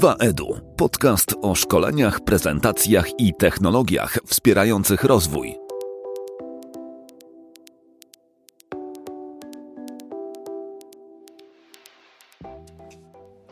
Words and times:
2EDU. 0.00 0.60
Podcast 0.76 1.34
o 1.42 1.54
szkoleniach, 1.54 2.20
prezentacjach 2.20 3.06
i 3.18 3.34
technologiach 3.38 4.18
wspierających 4.26 5.04
rozwój. 5.04 5.54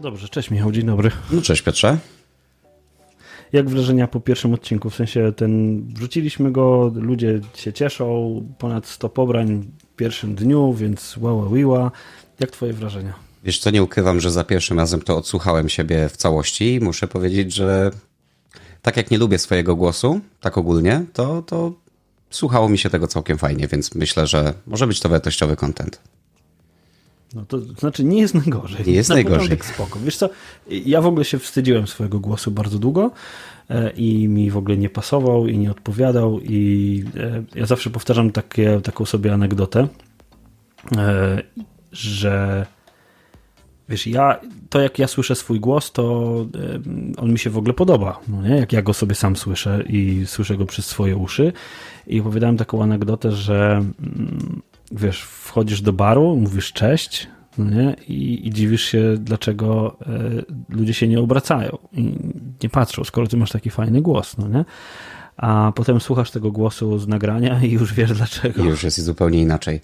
Dobrze, 0.00 0.29
cześć 0.29 0.50
Michał, 0.50 0.73
dzień 0.73 0.87
dobry. 0.87 1.11
No 1.30 1.43
cześć 1.43 1.62
Piotrze. 1.62 1.98
Jak 3.53 3.69
wrażenia 3.69 4.09
po 4.09 4.21
pierwszym 4.21 4.55
odcinku? 4.55 4.91
W 4.91 4.95
sensie 4.95 5.33
ten, 5.37 5.83
wrzuciliśmy 5.95 6.53
go, 6.53 6.93
ludzie 6.95 7.41
się 7.55 7.73
cieszą, 7.73 8.43
ponad 8.59 8.87
100 8.87 9.09
pobrań 9.09 9.71
w 9.79 9.96
pierwszym 9.96 10.35
dniu, 10.35 10.73
więc 10.73 11.17
wow, 11.17 11.51
wiła. 11.51 11.91
Jak 12.41 12.51
twoje 12.51 12.73
wrażenia? 12.73 13.27
Wiesz 13.49 13.59
co, 13.59 13.71
nie 13.71 13.83
ukrywam, 13.83 14.21
że 14.21 14.30
za 14.30 14.45
pierwszym 14.45 14.79
razem 14.79 15.03
to 15.03 15.17
odsłuchałem 15.17 15.69
siebie 15.69 16.09
w 16.09 16.16
całości 16.16 16.75
i 16.75 16.80
muszę 16.80 17.09
powiedzieć, 17.09 17.55
że 17.55 17.91
tak 18.83 18.97
jak 18.97 19.11
nie 19.11 19.19
lubię 19.19 19.39
swojego 19.39 19.77
głosu, 19.77 20.20
tak 20.41 20.59
ogólnie, 20.59 21.05
to, 21.12 21.43
to 21.43 21.73
słuchało 22.30 22.69
mi 22.69 22.79
się 22.79 22.91
tego 22.91 23.06
całkiem 23.06 23.39
fajnie, 23.39 23.69
więc 23.69 23.95
myślę, 23.95 24.27
że 24.27 24.55
może 24.66 24.87
być 24.87 25.01
to 25.01 25.09
wartościowy 25.09 25.56
content. 25.56 26.01
No 27.34 27.45
to 27.45 27.61
znaczy 27.61 28.05
nie 28.05 28.20
jest 28.20 28.34
najgorzej. 28.34 28.87
Nie 28.87 28.92
jest 28.92 29.09
Na 29.09 29.15
najgorzej. 29.15 29.59
spoko. 29.75 29.98
Wiesz 30.01 30.17
co, 30.17 30.30
ja 30.69 31.01
w 31.01 31.06
ogóle 31.06 31.25
się 31.25 31.39
wstydziłem 31.39 31.87
swojego 31.87 32.20
głosu 32.20 32.51
bardzo 32.51 32.78
długo 32.78 33.11
e, 33.70 33.91
i 33.91 34.28
mi 34.28 34.51
w 34.51 34.56
ogóle 34.56 34.77
nie 34.77 34.91
pasował 34.91 35.47
i 35.47 35.59
nie 35.59 35.70
odpowiadał 35.70 36.41
i 36.41 37.05
e, 37.17 37.42
ja 37.55 37.67
zawsze 37.67 37.91
powtarzam 37.91 38.33
takie, 38.33 38.80
taką 38.80 39.05
sobie 39.05 39.34
anegdotę, 39.34 39.89
e, 40.97 41.42
że 41.92 42.67
wiesz, 43.88 44.06
ja, 44.06 44.41
to 44.70 44.80
jak 44.80 44.98
ja 44.98 45.06
słyszę 45.06 45.34
swój 45.34 45.60
głos, 45.60 45.92
to 45.92 46.34
on 47.16 47.33
mi 47.33 47.39
się 47.39 47.50
w 47.50 47.58
ogóle 47.58 47.75
podoba, 47.75 48.20
no 48.28 48.42
nie? 48.42 48.56
jak 48.56 48.72
ja 48.72 48.83
go 48.83 48.94
sobie 48.94 49.14
sam 49.14 49.36
słyszę 49.36 49.84
i 49.89 50.22
słyszę 50.27 50.56
go 50.56 50.67
przez 50.67 50.86
swoje 50.86 51.17
uszy 51.17 51.53
i 52.06 52.20
opowiadałem 52.20 52.56
taką 52.56 52.83
anegdotę, 52.83 53.33
że 53.33 53.84
mm, 54.00 54.62
wiesz, 54.92 55.22
wchodzisz 55.22 55.83
do 55.83 55.92
baru, 55.92 56.36
mówisz 56.36 56.72
cześć, 56.72 57.28
no? 57.59 57.92
I, 58.09 58.48
I, 58.48 58.50
dziwisz 58.50 58.83
się, 58.83 59.14
dlaczego 59.19 59.97
y, 60.70 60.77
ludzie 60.77 60.94
się 60.94 61.09
nie 61.09 61.20
obracają 61.20 61.78
i 61.92 62.14
nie 62.62 62.69
patrzą, 62.69 63.05
skoro 63.05 63.27
ty 63.27 63.36
masz 63.36 63.50
taki 63.50 63.70
fajny 63.70 64.03
głos, 64.03 64.39
no 64.39 64.48
nie? 64.48 64.64
A 65.36 65.72
potem 65.75 66.00
słuchasz 66.00 66.31
tego 66.31 66.50
głosu 66.50 66.98
z 66.98 67.09
nagrania 67.09 67.61
i 67.62 67.70
już 67.70 67.94
wiesz 67.94 68.12
dlaczego. 68.12 68.64
I 68.64 68.66
już 68.66 68.83
jest 68.83 69.00
zupełnie 69.00 69.42
inaczej. 69.42 69.81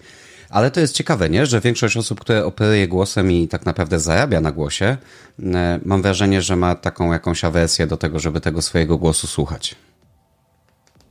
Ale 0.49 0.71
to 0.71 0.79
jest 0.79 0.95
ciekawe, 0.95 1.29
nie? 1.29 1.45
że 1.45 1.61
większość 1.61 1.97
osób, 1.97 2.19
które 2.19 2.45
operuje 2.45 2.87
głosem 2.87 3.31
i 3.31 3.47
tak 3.47 3.65
naprawdę 3.65 3.99
zarabia 3.99 4.41
na 4.41 4.51
głosie, 4.51 4.97
e, 5.43 5.79
mam 5.85 6.01
wrażenie, 6.01 6.41
że 6.41 6.55
ma 6.55 6.75
taką 6.75 7.13
jakąś 7.13 7.43
awersję 7.43 7.87
do 7.87 7.97
tego, 7.97 8.19
żeby 8.19 8.41
tego 8.41 8.61
swojego 8.61 8.97
głosu 8.97 9.27
słuchać. 9.27 9.75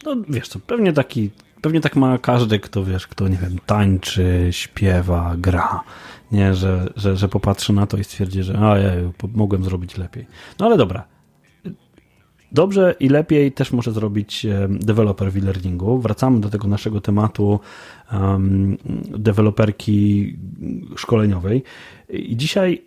No 0.05 0.17
wiesz 0.29 0.49
co, 0.49 0.59
pewnie 0.59 0.93
taki, 0.93 1.31
pewnie 1.63 1.81
tak 1.81 1.97
ma 1.97 2.19
każdy, 2.19 2.61
kto 2.61 2.85
wiesz, 2.85 3.07
kto 3.07 3.29
nie 3.29 3.37
wiem, 3.37 3.59
tańczy, 3.67 4.49
śpiewa, 4.51 5.35
gra, 5.39 5.81
nie, 6.33 6.55
że, 6.55 6.93
że, 6.97 7.17
że 7.17 7.29
popatrzy 7.29 7.73
na 7.73 7.87
to 7.87 7.97
i 7.97 8.05
stwierdzi, 8.05 8.43
że 8.43 8.53
ja 8.53 9.13
mogłem 9.35 9.65
zrobić 9.65 9.97
lepiej. 9.97 10.27
No 10.59 10.67
ale 10.67 10.77
dobra, 10.77 11.05
Dobrze 12.53 12.95
i 13.01 13.09
lepiej 13.09 13.53
też 13.53 13.73
może 13.73 13.93
zrobić 13.93 14.47
deweloper 14.71 15.33
w 15.33 15.37
e-learningu. 15.37 15.99
Wracamy 15.99 16.41
do 16.41 16.51
tego 16.51 16.69
naszego 16.69 17.01
tematu 17.01 17.61
um, 18.13 18.77
deweloperki 19.19 20.37
szkoleniowej. 20.97 21.63
I 22.09 22.37
dzisiaj 22.37 22.83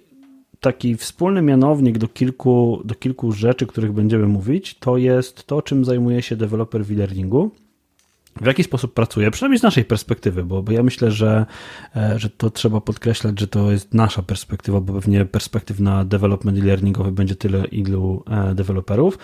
taki 0.59 0.95
wspólny 0.95 1.41
mianownik 1.41 1.97
do 1.97 2.07
kilku, 2.07 2.81
do 2.85 2.95
kilku 2.95 3.31
rzeczy, 3.31 3.67
których 3.67 3.91
będziemy 3.91 4.27
mówić, 4.27 4.77
to 4.79 4.97
jest 4.97 5.47
to, 5.47 5.61
czym 5.61 5.85
zajmuje 5.85 6.21
się 6.21 6.35
deweloper 6.35 6.85
w 6.85 6.91
e-learningu 6.91 7.51
w 8.41 8.45
jaki 8.45 8.63
sposób 8.63 8.93
pracuje, 8.93 9.31
przynajmniej 9.31 9.59
z 9.59 9.63
naszej 9.63 9.85
perspektywy, 9.85 10.43
bo, 10.43 10.63
bo 10.63 10.71
ja 10.71 10.83
myślę, 10.83 11.11
że, 11.11 11.45
e, 11.95 12.19
że 12.19 12.29
to 12.29 12.49
trzeba 12.49 12.81
podkreślać, 12.81 13.39
że 13.39 13.47
to 13.47 13.71
jest 13.71 13.93
nasza 13.93 14.21
perspektywa, 14.21 14.81
bo 14.81 14.93
pewnie 14.93 15.25
perspektyw 15.25 15.79
na 15.79 16.05
development 16.05 16.57
e-learningowy 16.57 17.11
będzie 17.11 17.35
tyle, 17.35 17.65
ilu 17.65 18.23
e, 18.29 18.55
deweloperów. 18.55 19.17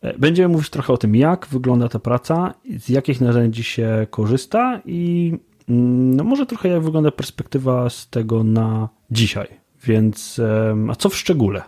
E, 0.00 0.18
będziemy 0.18 0.48
mówić 0.48 0.70
trochę 0.70 0.92
o 0.92 0.96
tym, 0.96 1.16
jak 1.16 1.46
wygląda 1.50 1.88
ta 1.88 1.98
praca, 1.98 2.54
z 2.78 2.88
jakich 2.88 3.20
narzędzi 3.20 3.64
się 3.64 4.06
korzysta 4.10 4.80
i 4.84 5.32
mm, 5.68 6.16
no 6.16 6.24
może 6.24 6.46
trochę 6.46 6.68
jak 6.68 6.82
wygląda 6.82 7.10
perspektywa 7.10 7.90
z 7.90 8.08
tego 8.08 8.44
na 8.44 8.88
dzisiaj. 9.10 9.48
Więc, 9.84 10.40
a 10.90 10.94
co 10.94 11.08
w 11.08 11.16
szczególe? 11.16 11.62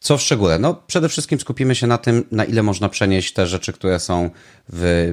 Co 0.00 0.18
w 0.18 0.22
szczególe? 0.22 0.58
No, 0.58 0.82
przede 0.86 1.08
wszystkim 1.08 1.40
skupimy 1.40 1.74
się 1.74 1.86
na 1.86 1.98
tym, 1.98 2.24
na 2.32 2.44
ile 2.44 2.62
można 2.62 2.88
przenieść 2.88 3.32
te 3.32 3.46
rzeczy, 3.46 3.72
które 3.72 4.00
są 4.00 4.30
w 4.68 5.12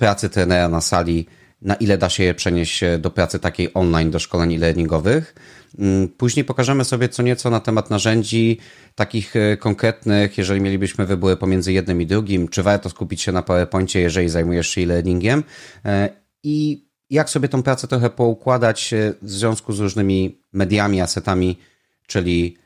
pracy 0.00 0.28
trenera 0.30 0.68
na 0.68 0.80
sali, 0.80 1.26
na 1.62 1.74
ile 1.74 1.98
da 1.98 2.08
się 2.08 2.24
je 2.24 2.34
przenieść 2.34 2.80
do 2.98 3.10
pracy 3.10 3.38
takiej 3.38 3.74
online, 3.74 4.10
do 4.10 4.18
szkoleń 4.18 4.54
e-learningowych. 4.54 5.34
Mm, 5.78 6.08
później 6.08 6.44
pokażemy 6.44 6.84
sobie 6.84 7.08
co 7.08 7.22
nieco 7.22 7.50
na 7.50 7.60
temat 7.60 7.90
narzędzi 7.90 8.58
takich 8.94 9.36
e, 9.36 9.56
konkretnych, 9.56 10.38
jeżeli 10.38 10.60
mielibyśmy 10.60 11.06
wybór 11.06 11.38
pomiędzy 11.38 11.72
jednym 11.72 12.02
i 12.02 12.06
drugim, 12.06 12.48
czy 12.48 12.62
warto 12.62 12.90
skupić 12.90 13.22
się 13.22 13.32
na 13.32 13.42
PowerPoincie, 13.42 14.00
jeżeli 14.00 14.28
zajmujesz 14.28 14.68
się 14.68 14.80
e-learningiem 14.80 15.44
e, 15.84 16.08
i 16.42 16.86
jak 17.10 17.30
sobie 17.30 17.48
tą 17.48 17.62
pracę 17.62 17.88
trochę 17.88 18.10
poukładać 18.10 18.92
e, 18.92 19.14
w 19.22 19.30
związku 19.30 19.72
z 19.72 19.80
różnymi 19.80 20.42
mediami, 20.52 21.00
asetami, 21.00 21.58
czyli 22.06 22.56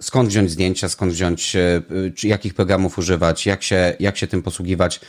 skąd 0.00 0.28
wziąć 0.28 0.50
zdjęcia, 0.50 0.88
skąd 0.88 1.12
wziąć, 1.12 1.56
jakich 2.22 2.54
programów 2.54 2.98
używać, 2.98 3.46
jak 3.46 3.62
się, 3.62 3.96
jak 4.00 4.16
się 4.16 4.26
tym 4.26 4.42
posługiwać 4.42 5.00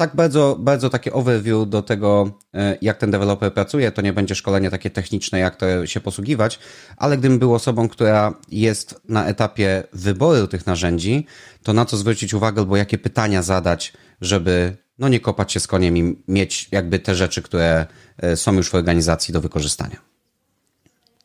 tak 0.00 0.16
bardzo, 0.16 0.56
bardzo 0.60 0.90
takie 0.90 1.12
overview 1.12 1.68
do 1.68 1.82
tego, 1.82 2.38
e, 2.54 2.78
jak 2.82 2.98
ten 2.98 3.10
deweloper 3.10 3.54
pracuje. 3.54 3.92
To 3.92 4.02
nie 4.02 4.12
będzie 4.12 4.34
szkolenie 4.34 4.70
takie 4.70 4.90
techniczne, 4.90 5.38
jak 5.38 5.56
to 5.56 5.86
się 5.86 6.00
posługiwać, 6.00 6.58
ale 6.96 7.18
gdybym 7.18 7.38
był 7.38 7.54
osobą, 7.54 7.88
która 7.88 8.34
jest 8.48 9.00
na 9.08 9.26
etapie 9.26 9.82
wyboru 9.92 10.46
tych 10.46 10.66
narzędzi, 10.66 11.26
to 11.62 11.72
na 11.72 11.84
co 11.84 11.96
zwrócić 11.96 12.34
uwagę, 12.34 12.60
albo 12.60 12.76
jakie 12.76 12.98
pytania 12.98 13.42
zadać, 13.42 13.92
żeby 14.20 14.76
no 14.98 15.08
nie 15.08 15.20
kopać 15.20 15.52
się 15.52 15.60
z 15.60 15.66
koniem 15.66 15.96
i 15.96 16.16
mieć 16.28 16.68
jakby 16.72 16.98
te 16.98 17.14
rzeczy, 17.14 17.42
które 17.42 17.86
e, 18.18 18.36
są 18.36 18.52
już 18.52 18.70
w 18.70 18.74
organizacji 18.74 19.32
do 19.32 19.40
wykorzystania. 19.40 19.96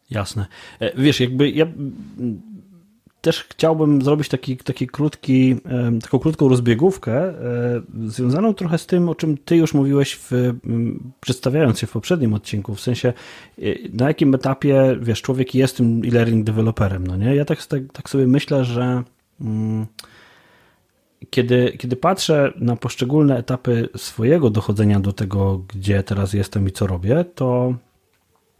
Jasne. 0.10 0.46
E, 0.80 1.02
wiesz, 1.02 1.20
jakby 1.20 1.50
ja 1.50 1.66
też 3.26 3.46
chciałbym 3.50 4.02
zrobić 4.02 4.30
taki, 4.30 4.58
taki 4.58 4.88
krótki, 4.88 5.56
taką 6.02 6.20
krótką 6.20 6.50
rozbiegówkę, 6.50 7.14
e, 7.14 7.82
związaną 8.08 8.54
trochę 8.54 8.78
z 8.78 8.86
tym, 8.86 9.10
o 9.10 9.16
czym 9.16 9.38
ty 9.38 9.56
już 9.56 9.74
mówiłeś, 9.74 10.16
w, 10.16 10.54
przedstawiając 11.22 11.80
się 11.80 11.88
w 11.88 11.92
poprzednim 11.92 12.34
odcinku, 12.34 12.76
w 12.76 12.82
sensie 12.82 13.14
e, 13.60 13.62
na 13.94 14.08
jakim 14.08 14.36
etapie, 14.36 14.98
wiesz, 15.02 15.22
człowiek 15.22 15.56
jest 15.56 15.78
tym 15.78 16.02
e-learning 16.06 16.46
deweloperem, 16.46 17.08
no 17.08 17.18
nie? 17.18 17.36
Ja 17.36 17.46
tak, 17.46 17.66
tak, 17.66 17.82
tak 17.94 18.10
sobie 18.10 18.28
myślę, 18.28 18.66
że 18.66 19.04
mm, 19.42 19.86
kiedy, 21.30 21.76
kiedy 21.78 21.96
patrzę 21.96 22.54
na 22.56 22.76
poszczególne 22.76 23.38
etapy 23.38 23.90
swojego 23.98 24.50
dochodzenia 24.50 25.00
do 25.00 25.14
tego, 25.14 25.62
gdzie 25.74 26.04
teraz 26.04 26.34
jestem 26.34 26.68
i 26.68 26.72
co 26.72 26.88
robię, 26.88 27.26
to 27.36 27.74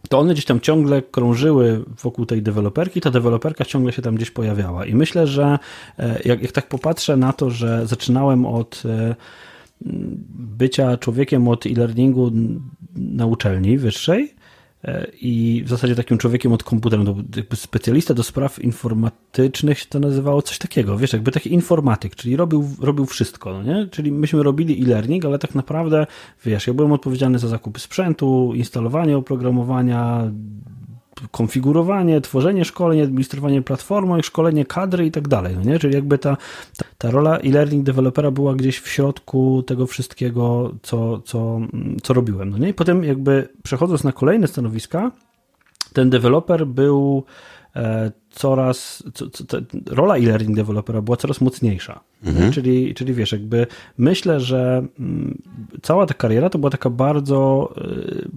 to 0.08 0.18
one 0.18 0.32
gdzieś 0.32 0.44
tam 0.44 0.60
ciągle 0.60 1.02
krążyły 1.02 1.84
wokół 2.02 2.26
tej 2.26 2.42
deweloperki, 2.42 3.00
ta 3.00 3.10
deweloperka 3.10 3.64
ciągle 3.64 3.92
się 3.92 4.02
tam 4.02 4.14
gdzieś 4.14 4.30
pojawiała. 4.30 4.86
I 4.86 4.94
myślę, 4.94 5.26
że 5.26 5.58
e, 5.98 6.20
jak, 6.24 6.42
jak 6.42 6.52
tak 6.52 6.68
popatrzę 6.68 7.16
na 7.16 7.32
to, 7.32 7.50
że 7.50 7.86
zaczynałem 7.86 8.46
od 8.46 8.82
e, 8.84 9.14
bycia 10.34 10.96
człowiekiem 10.96 11.48
od 11.48 11.66
e-learningu 11.66 12.32
na 12.94 13.26
uczelni 13.26 13.78
wyższej, 13.78 14.34
i 15.20 15.62
w 15.66 15.68
zasadzie 15.68 15.94
takim 15.94 16.18
człowiekiem 16.18 16.52
od 16.52 16.64
komputera, 16.64 17.02
no 17.02 17.14
jakby 17.36 17.56
specjalista 17.56 18.14
do 18.14 18.22
spraw 18.22 18.58
informatycznych 18.58 19.78
się 19.78 19.86
to 19.86 20.00
nazywało 20.00 20.42
coś 20.42 20.58
takiego, 20.58 20.98
wiesz, 20.98 21.12
jakby 21.12 21.32
taki 21.32 21.52
informatyk, 21.52 22.14
czyli 22.14 22.36
robił, 22.36 22.68
robił 22.80 23.06
wszystko, 23.06 23.52
no 23.52 23.62
nie? 23.62 23.86
Czyli 23.86 24.12
myśmy 24.12 24.42
robili 24.42 24.82
e-learning, 24.82 25.24
ale 25.24 25.38
tak 25.38 25.54
naprawdę, 25.54 26.06
wiesz, 26.44 26.66
ja 26.66 26.74
byłem 26.74 26.92
odpowiedzialny 26.92 27.38
za 27.38 27.48
zakupy 27.48 27.80
sprzętu, 27.80 28.52
instalowanie 28.54 29.16
oprogramowania, 29.16 30.30
konfigurowanie, 31.30 32.20
tworzenie 32.20 32.64
szkoleń, 32.64 33.00
administrowanie 33.00 33.62
platformą, 33.62 34.22
szkolenie 34.22 34.64
kadry 34.64 35.06
i 35.06 35.10
tak 35.10 35.28
dalej, 35.28 35.56
no 35.56 35.62
nie? 35.62 35.78
Czyli 35.78 35.94
jakby 35.94 36.18
ta, 36.18 36.36
ta, 36.76 36.84
ta 36.98 37.10
rola 37.10 37.38
e-learning 37.38 37.84
dewelopera 37.86 38.30
była 38.30 38.54
gdzieś 38.54 38.78
w 38.78 38.88
środku 38.88 39.62
tego 39.66 39.86
wszystkiego, 39.86 40.74
co, 40.82 41.20
co, 41.20 41.60
co 42.02 42.14
robiłem, 42.14 42.50
no 42.50 42.58
nie? 42.58 42.68
I 42.68 42.74
potem 42.74 43.04
jakby 43.04 43.48
przechodząc 43.62 44.04
na 44.04 44.12
kolejne 44.12 44.46
stanowiska, 44.46 45.12
ten 45.92 46.10
deweloper 46.10 46.66
był 46.66 47.24
e, 47.76 48.12
coraz, 48.30 49.02
co, 49.14 49.30
co, 49.30 49.58
rola 49.86 50.16
e-learning 50.16 50.56
dewelopera 50.56 51.02
była 51.02 51.16
coraz 51.16 51.40
mocniejsza. 51.40 52.00
Mhm. 52.24 52.52
Czyli, 52.52 52.94
czyli 52.94 53.14
wiesz, 53.14 53.32
jakby 53.32 53.66
myślę, 53.98 54.40
że 54.40 54.86
mm, 54.98 55.42
cała 55.82 56.06
ta 56.06 56.14
kariera 56.14 56.50
to 56.50 56.58
była 56.58 56.70
taka 56.70 56.90
bardzo, 56.90 57.72
e, 57.76 58.28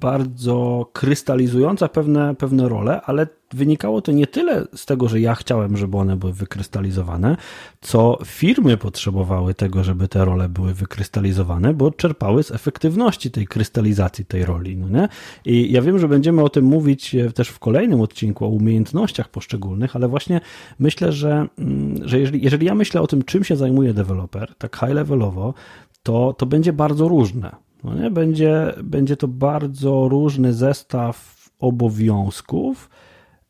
bardzo 0.00 0.86
krystalizująca 0.92 1.88
pewne, 1.88 2.34
pewne 2.34 2.68
role, 2.68 3.00
ale 3.02 3.26
wynikało 3.52 4.02
to 4.02 4.12
nie 4.12 4.26
tyle 4.26 4.64
z 4.74 4.86
tego, 4.86 5.08
że 5.08 5.20
ja 5.20 5.34
chciałem, 5.34 5.76
żeby 5.76 5.96
one 5.96 6.16
były 6.16 6.32
wykrystalizowane, 6.32 7.36
co 7.80 8.18
firmy 8.24 8.76
potrzebowały 8.76 9.54
tego, 9.54 9.84
żeby 9.84 10.08
te 10.08 10.24
role 10.24 10.48
były 10.48 10.74
wykrystalizowane, 10.74 11.74
bo 11.74 11.90
czerpały 11.90 12.42
z 12.42 12.50
efektywności 12.50 13.30
tej 13.30 13.46
krystalizacji 13.46 14.24
tej 14.24 14.44
roli. 14.44 14.76
No 14.76 14.88
nie? 14.88 15.08
I 15.44 15.72
ja 15.72 15.82
wiem, 15.82 15.98
że 15.98 16.08
będziemy 16.08 16.42
o 16.42 16.48
tym 16.48 16.64
mówić 16.64 17.14
e, 17.14 17.32
też 17.32 17.48
w 17.48 17.58
kolejnym 17.58 18.00
odcinku 18.00 18.44
o 18.44 18.48
umiejętnościach 18.48 19.28
poszczególnych, 19.28 19.96
ale 19.96 20.08
właśnie 20.08 20.40
myślę, 20.78 21.12
że, 21.12 21.46
mm, 21.58 22.08
że 22.08 22.20
jeżeli, 22.20 22.44
jeżeli 22.44 22.66
ja 22.66 22.74
myślę 22.74 23.00
o 23.00 23.06
tym, 23.06 23.22
czym 23.22 23.44
się 23.44 23.56
zajmuje 23.56 23.94
deweloper, 23.94 24.54
tak 24.58 24.76
high 24.76 24.94
levelowo, 24.94 25.54
to, 26.02 26.34
to 26.38 26.46
będzie 26.46 26.72
bardzo 26.72 27.08
różne. 27.08 27.65
No 27.84 27.94
nie? 27.94 28.10
Będzie, 28.10 28.74
będzie 28.84 29.16
to 29.16 29.28
bardzo 29.28 30.08
różny 30.08 30.52
zestaw 30.52 31.36
obowiązków, 31.58 32.90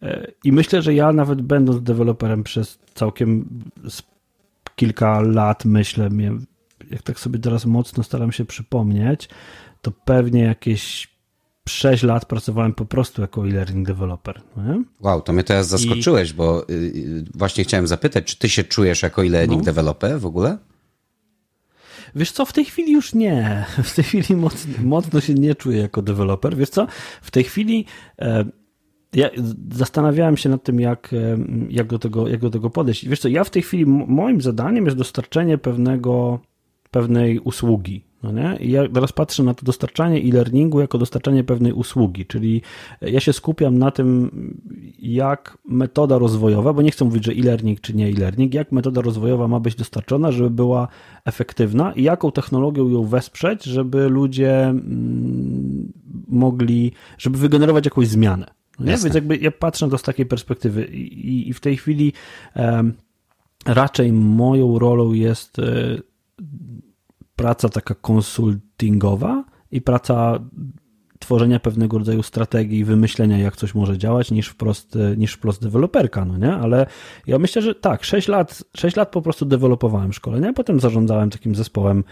e, 0.02 0.32
i 0.44 0.52
myślę, 0.52 0.82
że 0.82 0.94
ja 0.94 1.12
nawet 1.12 1.43
będąc 1.43 1.82
deweloperem 1.82 2.44
przez 2.44 2.78
całkiem 2.94 3.49
kilka 4.76 5.20
lat, 5.20 5.64
myślę, 5.64 6.08
jak 6.90 7.02
tak 7.02 7.20
sobie 7.20 7.38
teraz 7.38 7.67
mocno 7.67 8.02
staram 8.02 8.32
się 8.32 8.44
przypomnieć, 8.44 9.28
to 9.82 9.90
pewnie 9.90 10.43
jakieś 10.43 11.08
6 11.69 12.02
lat 12.02 12.25
pracowałem 12.25 12.75
po 12.75 12.84
prostu 12.84 13.23
jako 13.23 13.46
e-learning 13.46 13.87
developer. 13.87 14.43
Nie? 14.56 14.84
Wow, 15.00 15.23
to 15.23 15.32
mnie 15.32 15.44
teraz 15.44 15.69
zaskoczyłeś, 15.69 16.31
I... 16.31 16.34
bo 16.34 16.69
y, 16.69 16.73
y, 16.73 17.25
właśnie 17.34 17.64
chciałem 17.64 17.87
zapytać, 17.87 18.25
czy 18.25 18.38
ty 18.38 18.49
się 18.49 18.64
czujesz 18.64 19.02
jako 19.02 19.25
e-learning 19.25 19.61
no. 19.61 19.64
developer 19.64 20.20
w 20.20 20.26
ogóle? 20.26 20.58
Wiesz 22.14 22.32
co, 22.32 22.46
w 22.46 22.52
tej 22.52 22.64
chwili 22.64 22.92
już 22.92 23.14
nie. 23.14 23.64
W 23.84 23.94
tej 23.94 24.04
chwili 24.04 24.36
mocno, 24.36 24.72
mocno 24.82 25.20
się 25.20 25.34
nie 25.34 25.54
czuję 25.54 25.78
jako 25.78 26.02
deweloper. 26.02 26.56
Wiesz 26.56 26.70
co, 26.70 26.86
w 27.22 27.30
tej 27.30 27.44
chwili 27.44 27.84
e, 28.18 28.44
ja 29.14 29.30
zastanawiałem 29.72 30.36
się 30.36 30.48
nad 30.48 30.62
tym, 30.62 30.80
jak, 30.80 31.12
e, 31.12 31.38
jak, 31.70 31.86
do 31.86 31.98
tego, 31.98 32.28
jak 32.28 32.40
do 32.40 32.50
tego 32.50 32.70
podejść. 32.70 33.08
Wiesz 33.08 33.20
co, 33.20 33.28
ja 33.28 33.44
w 33.44 33.50
tej 33.50 33.62
chwili 33.62 33.86
moim 33.86 34.40
zadaniem 34.40 34.84
jest 34.84 34.96
dostarczenie 34.96 35.58
pewnego, 35.58 36.40
pewnej 36.90 37.38
usługi. 37.38 38.05
No 38.22 38.32
nie? 38.32 38.56
I 38.60 38.70
ja 38.70 38.88
teraz 38.88 39.12
patrzę 39.12 39.42
na 39.42 39.54
to 39.54 39.66
dostarczanie 39.66 40.18
e-learningu 40.18 40.80
jako 40.80 40.98
dostarczanie 40.98 41.44
pewnej 41.44 41.72
usługi, 41.72 42.26
czyli 42.26 42.62
ja 43.00 43.20
się 43.20 43.32
skupiam 43.32 43.78
na 43.78 43.90
tym, 43.90 44.30
jak 44.98 45.58
metoda 45.68 46.18
rozwojowa, 46.18 46.72
bo 46.72 46.82
nie 46.82 46.90
chcę 46.90 47.04
mówić, 47.04 47.24
że 47.24 47.32
e-learning 47.32 47.80
czy 47.80 47.94
nie 47.94 48.06
e-learning, 48.06 48.54
jak 48.54 48.72
metoda 48.72 49.00
rozwojowa 49.00 49.48
ma 49.48 49.60
być 49.60 49.74
dostarczona, 49.74 50.32
żeby 50.32 50.50
była 50.50 50.88
efektywna 51.24 51.92
i 51.92 52.02
jaką 52.02 52.32
technologią 52.32 52.88
ją 52.88 53.04
wesprzeć, 53.04 53.64
żeby 53.64 54.08
ludzie 54.08 54.64
mm, 54.64 55.92
mogli, 56.28 56.92
żeby 57.18 57.38
wygenerować 57.38 57.84
jakąś 57.84 58.08
zmianę. 58.08 58.46
No 58.78 58.86
Więc 58.86 59.14
jakby 59.14 59.36
ja 59.36 59.50
patrzę 59.50 59.86
na 59.86 59.90
to 59.90 59.98
z 59.98 60.02
takiej 60.02 60.26
perspektywy 60.26 60.84
i, 60.84 61.48
i 61.48 61.54
w 61.54 61.60
tej 61.60 61.76
chwili 61.76 62.12
um, 62.56 62.94
raczej 63.66 64.12
moją 64.12 64.78
rolą 64.78 65.12
jest 65.12 65.58
e, 65.58 65.62
praca 67.36 67.68
taka 67.68 67.94
konsultingowa 67.94 69.44
i 69.70 69.80
praca 69.80 70.38
tworzenia 71.18 71.60
pewnego 71.60 71.98
rodzaju 71.98 72.22
strategii, 72.22 72.84
wymyślenia, 72.84 73.38
jak 73.38 73.56
coś 73.56 73.74
może 73.74 73.98
działać, 73.98 74.30
niż 74.30 74.48
wprost, 74.48 74.98
niż 75.16 75.32
wprost 75.32 75.62
deweloperka, 75.62 76.24
no 76.24 76.38
nie? 76.38 76.52
Ale 76.52 76.86
ja 77.26 77.38
myślę, 77.38 77.62
że 77.62 77.74
tak, 77.74 78.04
6 78.04 78.28
lat, 78.28 78.64
6 78.76 78.96
lat 78.96 79.10
po 79.10 79.22
prostu 79.22 79.46
dewelopowałem 79.46 80.12
szkolenia, 80.12 80.52
potem 80.52 80.80
zarządzałem 80.80 81.30
takim 81.30 81.54
zespołem, 81.54 82.04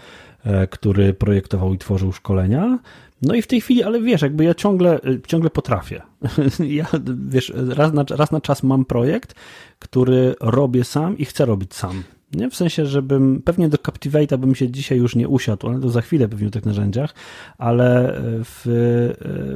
e, 0.43 0.67
który 0.67 1.13
projektował 1.13 1.73
i 1.73 1.77
tworzył 1.77 2.11
szkolenia. 2.11 2.79
No 3.21 3.35
i 3.35 3.41
w 3.41 3.47
tej 3.47 3.61
chwili, 3.61 3.83
ale 3.83 4.01
wiesz, 4.01 4.21
jakby 4.21 4.43
ja 4.43 4.53
ciągle, 4.53 4.99
ciągle 5.27 5.49
potrafię. 5.49 6.01
Ja, 6.59 6.85
wiesz, 7.27 7.53
raz 7.55 7.93
na, 7.93 8.05
raz 8.09 8.31
na 8.31 8.41
czas 8.41 8.63
mam 8.63 8.85
projekt, 8.85 9.35
który 9.79 10.35
robię 10.41 10.83
sam 10.83 11.17
i 11.17 11.25
chcę 11.25 11.45
robić 11.45 11.73
sam. 11.73 12.03
Nie? 12.33 12.49
W 12.49 12.55
sensie, 12.55 12.85
żebym 12.85 13.41
pewnie 13.41 13.69
do 13.69 13.77
Captivate'a 13.77 14.37
bym 14.37 14.55
się 14.55 14.69
dzisiaj 14.69 14.97
już 14.97 15.15
nie 15.15 15.27
usiadł, 15.27 15.67
ale 15.67 15.79
to 15.79 15.89
za 15.89 16.01
chwilę 16.01 16.27
pewnie 16.27 16.47
o 16.47 16.51
tych 16.51 16.65
narzędziach, 16.65 17.13
ale 17.57 18.15
w, 18.43 18.61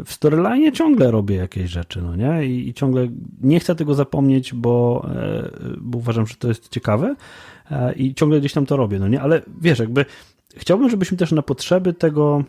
w 0.05 0.13
Storyline 0.13 0.71
ciągle 0.71 1.11
robię 1.11 1.35
jakieś 1.35 1.71
rzeczy, 1.71 2.01
no 2.01 2.15
nie? 2.15 2.45
I, 2.45 2.69
I, 2.69 2.73
ciągle 2.73 3.07
nie 3.41 3.59
chcę 3.59 3.75
tego 3.75 3.93
zapomnieć, 3.93 4.53
bo, 4.53 5.07
e, 5.15 5.49
bo 5.77 5.97
uważam, 5.97 6.27
że 6.27 6.35
to 6.35 6.47
jest 6.47 6.69
ciekawe 6.69 7.15
e, 7.71 7.93
i 7.93 8.13
ciągle 8.13 8.39
gdzieś 8.39 8.53
tam 8.53 8.65
to 8.65 8.77
robię, 8.77 8.99
no 8.99 9.07
nie? 9.07 9.21
Ale 9.21 9.41
wiesz, 9.61 9.79
jakby 9.79 10.05
chciałbym, 10.55 10.89
żebyśmy 10.89 11.17
też 11.17 11.31
na 11.31 11.41
potrzeby 11.41 11.93
tego 11.93 12.43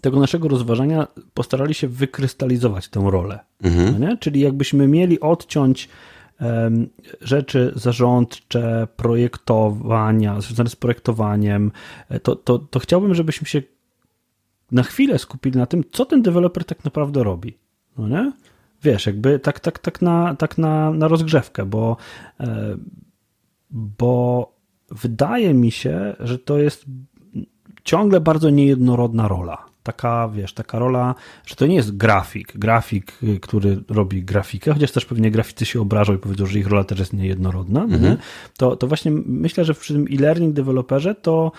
tego 0.00 0.20
naszego 0.20 0.48
rozważania 0.48 1.06
postarali 1.34 1.74
się 1.74 1.88
wykrystalizować 1.88 2.88
tę 2.88 3.04
rolę. 3.10 3.38
Mhm. 3.62 4.00
No 4.00 4.16
Czyli 4.16 4.40
jakbyśmy 4.40 4.88
mieli 4.88 5.20
odciąć 5.20 5.88
rzeczy 7.20 7.72
zarządcze, 7.76 8.88
projektowania, 8.96 10.40
związane 10.40 10.70
z 10.70 10.76
projektowaniem, 10.76 11.72
e, 12.08 12.20
to, 12.20 12.36
to, 12.36 12.58
to 12.58 12.78
chciałbym, 12.78 13.14
żebyśmy 13.14 13.46
się 13.46 13.62
na 14.72 14.82
chwilę 14.82 15.18
skupili 15.18 15.58
na 15.58 15.66
tym, 15.66 15.84
co 15.92 16.04
ten 16.04 16.22
deweloper 16.22 16.64
tak 16.64 16.84
naprawdę 16.84 17.24
robi. 17.24 17.58
No 17.98 18.08
nie? 18.08 18.32
Wiesz, 18.82 19.06
jakby 19.06 19.38
tak, 19.38 19.60
tak, 19.60 19.78
tak, 19.78 20.02
na, 20.02 20.34
tak 20.34 20.58
na, 20.58 20.90
na 20.90 21.08
rozgrzewkę, 21.08 21.66
bo, 21.66 21.96
e, 22.40 22.76
bo 23.70 24.52
wydaje 24.90 25.54
mi 25.54 25.70
się, 25.70 26.16
że 26.20 26.38
to 26.38 26.58
jest 26.58 26.84
ciągle 27.84 28.20
bardzo 28.20 28.50
niejednorodna 28.50 29.28
rola 29.28 29.73
taka, 29.84 30.28
wiesz, 30.28 30.54
taka 30.54 30.78
rola, 30.78 31.14
że 31.46 31.56
to 31.56 31.66
nie 31.66 31.74
jest 31.74 31.96
grafik, 31.96 32.58
grafik, 32.58 33.18
y, 33.22 33.40
który 33.40 33.82
robi 33.88 34.22
grafikę, 34.22 34.72
chociaż 34.72 34.92
też 34.92 35.04
pewnie 35.04 35.30
graficy 35.30 35.66
się 35.66 35.80
obrażą 35.80 36.14
i 36.14 36.18
powiedzą, 36.18 36.46
że 36.46 36.58
ich 36.58 36.66
rola 36.66 36.84
też 36.84 36.98
jest 36.98 37.12
niejednorodna, 37.12 37.82
mhm. 37.82 38.16
to, 38.56 38.76
to 38.76 38.86
właśnie 38.86 39.12
myślę, 39.26 39.64
że 39.64 39.74
przy 39.74 39.94
tym 39.94 40.06
e-learning 40.12 40.54
deweloperze 40.54 41.14
to 41.14 41.52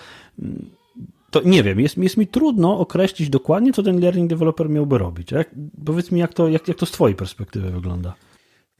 to 1.30 1.42
nie 1.44 1.62
wiem, 1.62 1.80
jest, 1.80 1.98
jest 1.98 2.16
mi 2.16 2.26
trudno 2.26 2.78
określić 2.78 3.28
dokładnie, 3.28 3.72
co 3.72 3.82
ten 3.82 4.00
learning 4.00 4.30
developer 4.30 4.70
miałby 4.70 4.98
robić. 4.98 5.32
Jak, 5.32 5.50
powiedz 5.84 6.12
mi, 6.12 6.20
jak 6.20 6.34
to, 6.34 6.48
jak, 6.48 6.68
jak 6.68 6.76
to 6.76 6.86
z 6.86 6.90
Twojej 6.90 7.16
perspektywy 7.16 7.70
wygląda? 7.70 8.14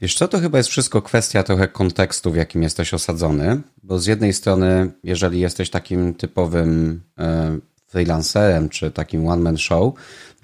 Wiesz 0.01 0.15
co, 0.15 0.29
to 0.29 0.39
chyba 0.39 0.59
jest 0.59 0.71
wszystko 0.71 1.03
kwestia 1.03 1.43
trochę 1.43 1.69
kontekstu, 1.69 2.31
w 2.33 2.37
jakim 2.37 2.63
jesteś 2.63 2.95
osadzony, 2.95 3.61
bo 3.83 3.99
z 3.99 4.07
jednej 4.07 4.33
strony, 4.33 4.93
jeżeli 5.05 5.41
jesteś 5.41 5.71
takim 5.71 6.15
typowym 6.15 7.01
e, 7.19 7.59
freelancerem 7.87 8.69
czy 8.69 8.91
takim 8.91 9.29
one-man 9.29 9.59
show, 9.59 9.95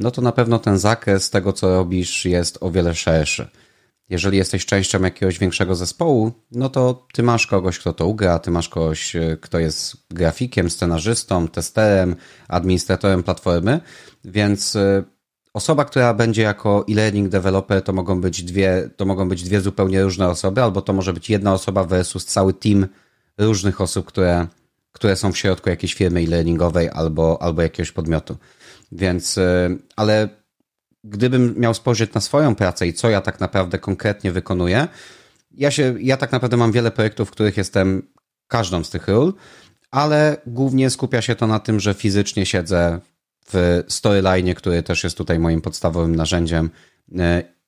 no 0.00 0.10
to 0.10 0.22
na 0.22 0.32
pewno 0.32 0.58
ten 0.58 0.78
zakres 0.78 1.30
tego, 1.30 1.52
co 1.52 1.68
robisz, 1.68 2.24
jest 2.24 2.58
o 2.60 2.70
wiele 2.70 2.94
szerszy. 2.94 3.48
Jeżeli 4.10 4.38
jesteś 4.38 4.66
częścią 4.66 5.02
jakiegoś 5.02 5.38
większego 5.38 5.74
zespołu, 5.74 6.32
no 6.50 6.68
to 6.68 7.06
ty 7.12 7.22
masz 7.22 7.46
kogoś, 7.46 7.78
kto 7.78 7.92
to 7.92 8.06
ugra, 8.06 8.38
ty 8.38 8.50
masz 8.50 8.68
kogoś, 8.68 9.16
e, 9.16 9.36
kto 9.40 9.58
jest 9.58 9.96
grafikiem, 10.10 10.70
scenarzystą, 10.70 11.48
testerem, 11.48 12.16
administratorem 12.48 13.22
platformy, 13.22 13.80
więc 14.24 14.76
e, 14.76 15.02
osoba, 15.54 15.84
która 15.84 16.14
będzie 16.14 16.42
jako 16.42 16.84
e-learning 16.90 17.28
developer, 17.28 17.82
to 17.82 17.92
mogą 17.92 18.20
być 18.20 18.42
dwie, 18.42 18.90
to 18.96 19.04
mogą 19.04 19.28
być 19.28 19.42
dwie 19.42 19.60
zupełnie 19.60 20.02
różne 20.02 20.28
osoby, 20.28 20.62
albo 20.62 20.82
to 20.82 20.92
może 20.92 21.12
być 21.12 21.30
jedna 21.30 21.52
osoba 21.52 21.84
versus 21.84 22.24
cały 22.24 22.54
team 22.54 22.86
różnych 23.38 23.80
osób, 23.80 24.06
które 24.06 24.46
które 24.92 25.16
są 25.16 25.32
w 25.32 25.38
środku 25.38 25.68
jakiejś 25.68 25.94
firmy 25.94 26.20
e-learningowej 26.20 26.90
albo, 26.92 27.42
albo 27.42 27.62
jakiegoś 27.62 27.92
podmiotu. 27.92 28.36
Więc, 28.92 29.38
y, 29.38 29.78
ale 29.96 30.28
gdybym 31.04 31.54
miał 31.58 31.74
spojrzeć 31.74 32.14
na 32.14 32.20
swoją 32.20 32.54
pracę 32.54 32.86
i 32.86 32.92
co 32.92 33.10
ja 33.10 33.20
tak 33.20 33.40
naprawdę 33.40 33.78
konkretnie 33.78 34.32
wykonuję, 34.32 34.88
ja, 35.50 35.70
się, 35.70 35.94
ja 36.00 36.16
tak 36.16 36.32
naprawdę 36.32 36.56
mam 36.56 36.72
wiele 36.72 36.90
projektów, 36.90 37.28
w 37.28 37.32
których 37.32 37.56
jestem 37.56 38.02
każdą 38.48 38.84
z 38.84 38.90
tych 38.90 39.08
ról, 39.08 39.34
ale 39.90 40.36
głównie 40.46 40.90
skupia 40.90 41.22
się 41.22 41.34
to 41.34 41.46
na 41.46 41.58
tym, 41.58 41.80
że 41.80 41.94
fizycznie 41.94 42.46
siedzę 42.46 43.00
w 43.52 43.84
storyline, 43.88 44.54
który 44.54 44.82
też 44.82 45.04
jest 45.04 45.16
tutaj 45.16 45.38
moim 45.38 45.60
podstawowym 45.60 46.16
narzędziem 46.16 46.70
y, 47.08 47.14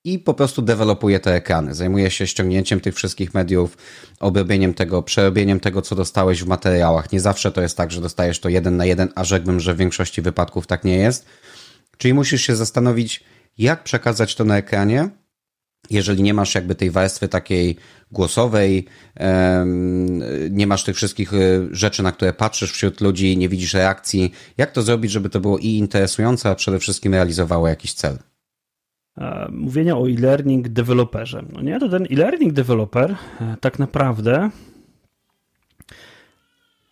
i 0.05 0.19
po 0.19 0.35
prostu 0.35 0.63
dewelopuję 0.63 1.21
te 1.21 1.35
ekrany. 1.35 1.75
Zajmuję 1.75 2.11
się 2.11 2.27
ściągnięciem 2.27 2.81
tych 2.81 2.95
wszystkich 2.95 3.35
mediów, 3.35 3.77
obrobieniem 4.21 4.75
tego, 4.75 5.03
przerobieniem 5.03 5.61
tego, 5.61 5.83
co 5.83 5.95
dostałeś 5.95 6.43
w 6.43 6.47
materiałach. 6.47 7.13
Nie 7.13 7.21
zawsze 7.21 7.53
to 7.53 7.63
jest 7.63 7.77
tak, 7.77 7.91
że 7.91 8.01
dostajesz 8.01 8.41
to 8.41 8.49
jeden 8.49 8.77
na 8.77 8.85
jeden, 8.85 9.09
a 9.15 9.25
rzekłbym, 9.25 9.61
że 9.61 9.75
w 9.75 9.77
większości 9.77 10.23
wypadków 10.23 10.67
tak 10.67 10.85
nie 10.85 10.97
jest. 10.97 11.27
Czyli 11.99 12.15
musisz 12.15 12.43
się 12.43 12.57
zastanowić, 12.57 13.25
jak 13.59 13.85
przekazać 13.85 14.35
to 14.35 14.45
na 14.45 14.57
ekranie, 14.57 15.09
jeżeli 15.91 16.23
nie 16.23 16.35
masz 16.35 16.55
jakby 16.55 16.75
tej 16.75 16.91
warstwy 16.91 17.29
takiej 17.29 17.77
głosowej, 18.13 18.87
nie 20.51 20.67
masz 20.67 20.85
tych 20.85 20.97
wszystkich 20.97 21.33
y, 21.33 21.69
rzeczy, 21.71 22.03
na 22.03 22.13
które 22.13 22.33
patrzysz 22.33 22.73
wśród 22.73 23.01
ludzi, 23.01 23.37
nie 23.37 23.49
widzisz 23.49 23.75
reakcji, 23.75 24.33
jak 24.59 24.73
to 24.73 24.83
zrobić, 24.83 25.13
żeby 25.13 25.31
to 25.31 25.41
było 25.41 25.59
i 25.59 25.67
interesujące, 25.67 26.51
a 26.51 26.55
przede 26.55 26.79
wszystkim 26.79 27.15
realizowało 27.15 27.69
jakiś 27.69 27.93
cel? 27.93 28.19
E, 29.19 29.49
mówienia 29.51 29.97
o 29.97 30.09
e-learning 30.09 30.69
deweloperze. 30.69 31.43
No 31.53 31.63
nie, 31.63 31.81
to 31.81 31.89
ten 31.89 32.07
e-learning 32.11 32.53
developer 32.53 33.17
e, 33.41 33.57
tak 33.61 33.79
naprawdę 33.79 34.51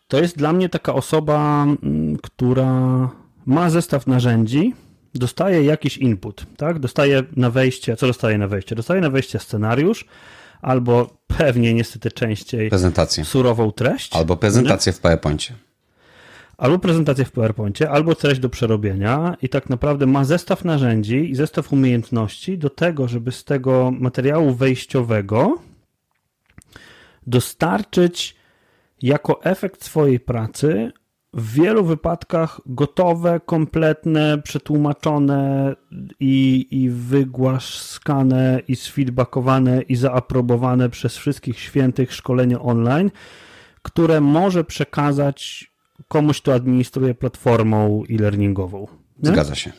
to 0.09 0.21
jest 0.21 0.37
dla 0.37 0.53
mnie 0.53 0.69
taka 0.69 0.95
osoba, 0.95 1.67
która 2.23 3.11
ma 3.47 3.71
zestaw 3.71 4.07
narzędzi 4.07 4.75
dostaje 5.15 5.65
jakiś 5.65 5.99
input, 5.99 6.47
tak? 6.57 6.79
Dostaje 6.79 7.23
na 7.37 7.51
wejście, 7.51 7.97
co 7.97 8.07
dostaje 8.07 8.39
na 8.39 8.49
wejście? 8.49 8.75
Dostaje 8.75 9.01
na 9.01 9.11
wejście 9.11 9.39
scenariusz, 9.39 10.05
albo 10.63 11.17
pewnie 11.27 11.75
niestety 11.75 12.11
częściej 12.11 12.69
prezentację. 12.69 13.25
surową 13.25 13.73
treść. 13.73 14.17
Albo 14.17 14.37
prezentację 14.37 14.91
nie? 14.91 14.97
w 14.97 15.01
PowerPoincie. 15.01 15.55
Albo 16.63 16.79
prezentację 16.79 17.25
w 17.25 17.33
PowerPoincie, 17.33 17.91
albo 17.91 18.15
treść 18.15 18.41
do 18.41 18.49
przerobienia 18.49 19.37
i 19.43 19.49
tak 19.49 19.71
naprawdę 19.71 20.07
ma 20.07 20.25
zestaw 20.25 20.65
narzędzi 20.65 21.31
i 21.31 21.35
zestaw 21.35 21.73
umiejętności 21.73 22.59
do 22.59 22.71
tego, 22.71 23.09
żeby 23.09 23.33
z 23.33 23.45
tego 23.45 23.93
materiału 24.01 24.55
wejściowego 24.55 25.59
dostarczyć 27.27 28.37
jako 29.03 29.45
efekt 29.45 29.85
swojej 29.85 30.21
pracy 30.21 30.93
w 31.35 31.53
wielu 31.53 31.85
wypadkach 31.85 32.61
gotowe, 32.67 33.41
kompletne, 33.47 34.43
przetłumaczone 34.43 35.75
i, 36.21 36.67
i 36.71 36.91
wygłaskane 36.91 38.61
i 38.69 38.77
sfeedbackowane 38.77 39.83
i 39.83 39.97
zaaprobowane 39.97 40.91
przez 40.91 41.17
wszystkich 41.17 41.59
świętych 41.59 42.13
szkolenie 42.13 42.61
online, 42.61 43.11
które 43.83 44.21
może 44.21 44.65
przekazać 44.65 45.72
komuś, 46.13 46.41
kto 46.41 46.55
administruje 46.55 47.15
platformą 47.15 48.03
e-learningową. 48.11 48.87
Zgadza 49.23 49.55
się. 49.55 49.73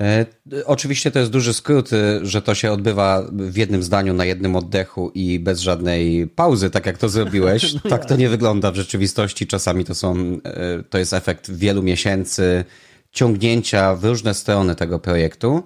E, 0.00 0.26
oczywiście 0.66 1.10
to 1.10 1.18
jest 1.18 1.30
duży 1.30 1.54
skrót, 1.54 1.92
e, 1.92 2.26
że 2.26 2.42
to 2.42 2.54
się 2.54 2.72
odbywa 2.72 3.22
w 3.32 3.56
jednym 3.56 3.82
zdaniu, 3.82 4.14
na 4.14 4.24
jednym 4.24 4.56
oddechu 4.56 5.10
i 5.14 5.38
bez 5.38 5.60
żadnej 5.60 6.26
pauzy, 6.26 6.70
tak 6.70 6.86
jak 6.86 6.98
to 6.98 7.08
zrobiłeś. 7.08 7.74
no 7.74 7.80
tak 7.90 8.04
to 8.04 8.16
nie 8.16 8.28
wygląda 8.28 8.70
w 8.70 8.76
rzeczywistości. 8.76 9.46
Czasami 9.46 9.84
to 9.84 9.94
są, 9.94 10.16
e, 10.44 10.82
to 10.82 10.98
jest 10.98 11.12
efekt 11.12 11.50
wielu 11.50 11.82
miesięcy 11.82 12.64
ciągnięcia 13.12 13.94
w 13.94 14.04
różne 14.04 14.34
strony 14.34 14.74
tego 14.74 14.98
projektu 14.98 15.62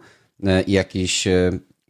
i 0.66 0.72
jakiś 0.72 1.28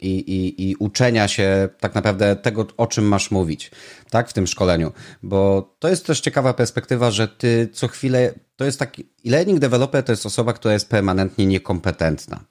i, 0.03 0.31
i, 0.31 0.69
i 0.69 0.75
uczenia 0.75 1.27
się 1.27 1.69
tak 1.79 1.95
naprawdę 1.95 2.35
tego, 2.35 2.67
o 2.77 2.87
czym 2.87 3.05
masz 3.05 3.31
mówić, 3.31 3.71
tak, 4.09 4.29
w 4.29 4.33
tym 4.33 4.47
szkoleniu. 4.47 4.91
Bo 5.23 5.73
to 5.79 5.89
jest 5.89 6.05
też 6.05 6.21
ciekawa 6.21 6.53
perspektywa, 6.53 7.11
że 7.11 7.27
ty 7.27 7.69
co 7.73 7.87
chwilę, 7.87 8.33
to 8.55 8.65
jest 8.65 8.79
taki, 8.79 9.01
e-learning 9.25 9.59
developer 9.59 10.03
to 10.03 10.11
jest 10.11 10.25
osoba, 10.25 10.53
która 10.53 10.73
jest 10.73 10.89
permanentnie 10.89 11.45
niekompetentna. 11.45 12.43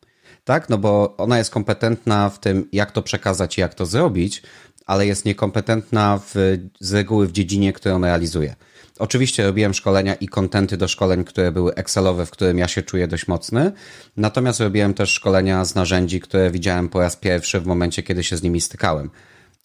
Tak, 0.45 0.69
no 0.69 0.79
bo 0.79 1.17
ona 1.17 1.39
jest 1.39 1.51
kompetentna 1.51 2.31
w 2.31 2.41
tym, 2.41 2.69
jak 2.73 2.93
to 2.93 3.03
przekazać 3.03 3.59
i 3.59 3.61
jak 3.61 3.75
to 3.75 3.87
zrobić, 3.87 4.43
ale 4.87 5.07
jest 5.07 5.25
niekompetentna 5.25 6.21
w, 6.27 6.59
z 6.81 6.93
reguły 6.93 7.27
w 7.27 7.33
dziedzinie, 7.33 7.73
którą 7.73 8.03
realizuje. 8.03 8.55
Oczywiście 9.03 9.45
robiłem 9.45 9.75
szkolenia 9.75 10.15
i 10.15 10.29
kontenty 10.29 10.77
do 10.77 10.89
szkoleń, 10.89 11.25
które 11.25 11.53
były 11.53 11.75
Excelowe, 11.75 12.27
w 12.27 12.31
którym 12.31 12.59
ja 12.59 12.69
się 12.69 12.83
czuję 12.83 13.09
dość 13.09 13.29
mocny. 13.29 13.73
Natomiast 14.17 14.61
robiłem 14.61 14.95
też 14.95 15.11
szkolenia 15.11 15.65
z 15.65 15.75
narzędzi, 15.75 16.21
które 16.21 16.51
widziałem 16.51 16.89
po 16.89 17.01
raz 17.01 17.17
pierwszy 17.17 17.61
w 17.61 17.67
momencie, 17.67 18.03
kiedy 18.03 18.25
się 18.25 18.37
z 18.37 18.43
nimi 18.43 18.61
stykałem. 18.61 19.11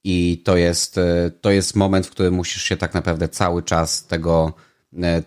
I 0.04 0.42
to 0.46 0.58
jest, 0.58 0.98
e, 0.98 1.32
to 1.42 1.52
jest 1.52 1.76
moment, 1.76 2.08
w 2.08 2.10
którym 2.10 2.34
musisz 2.34 2.64
się 2.64 2.78
tak 2.78 2.94
naprawdę 2.94 3.30
cały 3.30 3.64
czas 3.64 4.08
tego 4.08 4.54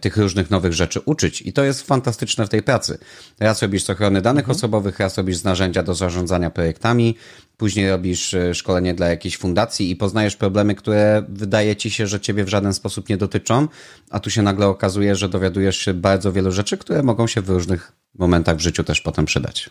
tych 0.01 0.17
różnych 0.17 0.51
nowych 0.51 0.73
rzeczy 0.73 1.01
uczyć. 1.01 1.43
I 1.43 1.53
to 1.53 1.65
jest 1.65 1.83
fantastyczne 1.83 2.47
w 2.47 2.49
tej 2.49 2.63
pracy. 2.63 2.99
Raz 3.41 3.63
robisz 3.63 3.91
ochrony 3.91 4.23
danych 4.23 4.45
mhm. 4.45 4.57
osobowych, 4.57 4.99
raz 4.99 5.17
robisz 5.17 5.43
narzędzia 5.43 5.83
do 5.83 5.95
zarządzania 5.95 6.51
projektami, 6.51 7.17
później 7.57 7.91
robisz 7.91 8.35
e, 8.35 8.55
szkolenie 8.55 8.95
dla 8.95 9.09
jakiejś 9.09 9.37
fundacji 9.37 9.91
i 9.91 9.97
poznajesz 9.97 10.37
problemy, 10.37 10.75
które 10.75 11.25
wydaje 11.29 11.77
ci 11.77 11.91
się, 11.91 12.07
że 12.07 12.21
ciebie 12.21 12.45
w 12.45 12.49
żaden 12.49 12.75
sposób 12.75 13.09
nie 13.09 13.17
dotyczą, 13.17 13.69
a 14.11 14.21
tu 14.21 14.31
się 14.31 14.43
nagle 14.43 14.67
okazuje, 14.67 15.17
że 15.17 15.29
dowiadujesz 15.29 15.77
się 15.77 15.95
bardzo 15.95 16.33
wielu 16.33 16.53
rzeczy, 16.53 16.79
które 16.79 17.03
mogą 17.03 17.27
się 17.27 17.41
w 17.41 17.51
różnych 17.51 17.93
momentach 18.15 18.57
w 18.57 18.61
życiu 18.61 18.85
też 18.85 19.01
potem 19.01 19.25
przydać. 19.25 19.71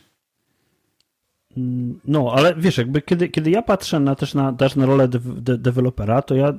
No, 2.05 2.31
ale 2.33 2.55
wiesz, 2.55 2.77
jakby 2.77 3.01
kiedy, 3.01 3.29
kiedy 3.29 3.51
ja 3.51 3.61
patrzę 3.61 3.99
na, 3.99 4.15
też, 4.15 4.33
na, 4.33 4.53
też 4.53 4.75
na 4.75 4.85
rolę 4.85 5.07
de, 5.07 5.19
de, 5.19 5.57
dewelopera, 5.57 6.21
to 6.21 6.35
ja 6.35 6.53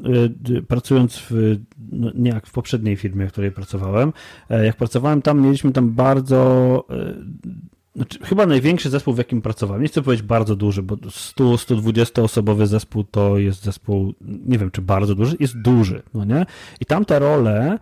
y, 0.50 0.62
pracując 0.62 1.18
w, 1.30 1.56
no, 1.92 2.10
nie 2.14 2.30
jak 2.30 2.46
w 2.46 2.52
poprzedniej 2.52 2.96
firmie, 2.96 3.28
w 3.28 3.32
której 3.32 3.52
pracowałem, 3.52 4.12
y, 4.50 4.64
jak 4.64 4.76
pracowałem 4.76 5.22
tam, 5.22 5.40
mieliśmy 5.40 5.72
tam 5.72 5.90
bardzo 5.90 6.84
y, 6.90 7.96
znaczy, 7.96 8.18
chyba 8.22 8.46
największy 8.46 8.90
zespół, 8.90 9.14
w 9.14 9.18
jakim 9.18 9.42
pracowałem. 9.42 9.82
Nie 9.82 9.88
chcę 9.88 10.02
powiedzieć 10.02 10.26
bardzo 10.26 10.56
duży, 10.56 10.82
bo 10.82 10.94
100-120 10.96 12.22
osobowy 12.22 12.66
zespół 12.66 13.04
to 13.04 13.38
jest 13.38 13.64
zespół, 13.64 14.14
nie 14.20 14.58
wiem 14.58 14.70
czy 14.70 14.82
bardzo 14.82 15.14
duży, 15.14 15.36
jest 15.40 15.60
duży, 15.60 16.02
no 16.14 16.24
nie? 16.24 16.46
I 16.80 16.86
tam 16.86 17.04
te 17.04 17.18
role 17.18 17.78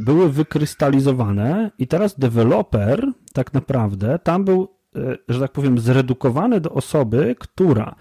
były 0.00 0.32
wykrystalizowane 0.32 1.70
i 1.78 1.86
teraz 1.86 2.18
deweloper 2.18 3.06
tak 3.32 3.54
naprawdę 3.54 4.18
tam 4.18 4.44
był 4.44 4.68
E, 4.68 4.81
że 5.28 5.40
tak 5.40 5.52
powiem, 5.52 5.78
zredukowany 5.78 6.60
do 6.60 6.70
osoby, 6.70 7.36
która 7.38 7.94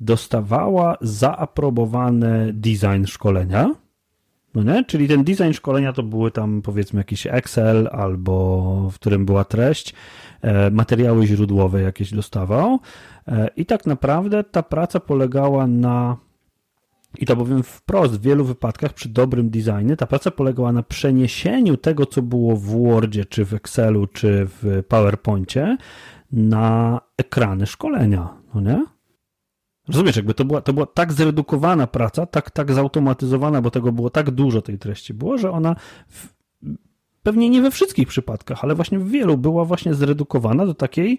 dostawała 0.00 0.96
zaaprobowany 1.00 2.52
design 2.52 3.04
szkolenia, 3.06 3.74
no 4.54 4.62
nie? 4.62 4.84
Czyli 4.84 5.08
ten 5.08 5.24
design 5.24 5.52
szkolenia 5.52 5.92
to 5.92 6.02
były 6.02 6.30
tam 6.30 6.62
powiedzmy 6.62 7.00
jakiś 7.00 7.26
Excel 7.26 7.88
albo 7.92 8.90
w 8.90 8.94
którym 8.94 9.26
była 9.26 9.44
treść, 9.44 9.94
e, 10.42 10.70
materiały 10.70 11.26
źródłowe 11.26 11.82
jakieś 11.82 12.14
dostawał 12.14 12.78
e, 13.28 13.48
i 13.56 13.66
tak 13.66 13.86
naprawdę 13.86 14.44
ta 14.44 14.62
praca 14.62 15.00
polegała 15.00 15.66
na 15.66 16.16
i 17.18 17.26
to 17.26 17.36
powiem 17.36 17.62
wprost, 17.62 18.14
w 18.14 18.20
wielu 18.20 18.44
wypadkach 18.44 18.92
przy 18.92 19.08
dobrym 19.08 19.50
designie 19.50 19.96
ta 19.96 20.06
praca 20.06 20.30
polegała 20.30 20.72
na 20.72 20.82
przeniesieniu 20.82 21.76
tego, 21.76 22.06
co 22.06 22.22
było 22.22 22.56
w 22.56 22.64
Wordzie, 22.64 23.24
czy 23.24 23.44
w 23.44 23.54
Excelu, 23.54 24.06
czy 24.06 24.46
w 24.46 24.82
PowerPoincie 24.88 25.76
na 26.34 27.00
ekrany 27.16 27.66
szkolenia, 27.66 28.28
no 28.54 28.60
nie? 28.60 28.84
Rozumiesz, 29.88 30.16
jakby 30.16 30.34
to 30.34 30.44
była, 30.44 30.60
to 30.60 30.72
była 30.72 30.86
tak 30.86 31.12
zredukowana 31.12 31.86
praca, 31.86 32.26
tak, 32.26 32.50
tak 32.50 32.72
zautomatyzowana, 32.72 33.62
bo 33.62 33.70
tego 33.70 33.92
było 33.92 34.10
tak 34.10 34.30
dużo 34.30 34.62
tej 34.62 34.78
treści 34.78 35.14
było, 35.14 35.38
że 35.38 35.50
ona 35.50 35.76
w, 36.08 36.28
pewnie 37.22 37.50
nie 37.50 37.62
we 37.62 37.70
wszystkich 37.70 38.08
przypadkach, 38.08 38.64
ale 38.64 38.74
właśnie 38.74 38.98
w 38.98 39.08
wielu 39.08 39.38
była 39.38 39.64
właśnie 39.64 39.94
zredukowana 39.94 40.66
do 40.66 40.74
takiej, 40.74 41.18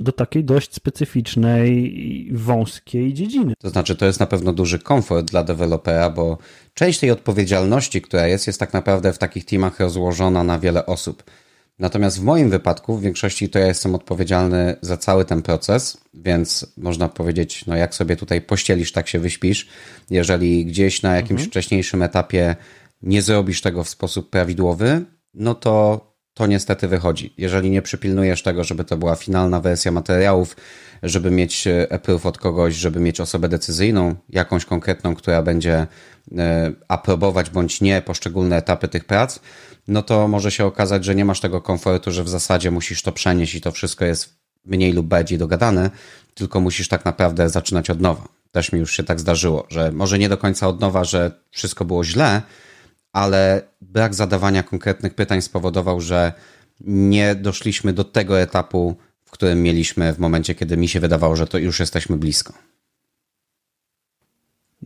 do 0.00 0.12
takiej 0.12 0.44
dość 0.44 0.74
specyficznej, 0.74 2.28
wąskiej 2.32 3.14
dziedziny. 3.14 3.54
To 3.58 3.68
znaczy, 3.68 3.96
to 3.96 4.06
jest 4.06 4.20
na 4.20 4.26
pewno 4.26 4.52
duży 4.52 4.78
komfort 4.78 5.30
dla 5.30 5.44
dewelopera, 5.44 6.10
bo 6.10 6.38
część 6.74 7.00
tej 7.00 7.10
odpowiedzialności, 7.10 8.02
która 8.02 8.26
jest, 8.26 8.46
jest 8.46 8.60
tak 8.60 8.72
naprawdę 8.72 9.12
w 9.12 9.18
takich 9.18 9.44
teamach 9.44 9.80
rozłożona 9.80 10.44
na 10.44 10.58
wiele 10.58 10.86
osób. 10.86 11.22
Natomiast 11.82 12.20
w 12.20 12.22
moim 12.22 12.50
wypadku, 12.50 12.96
w 12.96 13.02
większości 13.02 13.48
to 13.48 13.58
ja 13.58 13.66
jestem 13.66 13.94
odpowiedzialny 13.94 14.76
za 14.80 14.96
cały 14.96 15.24
ten 15.24 15.42
proces, 15.42 15.98
więc 16.14 16.66
można 16.76 17.08
powiedzieć, 17.08 17.66
no 17.66 17.76
jak 17.76 17.94
sobie 17.94 18.16
tutaj 18.16 18.40
pościelisz, 18.40 18.92
tak 18.92 19.08
się 19.08 19.18
wyśpisz. 19.18 19.68
Jeżeli 20.10 20.66
gdzieś 20.66 21.02
na 21.02 21.16
jakimś 21.16 21.40
mhm. 21.40 21.50
wcześniejszym 21.50 22.02
etapie 22.02 22.56
nie 23.02 23.22
zrobisz 23.22 23.60
tego 23.60 23.84
w 23.84 23.88
sposób 23.88 24.30
prawidłowy, 24.30 25.04
no 25.34 25.54
to 25.54 26.11
to 26.34 26.46
niestety 26.46 26.88
wychodzi. 26.88 27.34
Jeżeli 27.38 27.70
nie 27.70 27.82
przypilnujesz 27.82 28.42
tego, 28.42 28.64
żeby 28.64 28.84
to 28.84 28.96
była 28.96 29.16
finalna 29.16 29.60
wersja 29.60 29.92
materiałów, 29.92 30.56
żeby 31.02 31.30
mieć 31.30 31.66
e, 31.66 31.92
approve 31.92 32.26
od 32.26 32.38
kogoś, 32.38 32.74
żeby 32.74 33.00
mieć 33.00 33.20
osobę 33.20 33.48
decyzyjną, 33.48 34.14
jakąś 34.28 34.64
konkretną, 34.64 35.14
która 35.14 35.42
będzie 35.42 35.86
e, 36.38 36.72
aprobować 36.88 37.50
bądź 37.50 37.80
nie 37.80 38.02
poszczególne 38.02 38.56
etapy 38.56 38.88
tych 38.88 39.04
prac, 39.04 39.40
no 39.88 40.02
to 40.02 40.28
może 40.28 40.50
się 40.50 40.64
okazać, 40.64 41.04
że 41.04 41.14
nie 41.14 41.24
masz 41.24 41.40
tego 41.40 41.60
komfortu, 41.60 42.12
że 42.12 42.24
w 42.24 42.28
zasadzie 42.28 42.70
musisz 42.70 43.02
to 43.02 43.12
przenieść 43.12 43.54
i 43.54 43.60
to 43.60 43.72
wszystko 43.72 44.04
jest 44.04 44.34
mniej 44.64 44.92
lub 44.92 45.06
bardziej 45.06 45.38
dogadane, 45.38 45.90
tylko 46.34 46.60
musisz 46.60 46.88
tak 46.88 47.04
naprawdę 47.04 47.48
zaczynać 47.48 47.90
od 47.90 48.00
nowa. 48.00 48.28
Też 48.52 48.72
mi 48.72 48.80
już 48.80 48.96
się 48.96 49.02
tak 49.02 49.20
zdarzyło, 49.20 49.66
że 49.68 49.92
może 49.92 50.18
nie 50.18 50.28
do 50.28 50.38
końca 50.38 50.68
od 50.68 50.80
nowa, 50.80 51.04
że 51.04 51.30
wszystko 51.50 51.84
było 51.84 52.04
źle, 52.04 52.42
ale 53.12 53.62
brak 53.80 54.14
zadawania 54.14 54.62
konkretnych 54.62 55.14
pytań 55.14 55.42
spowodował, 55.42 56.00
że 56.00 56.32
nie 56.80 57.34
doszliśmy 57.34 57.92
do 57.92 58.04
tego 58.04 58.40
etapu, 58.40 58.96
w 59.24 59.30
którym 59.30 59.62
mieliśmy 59.62 60.12
w 60.12 60.18
momencie, 60.18 60.54
kiedy 60.54 60.76
mi 60.76 60.88
się 60.88 61.00
wydawało, 61.00 61.36
że 61.36 61.46
to 61.46 61.58
już 61.58 61.80
jesteśmy 61.80 62.16
blisko. 62.16 62.52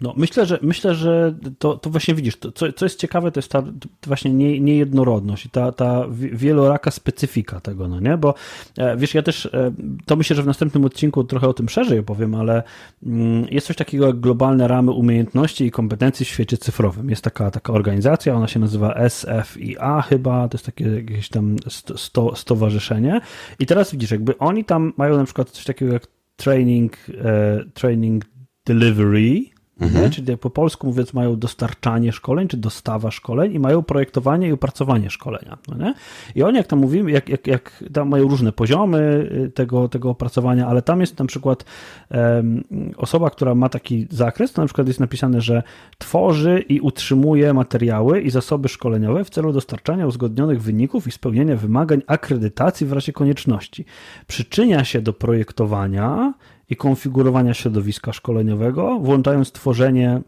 No, 0.01 0.15
myślę, 0.17 0.47
że 0.47 0.59
myślę, 0.63 0.95
że 0.95 1.35
to, 1.59 1.77
to 1.77 1.91
właśnie 1.91 2.15
widzisz, 2.15 2.37
to, 2.37 2.53
co, 2.53 2.73
co 2.73 2.85
jest 2.85 2.99
ciekawe, 2.99 3.33
to 3.33 3.39
jest 3.39 3.51
ta 3.51 3.63
właśnie 4.07 4.33
nie, 4.33 4.61
niejednorodność 4.61 5.47
i 5.47 5.51
ta, 5.51 5.73
ta 5.73 6.07
wieloraka 6.11 6.91
specyfika 6.91 7.61
tego, 7.61 7.89
no 7.89 8.01
nie? 8.01 8.17
Bo 8.17 8.35
e, 8.79 8.97
wiesz, 8.97 9.15
ja 9.15 9.23
też 9.23 9.47
e, 9.47 9.73
to 10.07 10.17
myślę, 10.17 10.37
że 10.37 10.43
w 10.43 10.47
następnym 10.47 10.85
odcinku 10.85 11.25
trochę 11.25 11.49
o 11.49 11.55
tym 11.55 11.69
szerzej 11.69 11.99
opowiem, 11.99 12.35
ale 12.35 12.63
mm, 13.03 13.47
jest 13.51 13.67
coś 13.67 13.77
takiego 13.77 14.07
jak 14.07 14.21
globalne 14.21 14.69
ramy 14.69 14.93
umiejętności 14.93 15.65
i 15.65 15.71
kompetencji 15.71 16.27
w 16.27 16.29
świecie 16.29 16.59
cyfrowym. 16.59 17.11
Jest 17.11 17.23
taka, 17.23 17.51
taka 17.51 17.73
organizacja, 17.73 18.35
ona 18.35 18.49
się 18.49 18.61
nazywa 18.61 19.09
SFIA 19.09 20.03
chyba, 20.03 20.49
to 20.49 20.57
jest 20.57 20.67
takie 20.67 20.85
jakieś 20.85 21.29
tam 21.29 21.57
sto, 21.97 22.37
stowarzyszenie. 22.37 23.21
I 23.59 23.67
teraz 23.67 23.93
widzisz, 23.93 24.11
jakby 24.11 24.39
oni 24.39 24.65
tam 24.65 24.93
mają 24.97 25.17
na 25.17 25.25
przykład 25.25 25.51
coś 25.51 25.65
takiego 25.65 25.93
jak 25.93 26.07
training, 26.37 26.97
e, 27.25 27.65
training 27.75 28.25
delivery, 28.67 29.56
Mhm. 29.81 30.11
Czyli 30.11 30.37
po 30.37 30.51
polsku 30.51 30.87
mówiąc 30.87 31.15
mają 31.15 31.39
dostarczanie 31.39 32.13
szkoleń, 32.13 32.49
czy 32.49 32.57
dostawa 32.57 33.11
szkoleń 33.11 33.55
i 33.55 33.59
mają 33.59 33.83
projektowanie 33.83 34.49
i 34.49 34.53
opracowanie 34.53 35.11
szkolenia. 35.11 35.59
No 35.69 35.77
nie? 35.77 35.95
I 36.35 36.43
oni, 36.43 36.57
jak 36.57 36.67
tam 36.67 36.79
mówimy, 36.79 37.11
jak, 37.11 37.29
jak, 37.29 37.47
jak 37.47 37.85
tam 37.93 38.09
mają 38.09 38.29
różne 38.29 38.53
poziomy 38.53 39.31
y, 39.47 39.51
tego, 39.51 39.89
tego 39.89 40.11
opracowania, 40.11 40.67
ale 40.67 40.83
tam 40.83 41.01
jest 41.01 41.19
na 41.19 41.25
przykład 41.25 41.65
um, 42.11 42.65
osoba, 42.97 43.31
która 43.31 43.55
ma 43.55 43.69
taki 43.69 44.07
zakres, 44.11 44.53
to 44.53 44.63
na 44.63 44.67
przykład 44.67 44.87
jest 44.87 45.01
napisane, 45.01 45.41
że 45.41 45.63
tworzy 45.99 46.65
i 46.69 46.81
utrzymuje 46.81 47.55
materiały 47.55 48.21
i 48.21 48.31
zasoby 48.31 48.69
szkoleniowe 48.69 49.25
w 49.25 49.31
celu 49.31 49.53
dostarczania 49.53 50.07
uzgodnionych 50.07 50.63
wyników 50.63 51.07
i 51.07 51.11
spełnienia 51.11 51.57
wymagań 51.57 52.03
akredytacji 52.07 52.87
w 52.87 52.93
razie 52.93 53.13
konieczności. 53.13 53.85
Przyczynia 54.27 54.85
się 54.85 55.01
do 55.01 55.13
projektowania 55.13 56.33
i 56.71 56.77
konfigurowania 56.77 57.55
środowiska 57.55 58.13
szkoleniowego, 58.13 58.99
włączając 58.99 59.53
tworzenie 59.53 60.21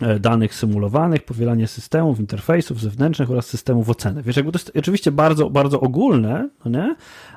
e, 0.00 0.20
danych 0.20 0.54
symulowanych, 0.54 1.24
powielanie 1.24 1.66
systemów, 1.66 2.20
interfejsów 2.20 2.80
zewnętrznych 2.80 3.30
oraz 3.30 3.46
systemów 3.46 3.88
oceny. 3.88 4.22
Wiesz, 4.22 4.36
jakby 4.36 4.52
to 4.52 4.58
jest 4.58 4.72
oczywiście 4.76 5.12
bardzo, 5.12 5.50
bardzo 5.50 5.80
ogólne, 5.80 6.48
no 6.64 6.70
nie? 6.70 6.96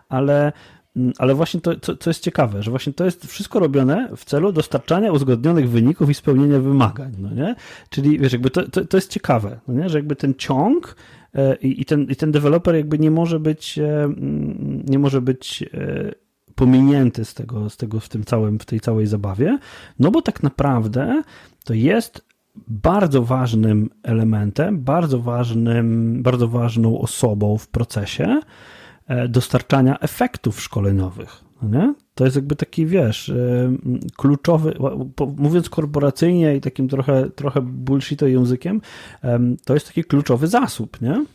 Ale, 0.10 0.54
mm, 0.96 1.14
ale 1.18 1.36
właśnie 1.36 1.62
to, 1.62 1.80
co, 1.80 1.98
co 1.98 2.10
jest 2.10 2.24
ciekawe, 2.24 2.64
że 2.64 2.72
właśnie 2.72 2.94
to 2.94 3.06
jest 3.06 3.26
wszystko 3.26 3.60
robione 3.60 4.10
w 4.18 4.26
celu 4.26 4.52
dostarczania 4.52 5.12
uzgodnionych 5.12 5.70
wyników 5.70 6.10
i 6.10 6.14
spełnienia 6.14 6.60
wymagań, 6.60 7.12
no 7.20 7.34
nie? 7.34 7.56
Czyli 7.90 8.20
wiesz, 8.20 8.34
jakby 8.34 8.50
to, 8.50 8.70
to, 8.70 8.86
to 8.86 8.98
jest 8.98 9.12
ciekawe, 9.12 9.60
no 9.68 9.74
nie? 9.74 9.90
Że 9.90 9.98
jakby 9.98 10.16
ten 10.16 10.34
ciąg 10.34 10.96
e, 11.34 11.56
i, 11.56 11.82
i, 11.82 11.86
ten, 11.86 12.04
i 12.04 12.16
ten 12.16 12.32
deweloper 12.32 12.76
jakby 12.76 13.00
nie 13.00 13.12
może 13.12 13.40
być 13.40 13.80
e, 13.80 14.04
mm, 14.04 14.84
nie 14.88 15.00
może 15.00 15.22
być 15.22 15.64
pominięty 16.56 17.26
z 17.26 17.34
tego, 17.34 17.70
z 17.70 17.78
tego 17.78 18.00
w 18.00 18.10
tym 18.10 18.24
całym, 18.24 18.60
w 18.60 18.66
tej 18.66 18.80
całej 18.80 19.08
zabawie, 19.08 19.60
no 20.00 20.12
bo 20.12 20.22
tak 20.22 20.44
naprawdę 20.44 21.22
to 21.64 21.74
jest 21.74 22.26
bardzo 22.68 23.24
ważnym 23.24 23.90
elementem, 24.04 24.84
bardzo 24.84 25.20
ważnym, 25.20 26.24
bardzo 26.24 26.48
ważną 26.48 27.00
osobą 27.00 27.58
w 27.58 27.68
procesie 27.68 28.40
e, 29.08 29.28
dostarczania 29.28 30.00
efektów 30.00 30.62
szkoleniowych. 30.62 31.46
No 31.62 31.70
nie? 31.70 31.94
To 32.16 32.24
jest 32.24 32.36
jakby 32.36 32.56
taki, 32.56 32.86
wiesz, 32.86 33.30
e, 33.30 33.36
kluczowy, 34.18 34.78
mówiąc 35.38 35.70
korporacyjnie 35.70 36.56
i 36.56 36.62
takim 36.62 36.88
trochę, 36.88 37.30
trochę 37.30 37.62
bullshito 37.62 38.28
językiem, 38.28 38.82
to 39.66 39.74
jest 39.74 39.88
taki 39.88 40.04
kluczowy 40.04 40.48
zasób, 40.48 41.02
nie? 41.02 41.26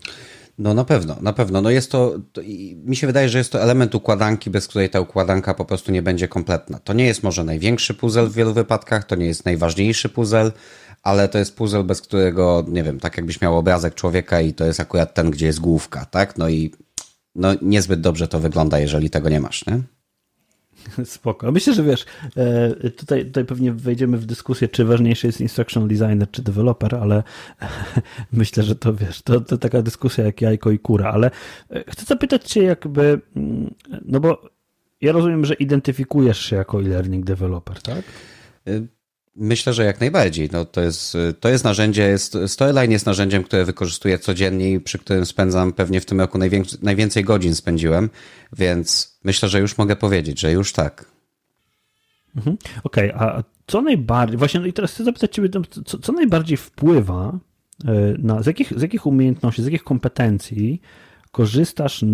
No 0.60 0.74
na 0.74 0.84
pewno, 0.84 1.16
na 1.20 1.32
pewno. 1.32 1.60
No 1.60 1.70
jest 1.70 1.90
to, 1.90 2.18
to 2.32 2.40
mi 2.84 2.96
się 2.96 3.06
wydaje, 3.06 3.28
że 3.28 3.38
jest 3.38 3.52
to 3.52 3.62
element 3.62 3.94
układanki, 3.94 4.50
bez 4.50 4.68
której 4.68 4.90
ta 4.90 5.00
układanka 5.00 5.54
po 5.54 5.64
prostu 5.64 5.92
nie 5.92 6.02
będzie 6.02 6.28
kompletna. 6.28 6.78
To 6.78 6.92
nie 6.92 7.06
jest 7.06 7.22
może 7.22 7.44
największy 7.44 7.94
puzzle 7.94 8.26
w 8.26 8.32
wielu 8.32 8.52
wypadkach, 8.52 9.04
to 9.04 9.16
nie 9.16 9.26
jest 9.26 9.44
najważniejszy 9.44 10.08
puzzle, 10.08 10.52
ale 11.02 11.28
to 11.28 11.38
jest 11.38 11.56
puzzle, 11.56 11.84
bez 11.84 12.00
którego, 12.00 12.64
nie 12.68 12.82
wiem, 12.82 13.00
tak 13.00 13.16
jakbyś 13.16 13.40
miał 13.40 13.58
obrazek 13.58 13.94
człowieka 13.94 14.40
i 14.40 14.52
to 14.54 14.64
jest 14.64 14.80
akurat 14.80 15.14
ten, 15.14 15.30
gdzie 15.30 15.46
jest 15.46 15.60
główka, 15.60 16.04
tak? 16.04 16.38
No 16.38 16.48
i 16.48 16.74
no 17.34 17.48
niezbyt 17.62 18.00
dobrze 18.00 18.28
to 18.28 18.40
wygląda, 18.40 18.78
jeżeli 18.78 19.10
tego 19.10 19.28
nie 19.28 19.40
masz, 19.40 19.66
nie? 19.66 19.80
Spoko. 21.04 21.52
Myślę, 21.52 21.74
że 21.74 21.82
wiesz, 21.82 22.06
e, 22.36 22.90
tutaj, 22.90 23.26
tutaj 23.26 23.44
pewnie 23.44 23.72
wejdziemy 23.72 24.18
w 24.18 24.26
dyskusję, 24.26 24.68
czy 24.68 24.84
ważniejszy 24.84 25.26
jest 25.26 25.40
instructional 25.40 25.88
designer, 25.88 26.30
czy 26.30 26.42
developer, 26.42 26.94
ale 26.94 27.22
myślę, 28.32 28.62
że 28.62 28.76
to 28.76 28.94
wiesz, 28.94 29.22
to, 29.22 29.40
to 29.40 29.58
taka 29.58 29.82
dyskusja 29.82 30.24
jak 30.24 30.40
jajko 30.40 30.70
i 30.70 30.78
kura, 30.78 31.10
ale 31.12 31.30
e, 31.70 31.84
chcę 31.88 32.04
zapytać 32.04 32.44
cię 32.44 32.62
jakby, 32.62 33.20
mm, 33.36 33.74
no 34.04 34.20
bo 34.20 34.50
ja 35.00 35.12
rozumiem, 35.12 35.44
że 35.44 35.54
identyfikujesz 35.54 36.38
się 36.38 36.56
jako 36.56 36.80
e-learning 36.80 37.24
developer, 37.24 37.82
tak? 37.82 38.02
Myślę, 39.42 39.72
że 39.72 39.84
jak 39.84 40.00
najbardziej. 40.00 40.48
No, 40.52 40.64
to, 40.64 40.80
jest, 40.80 41.16
to 41.40 41.48
jest 41.48 41.64
narzędzie, 41.64 42.02
jest, 42.02 42.38
Storyline 42.46 42.92
jest 42.92 43.06
narzędziem, 43.06 43.42
które 43.42 43.64
wykorzystuję 43.64 44.18
codziennie 44.18 44.72
i 44.72 44.80
przy 44.80 44.98
którym 44.98 45.26
spędzam 45.26 45.72
pewnie 45.72 46.00
w 46.00 46.06
tym 46.06 46.20
roku 46.20 46.38
najwięcej 46.82 47.24
godzin 47.24 47.54
spędziłem, 47.54 48.10
więc 48.52 49.18
myślę, 49.24 49.48
że 49.48 49.60
już 49.60 49.78
mogę 49.78 49.96
powiedzieć, 49.96 50.40
że 50.40 50.52
już 50.52 50.72
tak. 50.72 51.04
Mhm. 52.36 52.56
Okej, 52.84 53.12
okay, 53.12 53.28
a 53.28 53.42
co 53.66 53.82
najbardziej, 53.82 54.38
właśnie 54.38 54.60
no 54.60 54.66
i 54.66 54.72
teraz 54.72 54.92
chcę 54.92 55.04
zapytać 55.04 55.34
Ciebie, 55.34 55.48
co, 55.84 55.98
co 55.98 56.12
najbardziej 56.12 56.56
wpływa 56.56 57.38
e, 57.84 57.92
na, 58.18 58.42
z 58.42 58.46
jakich, 58.46 58.78
z 58.78 58.82
jakich 58.82 59.06
umiejętności, 59.06 59.62
z 59.62 59.64
jakich 59.64 59.84
kompetencji 59.84 60.80
korzystasz 61.32 62.04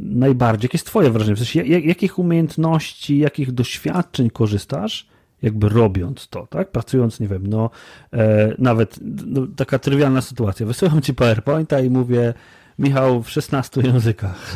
najbardziej? 0.00 0.64
Jakie 0.64 0.76
jest 0.76 0.86
Twoje 0.86 1.10
wrażenie? 1.10 1.36
W 1.36 1.38
sensie, 1.38 1.62
jak, 1.62 1.84
jakich 1.84 2.18
umiejętności, 2.18 3.18
jakich 3.18 3.52
doświadczeń 3.52 4.30
korzystasz, 4.30 5.11
jakby 5.42 5.68
robiąc 5.68 6.28
to, 6.28 6.46
tak? 6.46 6.70
Pracując, 6.70 7.20
nie 7.20 7.28
wiem, 7.28 7.46
no 7.46 7.70
e, 8.12 8.54
nawet 8.58 8.98
no, 9.26 9.46
taka 9.56 9.78
trywialna 9.78 10.20
sytuacja. 10.20 10.66
Wysyłam 10.66 11.02
ci 11.02 11.14
PowerPointa 11.14 11.80
i 11.80 11.90
mówię, 11.90 12.34
Michał, 12.78 13.22
w 13.22 13.30
16 13.30 13.80
językach. 13.80 14.36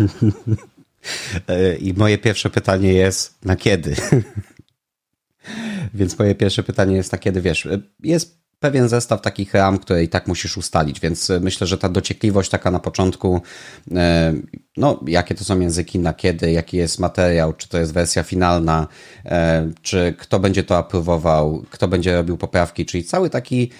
E, 1.48 1.76
I 1.76 1.94
moje 1.94 2.18
pierwsze 2.18 2.50
pytanie 2.50 2.92
jest, 2.92 3.44
na 3.44 3.56
kiedy? 3.56 3.96
Więc 5.94 6.18
moje 6.18 6.34
pierwsze 6.34 6.62
pytanie 6.62 6.96
jest 6.96 7.12
na 7.12 7.18
kiedy, 7.18 7.40
wiesz, 7.40 7.66
e, 7.66 7.78
jest 8.02 8.45
pewien 8.60 8.88
zestaw 8.88 9.20
takich 9.20 9.54
ram, 9.54 9.78
które 9.78 10.04
i 10.04 10.08
tak 10.08 10.26
musisz 10.26 10.56
ustalić, 10.56 11.00
więc 11.00 11.30
e, 11.30 11.40
myślę, 11.40 11.66
że 11.66 11.78
ta 11.78 11.88
dociekliwość 11.88 12.50
taka 12.50 12.70
na 12.70 12.78
początku, 12.78 13.40
e, 13.94 14.34
no 14.76 15.00
jakie 15.06 15.34
to 15.34 15.44
są 15.44 15.60
języki, 15.60 15.98
na 15.98 16.14
kiedy, 16.14 16.52
jaki 16.52 16.76
jest 16.76 16.98
materiał, 16.98 17.52
czy 17.52 17.68
to 17.68 17.78
jest 17.78 17.92
wersja 17.92 18.22
finalna, 18.22 18.86
e, 19.24 19.70
czy 19.82 20.14
kto 20.18 20.38
będzie 20.38 20.64
to 20.64 20.78
aprowował, 20.78 21.64
kto 21.70 21.88
będzie 21.88 22.16
robił 22.16 22.36
poprawki, 22.36 22.86
czyli 22.86 23.04
cały 23.04 23.30
taki 23.30 23.70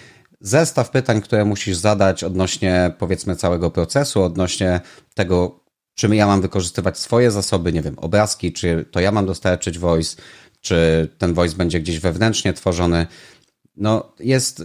zestaw 0.40 0.90
pytań, 0.90 1.20
które 1.20 1.44
musisz 1.44 1.76
zadać 1.76 2.24
odnośnie 2.24 2.90
powiedzmy 2.98 3.36
całego 3.36 3.70
procesu, 3.70 4.22
odnośnie 4.22 4.80
tego, 5.14 5.60
czy 5.94 6.16
ja 6.16 6.26
mam 6.26 6.40
wykorzystywać 6.40 6.98
swoje 6.98 7.30
zasoby, 7.30 7.72
nie 7.72 7.82
wiem, 7.82 7.98
obrazki, 7.98 8.52
czy 8.52 8.84
to 8.90 9.00
ja 9.00 9.12
mam 9.12 9.26
dostarczyć 9.26 9.78
voice, 9.78 10.16
czy 10.60 11.08
ten 11.18 11.34
voice 11.34 11.56
będzie 11.56 11.80
gdzieś 11.80 11.98
wewnętrznie 11.98 12.52
tworzony, 12.52 13.06
no 13.76 14.12
jest 14.18 14.62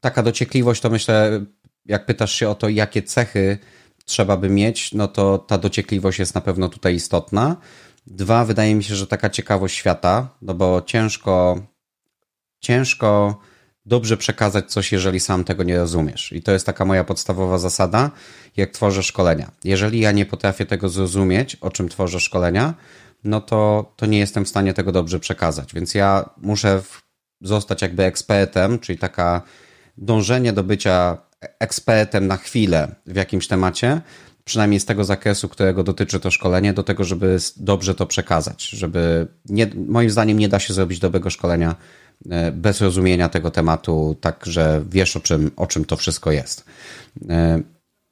taka 0.00 0.22
dociekliwość, 0.22 0.80
to 0.80 0.90
myślę, 0.90 1.44
jak 1.86 2.06
pytasz 2.06 2.32
się 2.32 2.48
o 2.48 2.54
to, 2.54 2.68
jakie 2.68 3.02
cechy 3.02 3.58
trzeba 4.04 4.36
by 4.36 4.48
mieć, 4.48 4.94
no 4.94 5.08
to 5.08 5.38
ta 5.38 5.58
dociekliwość 5.58 6.18
jest 6.18 6.34
na 6.34 6.40
pewno 6.40 6.68
tutaj 6.68 6.94
istotna. 6.94 7.56
Dwa, 8.06 8.44
wydaje 8.44 8.74
mi 8.74 8.84
się, 8.84 8.94
że 8.96 9.06
taka 9.06 9.30
ciekawość 9.30 9.76
świata, 9.76 10.28
no 10.42 10.54
bo 10.54 10.82
ciężko, 10.86 11.62
ciężko 12.60 13.40
dobrze 13.86 14.16
przekazać 14.16 14.70
coś, 14.70 14.92
jeżeli 14.92 15.20
sam 15.20 15.44
tego 15.44 15.62
nie 15.62 15.78
rozumiesz. 15.78 16.32
I 16.32 16.42
to 16.42 16.52
jest 16.52 16.66
taka 16.66 16.84
moja 16.84 17.04
podstawowa 17.04 17.58
zasada, 17.58 18.10
jak 18.56 18.70
tworzę 18.70 19.02
szkolenia. 19.02 19.50
Jeżeli 19.64 20.00
ja 20.00 20.12
nie 20.12 20.26
potrafię 20.26 20.66
tego 20.66 20.88
zrozumieć, 20.88 21.56
o 21.56 21.70
czym 21.70 21.88
tworzę 21.88 22.20
szkolenia, 22.20 22.74
no 23.24 23.40
to, 23.40 23.92
to 23.96 24.06
nie 24.06 24.18
jestem 24.18 24.44
w 24.44 24.48
stanie 24.48 24.74
tego 24.74 24.92
dobrze 24.92 25.20
przekazać. 25.20 25.74
Więc 25.74 25.94
ja 25.94 26.30
muszę 26.36 26.82
w 26.82 27.02
zostać 27.42 27.82
jakby 27.82 28.04
ekspertem, 28.04 28.78
czyli 28.78 28.98
taka 28.98 29.42
dążenie 29.98 30.52
do 30.52 30.64
bycia 30.64 31.18
ekspertem 31.58 32.26
na 32.26 32.36
chwilę 32.36 32.94
w 33.06 33.16
jakimś 33.16 33.48
temacie, 33.48 34.00
przynajmniej 34.44 34.80
z 34.80 34.84
tego 34.84 35.04
zakresu, 35.04 35.48
którego 35.48 35.84
dotyczy 35.84 36.20
to 36.20 36.30
szkolenie, 36.30 36.72
do 36.72 36.82
tego, 36.82 37.04
żeby 37.04 37.38
dobrze 37.56 37.94
to 37.94 38.06
przekazać. 38.06 38.68
Żeby 38.68 39.26
nie, 39.48 39.70
moim 39.86 40.10
zdaniem 40.10 40.38
nie 40.38 40.48
da 40.48 40.58
się 40.58 40.74
zrobić 40.74 40.98
dobrego 40.98 41.30
szkolenia 41.30 41.76
e, 42.30 42.52
bez 42.52 42.80
rozumienia 42.80 43.28
tego 43.28 43.50
tematu, 43.50 44.16
tak 44.20 44.46
że 44.46 44.82
wiesz 44.88 45.16
o 45.16 45.20
czym, 45.20 45.50
o 45.56 45.66
czym 45.66 45.84
to 45.84 45.96
wszystko 45.96 46.32
jest. 46.32 46.64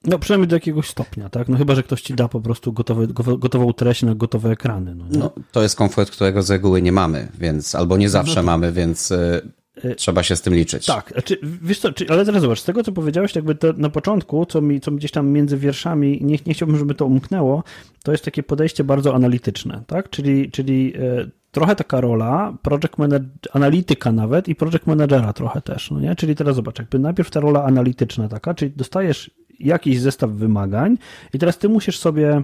No 0.05 0.19
przynajmniej 0.19 0.49
do 0.49 0.57
jakiegoś 0.57 0.89
stopnia, 0.89 1.29
tak? 1.29 1.49
No 1.49 1.57
chyba, 1.57 1.75
że 1.75 1.83
ktoś 1.83 2.03
ci 2.03 2.15
da 2.15 2.29
po 2.29 2.41
prostu 2.41 2.73
gotowe, 2.73 3.07
gotową 3.39 3.73
treść 3.73 4.03
na 4.03 4.15
gotowe 4.15 4.51
ekrany. 4.51 4.95
No, 4.95 5.05
no, 5.11 5.33
to 5.53 5.63
jest 5.63 5.77
komfort, 5.77 6.11
którego 6.11 6.43
z 6.43 6.51
reguły 6.51 6.83
nie 6.83 6.93
mamy, 6.93 7.29
więc 7.39 7.75
albo 7.75 7.97
nie 7.97 8.09
zawsze 8.09 8.37
no, 8.37 8.43
mamy, 8.43 8.73
więc 8.73 9.11
y, 9.11 9.51
trzeba 9.97 10.23
się 10.23 10.37
z 10.37 10.43
tym 10.43 10.55
liczyć. 10.55 10.87
Tak, 10.87 11.13
czy, 11.25 11.39
wiesz 11.43 11.79
co, 11.79 11.93
czy, 11.93 12.07
ale 12.09 12.25
teraz 12.25 12.43
zobacz, 12.43 12.61
z 12.61 12.65
tego 12.65 12.83
co 12.83 12.93
powiedziałeś, 12.93 13.35
jakby 13.35 13.55
to 13.55 13.73
na 13.77 13.91
początku, 13.91 14.47
co 14.47 14.61
mi, 14.61 14.81
co 14.81 14.91
gdzieś 14.91 15.11
tam 15.11 15.29
między 15.29 15.57
wierszami, 15.57 16.19
nie, 16.23 16.39
nie 16.47 16.55
chciałbym, 16.55 16.79
żeby 16.79 16.95
to 16.95 17.07
umknęło, 17.07 17.65
to 18.03 18.13
jest 18.13 18.25
takie 18.25 18.43
podejście 18.43 18.85
bardzo 18.85 19.15
analityczne, 19.15 19.83
tak? 19.87 20.11
Czyli, 20.11 20.51
czyli 20.51 20.97
y, 20.97 21.31
trochę 21.51 21.77
taka 21.77 22.01
rola 22.01 22.59
project 22.63 22.99
manager, 22.99 23.29
analityka 23.53 24.13
nawet 24.13 24.49
i 24.49 24.55
project 24.55 24.87
managera 24.87 25.33
trochę 25.33 25.61
też, 25.63 25.91
no 25.91 26.01
nie? 26.01 26.17
Czyli 26.17 26.35
teraz 26.35 26.57
zobacz, 26.57 26.79
jakby 26.79 26.99
najpierw 26.99 27.31
ta 27.31 27.41
rola 27.41 27.65
analityczna 27.65 28.29
taka, 28.29 28.55
czyli 28.55 28.71
dostajesz 28.77 29.31
jakiś 29.61 30.01
zestaw 30.01 30.31
wymagań 30.31 30.99
i 31.35 31.38
teraz 31.38 31.59
ty 31.59 31.68
musisz 31.68 31.99
sobie 31.99 32.42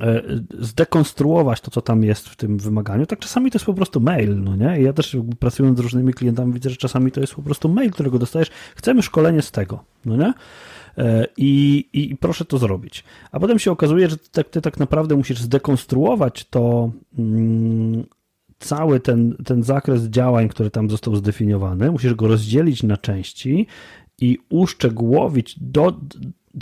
e, 0.00 0.22
zdekonstruować 0.58 1.60
to, 1.60 1.70
co 1.70 1.82
tam 1.82 2.04
jest 2.04 2.28
w 2.28 2.36
tym 2.36 2.58
wymaganiu. 2.58 3.06
Tak 3.06 3.18
czasami 3.18 3.50
to 3.50 3.56
jest 3.56 3.66
po 3.66 3.74
prostu 3.74 4.00
mail, 4.00 4.42
no 4.42 4.56
nie? 4.56 4.82
ja 4.82 4.92
też 4.92 5.16
pracując 5.38 5.78
z 5.78 5.80
różnymi 5.80 6.14
klientami 6.14 6.52
widzę, 6.52 6.70
że 6.70 6.76
czasami 6.76 7.12
to 7.12 7.20
jest 7.20 7.34
po 7.34 7.42
prostu 7.42 7.68
mail, 7.68 7.90
którego 7.90 8.18
dostajesz. 8.18 8.50
Chcemy 8.76 9.02
szkolenie 9.02 9.42
z 9.42 9.50
tego, 9.50 9.84
no 10.04 10.16
nie? 10.16 10.34
E, 10.98 11.26
I, 11.36 11.84
i 11.92 12.16
proszę 12.16 12.44
to 12.44 12.58
zrobić. 12.58 13.04
A 13.32 13.40
potem 13.40 13.58
się 13.58 13.70
okazuje, 13.70 14.08
że 14.08 14.16
ty, 14.16 14.44
ty 14.44 14.60
tak 14.60 14.78
naprawdę 14.78 15.16
musisz 15.16 15.38
zdekonstruować 15.38 16.44
to, 16.44 16.90
mm, 17.18 18.04
cały 18.58 19.00
ten, 19.00 19.36
ten 19.44 19.62
zakres 19.62 20.02
działań, 20.02 20.48
który 20.48 20.70
tam 20.70 20.90
został 20.90 21.16
zdefiniowany, 21.16 21.90
musisz 21.90 22.14
go 22.14 22.28
rozdzielić 22.28 22.82
na 22.82 22.96
części 22.96 23.66
i 24.20 24.38
uszczegółowić, 24.48 25.56
do, 25.60 26.00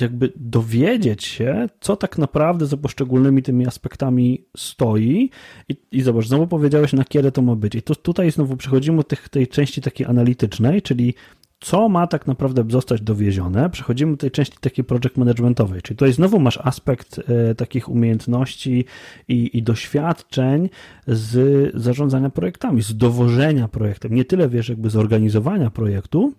jakby 0.01 0.33
dowiedzieć 0.37 1.25
się, 1.25 1.69
co 1.81 1.97
tak 1.97 2.19
naprawdę 2.19 2.67
za 2.67 2.77
poszczególnymi 2.77 3.43
tymi 3.43 3.67
aspektami 3.67 4.45
stoi 4.57 5.31
i, 5.69 5.77
i 5.93 6.03
zobacz, 6.03 6.27
znowu 6.27 6.47
powiedziałeś, 6.47 6.93
na 6.93 7.05
kiedy 7.05 7.33
to 7.33 7.43
ma 7.43 7.57
być. 7.57 7.75
I 7.75 7.83
to, 7.83 7.95
tutaj 7.95 8.31
znowu 8.31 8.57
przechodzimy 8.57 8.97
do 8.97 9.05
tych, 9.05 9.29
tej 9.29 9.49
części 9.49 9.81
takiej 9.81 10.07
analitycznej, 10.07 10.83
czyli 10.83 11.15
co 11.63 11.89
ma 11.89 12.07
tak 12.07 12.27
naprawdę 12.27 12.65
zostać 12.69 13.01
dowiezione. 13.01 13.71
Przechodzimy 13.71 14.13
do 14.13 14.19
tej 14.19 14.31
części 14.31 14.57
takiej 14.61 14.85
project 14.85 15.17
managementowej, 15.17 15.83
czyli 15.83 15.97
tutaj 15.97 16.13
znowu 16.13 16.41
masz 16.41 16.59
aspekt 16.63 17.19
e, 17.19 17.55
takich 17.55 17.89
umiejętności 17.89 18.85
i, 19.29 19.59
i, 19.59 19.63
doświadczeń 19.63 20.69
z 21.07 21.71
zarządzania 21.75 22.31
projektami, 22.31 22.83
z 22.83 22.97
dowożenia 22.97 23.69
projektem. 23.69 24.15
Nie 24.15 24.25
tyle 24.25 24.49
wiesz, 24.49 24.69
jakby 24.69 24.91
zorganizowania 24.91 25.71
projektu, 25.71 26.33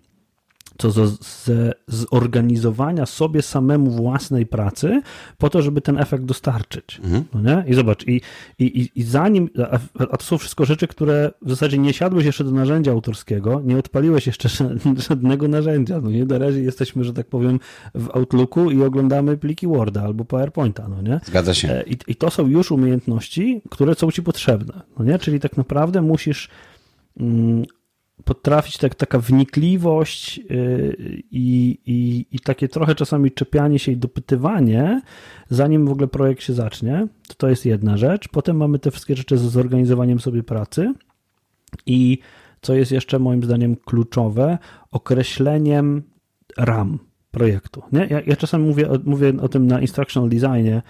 co 0.78 0.90
ze 0.90 1.72
zorganizowania 1.88 3.06
sobie 3.06 3.42
samemu 3.42 3.90
własnej 3.90 4.46
pracy 4.46 5.02
po 5.38 5.50
to, 5.50 5.62
żeby 5.62 5.80
ten 5.80 5.98
efekt 5.98 6.24
dostarczyć. 6.24 7.00
Mhm. 7.04 7.24
No 7.34 7.40
nie? 7.40 7.64
I 7.66 7.74
zobacz, 7.74 8.06
i, 8.06 8.20
i, 8.58 8.90
i 8.94 9.02
zanim, 9.02 9.50
a, 9.98 10.16
to 10.16 10.24
są 10.24 10.38
wszystko 10.38 10.64
rzeczy, 10.64 10.86
które 10.86 11.30
w 11.42 11.50
zasadzie 11.50 11.78
nie 11.78 11.92
siadłeś 11.92 12.24
jeszcze 12.24 12.44
do 12.44 12.50
narzędzia 12.50 12.92
autorskiego, 12.92 13.62
nie 13.64 13.78
odpaliłeś 13.78 14.26
jeszcze 14.26 14.48
żadnego 15.08 15.48
narzędzia. 15.48 16.00
No 16.00 16.10
nie, 16.10 16.24
na 16.24 16.38
razie 16.38 16.62
jesteśmy, 16.62 17.04
że 17.04 17.12
tak 17.12 17.26
powiem, 17.26 17.60
w 17.94 18.10
Outlooku 18.16 18.70
i 18.70 18.82
oglądamy 18.82 19.36
pliki 19.36 19.66
Worda 19.66 20.02
albo 20.02 20.24
PowerPointa, 20.24 20.88
no 20.88 21.02
nie? 21.02 21.20
Zgadza 21.24 21.54
się. 21.54 21.68
E, 21.68 21.82
I, 21.82 21.96
I 22.06 22.16
to 22.16 22.30
są 22.30 22.46
już 22.46 22.70
umiejętności, 22.70 23.62
które 23.70 23.94
są 23.94 24.10
ci 24.10 24.22
potrzebne, 24.22 24.80
no 24.98 25.04
nie? 25.04 25.18
Czyli 25.18 25.40
tak 25.40 25.56
naprawdę 25.56 26.02
musisz 26.02 26.48
mm, 27.20 27.64
potrafić 28.24 28.78
tak, 28.78 28.94
taka 28.94 29.18
wnikliwość 29.18 30.40
y, 30.50 31.22
i, 31.30 31.78
i, 31.86 32.26
i 32.32 32.40
takie 32.40 32.68
trochę 32.68 32.94
czasami 32.94 33.32
czepianie 33.32 33.78
się 33.78 33.92
i 33.92 33.96
dopytywanie, 33.96 35.02
zanim 35.50 35.86
w 35.86 35.90
ogóle 35.90 36.08
projekt 36.08 36.42
się 36.42 36.52
zacznie, 36.52 37.06
to 37.28 37.34
to 37.34 37.48
jest 37.48 37.66
jedna 37.66 37.96
rzecz. 37.96 38.28
Potem 38.28 38.56
mamy 38.56 38.78
te 38.78 38.90
wszystkie 38.90 39.16
rzeczy 39.16 39.38
ze 39.38 39.50
zorganizowaniem 39.50 40.20
sobie 40.20 40.42
pracy 40.42 40.92
i 41.86 42.18
co 42.60 42.74
jest 42.74 42.92
jeszcze 42.92 43.18
moim 43.18 43.42
zdaniem 43.42 43.76
kluczowe, 43.76 44.58
określeniem 44.90 46.02
ram 46.58 46.98
projektu. 47.30 47.82
Nie? 47.92 48.06
Ja, 48.10 48.20
ja 48.26 48.58
mówię, 48.58 48.88
mówię 49.04 49.32
o 49.40 49.48
tym 49.48 49.66
na 49.66 49.80
instructional 49.80 50.30
designie, 50.30 50.82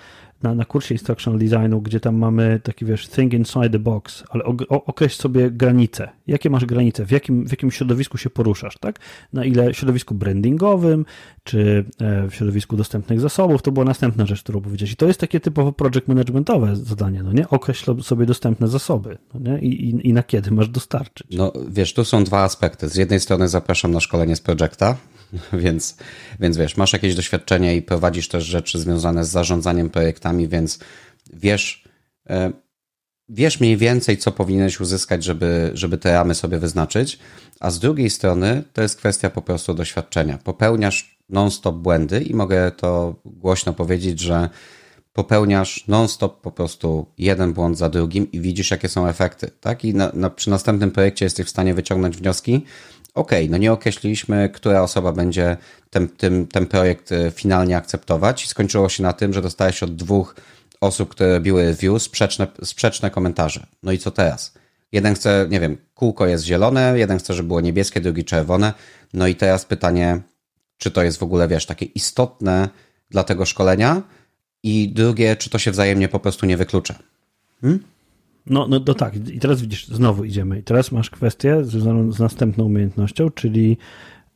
na, 0.43 0.55
na 0.55 0.65
kursie 0.65 0.95
instructional 0.95 1.39
designu, 1.39 1.81
gdzie 1.81 2.01
tam 2.01 2.17
mamy 2.17 2.61
taki, 2.63 2.85
wiesz, 2.85 3.09
think 3.09 3.33
inside 3.33 3.71
the 3.71 3.79
box, 3.79 4.25
ale 4.31 4.45
określ 4.69 5.23
sobie 5.23 5.51
granice. 5.51 6.09
Jakie 6.27 6.51
masz 6.51 6.65
granice? 6.65 7.07
W 7.07 7.11
jakim, 7.11 7.47
w 7.47 7.51
jakim 7.51 7.71
środowisku 7.71 8.19
się 8.19 8.31
poruszasz, 8.31 8.79
tak? 8.79 8.99
Na 9.33 9.45
ile 9.45 9.75
środowisku 9.75 10.15
brandingowym, 10.15 11.07
czy 11.45 11.85
e, 12.01 12.29
w 12.29 12.35
środowisku 12.35 12.77
dostępnych 12.77 13.21
zasobów, 13.21 13.63
to 13.63 13.73
była 13.73 13.85
następna 13.85 14.27
rzecz, 14.27 14.43
którą 14.43 14.61
powiedziałeś. 14.61 14.93
I 14.93 14.97
to 14.97 15.07
jest 15.07 15.21
takie 15.21 15.41
typowo 15.41 15.73
project 15.73 16.09
managementowe 16.09 16.77
zadanie, 16.77 17.23
no 17.23 17.33
nie? 17.33 17.49
Określ 17.49 18.03
sobie 18.03 18.27
dostępne 18.27 18.69
zasoby, 18.69 19.19
no 19.35 19.53
nie? 19.53 19.59
I, 19.59 19.91
i, 19.91 20.09
I 20.09 20.13
na 20.13 20.23
kiedy 20.23 20.51
masz 20.51 20.69
dostarczyć. 20.69 21.27
No 21.31 21.53
wiesz, 21.69 21.95
tu 21.95 22.05
są 22.05 22.25
dwa 22.25 22.43
aspekty. 22.43 22.89
Z 22.89 22.97
jednej 22.97 23.21
strony 23.21 23.49
zapraszam 23.49 23.93
na 23.93 24.01
szkolenie 24.01 24.37
z 24.37 24.41
projekta, 24.41 24.97
więc, 25.53 25.97
więc 26.41 26.57
wiesz, 26.57 26.77
masz 26.77 26.93
jakieś 26.93 27.15
doświadczenie 27.15 27.77
i 27.77 27.83
prowadzisz 27.83 28.29
też 28.29 28.45
rzeczy 28.45 28.79
związane 28.79 29.25
z 29.25 29.29
zarządzaniem 29.29 29.91
projektami, 29.91 30.49
więc 30.49 30.79
wiesz, 31.33 31.85
e, 32.31 32.53
wiesz 33.29 33.61
mniej 33.61 33.77
więcej, 33.77 34.19
co 34.19 34.33
powinieneś 34.33 34.81
uzyskać, 34.81 35.25
żeby, 35.25 35.71
żeby 35.75 35.99
te 35.99 36.13
ramy 36.13 36.35
sobie 36.35 36.59
wyznaczyć, 36.59 37.19
a 37.61 37.71
z 37.71 37.79
drugiej 37.79 38.11
strony 38.11 38.63
to 38.73 38.83
jest 38.83 38.97
kwestia 38.97 39.31
po 39.31 39.43
prostu 39.43 39.75
doświadczenia. 39.75 40.39
Popełniasz 40.39 41.14
non-stop 41.29 41.77
błędy 41.77 42.21
i 42.21 42.35
mogę 42.35 42.71
to 42.71 43.15
głośno 43.25 43.73
powiedzieć, 43.73 44.21
że 44.21 44.49
popełniasz 45.13 45.85
non-stop 45.89 46.41
po 46.41 46.53
prostu 46.53 47.07
jeden 47.19 47.53
błąd 47.53 47.79
za 47.79 47.89
drugim 47.89 48.33
i 48.33 48.41
widzisz, 48.41 48.71
jakie 48.71 48.89
są 48.89 49.09
efekty, 49.09 49.51
tak? 49.61 49.85
I 49.85 49.95
na, 49.95 50.11
na, 50.15 50.31
przy 50.31 50.51
następnym 50.51 50.91
projekcie 50.91 51.25
jesteś 51.25 51.47
w 51.47 51.51
stanie 51.51 51.75
wyciągnąć 51.75 52.17
wnioski, 52.17 52.65
okay, 53.15 53.49
no 53.51 53.57
nie 53.57 53.73
określiliśmy, 53.73 54.49
która 54.49 54.83
osoba 54.83 55.13
będzie 55.13 55.57
ten, 55.91 56.09
ten, 56.09 56.47
ten 56.47 56.67
projekt 56.67 57.13
e, 57.13 57.31
finalnie 57.31 57.77
akceptować 57.77 58.45
i 58.45 58.49
skończyło 58.49 58.89
się 58.89 59.03
na 59.03 59.13
tym, 59.13 59.33
że 59.33 59.43
dostałeś 59.43 59.83
od 59.83 59.97
dwóch 59.97 60.37
osób, 60.81 61.09
które 61.09 61.35
robiły 61.35 61.65
review, 61.65 62.03
sprzeczne, 62.03 62.47
sprzeczne 62.65 63.11
komentarze. 63.11 63.67
No 63.83 63.93
i 63.93 63.99
co 63.99 64.11
teraz? 64.11 64.55
Jeden 64.93 65.15
chce, 65.15 65.47
nie 65.51 65.61
wiem, 65.61 65.77
kółko 65.95 66.27
jest 66.27 66.45
zielone, 66.45 66.99
jeden 66.99 67.19
chce, 67.19 67.35
żeby 67.35 67.47
było 67.47 67.61
niebieskie, 67.61 68.01
drugi 68.01 68.25
czerwone. 68.25 68.73
No 69.13 69.27
i 69.27 69.35
teraz 69.35 69.65
pytanie, 69.65 70.21
czy 70.79 70.91
to 70.91 71.03
jest 71.03 71.19
w 71.19 71.23
ogóle, 71.23 71.49
wiesz, 71.49 71.67
takie 71.67 71.87
istotne 71.87 72.69
dla 73.11 73.25
tego 73.25 73.45
szkolenia? 73.45 74.03
I 74.63 74.89
drugie, 74.89 75.37
czy 75.37 75.51
to 75.51 75.59
się 75.59 75.71
wzajemnie 75.71 76.09
po 76.09 76.21
prostu 76.21 76.47
nie 76.47 76.57
wyklucza? 76.57 76.95
Hmm? 77.61 77.81
No, 78.47 78.69
no, 78.69 78.81
no 78.87 78.95
tak, 78.95 79.29
i 79.29 79.41
teraz 79.41 79.61
widzisz, 79.61 79.87
znowu 79.89 80.25
idziemy. 80.25 80.59
I 80.59 80.63
teraz 80.63 80.93
masz 80.93 81.11
kwestię 81.11 81.65
związaną 81.65 82.13
z 82.13 82.19
następną 82.19 82.65
umiejętnością, 82.65 83.31
czyli 83.31 83.77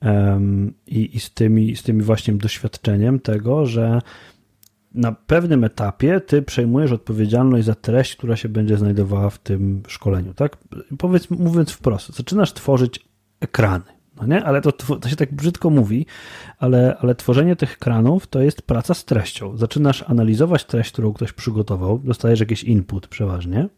um, 0.03 0.75
i, 0.87 1.17
i 1.17 1.21
z, 1.21 1.31
tymi, 1.31 1.77
z 1.77 1.83
tymi 1.83 2.03
właśnie 2.03 2.35
doświadczeniem 2.35 3.21
tego, 3.21 3.67
że 3.67 4.01
na 4.95 5.13
pewnym 5.13 5.65
etapie 5.65 6.21
ty 6.21 6.43
przejmujesz 6.43 6.93
odpowiedzialność 6.93 7.67
za 7.67 7.75
treść, 7.75 8.17
która 8.17 8.37
się 8.37 8.49
będzie 8.49 8.77
znajdowała 8.77 9.31
w 9.31 9.39
tym 9.39 9.83
szkoleniu, 9.89 10.35
tak? 10.35 10.57
Powiedz, 10.99 11.31
mówiąc 11.31 11.71
wprost, 11.71 12.17
zaczynasz 12.17 12.53
tworzyć 12.53 13.09
ekrany, 13.41 13.85
no 14.21 14.27
nie? 14.27 14.45
Ale 14.45 14.61
to, 14.61 14.73
to 14.73 15.09
się 15.09 15.17
tak 15.17 15.35
brzydko 15.35 15.71
mówi, 15.71 16.07
ale, 16.59 16.97
ale 17.01 17.15
tworzenie 17.15 17.57
tych 17.57 17.73
ekranów 17.73 18.27
to 18.27 18.41
jest 18.41 18.63
praca 18.63 18.95
z 18.95 19.05
treścią. 19.05 19.57
Zaczynasz 19.57 20.05
analizować 20.07 20.65
treść, 20.65 20.93
którą 20.93 21.13
ktoś 21.13 21.33
przygotował, 21.33 21.99
dostajesz 21.99 22.41
jakiś 22.41 22.65
input 22.65 23.07
przeważnie, 23.07 23.69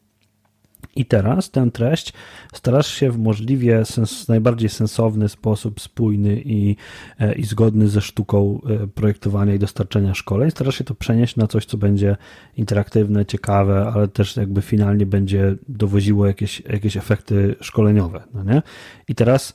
i 0.97 1.05
teraz 1.05 1.51
tę 1.51 1.71
treść 1.71 2.13
starasz 2.55 2.95
się 2.95 3.11
w 3.11 3.19
możliwie 3.19 3.85
sens, 3.85 4.29
najbardziej 4.29 4.69
sensowny 4.69 5.29
sposób, 5.29 5.81
spójny 5.81 6.43
i, 6.45 6.77
e, 7.19 7.35
i 7.35 7.45
zgodny 7.45 7.89
ze 7.89 8.01
sztuką 8.01 8.61
e, 8.67 8.87
projektowania 8.87 9.55
i 9.55 9.59
dostarczenia 9.59 10.15
szkoleń, 10.15 10.51
starasz 10.51 10.79
się 10.79 10.85
to 10.85 10.95
przenieść 10.95 11.37
na 11.37 11.47
coś, 11.47 11.65
co 11.65 11.77
będzie 11.77 12.17
interaktywne, 12.57 13.27
ciekawe, 13.27 13.93
ale 13.95 14.09
też 14.09 14.37
jakby 14.37 14.63
finalnie 14.63 15.07
będzie 15.07 15.57
dowoziło 15.69 16.27
jakieś, 16.27 16.61
jakieś 16.61 16.97
efekty 16.97 17.55
szkoleniowe. 17.61 18.23
No 18.35 18.45
nie? 18.45 18.63
I 19.09 19.15
teraz 19.15 19.55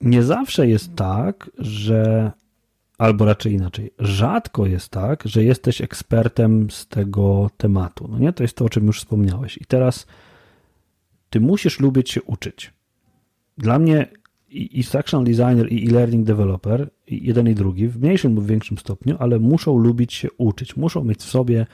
nie 0.00 0.22
zawsze 0.22 0.68
jest 0.68 0.94
tak, 0.94 1.50
że 1.58 2.32
albo 2.98 3.24
raczej 3.24 3.52
inaczej. 3.52 3.90
Rzadko 3.98 4.66
jest 4.66 4.88
tak, 4.88 5.22
że 5.24 5.44
jesteś 5.44 5.80
ekspertem 5.80 6.70
z 6.70 6.86
tego 6.86 7.50
tematu. 7.56 8.08
No 8.10 8.18
nie? 8.18 8.32
To 8.32 8.44
jest 8.44 8.56
to, 8.56 8.64
o 8.64 8.68
czym 8.68 8.86
już 8.86 8.98
wspomniałeś. 8.98 9.56
I 9.56 9.64
teraz 9.64 10.06
ty 11.30 11.40
musisz 11.40 11.80
lubić 11.80 12.10
się 12.10 12.22
uczyć. 12.22 12.72
Dla 13.58 13.78
mnie 13.78 14.06
i 14.48 14.76
instructional 14.76 15.24
designer 15.24 15.72
i 15.72 15.88
e-learning 15.88 16.26
developer, 16.26 16.90
i 17.06 17.26
jeden 17.26 17.48
i 17.48 17.54
drugi, 17.54 17.88
w 17.88 18.00
mniejszym 18.00 18.34
lub 18.34 18.46
większym 18.46 18.78
stopniu, 18.78 19.16
ale 19.18 19.38
muszą 19.38 19.78
lubić 19.78 20.12
się 20.12 20.28
uczyć. 20.38 20.76
Muszą 20.76 21.04
mieć 21.04 21.18
w 21.18 21.30
sobie 21.30 21.66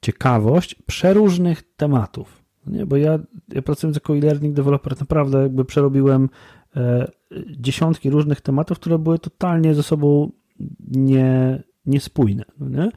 ciekawość 0.00 0.74
przeróżnych 0.86 1.62
tematów. 1.76 2.42
No 2.66 2.76
nie? 2.76 2.86
Bo 2.86 2.96
ja, 2.96 3.18
ja 3.48 3.62
pracując 3.62 3.96
jako 3.96 4.16
e-learning 4.16 4.54
developer 4.54 5.00
naprawdę 5.00 5.42
jakby 5.42 5.64
przerobiłem 5.64 6.28
dziesiątki 7.50 8.10
różnych 8.10 8.40
tematów, 8.40 8.78
które 8.78 8.98
były 8.98 9.18
totalnie 9.18 9.74
ze 9.74 9.82
sobą 9.82 10.30
nie, 10.90 11.62
niespójne. 11.86 12.44
Nie? 12.60 12.90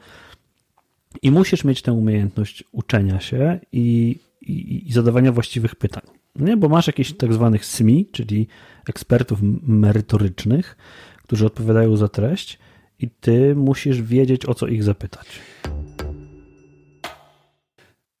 I 1.22 1.30
musisz 1.30 1.64
mieć 1.64 1.82
tę 1.82 1.92
umiejętność 1.92 2.64
uczenia 2.72 3.20
się 3.20 3.60
i, 3.72 4.16
i, 4.40 4.88
i 4.88 4.92
zadawania 4.92 5.32
właściwych 5.32 5.74
pytań. 5.74 6.02
Nie? 6.36 6.56
Bo 6.56 6.68
masz 6.68 6.86
jakichś 6.86 7.12
tak 7.12 7.32
zwanych 7.32 7.64
SMI, 7.64 8.06
czyli 8.12 8.46
ekspertów 8.88 9.38
merytorycznych, 9.62 10.76
którzy 11.22 11.46
odpowiadają 11.46 11.96
za 11.96 12.08
treść, 12.08 12.58
i 12.98 13.10
ty 13.10 13.54
musisz 13.54 14.02
wiedzieć, 14.02 14.46
o 14.46 14.54
co 14.54 14.66
ich 14.66 14.84
zapytać. 14.84 15.26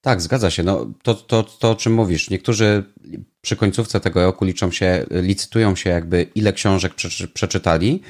Tak, 0.02 0.20
zgadza 0.20 0.50
się. 0.50 0.62
No, 0.62 0.86
to, 1.02 1.14
to, 1.14 1.42
to, 1.42 1.70
o 1.70 1.74
czym 1.74 1.94
mówisz. 1.94 2.30
Niektórzy 2.30 2.84
przy 3.42 3.56
końcówce 3.56 4.00
tego 4.00 4.22
roku 4.22 4.44
liczą 4.44 4.70
się, 4.70 5.06
licytują 5.10 5.76
się, 5.76 5.90
jakby 5.90 6.26
ile 6.34 6.52
książek 6.52 6.94
przeczytali, 7.34 8.02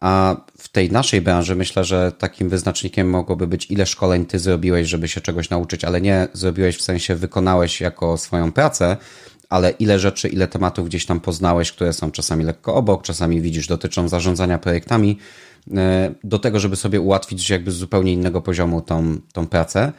a 0.00 0.36
w 0.58 0.68
tej 0.68 0.92
naszej 0.92 1.20
branży 1.20 1.54
myślę, 1.56 1.84
że 1.84 2.12
takim 2.12 2.48
wyznacznikiem 2.48 3.10
mogłoby 3.10 3.46
być, 3.46 3.70
ile 3.70 3.86
szkoleń 3.86 4.26
ty 4.26 4.38
zrobiłeś, 4.38 4.88
żeby 4.88 5.08
się 5.08 5.20
czegoś 5.20 5.50
nauczyć, 5.50 5.84
ale 5.84 6.00
nie 6.00 6.28
zrobiłeś 6.32 6.76
w 6.76 6.82
sensie 6.82 7.14
wykonałeś 7.14 7.80
jako 7.80 8.18
swoją 8.18 8.52
pracę, 8.52 8.96
ale 9.48 9.70
ile 9.70 9.98
rzeczy, 9.98 10.28
ile 10.28 10.48
tematów 10.48 10.86
gdzieś 10.86 11.06
tam 11.06 11.20
poznałeś, 11.20 11.72
które 11.72 11.92
są 11.92 12.10
czasami 12.10 12.44
lekko 12.44 12.74
obok, 12.74 13.02
czasami 13.02 13.40
widzisz, 13.40 13.66
dotyczą 13.66 14.08
zarządzania 14.08 14.58
projektami, 14.58 15.18
e, 15.76 16.14
do 16.24 16.38
tego, 16.38 16.60
żeby 16.60 16.76
sobie 16.76 17.00
ułatwić 17.00 17.50
jakby 17.50 17.72
z 17.72 17.76
zupełnie 17.76 18.12
innego 18.12 18.40
poziomu 18.42 18.80
tą, 18.82 19.16
tą 19.32 19.46
pracę. 19.46 19.92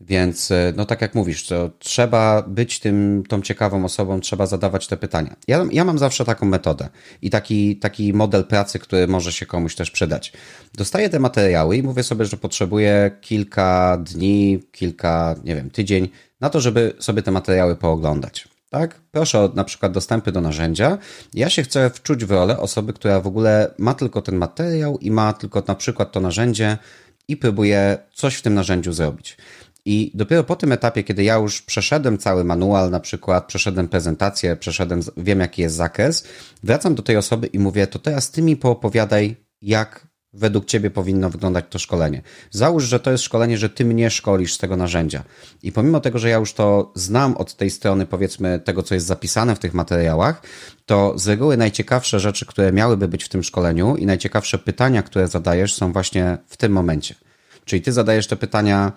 Więc, 0.00 0.50
e, 0.50 0.72
no 0.76 0.86
tak 0.86 1.00
jak 1.00 1.14
mówisz, 1.14 1.46
to 1.46 1.70
trzeba 1.78 2.42
być 2.42 2.80
tym, 2.80 3.22
tą 3.28 3.42
ciekawą 3.42 3.84
osobą, 3.84 4.20
trzeba 4.20 4.46
zadawać 4.46 4.86
te 4.86 4.96
pytania. 4.96 5.36
Ja, 5.48 5.66
ja 5.72 5.84
mam 5.84 5.98
zawsze 5.98 6.24
taką 6.24 6.46
metodę 6.46 6.88
i 7.22 7.30
taki, 7.30 7.76
taki 7.76 8.12
model 8.12 8.44
pracy, 8.44 8.78
który 8.78 9.08
może 9.08 9.32
się 9.32 9.46
komuś 9.46 9.74
też 9.74 9.90
przydać. 9.90 10.32
Dostaję 10.74 11.08
te 11.08 11.18
materiały 11.18 11.76
i 11.76 11.82
mówię 11.82 12.02
sobie, 12.02 12.24
że 12.24 12.36
potrzebuję 12.36 13.10
kilka 13.20 13.98
dni, 14.04 14.60
kilka, 14.72 15.34
nie 15.44 15.54
wiem, 15.54 15.70
tydzień 15.70 16.08
na 16.40 16.50
to, 16.50 16.60
żeby 16.60 16.94
sobie 16.98 17.22
te 17.22 17.30
materiały 17.30 17.76
pooglądać. 17.76 18.48
Tak? 18.70 19.00
Proszę 19.10 19.40
o 19.40 19.50
na 19.54 19.64
przykład 19.64 19.92
dostępy 19.92 20.32
do 20.32 20.40
narzędzia. 20.40 20.98
Ja 21.34 21.50
się 21.50 21.62
chcę 21.62 21.90
wczuć 21.90 22.24
w 22.24 22.30
rolę 22.30 22.58
osoby, 22.58 22.92
która 22.92 23.20
w 23.20 23.26
ogóle 23.26 23.74
ma 23.78 23.94
tylko 23.94 24.22
ten 24.22 24.36
materiał 24.36 24.98
i 24.98 25.10
ma 25.10 25.32
tylko 25.32 25.62
na 25.66 25.74
przykład 25.74 26.12
to 26.12 26.20
narzędzie 26.20 26.78
i 27.28 27.36
próbuje 27.36 27.98
coś 28.14 28.34
w 28.34 28.42
tym 28.42 28.54
narzędziu 28.54 28.92
zrobić. 28.92 29.36
I 29.84 30.10
dopiero 30.14 30.44
po 30.44 30.56
tym 30.56 30.72
etapie, 30.72 31.04
kiedy 31.04 31.24
ja 31.24 31.34
już 31.34 31.62
przeszedłem 31.62 32.18
cały 32.18 32.44
manual, 32.44 32.90
na 32.90 33.00
przykład 33.00 33.46
przeszedłem 33.46 33.88
prezentację, 33.88 34.56
przeszedłem, 34.56 35.00
wiem 35.16 35.40
jaki 35.40 35.62
jest 35.62 35.76
zakres, 35.76 36.24
wracam 36.62 36.94
do 36.94 37.02
tej 37.02 37.16
osoby 37.16 37.46
i 37.46 37.58
mówię, 37.58 37.86
to 37.86 37.98
teraz 37.98 38.30
ty 38.30 38.42
mi 38.42 38.56
poopowiadaj, 38.56 39.36
jak 39.62 40.10
według 40.32 40.64
ciebie 40.64 40.90
powinno 40.90 41.30
wyglądać 41.30 41.64
to 41.70 41.78
szkolenie. 41.78 42.22
Załóż, 42.50 42.84
że 42.84 43.00
to 43.00 43.10
jest 43.10 43.24
szkolenie, 43.24 43.58
że 43.58 43.70
ty 43.70 43.84
mnie 43.84 44.10
szkolisz 44.10 44.54
z 44.54 44.58
tego 44.58 44.76
narzędzia. 44.76 45.24
I 45.62 45.72
pomimo 45.72 46.00
tego, 46.00 46.18
że 46.18 46.28
ja 46.28 46.36
już 46.36 46.52
to 46.52 46.92
znam 46.94 47.36
od 47.36 47.56
tej 47.56 47.70
strony, 47.70 48.06
powiedzmy, 48.06 48.60
tego, 48.64 48.82
co 48.82 48.94
jest 48.94 49.06
zapisane 49.06 49.56
w 49.56 49.58
tych 49.58 49.74
materiałach, 49.74 50.42
to 50.86 51.18
z 51.18 51.28
reguły 51.28 51.56
najciekawsze 51.56 52.20
rzeczy, 52.20 52.46
które 52.46 52.72
miałyby 52.72 53.08
być 53.08 53.24
w 53.24 53.28
tym 53.28 53.42
szkoleniu 53.42 53.96
i 53.96 54.06
najciekawsze 54.06 54.58
pytania, 54.58 55.02
które 55.02 55.28
zadajesz, 55.28 55.74
są 55.74 55.92
właśnie 55.92 56.38
w 56.46 56.56
tym 56.56 56.72
momencie. 56.72 57.14
Czyli 57.64 57.82
ty 57.82 57.92
zadajesz 57.92 58.26
te 58.26 58.36
pytania, 58.36 58.92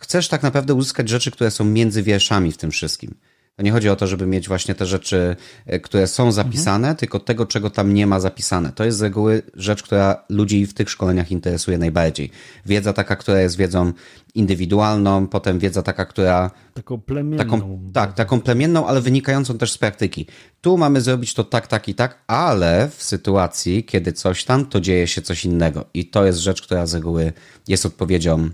chcesz 0.00 0.28
tak 0.28 0.42
naprawdę 0.42 0.74
uzyskać 0.74 1.08
rzeczy, 1.08 1.30
które 1.30 1.50
są 1.50 1.64
między 1.64 2.02
wierszami 2.02 2.52
w 2.52 2.56
tym 2.56 2.70
wszystkim. 2.70 3.14
To 3.56 3.62
nie 3.62 3.72
chodzi 3.72 3.88
o 3.88 3.96
to, 3.96 4.06
żeby 4.06 4.26
mieć 4.26 4.48
właśnie 4.48 4.74
te 4.74 4.86
rzeczy, 4.86 5.36
e, 5.66 5.80
które 5.80 6.06
są 6.06 6.32
zapisane, 6.32 6.76
mhm. 6.88 6.96
tylko 6.96 7.20
tego, 7.20 7.46
czego 7.46 7.70
tam 7.70 7.94
nie 7.94 8.06
ma 8.06 8.20
zapisane. 8.20 8.72
To 8.72 8.84
jest 8.84 8.98
z 8.98 9.02
reguły 9.02 9.42
rzecz, 9.54 9.82
która 9.82 10.24
ludzi 10.28 10.66
w 10.66 10.74
tych 10.74 10.90
szkoleniach 10.90 11.30
interesuje 11.30 11.78
najbardziej. 11.78 12.30
Wiedza 12.66 12.92
taka, 12.92 13.16
która 13.16 13.40
jest 13.40 13.56
wiedzą 13.56 13.92
indywidualną, 14.34 15.26
potem 15.26 15.58
wiedza 15.58 15.82
taka, 15.82 16.04
która. 16.04 16.50
Taką 16.74 17.00
plemienną. 17.00 17.44
Taką, 17.44 17.80
tak, 17.92 18.14
taką 18.14 18.40
plemienną, 18.40 18.86
ale 18.86 19.00
wynikającą 19.00 19.58
też 19.58 19.72
z 19.72 19.78
praktyki. 19.78 20.26
Tu 20.60 20.78
mamy 20.78 21.00
zrobić 21.00 21.34
to 21.34 21.44
tak, 21.44 21.66
tak 21.66 21.88
i 21.88 21.94
tak, 21.94 22.24
ale 22.26 22.90
w 22.96 23.02
sytuacji, 23.02 23.84
kiedy 23.84 24.12
coś 24.12 24.44
tam, 24.44 24.66
to 24.66 24.80
dzieje 24.80 25.06
się 25.06 25.22
coś 25.22 25.44
innego. 25.44 25.84
I 25.94 26.06
to 26.06 26.24
jest 26.26 26.38
rzecz, 26.38 26.62
która 26.62 26.86
z 26.86 26.94
reguły 26.94 27.32
jest 27.68 27.86
odpowiedzią 27.86 28.50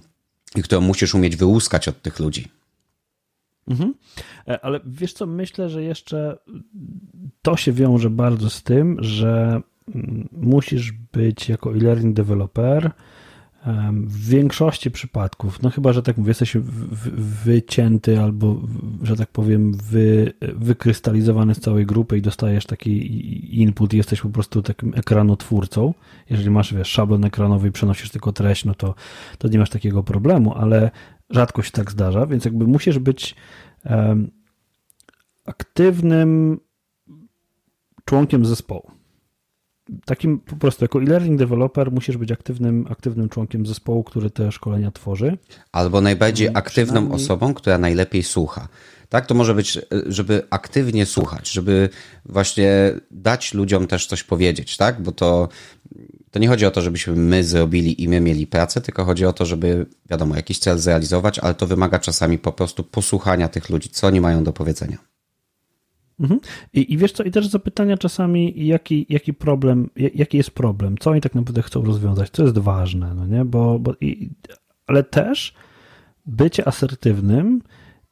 i 0.56 0.62
którą 0.62 0.80
musisz 0.80 1.14
umieć 1.14 1.36
wyłuskać 1.36 1.88
od 1.88 2.02
tych 2.02 2.18
ludzi. 2.18 2.48
Mhm. 3.68 3.94
E, 4.48 4.64
ale 4.64 4.80
wiesz 4.86 5.12
co, 5.12 5.26
myślę, 5.26 5.70
że 5.70 5.82
jeszcze 5.82 6.38
to 7.42 7.56
się 7.56 7.72
wiąże 7.72 8.10
bardzo 8.10 8.50
z 8.50 8.62
tym, 8.62 8.96
że 9.00 9.62
mm, 9.94 10.28
musisz 10.32 10.92
być 10.92 11.48
jako 11.48 11.74
e-learning 11.74 12.16
developer 12.16 12.90
w 14.06 14.28
większości 14.28 14.90
przypadków, 14.90 15.62
no 15.62 15.70
chyba, 15.70 15.92
że 15.92 16.02
tak 16.02 16.16
mówię, 16.16 16.30
jesteś 16.30 16.56
wycięty 17.44 18.20
albo, 18.20 18.60
że 19.02 19.16
tak 19.16 19.28
powiem, 19.28 19.72
wy, 19.74 20.32
wykrystalizowany 20.40 21.54
z 21.54 21.60
całej 21.60 21.86
grupy 21.86 22.18
i 22.18 22.22
dostajesz 22.22 22.66
taki 22.66 23.60
input 23.60 23.92
jesteś 23.92 24.20
po 24.20 24.28
prostu 24.28 24.62
takim 24.62 24.94
ekranotwórcą. 24.94 25.94
Jeżeli 26.30 26.50
masz, 26.50 26.74
wiesz, 26.74 26.88
szablon 26.88 27.24
ekranowy 27.24 27.68
i 27.68 27.72
przenosisz 27.72 28.10
tylko 28.10 28.32
treść, 28.32 28.64
no 28.64 28.74
to, 28.74 28.94
to 29.38 29.48
nie 29.48 29.58
masz 29.58 29.70
takiego 29.70 30.02
problemu, 30.02 30.54
ale 30.54 30.90
rzadko 31.30 31.62
się 31.62 31.70
tak 31.70 31.90
zdarza, 31.90 32.26
więc 32.26 32.44
jakby 32.44 32.66
musisz 32.66 32.98
być 32.98 33.34
um, 33.84 34.30
aktywnym 35.44 36.60
członkiem 38.04 38.46
zespołu 38.46 39.01
takim 40.04 40.38
po 40.38 40.56
prostu 40.56 40.84
jako 40.84 41.02
e-learning 41.02 41.38
developer 41.38 41.92
musisz 41.92 42.16
być 42.16 42.32
aktywnym, 42.32 42.86
aktywnym 42.90 43.28
członkiem 43.28 43.66
zespołu, 43.66 44.04
który 44.04 44.30
te 44.30 44.52
szkolenia 44.52 44.90
tworzy. 44.90 45.38
Albo 45.72 46.00
najbardziej 46.00 46.46
no, 46.46 46.58
aktywną 46.58 47.12
osobą, 47.12 47.54
która 47.54 47.78
najlepiej 47.78 48.22
słucha. 48.22 48.68
Tak, 49.08 49.26
to 49.26 49.34
może 49.34 49.54
być, 49.54 49.78
żeby 50.06 50.42
aktywnie 50.50 51.06
słuchać, 51.06 51.50
żeby 51.50 51.88
właśnie 52.26 52.94
dać 53.10 53.54
ludziom 53.54 53.86
też 53.86 54.06
coś 54.06 54.22
powiedzieć, 54.22 54.76
tak? 54.76 55.02
Bo 55.02 55.12
to, 55.12 55.48
to 56.30 56.38
nie 56.38 56.48
chodzi 56.48 56.66
o 56.66 56.70
to, 56.70 56.80
żebyśmy 56.82 57.16
my 57.16 57.44
zrobili 57.44 58.02
i 58.02 58.08
my 58.08 58.20
mieli 58.20 58.46
pracę, 58.46 58.80
tylko 58.80 59.04
chodzi 59.04 59.26
o 59.26 59.32
to, 59.32 59.46
żeby, 59.46 59.86
wiadomo, 60.10 60.36
jakiś 60.36 60.58
cel 60.58 60.78
zrealizować, 60.78 61.38
ale 61.38 61.54
to 61.54 61.66
wymaga 61.66 61.98
czasami 61.98 62.38
po 62.38 62.52
prostu 62.52 62.84
posłuchania 62.84 63.48
tych 63.48 63.70
ludzi, 63.70 63.88
co 63.88 64.06
oni 64.06 64.20
mają 64.20 64.44
do 64.44 64.52
powiedzenia. 64.52 65.11
Mhm. 66.20 66.40
I, 66.72 66.92
I 66.92 66.98
wiesz 66.98 67.12
co, 67.12 67.22
i 67.22 67.30
też 67.30 67.46
zapytania 67.46 67.96
czasami, 67.96 68.66
jaki, 68.66 69.06
jaki 69.08 69.34
problem, 69.34 69.90
jaki 70.14 70.36
jest 70.36 70.50
problem, 70.50 70.98
co 70.98 71.10
oni 71.10 71.20
tak 71.20 71.34
naprawdę 71.34 71.62
chcą 71.62 71.84
rozwiązać, 71.84 72.30
co 72.30 72.42
jest 72.42 72.58
ważne, 72.58 73.14
no 73.14 73.26
nie, 73.26 73.44
bo, 73.44 73.78
bo 73.78 73.94
i, 74.00 74.30
ale 74.86 75.04
też 75.04 75.54
bycie 76.26 76.68
asertywnym 76.68 77.62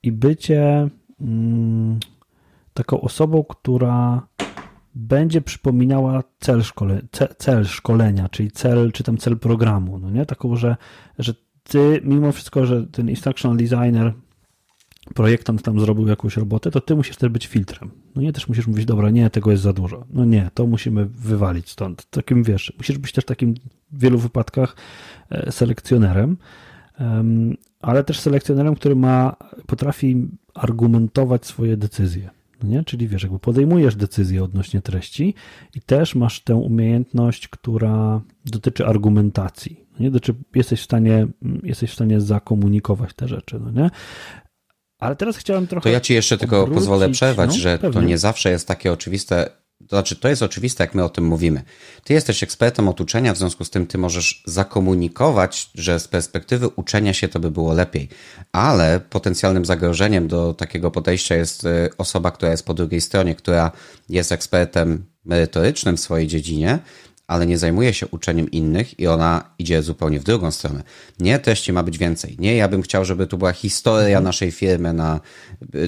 i 0.02 0.12
bycie 0.12 0.88
mm, 1.20 1.98
taką 2.74 3.00
osobą, 3.00 3.44
która 3.44 4.26
będzie 4.94 5.40
przypominała 5.40 6.22
cel, 6.40 6.62
szkole, 6.62 7.00
cel 7.38 7.64
szkolenia, 7.64 8.28
czyli 8.28 8.50
cel, 8.50 8.92
czy 8.92 9.04
tam 9.04 9.16
cel 9.16 9.38
programu, 9.38 9.98
no 9.98 10.10
nie, 10.10 10.26
taką, 10.26 10.56
że, 10.56 10.76
że 11.18 11.34
ty, 11.62 12.00
mimo 12.04 12.32
wszystko, 12.32 12.66
że 12.66 12.86
ten 12.86 13.10
instructional 13.10 13.56
designer 13.56 14.12
projektant 15.14 15.62
tam 15.62 15.80
zrobił 15.80 16.08
jakąś 16.08 16.36
robotę, 16.36 16.70
to 16.70 16.80
ty 16.80 16.96
musisz 16.96 17.16
też 17.16 17.28
być 17.28 17.46
filtrem. 17.46 17.90
No 18.16 18.22
nie 18.22 18.32
też 18.32 18.48
musisz 18.48 18.66
mówić, 18.66 18.84
dobra, 18.84 19.10
nie, 19.10 19.30
tego 19.30 19.50
jest 19.50 19.62
za 19.62 19.72
dużo. 19.72 20.04
No 20.10 20.24
nie, 20.24 20.50
to 20.54 20.66
musimy 20.66 21.06
wywalić 21.06 21.70
stąd. 21.70 22.06
Takim 22.10 22.42
wiesz, 22.42 22.72
musisz 22.78 22.98
być 22.98 23.12
też 23.12 23.24
takim 23.24 23.54
w 23.92 24.00
wielu 24.00 24.18
wypadkach 24.18 24.76
e, 25.30 25.52
selekcjonerem, 25.52 26.36
ale 27.80 28.04
też 28.04 28.20
selekcjonerem, 28.20 28.74
który 28.74 28.96
ma, 28.96 29.36
potrafi 29.66 30.28
argumentować 30.54 31.46
swoje 31.46 31.76
decyzje. 31.76 32.30
No 32.62 32.68
nie? 32.68 32.84
Czyli 32.84 33.08
wiesz, 33.08 33.22
jakby 33.22 33.38
podejmujesz 33.38 33.96
decyzję 33.96 34.44
odnośnie 34.44 34.82
treści 34.82 35.34
i 35.74 35.80
też 35.80 36.14
masz 36.14 36.40
tę 36.40 36.56
umiejętność, 36.56 37.48
która 37.48 38.20
dotyczy 38.44 38.86
argumentacji. 38.86 39.86
No 39.92 40.04
nie? 40.04 40.10
Dotyczy, 40.10 40.34
jesteś 40.54 40.80
w 40.80 40.84
stanie, 40.84 41.26
jesteś 41.62 41.90
w 41.90 41.94
stanie 41.94 42.20
zakomunikować 42.20 43.14
te 43.14 43.28
rzeczy. 43.28 43.60
No 43.60 43.70
nie? 43.70 43.90
Ale 45.00 45.16
teraz 45.16 45.36
chciałem 45.36 45.66
trochę. 45.66 45.82
To 45.82 45.88
ja 45.88 46.00
ci 46.00 46.14
jeszcze 46.14 46.38
tylko 46.38 46.66
pozwolę 46.66 47.10
przerwać, 47.10 47.50
no, 47.50 47.56
że 47.56 47.78
pewnie. 47.78 48.00
to 48.00 48.06
nie 48.06 48.18
zawsze 48.18 48.50
jest 48.50 48.68
takie 48.68 48.92
oczywiste. 48.92 49.50
To 49.80 49.96
znaczy, 49.96 50.16
to 50.16 50.28
jest 50.28 50.42
oczywiste, 50.42 50.84
jak 50.84 50.94
my 50.94 51.04
o 51.04 51.08
tym 51.08 51.24
mówimy. 51.24 51.62
Ty 52.04 52.14
jesteś 52.14 52.42
ekspertem 52.42 52.88
od 52.88 53.00
uczenia, 53.00 53.34
w 53.34 53.38
związku 53.38 53.64
z 53.64 53.70
tym 53.70 53.86
ty 53.86 53.98
możesz 53.98 54.42
zakomunikować, 54.46 55.70
że 55.74 56.00
z 56.00 56.08
perspektywy 56.08 56.68
uczenia 56.68 57.12
się 57.12 57.28
to 57.28 57.40
by 57.40 57.50
było 57.50 57.74
lepiej. 57.74 58.08
Ale 58.52 59.00
potencjalnym 59.10 59.64
zagrożeniem 59.64 60.28
do 60.28 60.54
takiego 60.54 60.90
podejścia 60.90 61.36
jest 61.36 61.64
y, 61.64 61.90
osoba, 61.98 62.30
która 62.30 62.50
jest 62.50 62.66
po 62.66 62.74
drugiej 62.74 63.00
stronie, 63.00 63.34
która 63.34 63.70
jest 64.08 64.32
ekspertem 64.32 65.04
merytorycznym 65.24 65.96
w 65.96 66.00
swojej 66.00 66.26
dziedzinie, 66.26 66.78
ale 67.30 67.46
nie 67.46 67.58
zajmuje 67.58 67.94
się 67.94 68.06
uczeniem 68.06 68.50
innych 68.50 69.00
i 69.00 69.06
ona 69.06 69.50
idzie 69.58 69.82
zupełnie 69.82 70.20
w 70.20 70.24
drugą 70.24 70.50
stronę. 70.50 70.82
Nie, 71.20 71.38
treści 71.38 71.72
ma 71.72 71.82
być 71.82 71.98
więcej. 71.98 72.36
Nie, 72.38 72.56
ja 72.56 72.68
bym 72.68 72.82
chciał, 72.82 73.04
żeby 73.04 73.26
tu 73.26 73.38
była 73.38 73.52
historia 73.52 74.06
mhm. 74.06 74.24
naszej 74.24 74.50
firmy 74.50 74.92
na 74.92 75.20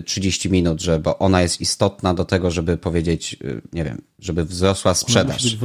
30 0.07 0.49
y, 0.49 0.53
minut, 0.53 0.81
że, 0.81 0.99
bo 0.99 1.19
ona 1.19 1.43
jest 1.43 1.61
istotna 1.61 2.15
do 2.15 2.25
tego, 2.25 2.51
żeby 2.51 2.77
powiedzieć, 2.77 3.37
y, 3.45 3.63
nie 3.73 3.85
wiem, 3.85 4.03
żeby 4.19 4.45
wzrosła 4.45 4.95
sprzedaż. 4.95 5.57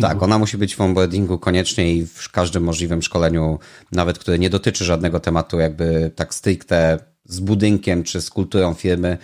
tak, 0.00 0.22
ona 0.22 0.38
musi 0.38 0.58
być 0.58 0.76
w 0.76 0.80
onboardingu 0.80 1.38
koniecznie 1.38 1.94
i 1.94 2.06
w 2.06 2.30
każdym 2.30 2.62
możliwym 2.62 3.02
szkoleniu, 3.02 3.58
nawet 3.92 4.18
które 4.18 4.38
nie 4.38 4.50
dotyczy 4.50 4.84
żadnego 4.84 5.20
tematu 5.20 5.58
jakby 5.58 6.10
tak 6.16 6.34
stricte 6.34 6.98
z 7.24 7.40
budynkiem 7.40 8.02
czy 8.02 8.20
z 8.20 8.30
kulturą 8.30 8.74
firmy, 8.74 9.18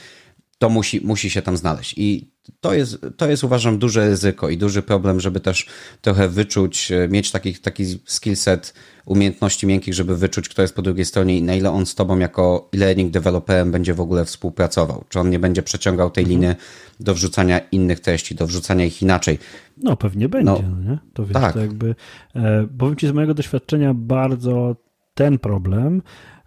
to 0.58 0.68
musi, 0.68 1.00
musi 1.06 1.30
się 1.30 1.42
tam 1.42 1.56
znaleźć. 1.56 1.94
I 1.96 2.30
to 2.60 2.74
jest, 2.74 3.06
to 3.16 3.30
jest 3.30 3.44
uważam 3.44 3.78
duże 3.78 4.08
ryzyko 4.08 4.48
i 4.48 4.58
duży 4.58 4.82
problem, 4.82 5.20
żeby 5.20 5.40
też 5.40 5.66
trochę 6.00 6.28
wyczuć, 6.28 6.92
e, 6.92 7.08
mieć 7.08 7.30
taki, 7.30 7.54
taki 7.54 7.84
skillset 8.04 8.74
umiejętności 9.06 9.66
miękkich, 9.66 9.94
żeby 9.94 10.16
wyczuć, 10.16 10.48
kto 10.48 10.62
jest 10.62 10.74
po 10.74 10.82
drugiej 10.82 11.04
stronie 11.04 11.38
i 11.38 11.42
na 11.42 11.54
ile 11.54 11.70
on 11.70 11.86
z 11.86 11.94
tobą 11.94 12.18
jako 12.18 12.68
e-learning 12.74 13.12
developerem 13.12 13.72
będzie 13.72 13.94
w 13.94 14.00
ogóle 14.00 14.24
współpracował. 14.24 15.04
Czy 15.08 15.20
on 15.20 15.30
nie 15.30 15.38
będzie 15.38 15.62
przeciągał 15.62 16.10
tej 16.10 16.24
mhm. 16.24 16.40
liny 16.40 16.56
do 17.00 17.14
wrzucania 17.14 17.60
innych 17.72 18.00
treści, 18.00 18.34
do 18.34 18.46
wrzucania 18.46 18.84
ich 18.84 19.02
inaczej. 19.02 19.38
No 19.76 19.96
pewnie 19.96 20.28
będzie, 20.28 20.52
no, 20.52 20.62
no 20.62 20.90
nie? 20.90 20.98
To 21.14 21.26
wiesz, 21.26 21.32
tak. 21.32 21.52
to 21.52 21.60
jakby, 21.60 21.94
e, 22.34 22.66
powiem 22.78 22.96
ci 22.96 23.08
z 23.08 23.12
mojego 23.12 23.34
doświadczenia 23.34 23.94
bardzo 23.94 24.76
ten 25.14 25.38
problem 25.38 26.02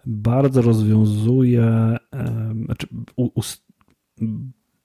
bardzo 0.06 0.62
rozwiązuje, 0.62 1.64
e, 1.64 1.98
znaczy, 2.64 2.86
u, 3.16 3.24
u, 3.34 3.42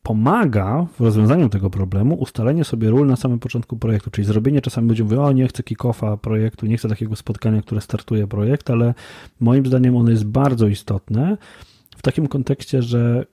pomaga 0.07 0.85
w 0.99 1.01
rozwiązaniu 1.01 1.49
tego 1.49 1.69
problemu 1.69 2.15
ustalenie 2.15 2.63
sobie 2.63 2.89
ról 2.89 3.07
na 3.07 3.15
samym 3.15 3.39
początku 3.39 3.77
projektu, 3.77 4.11
czyli 4.11 4.27
zrobienie 4.27 4.61
czasami 4.61 4.89
ludziom 4.89 5.07
mówią, 5.07 5.23
o 5.23 5.31
nie 5.31 5.47
chcę 5.47 5.63
kick-offa 5.63 6.17
projektu, 6.17 6.65
nie 6.65 6.77
chcę 6.77 6.89
takiego 6.89 7.15
spotkania, 7.15 7.61
które 7.61 7.81
startuje 7.81 8.27
projekt, 8.27 8.69
ale 8.69 8.93
moim 9.39 9.65
zdaniem 9.65 9.95
ono 9.95 10.09
jest 10.09 10.25
bardzo 10.25 10.67
istotne 10.67 11.37
w 11.97 12.01
takim 12.01 12.27
kontekście, 12.27 12.81
że 12.81 13.25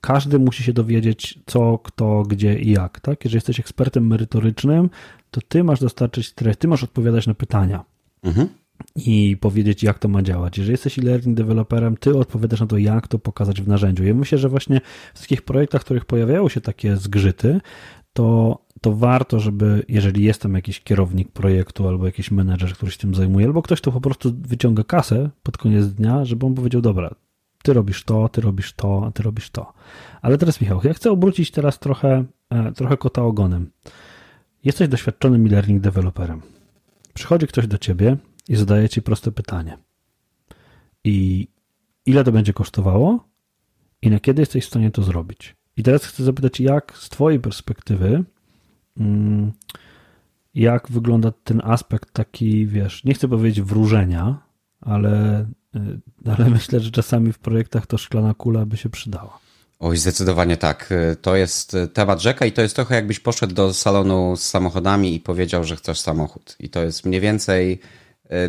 każdy 0.00 0.38
musi 0.38 0.62
się 0.62 0.72
dowiedzieć 0.72 1.38
co, 1.46 1.78
kto, 1.78 2.22
gdzie 2.22 2.58
i 2.58 2.70
jak. 2.70 3.00
Tak? 3.00 3.24
Jeżeli 3.24 3.36
jesteś 3.36 3.60
ekspertem 3.60 4.06
merytorycznym, 4.06 4.90
to 5.30 5.40
ty 5.48 5.64
masz 5.64 5.80
dostarczyć 5.80 6.32
treść, 6.32 6.58
ty 6.58 6.68
masz 6.68 6.84
odpowiadać 6.84 7.26
na 7.26 7.34
pytania. 7.34 7.84
Mhm 8.22 8.48
i 8.96 9.36
powiedzieć, 9.40 9.82
jak 9.82 9.98
to 9.98 10.08
ma 10.08 10.22
działać. 10.22 10.58
Jeżeli 10.58 10.72
jesteś 10.72 10.98
e-learning 10.98 11.36
deweloperem, 11.36 11.96
ty 11.96 12.18
odpowiadasz 12.18 12.60
na 12.60 12.66
to, 12.66 12.78
jak 12.78 13.08
to 13.08 13.18
pokazać 13.18 13.62
w 13.62 13.68
narzędziu. 13.68 14.04
Ja 14.04 14.14
myślę, 14.14 14.38
że 14.38 14.48
właśnie 14.48 14.80
w 15.14 15.20
takich 15.20 15.42
projektach, 15.42 15.82
w 15.82 15.84
których 15.84 16.04
pojawiają 16.04 16.48
się 16.48 16.60
takie 16.60 16.96
zgrzyty, 16.96 17.60
to, 18.12 18.58
to 18.80 18.92
warto, 18.92 19.40
żeby, 19.40 19.84
jeżeli 19.88 20.24
jest 20.24 20.42
tam 20.42 20.54
jakiś 20.54 20.80
kierownik 20.80 21.32
projektu 21.32 21.88
albo 21.88 22.06
jakiś 22.06 22.30
menedżer, 22.30 22.72
który 22.72 22.92
się 22.92 22.98
tym 22.98 23.14
zajmuje, 23.14 23.46
albo 23.46 23.62
ktoś, 23.62 23.80
kto 23.80 23.92
po 23.92 24.00
prostu 24.00 24.32
wyciąga 24.40 24.84
kasę 24.84 25.30
pod 25.42 25.58
koniec 25.58 25.86
dnia, 25.86 26.24
żeby 26.24 26.46
on 26.46 26.54
powiedział, 26.54 26.80
dobra, 26.80 27.14
ty 27.62 27.72
robisz 27.72 28.04
to, 28.04 28.28
ty 28.28 28.40
robisz 28.40 28.72
to, 28.72 29.02
a 29.06 29.10
ty 29.10 29.22
robisz 29.22 29.50
to. 29.50 29.72
Ale 30.22 30.38
teraz, 30.38 30.60
Michał, 30.60 30.80
ja 30.84 30.94
chcę 30.94 31.10
obrócić 31.10 31.50
teraz 31.50 31.78
trochę, 31.78 32.24
e, 32.50 32.72
trochę 32.72 32.96
kota 32.96 33.22
ogonem. 33.22 33.70
Jesteś 34.64 34.88
doświadczonym 34.88 35.46
e-learning 35.46 35.82
deweloperem. 35.82 36.42
Przychodzi 37.14 37.46
ktoś 37.46 37.66
do 37.66 37.78
ciebie 37.78 38.16
i 38.48 38.56
zadaję 38.56 38.88
ci 38.88 39.02
proste 39.02 39.32
pytanie. 39.32 39.78
I 41.04 41.48
ile 42.06 42.24
to 42.24 42.32
będzie 42.32 42.52
kosztowało 42.52 43.28
i 44.02 44.10
na 44.10 44.20
kiedy 44.20 44.42
jesteś 44.42 44.64
w 44.64 44.68
stanie 44.68 44.90
to 44.90 45.02
zrobić? 45.02 45.56
I 45.76 45.82
teraz 45.82 46.04
chcę 46.04 46.24
zapytać, 46.24 46.60
jak 46.60 46.96
z 46.96 47.08
Twojej 47.08 47.40
perspektywy, 47.40 48.24
mm, 48.96 49.52
jak 50.54 50.90
wygląda 50.90 51.32
ten 51.44 51.60
aspekt 51.64 52.12
taki, 52.12 52.66
wiesz, 52.66 53.04
nie 53.04 53.14
chcę 53.14 53.28
powiedzieć 53.28 53.62
wróżenia, 53.62 54.38
ale, 54.80 55.46
y, 55.76 56.30
ale 56.30 56.50
myślę, 56.56 56.80
że 56.80 56.90
czasami 56.90 57.32
w 57.32 57.38
projektach 57.38 57.86
to 57.86 57.98
szklana 57.98 58.34
kula 58.34 58.66
by 58.66 58.76
się 58.76 58.88
przydała. 58.88 59.38
Oj, 59.80 59.96
zdecydowanie 59.96 60.56
tak. 60.56 60.94
To 61.22 61.36
jest 61.36 61.76
temat 61.92 62.22
rzeka 62.22 62.46
i 62.46 62.52
to 62.52 62.62
jest 62.62 62.74
trochę 62.74 62.94
jakbyś 62.94 63.20
poszedł 63.20 63.54
do 63.54 63.74
salonu 63.74 64.36
z 64.36 64.42
samochodami 64.42 65.14
i 65.14 65.20
powiedział, 65.20 65.64
że 65.64 65.76
chcesz 65.76 66.00
samochód. 66.00 66.56
I 66.60 66.68
to 66.68 66.84
jest 66.84 67.04
mniej 67.04 67.20
więcej 67.20 67.80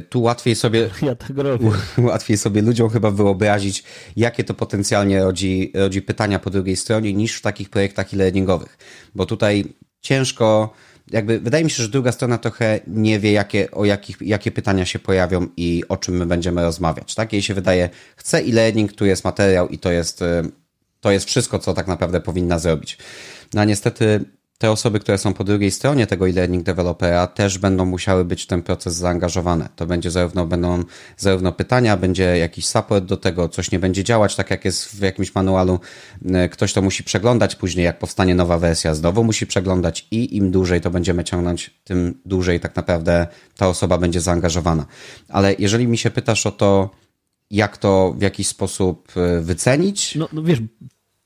tu 0.10 0.22
łatwiej 0.22 0.56
sobie. 0.56 0.90
Ja 1.02 1.16
tak 1.16 1.38
robię. 1.38 1.72
Łatwiej 1.98 2.38
sobie 2.38 2.62
ludziom 2.62 2.90
chyba 2.90 3.12
wyobrazić, 3.12 3.84
jakie 4.16 4.44
to 4.44 4.54
potencjalnie 4.54 5.20
rodzi, 5.24 5.72
rodzi 5.76 6.02
pytania 6.02 6.40
po 6.40 6.50
drugiej 6.50 6.76
stronie, 6.76 7.14
niż 7.14 7.36
w 7.36 7.42
takich 7.42 7.70
projektach 7.70 8.14
e-learningowych. 8.14 8.78
Bo 9.16 9.26
tutaj 9.26 9.66
ciężko. 10.02 10.74
Jakby 11.12 11.40
wydaje 11.40 11.64
mi 11.64 11.70
się, 11.70 11.84
że 11.84 11.90
druga 11.90 12.12
strona 12.12 12.38
trochę 12.38 12.80
nie 12.88 13.20
wie, 13.20 13.32
jakie, 13.32 13.72
o 13.72 13.86
jakich, 13.86 14.18
jakie 14.22 14.52
pytania 14.52 14.86
się 14.86 15.00
pojawią 15.00 15.48
i 15.58 15.84
o 15.90 15.98
czym 15.98 16.18
my 16.18 16.26
będziemy 16.26 16.62
rozmawiać. 16.64 17.16
Tak? 17.16 17.34
Jej 17.34 17.42
się 17.42 17.54
wydaje, 17.54 17.90
chce 18.16 18.38
e-learning, 18.38 18.94
tu 18.94 19.06
jest 19.06 19.24
materiał 19.24 19.68
i 19.68 19.80
to 19.80 19.92
jest, 19.92 20.22
e, 20.22 20.44
to 21.02 21.12
jest 21.12 21.26
wszystko, 21.26 21.60
co 21.60 21.74
tak 21.74 21.88
naprawdę 21.88 22.22
powinna 22.22 22.60
zrobić. 22.60 22.98
No 23.54 23.62
a 23.62 23.66
niestety 23.66 24.26
te 24.60 24.72
osoby, 24.72 25.00
które 25.00 25.18
są 25.18 25.34
po 25.34 25.44
drugiej 25.44 25.72
stronie 25.72 26.08
tego 26.08 26.30
e-learning 26.30 26.64
developera 26.64 27.28
też 27.28 27.58
będą 27.58 27.86
musiały 27.86 28.26
być 28.26 28.44
w 28.44 28.48
ten 28.48 28.62
proces 28.62 28.96
zaangażowane. 28.96 29.70
To 29.76 29.86
będzie 29.86 30.12
zarówno, 30.12 30.46
będą 30.46 30.84
zarówno 31.18 31.52
pytania, 31.52 31.98
będzie 31.98 32.38
jakiś 32.38 32.66
support 32.66 33.06
do 33.06 33.18
tego, 33.18 33.50
coś 33.50 33.72
nie 33.72 33.80
będzie 33.80 34.04
działać, 34.04 34.36
tak 34.36 34.52
jak 34.52 34.66
jest 34.66 34.88
w 34.88 35.02
jakimś 35.02 35.36
manualu, 35.36 35.80
e, 36.26 36.50
ktoś 36.50 36.74
to 36.74 36.82
musi 36.82 37.04
przeglądać, 37.04 37.56
później 37.56 37.86
jak 37.86 38.00
powstanie 38.00 38.36
nowa 38.36 38.58
wersja, 38.58 38.96
znowu 38.96 39.24
musi 39.24 39.48
przeglądać 39.48 40.08
i 40.12 40.38
im 40.38 40.52
dłużej 40.52 40.82
to 40.82 40.90
będziemy 40.92 41.24
ciągnąć, 41.24 41.82
tym 41.84 42.22
dłużej 42.26 42.60
tak 42.60 42.76
naprawdę 42.76 43.28
ta 43.58 43.68
osoba 43.68 43.98
będzie 43.98 44.22
zaangażowana. 44.22 44.86
Ale 45.30 45.56
jeżeli 45.60 45.88
mi 45.88 45.98
się 45.98 46.10
pytasz 46.10 46.46
o 46.46 46.52
to, 46.52 46.90
jak 47.52 47.78
to 47.78 48.14
w 48.18 48.22
jakiś 48.22 48.48
sposób 48.48 49.12
e, 49.18 49.42
wycenić? 49.42 50.16
No, 50.16 50.30
no 50.34 50.44
wiesz, 50.44 50.60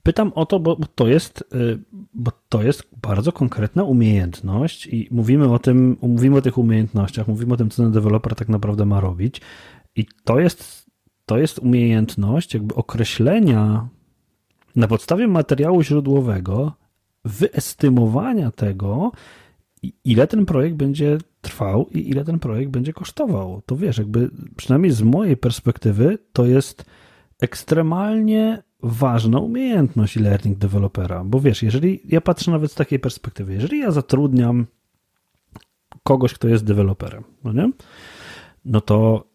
Pytam 0.03 0.31
o 0.35 0.45
to, 0.45 0.59
bo, 0.59 0.77
to 0.95 1.07
jest, 1.07 1.43
y, 1.55 1.79
bo 2.13 2.31
to 2.49 2.63
jest 2.63 2.83
bardzo 3.01 3.31
konkretna 3.31 3.83
umiejętność 3.83 4.87
i 4.87 5.07
mówimy 5.11 5.53
o 5.53 5.59
tym, 5.59 5.97
mówimy 6.01 6.37
o 6.37 6.41
tych 6.41 6.57
umiejętnościach, 6.57 7.27
mówimy 7.27 7.53
o 7.53 7.57
tym, 7.57 7.69
co 7.69 7.83
ten 7.83 7.91
deweloper 7.91 8.35
tak 8.35 8.49
naprawdę 8.49 8.85
ma 8.85 8.99
robić 8.99 9.41
i 9.95 10.05
to 10.23 10.39
jest, 10.39 10.89
to 11.25 11.37
jest 11.37 11.59
umiejętność 11.59 12.53
jakby 12.53 12.75
określenia 12.75 13.87
na 14.75 14.87
podstawie 14.87 15.27
materiału 15.27 15.83
źródłowego, 15.83 16.73
wyestymowania 17.25 18.51
tego, 18.51 19.11
ile 20.03 20.27
ten 20.27 20.45
projekt 20.45 20.75
będzie 20.75 21.17
trwał 21.41 21.89
i 21.89 22.09
ile 22.09 22.25
ten 22.25 22.39
projekt 22.39 22.71
będzie 22.71 22.93
kosztował. 22.93 23.61
To 23.65 23.75
wiesz, 23.75 23.97
jakby 23.97 24.29
przynajmniej 24.55 24.91
z 24.91 25.01
mojej 25.01 25.37
perspektywy 25.37 26.17
to 26.33 26.45
jest 26.45 26.85
ekstremalnie 27.41 28.63
ważna 28.83 29.39
umiejętność 29.39 30.15
learning 30.15 30.57
developera, 30.57 31.23
bo 31.23 31.39
wiesz, 31.39 31.63
jeżeli 31.63 32.01
ja 32.05 32.21
patrzę 32.21 32.51
nawet 32.51 32.71
z 32.71 32.75
takiej 32.75 32.99
perspektywy, 32.99 33.53
jeżeli 33.53 33.79
ja 33.79 33.91
zatrudniam 33.91 34.65
kogoś, 36.03 36.33
kto 36.33 36.47
jest 36.47 36.63
deweloperem, 36.63 37.23
no 37.43 37.53
nie? 37.53 37.71
No 38.65 38.81
to 38.81 39.27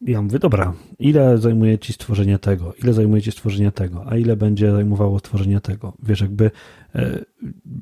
ja 0.00 0.22
mówię, 0.22 0.38
dobra, 0.38 0.74
ile 0.98 1.38
zajmuje 1.38 1.78
ci 1.78 1.92
stworzenie 1.92 2.38
tego, 2.38 2.74
ile 2.82 2.92
zajmuje 2.92 3.22
ci 3.22 3.32
stworzenie 3.32 3.72
tego, 3.72 4.04
a 4.06 4.16
ile 4.16 4.36
będzie 4.36 4.72
zajmowało 4.72 5.18
stworzenie 5.18 5.60
tego. 5.60 5.92
Wiesz, 6.02 6.20
jakby 6.20 6.50
e, 6.94 7.24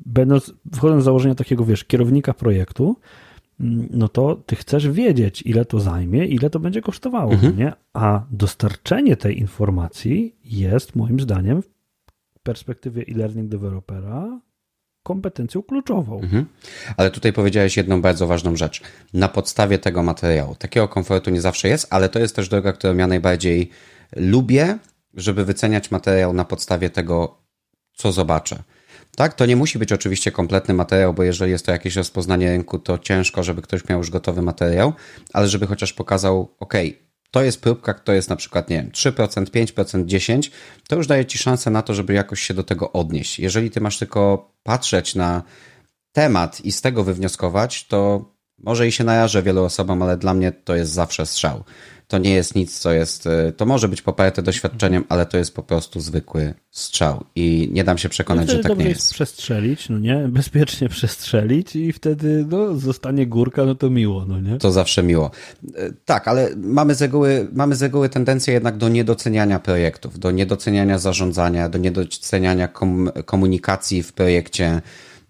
będąc, 0.05 0.53
wchodząc 0.75 1.01
z 1.01 1.05
założenia 1.05 1.35
takiego, 1.35 1.65
wiesz, 1.65 1.83
kierownika 1.83 2.33
projektu, 2.33 2.95
no 3.59 4.09
to 4.09 4.35
ty 4.35 4.55
chcesz 4.55 4.89
wiedzieć, 4.89 5.41
ile 5.45 5.65
to 5.65 5.79
zajmie, 5.79 6.25
ile 6.25 6.49
to 6.49 6.59
będzie 6.59 6.81
kosztowało, 6.81 7.31
mhm. 7.31 7.57
nie? 7.57 7.73
A 7.93 8.23
dostarczenie 8.31 9.17
tej 9.17 9.39
informacji 9.39 10.35
jest 10.43 10.95
moim 10.95 11.19
zdaniem 11.19 11.61
w 11.61 11.69
perspektywie 12.43 13.03
e-learning 13.09 13.49
developera 13.49 14.39
kompetencją 15.03 15.63
kluczową. 15.63 16.19
Mhm. 16.21 16.45
Ale 16.97 17.11
tutaj 17.11 17.33
powiedziałeś 17.33 17.77
jedną 17.77 18.01
bardzo 18.01 18.27
ważną 18.27 18.55
rzecz. 18.55 18.81
Na 19.13 19.27
podstawie 19.27 19.79
tego 19.79 20.03
materiału. 20.03 20.55
Takiego 20.55 20.87
komfortu 20.87 21.31
nie 21.31 21.41
zawsze 21.41 21.67
jest, 21.67 21.87
ale 21.89 22.09
to 22.09 22.19
jest 22.19 22.35
też 22.35 22.49
droga, 22.49 22.73
którą 22.73 22.97
ja 22.97 23.07
najbardziej 23.07 23.69
lubię, 24.15 24.77
żeby 25.13 25.45
wyceniać 25.45 25.91
materiał 25.91 26.33
na 26.33 26.45
podstawie 26.45 26.89
tego, 26.89 27.37
co 27.93 28.11
zobaczę. 28.11 28.63
Tak, 29.15 29.33
to 29.33 29.45
nie 29.45 29.55
musi 29.55 29.79
być 29.79 29.93
oczywiście 29.93 30.31
kompletny 30.31 30.73
materiał, 30.73 31.13
bo 31.13 31.23
jeżeli 31.23 31.51
jest 31.51 31.65
to 31.65 31.71
jakieś 31.71 31.95
rozpoznanie 31.95 32.49
rynku, 32.49 32.79
to 32.79 32.97
ciężko, 32.97 33.43
żeby 33.43 33.61
ktoś 33.61 33.89
miał 33.89 33.97
już 33.97 34.09
gotowy 34.09 34.41
materiał, 34.41 34.93
ale 35.33 35.47
żeby 35.47 35.67
chociaż 35.67 35.93
pokazał, 35.93 36.55
ok, 36.59 36.73
to 37.31 37.43
jest 37.43 37.61
próbka, 37.61 37.93
to 37.93 38.13
jest 38.13 38.29
na 38.29 38.35
przykład, 38.35 38.69
nie 38.69 38.75
wiem, 38.77 38.91
3%, 38.91 39.45
5%, 39.45 40.05
10%, 40.05 40.51
to 40.87 40.95
już 40.95 41.07
daje 41.07 41.25
ci 41.25 41.37
szansę 41.37 41.69
na 41.69 41.81
to, 41.81 41.93
żeby 41.93 42.13
jakoś 42.13 42.41
się 42.41 42.53
do 42.53 42.63
tego 42.63 42.91
odnieść. 42.91 43.39
Jeżeli 43.39 43.71
ty 43.71 43.81
masz 43.81 43.97
tylko 43.97 44.51
patrzeć 44.63 45.15
na 45.15 45.43
temat 46.11 46.61
i 46.61 46.71
z 46.71 46.81
tego 46.81 47.03
wywnioskować, 47.03 47.87
to 47.87 48.31
może 48.57 48.87
i 48.87 48.91
się 48.91 49.03
narażę 49.03 49.43
wielu 49.43 49.63
osobom, 49.63 50.01
ale 50.01 50.17
dla 50.17 50.33
mnie 50.33 50.51
to 50.51 50.75
jest 50.75 50.91
zawsze 50.91 51.25
strzał 51.25 51.63
to 52.07 52.17
nie 52.17 52.33
jest 52.33 52.55
nic, 52.55 52.79
co 52.79 52.91
jest, 52.91 53.25
y, 53.25 53.53
to 53.57 53.65
może 53.65 53.87
być 53.87 54.01
poparte 54.01 54.41
doświadczeniem, 54.41 55.03
ale 55.09 55.25
to 55.25 55.37
jest 55.37 55.55
po 55.55 55.63
prostu 55.63 55.99
zwykły 55.99 56.53
strzał 56.71 57.23
i 57.35 57.69
nie 57.71 57.83
dam 57.83 57.97
się 57.97 58.09
przekonać, 58.09 58.47
no 58.47 58.53
że 58.53 58.59
tak 58.59 58.77
nie 58.77 58.85
jest. 58.85 59.01
jest. 59.01 59.13
przestrzelić, 59.13 59.89
no 59.89 59.99
nie? 59.99 60.27
Bezpiecznie 60.27 60.89
przestrzelić 60.89 61.75
i 61.75 61.93
wtedy 61.93 62.45
no, 62.49 62.75
zostanie 62.75 63.27
górka, 63.27 63.65
no 63.65 63.75
to 63.75 63.89
miło, 63.89 64.25
no 64.25 64.39
nie? 64.39 64.57
To 64.57 64.71
zawsze 64.71 65.03
miło. 65.03 65.31
Y, 65.63 65.93
tak, 66.05 66.27
ale 66.27 66.49
mamy 66.55 66.95
z 66.95 67.01
reguły, 67.01 67.47
mamy 67.53 67.75
z 67.75 67.81
reguły 67.81 68.09
tendencję 68.09 68.53
jednak 68.53 68.77
do 68.77 68.89
niedoceniania 68.89 69.59
projektów, 69.59 70.19
do 70.19 70.31
niedoceniania 70.31 70.99
zarządzania, 70.99 71.69
do 71.69 71.77
niedoceniania 71.77 72.69
komunikacji 73.25 74.03
w 74.03 74.13
projekcie, 74.13 74.81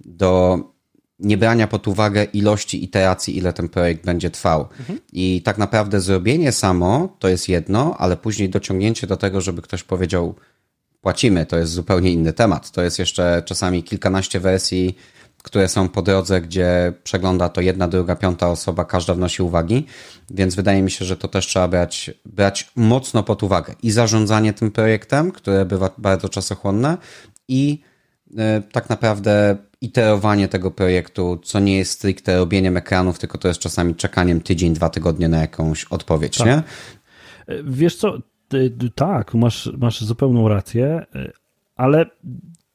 do 0.06 0.60
nie 1.20 1.38
brania 1.38 1.68
pod 1.68 1.88
uwagę 1.88 2.24
ilości 2.24 2.84
iteracji, 2.84 3.38
ile 3.38 3.54
ten 3.54 3.70
projekt 3.70 4.06
będzie 4.06 4.30
trwał. 4.30 4.68
Mhm. 4.80 5.00
I 5.14 5.42
tak 5.46 5.58
naprawdę 5.58 6.02
zrobienie 6.02 6.52
samo 6.52 7.16
to 7.20 7.28
jest 7.28 7.50
jedno, 7.50 7.96
ale 7.98 8.18
później 8.18 8.50
dociągnięcie 8.50 9.08
do 9.08 9.18
tego, 9.18 9.42
żeby 9.42 9.62
ktoś 9.62 9.84
powiedział, 9.84 10.36
płacimy, 11.02 11.46
to 11.46 11.58
jest 11.58 11.72
zupełnie 11.72 12.12
inny 12.12 12.34
temat. 12.34 12.72
To 12.72 12.82
jest 12.82 13.00
jeszcze 13.00 13.44
czasami 13.46 13.84
kilkanaście 13.84 14.40
wersji, 14.40 14.96
które 15.44 15.68
są 15.68 15.90
po 15.90 16.02
drodze, 16.02 16.42
gdzie 16.42 16.94
przegląda 17.04 17.50
to 17.50 17.62
jedna, 17.62 17.88
druga, 17.88 18.16
piąta 18.16 18.50
osoba, 18.50 18.86
każda 18.86 19.14
wnosi 19.14 19.44
uwagi, 19.44 19.86
więc 20.30 20.56
wydaje 20.56 20.82
mi 20.82 20.92
się, 20.92 21.06
że 21.06 21.18
to 21.18 21.28
też 21.28 21.48
trzeba 21.48 21.68
brać, 21.68 22.12
brać 22.26 22.72
mocno 22.76 23.24
pod 23.24 23.44
uwagę. 23.44 23.76
I 23.84 23.92
zarządzanie 23.92 24.54
tym 24.54 24.72
projektem, 24.72 25.32
które 25.32 25.66
bywa 25.66 25.90
bardzo 25.98 26.30
czasochłonne, 26.30 26.98
i 27.48 27.82
e, 28.38 28.62
tak 28.72 28.90
naprawdę 28.90 29.58
iterowanie 29.86 30.48
tego 30.48 30.72
projektu, 30.72 31.40
co 31.44 31.60
nie 31.60 31.78
jest 31.78 31.92
stricte 31.92 32.38
robieniem 32.38 32.78
ekranów, 32.78 33.20
tylko 33.20 33.38
to 33.38 33.48
jest 33.48 33.60
czasami 33.60 33.96
czekaniem 33.96 34.42
tydzień, 34.42 34.74
dwa 34.74 34.90
tygodnie 34.90 35.30
na 35.30 35.38
jakąś 35.38 35.86
odpowiedź, 35.86 36.38
tak. 36.38 36.48
nie? 36.48 36.64
Wiesz 37.64 37.96
co, 37.96 38.18
tak, 38.96 39.34
masz, 39.34 39.72
masz 39.78 40.02
zupełną 40.02 40.48
rację, 40.48 41.06
ale 41.76 42.06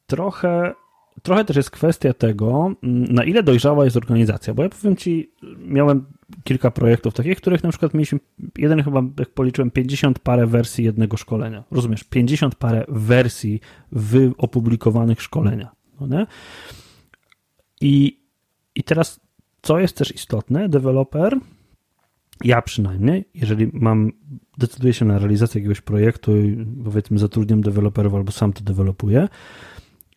trochę 0.06 0.74
trochę 1.22 1.44
też 1.44 1.56
jest 1.56 1.70
kwestia 1.70 2.12
tego, 2.12 2.72
mm, 2.82 3.04
na 3.04 3.24
ile 3.24 3.42
dojrzała 3.42 3.84
jest 3.84 3.96
organizacja, 3.96 4.54
bo 4.54 4.62
ja 4.62 4.68
powiem 4.68 4.96
Ci, 4.96 5.30
miałem 5.58 6.04
kilka 6.44 6.70
projektów 6.70 7.14
takich, 7.14 7.36
których 7.36 7.62
na 7.62 7.70
przykład 7.70 7.94
mieliśmy, 7.94 8.18
jeden 8.58 8.82
chyba, 8.82 9.02
jak 9.18 9.30
policzyłem, 9.30 9.70
50 9.70 10.18
parę 10.18 10.46
wersji 10.46 10.84
jednego 10.84 11.16
szkolenia. 11.16 11.64
Rozumiesz? 11.70 12.04
50 12.04 12.54
parę 12.54 12.84
wersji 12.88 13.60
w 13.92 14.32
opublikowanych 14.38 15.22
szkolenia. 15.22 15.70
No 16.00 16.06
nie? 16.06 16.26
I, 17.80 18.20
I 18.74 18.82
teraz, 18.82 19.20
co 19.62 19.78
jest 19.78 19.96
też 19.96 20.14
istotne, 20.14 20.68
deweloper, 20.68 21.38
ja 22.44 22.62
przynajmniej, 22.62 23.24
jeżeli 23.34 23.70
mam, 23.72 24.12
decyduję 24.58 24.92
się 24.92 25.04
na 25.04 25.18
realizację 25.18 25.58
jakiegoś 25.58 25.80
projektu 25.80 26.36
i 26.36 26.66
powiedzmy 26.84 27.18
zatrudniam 27.18 27.60
deweloperów 27.60 28.14
albo 28.14 28.32
sam 28.32 28.52
to 28.52 28.64
dewelopuję, 28.64 29.28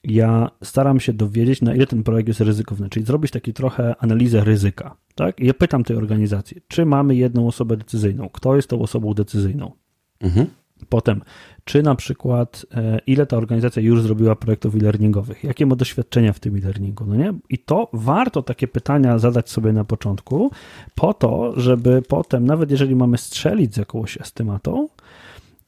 ja 0.03 0.51
staram 0.63 0.99
się 0.99 1.13
dowiedzieć, 1.13 1.61
na 1.61 1.75
ile 1.75 1.87
ten 1.87 2.03
projekt 2.03 2.27
jest 2.27 2.41
ryzykowny, 2.41 2.89
czyli 2.89 3.05
zrobić 3.05 3.31
taki 3.31 3.53
trochę 3.53 3.95
analizę 3.99 4.43
ryzyka. 4.43 4.97
Tak? 5.15 5.39
I 5.39 5.45
ja 5.45 5.53
pytam 5.53 5.83
tej 5.83 5.97
organizacji, 5.97 6.61
czy 6.67 6.85
mamy 6.85 7.15
jedną 7.15 7.47
osobę 7.47 7.77
decyzyjną, 7.77 8.29
kto 8.29 8.55
jest 8.55 8.69
tą 8.69 8.81
osobą 8.81 9.13
decyzyjną. 9.13 9.71
Mhm. 10.19 10.47
Potem, 10.89 11.21
czy 11.65 11.83
na 11.83 11.95
przykład 11.95 12.65
e, 12.75 12.99
ile 13.07 13.25
ta 13.25 13.37
organizacja 13.37 13.81
już 13.81 14.01
zrobiła 14.01 14.35
projektów 14.35 14.75
e-learningowych, 14.75 15.43
jakie 15.43 15.65
ma 15.65 15.75
doświadczenia 15.75 16.33
w 16.33 16.39
tym 16.39 16.55
e-learningu, 16.55 17.05
no 17.05 17.15
nie? 17.15 17.33
I 17.49 17.57
to 17.57 17.89
warto 17.93 18.41
takie 18.41 18.67
pytania 18.67 19.19
zadać 19.19 19.49
sobie 19.49 19.73
na 19.73 19.83
początku, 19.83 20.51
po 20.95 21.13
to, 21.13 21.53
żeby 21.59 22.01
potem, 22.01 22.45
nawet 22.45 22.71
jeżeli 22.71 22.95
mamy 22.95 23.17
strzelić 23.17 23.73
z 23.73 23.77
jakąś 23.77 24.17
estymatą, 24.17 24.87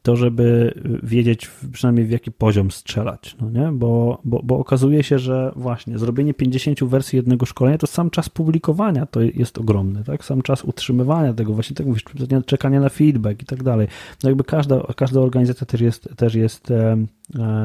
to 0.05 0.15
żeby 0.15 0.73
wiedzieć 1.03 1.51
przynajmniej 1.71 2.05
w 2.05 2.11
jaki 2.11 2.31
poziom 2.31 2.71
strzelać, 2.71 3.35
no 3.41 3.49
nie? 3.49 3.71
Bo, 3.71 4.21
bo, 4.23 4.41
bo 4.43 4.57
okazuje 4.57 5.03
się, 5.03 5.19
że 5.19 5.51
właśnie 5.55 5.97
zrobienie 5.97 6.33
50 6.33 6.83
wersji 6.83 7.17
jednego 7.17 7.45
szkolenia, 7.45 7.77
to 7.77 7.87
sam 7.87 8.09
czas 8.09 8.29
publikowania 8.29 9.05
to 9.05 9.21
jest 9.21 9.57
ogromny, 9.57 10.03
tak? 10.03 10.25
Sam 10.25 10.41
czas 10.41 10.63
utrzymywania 10.63 11.33
tego, 11.33 11.53
właśnie 11.53 11.75
tak 11.75 11.87
mówisz, 11.87 12.03
czekania 12.45 12.79
na 12.79 12.89
feedback 12.89 13.41
i 13.41 13.45
tak 13.45 13.63
dalej. 13.63 13.87
No 14.23 14.29
jakby 14.29 14.43
każda, 14.43 14.81
każda 14.95 15.19
organizacja 15.19 15.67
też 15.67 15.81
jest, 15.81 16.09
też 16.17 16.35
jest, 16.35 16.71
e, 16.71 16.97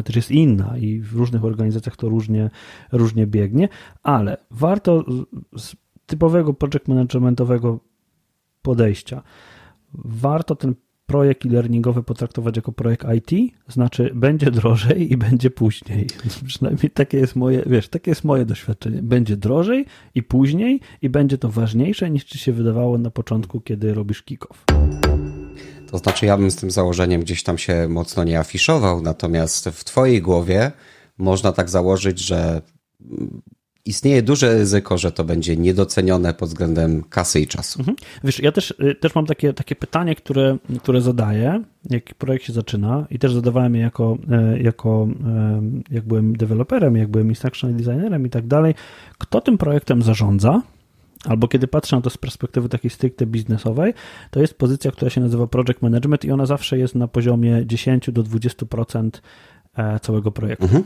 też 0.05 0.17
jest 0.17 0.31
inna 0.31 0.79
i 0.79 1.01
w 1.01 1.13
różnych 1.17 1.45
organizacjach 1.45 1.97
to 1.97 2.09
różnie, 2.09 2.51
różnie 2.93 3.27
biegnie, 3.27 3.69
ale 4.03 4.37
warto 4.51 5.05
z 5.57 5.77
typowego 6.07 6.55
project 6.55 6.89
managementowego 6.89 7.81
podejścia 8.63 9.23
warto 9.95 10.57
ten 10.57 10.75
projekt 11.11 11.47
e-learningowy 11.47 12.03
potraktować 12.03 12.57
jako 12.57 12.73
projekt 12.73 13.07
IT, 13.17 13.53
znaczy 13.69 14.11
będzie 14.15 14.51
drożej 14.51 15.13
i 15.13 15.17
będzie 15.17 15.51
później. 15.51 16.07
Przynajmniej 16.47 16.91
takie 16.91 17.19
jest 17.19 17.37
moje, 17.37 17.63
wiesz, 17.67 17.89
takie 17.89 18.11
jest 18.11 18.25
moje 18.25 18.45
doświadczenie. 18.45 19.03
Będzie 19.03 19.37
drożej 19.37 19.87
i 20.15 20.23
później 20.23 20.81
i 21.03 21.09
będzie 21.09 21.39
to 21.39 21.49
ważniejsze 21.49 22.11
niż 22.11 22.25
ci 22.25 22.39
się 22.39 22.53
wydawało 22.53 22.99
na 22.99 23.11
początku, 23.11 23.61
kiedy 23.61 23.95
robisz 23.95 24.25
kick-off. 24.25 24.57
To 25.91 25.99
znaczy 25.99 26.27
ja 26.27 26.37
bym 26.37 26.51
z 26.51 26.57
tym 26.57 26.71
założeniem 26.71 27.21
gdzieś 27.21 27.43
tam 27.43 27.59
się 27.59 27.89
mocno 27.89 28.25
nie 28.25 28.39
afiszował, 28.39 29.03
natomiast 29.03 29.69
w 29.69 29.85
twojej 29.85 30.23
głowie 30.23 30.73
można 31.19 31.53
tak 31.53 31.71
założyć, 31.71 32.19
że 32.19 32.63
istnieje 33.91 34.23
duże 34.23 34.55
ryzyko, 34.59 34.99
że 34.99 35.13
to 35.13 35.25
będzie 35.25 35.57
niedocenione 35.57 36.35
pod 36.35 36.49
względem 36.49 37.03
kasy 37.03 37.41
i 37.41 37.47
czasu. 37.47 37.79
Mhm. 37.79 37.97
Wiesz, 38.25 38.41
ja 38.41 38.53
też, 38.53 38.75
y, 38.81 38.95
też 38.95 39.15
mam 39.15 39.27
takie, 39.27 39.53
takie 39.53 39.77
pytanie, 39.77 40.15
które, 40.15 40.57
które 40.83 41.01
zadaję, 41.01 41.63
jak 41.91 42.15
projekt 42.15 42.45
się 42.45 42.53
zaczyna 42.53 43.07
i 43.11 43.19
też 43.19 43.35
zadawałem 43.35 43.75
je 43.75 43.81
jako, 43.81 44.19
e, 44.31 44.63
jako 44.63 45.09
e, 45.27 45.63
jak 45.91 46.05
byłem 46.05 46.37
deweloperem, 46.37 46.97
jak 46.97 47.09
byłem 47.09 47.29
instructional 47.29 47.77
designerem 47.77 48.27
i 48.27 48.31
tak 48.31 48.47
dalej. 48.47 48.75
Kto 49.19 49.41
tym 49.41 49.59
projektem 49.59 50.03
zarządza? 50.03 50.63
Albo 51.25 51.49
kiedy 51.49 51.69
patrzę 51.69 51.97
na 51.97 52.03
to 52.03 52.11
z 52.11 52.19
perspektywy 52.19 52.69
takiej 52.69 52.91
stricte 52.91 53.27
biznesowej, 53.27 53.95
to 54.31 54.41
jest 54.41 54.55
pozycja, 54.55 54.91
która 54.91 55.11
się 55.11 55.21
nazywa 55.21 55.47
project 55.47 55.83
management 55.83 56.25
i 56.25 56.31
ona 56.31 56.47
zawsze 56.47 56.79
jest 56.79 56.95
na 56.95 57.09
poziomie 57.09 57.67
10 57.67 58.11
do 58.13 58.23
20% 58.23 59.11
e, 59.77 60.01
całego 60.01 60.31
projektu. 60.31 60.65
Mhm. 60.65 60.85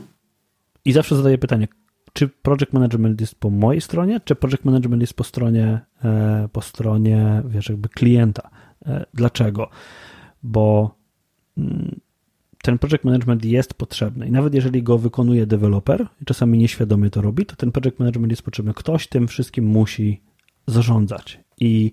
I 0.85 0.91
zawsze 0.91 1.15
zadaję 1.15 1.37
pytanie, 1.37 1.67
czy 2.15 2.27
project 2.27 2.73
management 2.73 3.21
jest 3.21 3.35
po 3.35 3.49
mojej 3.49 3.81
stronie, 3.81 4.19
czy 4.19 4.35
project 4.35 4.65
management 4.65 5.01
jest 5.01 5.13
po 5.13 5.23
stronie, 5.23 5.79
e, 6.03 6.49
po 6.51 6.61
stronie, 6.61 7.43
wiesz, 7.45 7.69
jakby 7.69 7.89
klienta. 7.89 8.49
E, 8.85 9.05
dlaczego? 9.13 9.69
Bo 10.43 10.95
mm, 11.57 11.99
ten 12.61 12.77
project 12.77 13.03
management 13.03 13.45
jest 13.45 13.73
potrzebny 13.73 14.27
i 14.27 14.31
nawet 14.31 14.53
jeżeli 14.53 14.83
go 14.83 14.97
wykonuje 14.97 15.45
deweloper, 15.45 16.07
i 16.21 16.25
czasami 16.25 16.57
nieświadomie 16.57 17.09
to 17.09 17.21
robi, 17.21 17.45
to 17.45 17.55
ten 17.55 17.71
project 17.71 17.99
management 17.99 18.31
jest 18.31 18.43
potrzebny. 18.43 18.73
Ktoś 18.73 19.07
tym 19.07 19.27
wszystkim 19.27 19.65
musi 19.65 20.21
zarządzać. 20.67 21.39
I, 21.59 21.91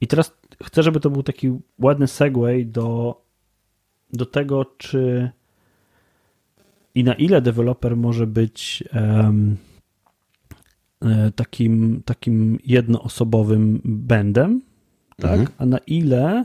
i 0.00 0.06
teraz 0.06 0.36
chcę, 0.62 0.82
żeby 0.82 1.00
to 1.00 1.10
był 1.10 1.22
taki 1.22 1.58
ładny 1.78 2.06
segue 2.06 2.64
do, 2.66 3.20
do 4.12 4.26
tego, 4.26 4.64
czy 4.78 5.30
i 6.94 7.04
na 7.04 7.14
ile 7.14 7.42
deweloper 7.42 7.96
może 7.96 8.26
być 8.26 8.84
um, 8.94 9.56
takim, 11.36 12.02
takim 12.04 12.58
jednoosobowym 12.64 13.80
bandem, 13.84 14.62
tak? 15.16 15.40
Mhm. 15.40 15.48
a 15.58 15.66
na 15.66 15.78
ile 15.78 16.44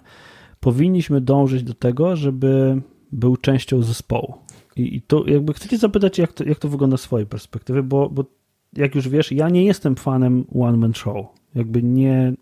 powinniśmy 0.60 1.22
dążyć 1.22 1.64
do 1.64 1.74
tego, 1.74 2.16
żeby 2.16 2.82
był 3.12 3.38
częścią 3.38 3.82
zespołu. 3.82 4.34
I, 4.76 4.96
i 4.96 5.02
to 5.02 5.28
jakby 5.28 5.54
chcecie 5.54 5.78
zapytać, 5.78 6.18
jak 6.18 6.34
to, 6.34 6.44
jak 6.44 6.60
to 6.60 6.70
wygląda 6.70 6.98
z 6.98 7.02
swojej 7.02 7.28
perspektywy, 7.28 7.84
bo, 7.84 8.10
bo 8.10 8.26
jak 8.74 8.96
już 8.96 9.10
wiesz, 9.10 9.32
ja 9.32 9.50
nie 9.50 9.66
jestem 9.66 9.96
fanem 9.96 10.46
one-man 10.60 10.94
show. 10.94 11.26
Jakby 11.56 11.84
nie, 11.84 12.34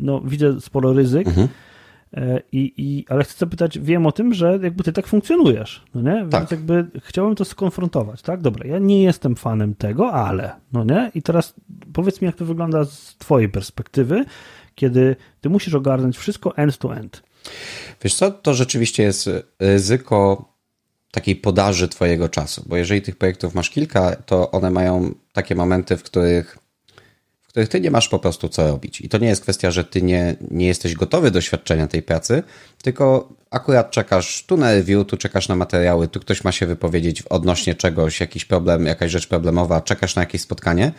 no 0.00 0.20
widzę 0.20 0.60
sporo 0.60 0.92
ryzyk, 0.92 1.28
mhm 1.28 1.48
I, 2.52 2.72
i, 2.76 3.04
ale 3.08 3.24
chcę 3.24 3.38
zapytać, 3.38 3.78
wiem 3.78 4.06
o 4.06 4.12
tym, 4.12 4.34
że 4.34 4.58
jakby 4.62 4.84
ty 4.84 4.92
tak 4.92 5.06
funkcjonujesz, 5.06 5.84
no 5.94 6.02
nie? 6.02 6.18
Więc 6.20 6.30
tak. 6.30 6.50
jakby 6.50 6.86
chciałem 7.04 7.34
to 7.34 7.44
skonfrontować, 7.44 8.22
tak? 8.22 8.40
Dobra, 8.40 8.66
ja 8.66 8.78
nie 8.78 9.02
jestem 9.02 9.36
fanem 9.36 9.74
tego, 9.74 10.12
ale, 10.12 10.52
no 10.72 10.84
nie? 10.84 11.10
I 11.14 11.22
teraz 11.22 11.54
powiedz 11.92 12.20
mi, 12.20 12.26
jak 12.26 12.36
to 12.36 12.44
wygląda 12.44 12.84
z 12.84 13.16
twojej 13.18 13.48
perspektywy, 13.48 14.24
kiedy 14.74 15.16
ty 15.40 15.48
musisz 15.48 15.74
ogarnąć 15.74 16.18
wszystko 16.18 16.56
end 16.56 16.78
to 16.78 16.96
end. 16.96 17.22
Wiesz 18.02 18.14
co, 18.14 18.30
to 18.30 18.54
rzeczywiście 18.54 19.02
jest 19.02 19.30
ryzyko 19.60 20.50
takiej 21.10 21.36
podaży 21.36 21.88
twojego 21.88 22.28
czasu, 22.28 22.64
bo 22.66 22.76
jeżeli 22.76 23.02
tych 23.02 23.16
projektów 23.16 23.54
masz 23.54 23.70
kilka, 23.70 24.16
to 24.16 24.50
one 24.50 24.70
mają 24.70 25.14
takie 25.32 25.54
momenty, 25.54 25.96
w 25.96 26.02
których 26.02 26.58
których 27.50 27.68
ty 27.68 27.80
nie 27.80 27.90
masz 27.90 28.08
po 28.08 28.18
prostu 28.18 28.48
co 28.48 28.68
robić. 28.68 29.00
I 29.00 29.08
to 29.08 29.18
nie 29.18 29.28
jest 29.28 29.42
kwestia, 29.42 29.70
że 29.70 29.84
ty 29.84 30.02
nie, 30.02 30.36
nie 30.50 30.66
jesteś 30.66 30.94
gotowy 30.94 31.30
do 31.30 31.40
świadczenia 31.40 31.86
tej 31.86 32.02
pracy, 32.02 32.42
tylko 32.82 33.28
akurat 33.50 33.90
czekasz 33.90 34.44
tu 34.46 34.56
na 34.56 34.72
review, 34.72 35.06
tu 35.06 35.16
czekasz 35.16 35.48
na 35.48 35.56
materiały, 35.56 36.08
tu 36.08 36.20
ktoś 36.20 36.44
ma 36.44 36.52
się 36.52 36.66
wypowiedzieć 36.66 37.22
odnośnie 37.22 37.74
czegoś, 37.74 38.20
jakiś 38.20 38.44
problem, 38.44 38.86
jakaś 38.86 39.10
rzecz 39.10 39.26
problemowa, 39.26 39.80
czekasz 39.80 40.16
na 40.16 40.22
jakieś 40.22 40.40
spotkanie, 40.40 40.92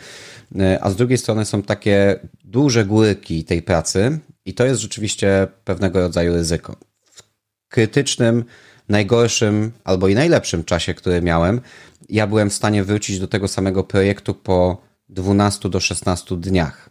a 0.80 0.90
z 0.90 0.96
drugiej 0.96 1.18
strony 1.18 1.44
są 1.44 1.62
takie 1.62 2.18
duże 2.44 2.84
górki 2.84 3.44
tej 3.44 3.62
pracy 3.62 4.18
i 4.44 4.54
to 4.54 4.66
jest 4.66 4.80
rzeczywiście 4.80 5.46
pewnego 5.64 6.00
rodzaju 6.00 6.34
ryzyko. 6.34 6.76
W 7.12 7.22
krytycznym, 7.68 8.44
najgorszym 8.88 9.72
albo 9.84 10.08
i 10.08 10.14
najlepszym 10.14 10.64
czasie, 10.64 10.94
który 10.94 11.22
miałem, 11.22 11.60
ja 12.08 12.26
byłem 12.26 12.50
w 12.50 12.54
stanie 12.54 12.84
wrócić 12.84 13.18
do 13.18 13.28
tego 13.28 13.48
samego 13.48 13.84
projektu 13.84 14.34
po 14.34 14.91
12 15.12 15.68
do 15.68 15.80
16 15.80 16.36
dniach. 16.36 16.90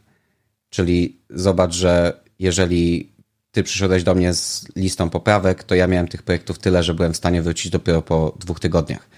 Czyli 0.70 1.22
zobacz, 1.30 1.74
że 1.74 2.22
jeżeli 2.40 3.12
ty 3.52 3.64
przyszedłeś 3.64 4.04
do 4.04 4.16
mnie 4.16 4.34
z 4.34 4.66
listą 4.76 5.10
poprawek, 5.10 5.64
to 5.64 5.76
ja 5.76 5.88
miałem 5.88 6.08
tych 6.08 6.24
projektów 6.24 6.60
tyle, 6.60 6.84
że 6.84 6.94
byłem 6.94 7.14
w 7.14 7.18
stanie 7.18 7.42
wrócić 7.42 7.72
dopiero 7.72 8.02
po 8.02 8.36
dwóch 8.40 8.60
tygodniach. 8.60 9.10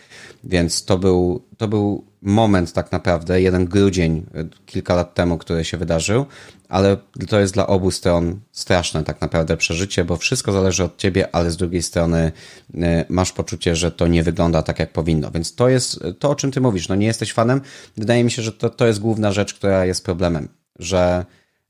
Więc 0.44 0.86
to 0.86 0.98
był, 0.98 1.44
to 1.58 1.68
był 1.68 2.06
moment 2.22 2.74
tak 2.74 2.92
naprawdę, 2.92 3.42
jeden 3.42 3.66
grudzień 3.66 4.26
e, 4.36 4.46
kilka 4.66 4.96
lat 4.96 5.14
temu, 5.14 5.38
który 5.38 5.66
się 5.66 5.78
wydarzył, 5.78 6.26
ale 6.70 6.98
to 7.28 7.40
jest 7.40 7.54
dla 7.54 7.68
obu 7.68 7.92
stron 7.92 8.40
straszne 8.52 9.04
tak 9.04 9.22
naprawdę 9.22 9.58
przeżycie, 9.58 10.06
bo 10.06 10.18
wszystko 10.18 10.52
zależy 10.52 10.84
od 10.84 10.98
ciebie, 10.98 11.36
ale 11.36 11.52
z 11.52 11.58
drugiej 11.58 11.84
strony 11.84 12.32
e, 12.76 13.06
masz 13.10 13.32
poczucie, 13.32 13.76
że 13.76 13.92
to 13.92 14.08
nie 14.08 14.24
wygląda 14.24 14.64
tak, 14.64 14.80
jak 14.80 14.94
powinno. 14.94 15.32
Więc 15.32 15.56
to 15.56 15.70
jest 15.70 16.00
to, 16.20 16.30
o 16.30 16.36
czym 16.36 16.52
ty 16.52 16.62
mówisz. 16.62 16.88
No 16.90 16.96
nie 16.96 17.08
jesteś 17.08 17.34
fanem. 17.34 17.62
Wydaje 17.98 18.24
mi 18.24 18.32
się, 18.32 18.42
że 18.42 18.52
to, 18.52 18.70
to 18.70 18.88
jest 18.88 19.00
główna 19.00 19.32
rzecz, 19.32 19.54
która 19.54 19.86
jest 19.86 20.06
problemem, 20.06 20.50
że 20.80 21.26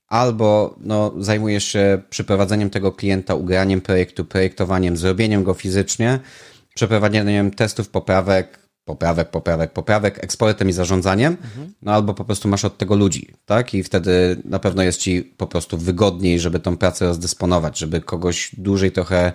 albo 0.08 0.76
no, 0.80 1.14
zajmujesz 1.20 1.64
się 1.64 2.02
przyprowadzeniem 2.10 2.70
tego 2.70 2.92
klienta, 2.92 3.36
ugraniem 3.36 3.82
projektu, 3.82 4.26
projektowaniem, 4.26 4.98
zrobieniem 4.98 5.44
go 5.44 5.54
fizycznie, 5.54 6.20
przeprowadzeniem 6.76 7.52
testów, 7.52 7.90
poprawek, 7.90 8.63
poprawek, 8.86 9.30
poprawek, 9.30 9.72
poprawek, 9.72 10.24
eksportem 10.24 10.70
i 10.70 10.74
zarządzaniem, 10.74 11.38
mhm. 11.44 11.74
no 11.82 11.92
albo 11.92 12.14
po 12.14 12.26
prostu 12.26 12.48
masz 12.48 12.66
od 12.66 12.78
tego 12.78 12.96
ludzi, 12.96 13.28
tak? 13.46 13.74
I 13.74 13.84
wtedy 13.84 14.42
na 14.46 14.60
pewno 14.60 14.84
jest 14.84 15.00
ci 15.00 15.22
po 15.22 15.48
prostu 15.48 15.78
wygodniej, 15.78 16.40
żeby 16.40 16.60
tą 16.60 16.78
pracę 16.78 17.06
rozdysponować, 17.06 17.78
żeby 17.78 18.02
kogoś 18.02 18.56
dłużej 18.58 18.92
trochę 18.92 19.32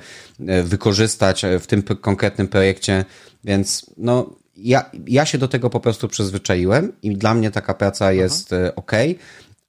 e, 0.47 0.63
wykorzystać 0.63 1.45
e, 1.45 1.59
w 1.59 1.67
tym 1.67 1.83
konkretnym 1.83 2.49
projekcie, 2.49 3.05
więc 3.45 3.87
no 3.97 4.31
ja, 4.57 4.91
ja 5.07 5.27
się 5.27 5.39
do 5.39 5.49
tego 5.49 5.71
po 5.71 5.81
prostu 5.81 6.09
przyzwyczaiłem 6.09 6.93
i 7.03 7.17
dla 7.17 7.35
mnie 7.35 7.51
taka 7.51 7.75
praca 7.75 8.13
jest 8.13 8.53
Aha. 8.53 8.75
ok, 8.77 8.93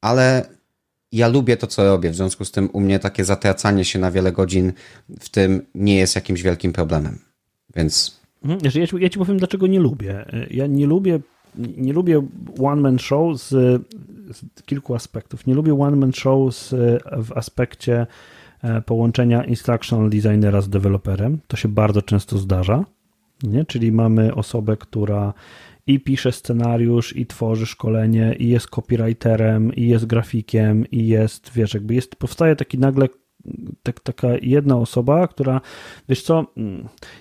ale 0.01 0.45
ja 1.11 1.27
lubię 1.27 1.57
to, 1.57 1.67
co 1.67 1.83
robię, 1.83 2.09
w 2.09 2.15
związku 2.15 2.45
z 2.45 2.51
tym 2.51 2.69
u 2.73 2.79
mnie 2.79 2.99
takie 2.99 3.25
zatracanie 3.25 3.85
się 3.85 3.99
na 3.99 4.11
wiele 4.11 4.31
godzin 4.31 4.73
w 5.19 5.29
tym 5.29 5.65
nie 5.75 5.97
jest 5.97 6.15
jakimś 6.15 6.41
wielkim 6.41 6.73
problemem. 6.73 7.19
Więc. 7.75 8.18
Mhm. 8.43 8.59
Ja 8.63 8.71
ci, 8.71 8.95
ja 8.99 9.09
ci 9.09 9.19
powiem, 9.19 9.37
dlaczego 9.37 9.67
nie 9.67 9.79
lubię. 9.79 10.25
Ja 10.51 10.67
nie 10.67 10.87
lubię, 10.87 11.19
nie 11.77 11.93
lubię 11.93 12.27
one-man 12.63 12.99
show 12.99 13.41
z, 13.41 13.49
z, 14.31 14.63
kilku 14.65 14.95
aspektów. 14.95 15.47
Nie 15.47 15.53
lubię 15.53 15.81
one-man 15.81 16.13
show 16.13 16.55
z, 16.55 16.69
w 17.23 17.31
aspekcie 17.37 18.07
e, 18.63 18.81
połączenia 18.81 19.43
instructional 19.43 20.09
designera 20.09 20.61
z 20.61 20.69
deweloperem. 20.69 21.39
To 21.47 21.57
się 21.57 21.67
bardzo 21.67 22.01
często 22.01 22.37
zdarza. 22.37 22.85
Nie? 23.43 23.65
Czyli 23.65 23.91
mamy 23.91 24.35
osobę, 24.35 24.77
która 24.77 25.33
i 25.87 25.99
pisze 25.99 26.31
scenariusz, 26.31 27.15
i 27.15 27.25
tworzy 27.25 27.65
szkolenie, 27.65 28.35
i 28.39 28.47
jest 28.47 28.67
copywriterem, 28.67 29.75
i 29.75 29.87
jest 29.87 30.05
grafikiem, 30.05 30.85
i 30.91 31.07
jest, 31.07 31.51
wiesz, 31.53 31.73
jakby 31.73 31.93
jest, 31.93 32.15
powstaje 32.15 32.55
taki 32.55 32.77
nagle 32.77 33.07
tak, 33.83 33.99
taka 33.99 34.27
jedna 34.41 34.77
osoba, 34.77 35.27
która, 35.27 35.61
wiesz 36.09 36.23
co, 36.23 36.45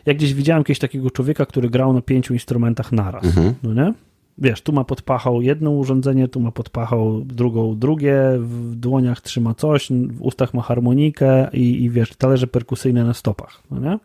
jak 0.07 0.17
gdzieś 0.17 0.35
widziałem 0.35 0.65
kiedyś 0.65 0.79
takiego 0.79 1.11
człowieka, 1.11 1.47
który 1.47 1.71
grał 1.71 1.93
na 1.93 2.03
pięciu 2.03 2.35
instrumentach 2.35 2.93
naraz, 2.93 3.25
mhm. 3.25 3.55
no 3.63 3.75
nie? 3.75 3.95
Wiesz, 4.41 4.63
tu 4.63 4.73
ma 4.73 4.85
pod 4.85 5.03
pachą 5.03 5.41
jedno 5.41 5.71
urządzenie, 5.71 6.29
tu 6.29 6.41
ma 6.41 6.53
pod 6.53 6.71
pachą 6.71 7.23
drugą, 7.25 7.79
drugie, 7.79 8.23
w 8.39 8.75
dłoniach 8.75 9.21
trzyma 9.21 9.55
coś, 9.55 9.89
w 9.91 10.23
ustach 10.23 10.55
ma 10.55 10.63
harmonikę 10.63 11.49
i, 11.53 11.85
i 11.85 11.91
wiesz, 11.91 12.17
talerze 12.17 12.47
perkusyjne 12.47 13.05
na 13.05 13.15
stopach, 13.15 13.63
no 13.71 13.81
nie? 13.81 13.99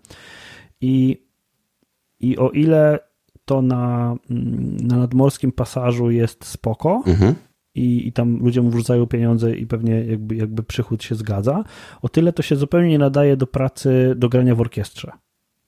I, 0.81 1.23
i 2.19 2.37
o 2.37 2.49
ile 2.49 2.99
to 3.45 3.61
na, 3.61 4.15
mm, 4.29 4.77
na 4.77 4.97
nadmorskim 4.97 5.51
pasażu 5.51 6.11
jest 6.11 6.45
spoko 6.45 7.03
mhm. 7.07 7.35
I, 7.75 8.07
i 8.07 8.11
tam 8.11 8.39
ludzie 8.39 8.61
mu 8.61 8.69
wrzucają 8.69 9.07
pieniądze 9.07 9.55
i 9.55 9.67
pewnie 9.67 10.05
jakby, 10.05 10.35
jakby 10.35 10.63
przychód 10.63 11.03
się 11.03 11.15
zgadza, 11.15 11.63
o 12.01 12.09
tyle 12.09 12.33
to 12.33 12.43
się 12.43 12.55
zupełnie 12.55 12.89
nie 12.89 12.99
nadaje 12.99 13.37
do 13.37 13.47
pracy, 13.47 14.13
do 14.17 14.29
grania 14.29 14.55
w 14.55 14.61
orkiestrze. 14.61 15.11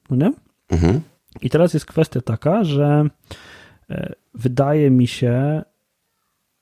No 0.09 0.15
nie? 0.15 0.33
Mhm. 0.69 1.01
I 1.41 1.49
teraz 1.49 1.73
jest 1.73 1.85
kwestia 1.85 2.21
taka, 2.21 2.63
że 2.63 3.09
e, 3.89 4.13
wydaje 4.33 4.91
mi 4.91 5.07
się, 5.07 5.63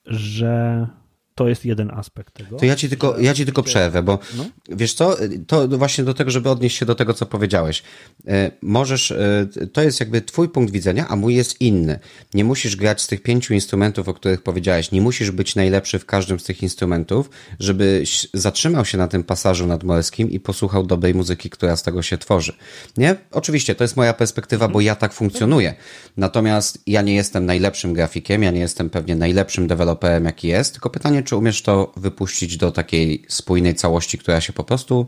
że 0.06 0.88
to 1.36 1.48
jest 1.48 1.66
jeden 1.66 1.92
aspekt 1.92 2.34
tego. 2.34 2.58
To 2.58 2.66
ja 2.66 2.76
ci 2.76 2.90
tylko, 2.90 3.20
ja 3.20 3.34
ci 3.34 3.46
tylko 3.46 3.64
przerwę, 3.64 4.04
bo 4.04 4.20
no? 4.38 4.46
wiesz 4.70 4.94
co, 4.94 5.18
to 5.48 5.68
właśnie 5.68 6.04
do 6.04 6.14
tego, 6.14 6.32
żeby 6.32 6.50
odnieść 6.50 6.78
się 6.78 6.86
do 6.86 6.96
tego, 6.96 7.14
co 7.14 7.26
powiedziałeś. 7.26 7.84
E, 8.28 8.52
możesz, 8.62 9.12
e, 9.12 9.48
to 9.74 9.82
jest 9.82 10.00
jakby 10.00 10.22
twój 10.22 10.50
punkt 10.50 10.74
widzenia, 10.74 11.08
a 11.08 11.16
mój 11.16 11.36
jest 11.36 11.62
inny. 11.62 12.00
Nie 12.34 12.44
musisz 12.44 12.76
grać 12.76 13.02
z 13.02 13.08
tych 13.08 13.24
pięciu 13.24 13.54
instrumentów, 13.54 14.08
o 14.08 14.14
których 14.14 14.42
powiedziałeś. 14.42 14.92
Nie 14.92 15.02
musisz 15.02 15.32
być 15.32 15.56
najlepszy 15.56 16.00
w 16.00 16.06
każdym 16.06 16.40
z 16.40 16.44
tych 16.44 16.64
instrumentów, 16.64 17.30
żebyś 17.60 18.28
zatrzymał 18.34 18.86
się 18.86 18.98
na 18.98 19.08
tym 19.08 19.24
pasażu 19.24 19.68
nadmorskim 19.68 20.32
i 20.32 20.40
posłuchał 20.40 20.86
dobrej 20.86 21.14
muzyki, 21.16 21.50
która 21.50 21.76
z 21.76 21.84
tego 21.84 22.02
się 22.02 22.18
tworzy. 22.18 22.54
Nie? 22.98 23.16
Oczywiście, 23.32 23.76
to 23.76 23.84
jest 23.84 23.98
moja 23.98 24.14
perspektywa, 24.14 24.68
bo 24.68 24.82
ja 24.82 24.96
tak 24.96 25.14
funkcjonuję. 25.14 25.74
Natomiast 26.18 26.82
ja 26.88 27.02
nie 27.02 27.16
jestem 27.16 27.46
najlepszym 27.46 27.94
grafikiem, 27.94 28.44
ja 28.44 28.52
nie 28.52 28.60
jestem 28.60 28.90
pewnie 28.90 29.16
najlepszym 29.16 29.68
deweloperem, 29.68 30.26
jaki 30.26 30.48
jest, 30.48 30.74
tylko 30.74 30.90
pytanie, 30.90 31.23
czy 31.24 31.36
umiesz 31.36 31.62
to 31.62 31.94
wypuścić 31.98 32.58
do 32.58 32.72
takiej 32.72 33.26
spójnej 33.28 33.76
całości, 33.76 34.18
która 34.18 34.42
się 34.42 34.54
po 34.54 34.64
prostu 34.64 35.08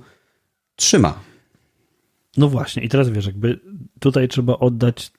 trzyma. 0.75 1.19
No 2.37 2.49
właśnie, 2.49 2.83
i 2.83 2.89
teraz 2.89 3.09
wiesz, 3.09 3.25
jakby 3.25 3.59
tutaj 3.99 4.27
trzeba 4.27 4.59
oddać 4.59 5.11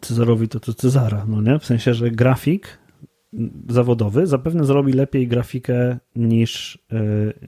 Cezarowi 0.00 0.48
to, 0.48 0.60
co 0.60 0.74
Cezara, 0.74 1.26
no 1.28 1.42
nie? 1.42 1.58
W 1.58 1.64
sensie, 1.64 1.94
że 1.94 2.10
grafik 2.10 2.78
zawodowy 3.68 4.26
zapewne 4.26 4.64
zrobi 4.64 4.92
lepiej 4.92 5.28
grafikę 5.28 5.98
niż, 6.16 6.78
e, 6.92 6.98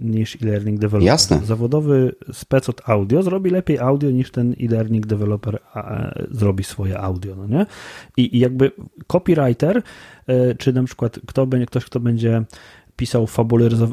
niż 0.01 0.37
e-learning 0.43 0.79
developer. 0.79 1.07
Jasne. 1.07 1.41
Zawodowy 1.45 2.15
spec 2.33 2.69
od 2.69 2.89
audio 2.89 3.23
zrobi 3.23 3.51
lepiej 3.51 3.79
audio 3.79 4.11
niż 4.11 4.31
ten 4.31 4.55
e-learning 4.61 5.07
developer 5.07 5.59
zrobi 6.31 6.65
swoje 6.65 6.99
audio, 6.99 7.37
no 7.37 7.47
nie? 7.47 7.67
I, 8.17 8.37
i 8.37 8.39
jakby 8.39 8.73
copywriter, 9.07 9.83
e, 10.27 10.55
czy 10.55 10.73
na 10.73 10.85
przykład 10.85 11.21
kto 11.27 11.47
będzie, 11.47 11.67
ktoś, 11.67 11.85
kto 11.85 12.01
będzie 12.01 12.45
pisał 12.97 13.27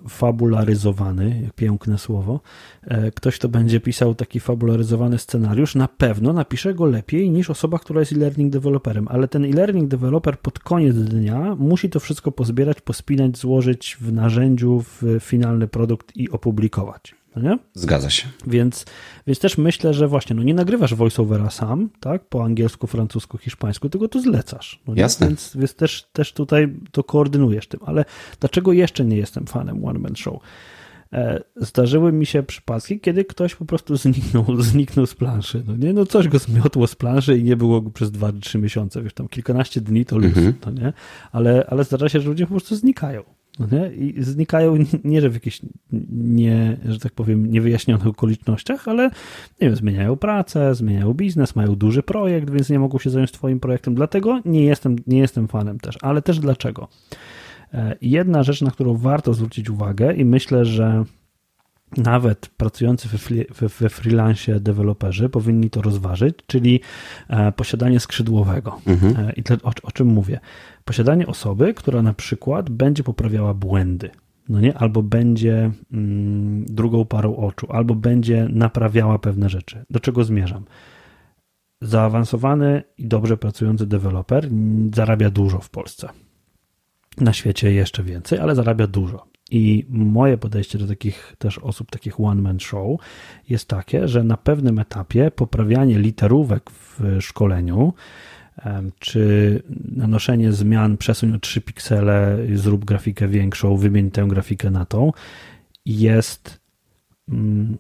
fabularyzowany, 0.10 1.50
piękne 1.56 1.98
słowo, 1.98 2.40
e, 2.84 3.12
ktoś, 3.12 3.36
kto 3.36 3.50
będzie 3.50 3.80
pisał 3.80 4.16
taki 4.16 4.40
fabularyzowany 4.40 5.18
scenariusz, 5.18 5.76
na 5.76 5.88
pewno 5.88 6.34
napisze 6.34 6.74
go 6.74 6.86
lepiej 6.86 7.30
niż 7.30 7.50
osoba, 7.50 7.80
która 7.80 8.00
jest 8.00 8.12
e-learning 8.12 8.54
developerem, 8.54 9.08
ale 9.08 9.28
ten 9.28 9.46
e-learning 9.46 9.88
developer 9.88 10.40
pod 10.40 10.60
koniec 10.60 10.96
dnia 10.96 11.56
musi 11.60 11.90
to 11.90 12.00
wszystko 12.00 12.32
pozbierać, 12.32 12.82
pospinać, 12.82 13.38
złożyć 13.38 13.98
w 14.02 14.14
narzędziu 14.14 14.82
w 14.82 15.04
finalny 15.20 15.68
produkt 15.68 16.18
i 16.18 16.30
opublikować. 16.30 17.21
No 17.36 17.42
nie? 17.42 17.58
Zgadza 17.74 18.10
się. 18.10 18.28
Więc, 18.48 18.86
więc 19.28 19.40
też 19.40 19.58
myślę, 19.58 19.94
że 19.94 20.08
właśnie 20.08 20.36
no 20.36 20.44
nie 20.44 20.54
nagrywasz 20.54 20.96
voiceovera 20.96 21.50
sam, 21.50 21.90
tak, 22.00 22.26
po 22.26 22.44
angielsku, 22.44 22.88
francusku, 22.88 23.38
hiszpańsku, 23.38 23.90
tylko 23.90 24.08
to 24.08 24.22
zlecasz. 24.22 24.80
No 24.88 24.94
Jasne. 24.96 25.28
Więc, 25.28 25.52
więc 25.56 25.76
też, 25.76 26.10
też 26.14 26.34
tutaj 26.34 26.74
to 26.92 27.04
koordynujesz 27.04 27.68
tym. 27.68 27.80
Ale 27.86 28.06
dlaczego 28.40 28.74
jeszcze 28.74 29.06
nie 29.06 29.18
jestem 29.18 29.46
fanem 29.46 29.86
One 29.86 30.00
Man 30.00 30.16
Show? 30.16 30.40
E, 31.14 31.44
zdarzyły 31.56 32.12
mi 32.12 32.26
się 32.26 32.44
przypadki, 32.44 33.00
kiedy 33.00 33.26
ktoś 33.26 33.56
po 33.56 33.66
prostu 33.66 33.98
zniknął, 33.98 34.46
zniknął 34.62 35.06
z 35.06 35.16
planszy. 35.16 35.64
No 35.68 35.76
nie, 35.76 35.94
no 35.94 36.06
coś 36.06 36.28
go 36.28 36.40
zmiotło 36.40 36.88
z 36.88 36.96
planszy 36.96 37.38
i 37.38 37.44
nie 37.44 37.56
było 37.56 37.82
go 37.82 37.90
przez 37.90 38.12
2-3 38.12 38.60
miesiące, 38.60 39.02
wiesz, 39.02 39.14
tam 39.14 39.28
kilkanaście 39.28 39.82
dni 39.82 40.06
to 40.06 40.18
luz, 40.18 40.38
mhm. 40.38 40.54
no 40.66 40.72
nie? 40.72 40.94
Ale, 41.32 41.66
ale 41.70 41.84
zdarza 41.84 42.10
się, 42.10 42.22
że 42.22 42.30
ludzie 42.30 42.46
po 42.46 42.52
prostu 42.52 42.76
znikają. 42.76 43.24
No 43.60 43.68
nie? 43.72 43.94
I 43.94 44.24
znikają 44.24 44.78
nie, 45.04 45.22
że 45.22 45.30
w 45.30 45.34
jakichś 45.34 45.62
nie, 46.12 46.78
że 46.86 47.00
tak 47.00 47.12
powiem, 47.12 47.52
niewyjaśnionych 47.52 48.08
okolicznościach, 48.08 48.88
ale 48.88 49.04
nie 49.62 49.68
wiem, 49.68 49.76
zmieniają 49.76 50.16
pracę, 50.16 50.76
zmieniają 50.76 51.14
biznes, 51.14 51.56
mają 51.56 51.76
duży 51.76 52.04
projekt, 52.04 52.50
więc 52.50 52.70
nie 52.70 52.80
mogą 52.80 53.00
się 53.00 53.10
zająć 53.10 53.32
twoim 53.32 53.60
projektem. 53.60 53.96
Dlatego 53.96 54.42
nie 54.46 54.64
jestem, 54.64 54.96
nie 55.08 55.20
jestem 55.20 55.48
fanem 55.48 55.80
też, 55.80 55.98
ale 56.02 56.22
też 56.22 56.40
dlaczego? 56.40 56.88
E, 57.74 57.96
jedna 58.02 58.44
rzecz, 58.44 58.62
na 58.62 58.72
którą 58.72 58.98
warto 58.98 59.34
zwrócić 59.34 59.70
uwagę 59.70 60.14
i 60.14 60.26
myślę, 60.26 60.66
że 60.66 61.06
nawet 61.98 62.48
pracujący 62.48 63.10
we, 63.10 63.70
we, 63.70 63.90
freelance 63.90 64.60
deweloperzy 64.60 65.30
powinni 65.30 65.70
to 65.70 65.82
rozważyć, 65.82 66.36
czyli 66.48 66.80
e, 67.30 67.52
posiadanie 67.52 68.00
skrzydłowego. 68.00 68.82
Mhm. 68.88 69.28
E, 69.30 69.34
I 69.34 69.44
o, 69.64 69.72
o 69.84 69.92
czym 69.92 70.08
mówię? 70.08 70.40
Posiadanie 70.86 71.28
osoby, 71.28 71.74
która 71.74 72.02
na 72.02 72.14
przykład 72.14 72.70
będzie 72.70 73.04
poprawiała 73.04 73.54
błędy, 73.54 74.10
no 74.50 74.60
nie? 74.60 74.78
albo 74.78 75.04
będzie 75.04 75.72
mm, 75.92 76.66
drugą 76.66 77.06
parą 77.06 77.36
oczu, 77.36 77.68
albo 77.70 77.96
będzie 77.96 78.48
naprawiała 78.50 79.20
pewne 79.20 79.50
rzeczy. 79.50 79.86
Do 79.90 80.00
czego 80.00 80.24
zmierzam? 80.24 80.66
Zaawansowany 81.82 82.84
i 82.98 83.08
dobrze 83.08 83.38
pracujący 83.38 83.88
deweloper 83.88 84.50
zarabia 84.94 85.30
dużo 85.30 85.60
w 85.60 85.70
Polsce. 85.70 86.10
Na 87.18 87.34
świecie 87.34 87.72
jeszcze 87.72 88.04
więcej, 88.04 88.40
ale 88.40 88.56
zarabia 88.56 88.88
dużo. 88.88 89.31
I 89.52 89.86
moje 89.90 90.38
podejście 90.38 90.78
do 90.78 90.88
takich 90.88 91.36
też 91.38 91.58
osób, 91.58 91.92
takich 91.92 92.20
one-man 92.20 92.60
show 92.60 93.00
jest 93.50 93.68
takie, 93.68 94.08
że 94.08 94.24
na 94.24 94.38
pewnym 94.38 94.80
etapie 94.80 95.32
poprawianie 95.32 96.00
literówek 96.00 96.70
w 96.70 97.18
szkoleniu, 97.20 97.94
czy 99.00 99.64
nanoszenie 99.96 100.52
zmian, 100.52 100.98
przesuń 100.98 101.36
o 101.36 101.40
3 101.40 101.62
piksele, 101.62 102.38
zrób 102.54 102.86
grafikę 102.86 103.28
większą, 103.28 103.78
wymień 103.78 104.12
tę 104.12 104.26
grafikę 104.28 104.72
na 104.72 104.86
tą, 104.86 105.12
jest. 105.86 106.62
Mm, 107.30 107.78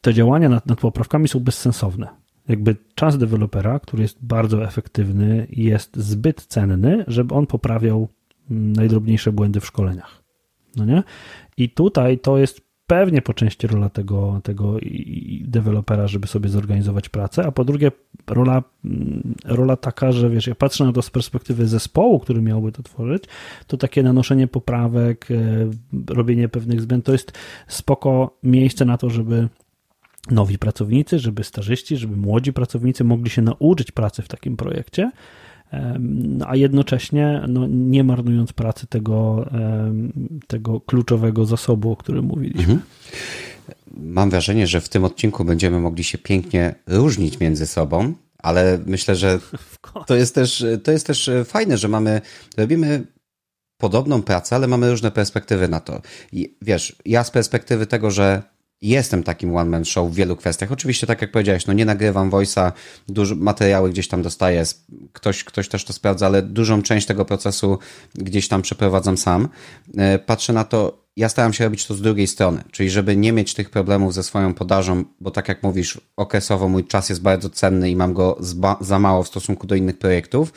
te 0.00 0.14
działania 0.14 0.48
nad, 0.48 0.66
nad 0.66 0.80
poprawkami 0.80 1.28
są 1.28 1.40
bezsensowne. 1.40 2.08
Jakby 2.48 2.76
czas 2.94 3.18
dewelopera, 3.18 3.80
który 3.80 4.02
jest 4.02 4.18
bardzo 4.24 4.64
efektywny, 4.64 5.46
jest 5.50 5.96
zbyt 5.96 6.46
cenny, 6.46 7.04
żeby 7.06 7.34
on 7.34 7.46
poprawiał 7.46 8.08
mm, 8.50 8.72
najdrobniejsze 8.72 9.32
błędy 9.32 9.60
w 9.60 9.66
szkoleniach. 9.66 10.22
No 10.76 10.84
nie? 10.84 11.02
I 11.56 11.68
tutaj 11.70 12.18
to 12.18 12.38
jest 12.38 12.68
pewnie 12.88 13.22
po 13.22 13.34
części 13.34 13.66
rola 13.66 13.88
tego, 13.88 14.40
tego 14.44 14.76
dewelopera, 15.40 16.06
żeby 16.06 16.26
sobie 16.26 16.48
zorganizować 16.48 17.08
pracę, 17.08 17.46
a 17.46 17.52
po 17.52 17.64
drugie 17.64 17.92
rola, 18.26 18.62
mm, 18.84 19.34
rola 19.44 19.76
taka, 19.76 20.12
że 20.12 20.30
wiesz, 20.30 20.46
ja 20.46 20.54
patrzę 20.54 20.84
na 20.84 20.92
to 20.92 21.02
z 21.02 21.10
perspektywy 21.10 21.66
zespołu, 21.66 22.18
który 22.18 22.42
miałby 22.42 22.72
to 22.72 22.82
tworzyć, 22.82 23.24
to 23.66 23.76
takie 23.76 24.02
nanoszenie 24.02 24.46
poprawek, 24.46 25.28
e, 25.30 25.34
robienie 26.14 26.48
pewnych 26.48 26.80
zmian, 26.80 27.02
to 27.02 27.12
jest 27.12 27.32
spoko 27.66 28.38
miejsce 28.42 28.84
na 28.84 28.98
to, 28.98 29.10
żeby 29.10 29.48
nowi 30.30 30.58
pracownicy, 30.58 31.18
żeby 31.18 31.44
starzyści, 31.44 31.96
żeby 31.96 32.16
młodzi 32.16 32.52
pracownicy 32.52 33.04
mogli 33.04 33.30
się 33.30 33.42
nauczyć 33.42 33.92
pracy 33.92 34.22
w 34.22 34.28
takim 34.28 34.56
projekcie, 34.56 35.10
a 36.46 36.56
jednocześnie 36.56 37.42
no, 37.48 37.66
nie 37.66 38.04
marnując 38.04 38.52
pracy 38.52 38.86
tego, 38.86 39.50
tego 40.46 40.80
kluczowego 40.80 41.46
zasobu, 41.46 41.92
o 41.92 41.96
którym 41.96 42.24
mówiliśmy. 42.24 42.60
Mhm. 42.60 42.80
Mam 43.96 44.30
wrażenie, 44.30 44.66
że 44.66 44.80
w 44.80 44.88
tym 44.88 45.04
odcinku 45.04 45.44
będziemy 45.44 45.80
mogli 45.80 46.04
się 46.04 46.18
pięknie 46.18 46.74
różnić 46.86 47.40
między 47.40 47.66
sobą, 47.66 48.14
ale 48.38 48.78
myślę, 48.86 49.16
że 49.16 49.38
to 50.06 50.16
jest 50.16 50.34
też, 50.34 50.64
to 50.82 50.92
jest 50.92 51.06
też 51.06 51.30
fajne, 51.44 51.78
że 51.78 51.88
mamy, 51.88 52.20
robimy 52.56 53.06
podobną 53.76 54.22
pracę, 54.22 54.56
ale 54.56 54.66
mamy 54.66 54.90
różne 54.90 55.10
perspektywy 55.10 55.68
na 55.68 55.80
to. 55.80 56.02
I 56.32 56.56
wiesz, 56.62 56.96
ja 57.04 57.24
z 57.24 57.30
perspektywy 57.30 57.86
tego, 57.86 58.10
że 58.10 58.42
jestem 58.82 59.22
takim 59.22 59.56
one-man 59.56 59.84
show 59.84 60.10
w 60.10 60.14
wielu 60.14 60.36
kwestiach. 60.36 60.72
Oczywiście, 60.72 61.06
tak 61.06 61.22
jak 61.22 61.32
powiedziałeś, 61.32 61.66
no 61.66 61.72
nie 61.72 61.84
nagrywam 61.84 62.30
voice'a, 62.30 62.72
dużo 63.08 63.34
materiały 63.34 63.90
gdzieś 63.90 64.08
tam 64.08 64.22
dostaję, 64.22 64.64
ktoś, 65.12 65.44
ktoś 65.44 65.68
też 65.68 65.84
to 65.84 65.92
sprawdza, 65.92 66.26
ale 66.26 66.42
dużą 66.42 66.82
część 66.82 67.06
tego 67.06 67.24
procesu 67.24 67.78
gdzieś 68.14 68.48
tam 68.48 68.62
przeprowadzam 68.62 69.18
sam. 69.18 69.48
E, 69.96 70.18
patrzę 70.18 70.52
na 70.52 70.64
to, 70.64 71.08
ja 71.16 71.28
staram 71.28 71.52
się 71.52 71.64
robić 71.64 71.86
to 71.86 71.94
z 71.94 72.00
drugiej 72.00 72.26
strony, 72.26 72.64
czyli 72.72 72.90
żeby 72.90 73.16
nie 73.16 73.32
mieć 73.32 73.54
tych 73.54 73.70
problemów 73.70 74.14
ze 74.14 74.22
swoją 74.22 74.54
podażą, 74.54 75.04
bo 75.20 75.30
tak 75.30 75.48
jak 75.48 75.62
mówisz, 75.62 76.00
okresowo 76.16 76.68
mój 76.68 76.84
czas 76.84 77.08
jest 77.08 77.22
bardzo 77.22 77.50
cenny 77.50 77.90
i 77.90 77.96
mam 77.96 78.14
go 78.14 78.38
za 78.80 78.98
mało 78.98 79.22
w 79.22 79.28
stosunku 79.28 79.66
do 79.66 79.74
innych 79.74 79.98
projektów. 79.98 80.52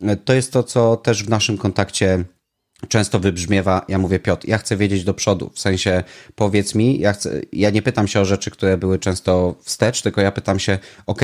E, 0.00 0.16
to 0.16 0.32
jest 0.32 0.52
to, 0.52 0.62
co 0.62 0.96
też 0.96 1.24
w 1.24 1.28
naszym 1.28 1.58
kontakcie 1.58 2.24
często 2.88 3.20
wybrzmiewa, 3.20 3.84
ja 3.88 3.98
mówię 3.98 4.18
Piotr, 4.18 4.48
ja 4.48 4.58
chcę 4.58 4.76
wiedzieć 4.76 5.04
do 5.04 5.14
przodu, 5.14 5.50
w 5.54 5.60
sensie 5.60 6.04
powiedz 6.34 6.74
mi, 6.74 6.98
ja, 6.98 7.12
chcę, 7.12 7.40
ja 7.52 7.70
nie 7.70 7.82
pytam 7.82 8.08
się 8.08 8.20
o 8.20 8.24
rzeczy, 8.24 8.50
które 8.50 8.78
były 8.78 8.98
często 8.98 9.54
wstecz, 9.62 10.02
tylko 10.02 10.20
ja 10.20 10.32
pytam 10.32 10.58
się, 10.58 10.78
ok, 11.06 11.22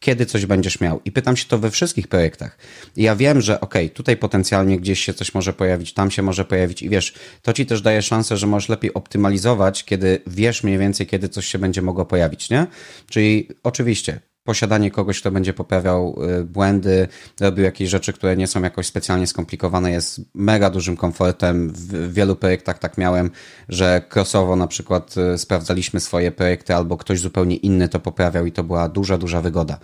kiedy 0.00 0.26
coś 0.26 0.46
będziesz 0.46 0.80
miał. 0.80 1.00
I 1.04 1.12
pytam 1.12 1.36
się 1.36 1.44
to 1.48 1.58
we 1.58 1.70
wszystkich 1.70 2.08
projektach. 2.08 2.58
I 2.96 3.02
ja 3.02 3.16
wiem, 3.16 3.40
że 3.40 3.60
ok, 3.60 3.74
tutaj 3.94 4.16
potencjalnie 4.16 4.78
gdzieś 4.80 5.04
się 5.04 5.14
coś 5.14 5.34
może 5.34 5.52
pojawić, 5.52 5.92
tam 5.92 6.10
się 6.10 6.22
może 6.22 6.44
pojawić 6.44 6.82
i 6.82 6.88
wiesz, 6.88 7.14
to 7.42 7.52
ci 7.52 7.66
też 7.66 7.82
daje 7.82 8.02
szansę, 8.02 8.36
że 8.36 8.46
możesz 8.46 8.68
lepiej 8.68 8.94
optymalizować, 8.94 9.84
kiedy 9.84 10.20
wiesz 10.26 10.64
mniej 10.64 10.78
więcej, 10.78 11.06
kiedy 11.06 11.28
coś 11.28 11.46
się 11.46 11.58
będzie 11.58 11.82
mogło 11.82 12.06
pojawić, 12.06 12.50
nie? 12.50 12.66
Czyli 13.10 13.48
oczywiście 13.62 14.20
posiadanie 14.48 14.90
kogoś, 14.90 15.20
kto 15.20 15.30
będzie 15.30 15.52
poprawiał 15.52 16.18
y, 16.40 16.44
błędy, 16.44 17.08
robił 17.40 17.64
jakieś 17.64 17.88
rzeczy, 17.90 18.12
które 18.12 18.36
nie 18.36 18.46
są 18.46 18.62
jakoś 18.62 18.86
specjalnie 18.86 19.26
skomplikowane, 19.26 19.90
jest 19.90 20.20
mega 20.34 20.70
dużym 20.70 20.96
komfortem. 20.96 21.72
W 21.72 22.12
wielu 22.12 22.36
projektach 22.36 22.78
tak 22.78 22.98
miałem, 22.98 23.30
że 23.68 24.02
crossowo 24.14 24.56
na 24.56 24.66
przykład 24.66 25.14
y, 25.34 25.38
sprawdzaliśmy 25.38 26.00
swoje 26.00 26.32
projekty 26.32 26.74
albo 26.74 26.96
ktoś 26.96 27.20
zupełnie 27.20 27.56
inny 27.56 27.88
to 27.88 28.00
poprawiał 28.00 28.46
i 28.46 28.52
to 28.52 28.64
była 28.64 28.88
duża, 28.88 29.18
duża 29.18 29.40
wygoda. 29.40 29.78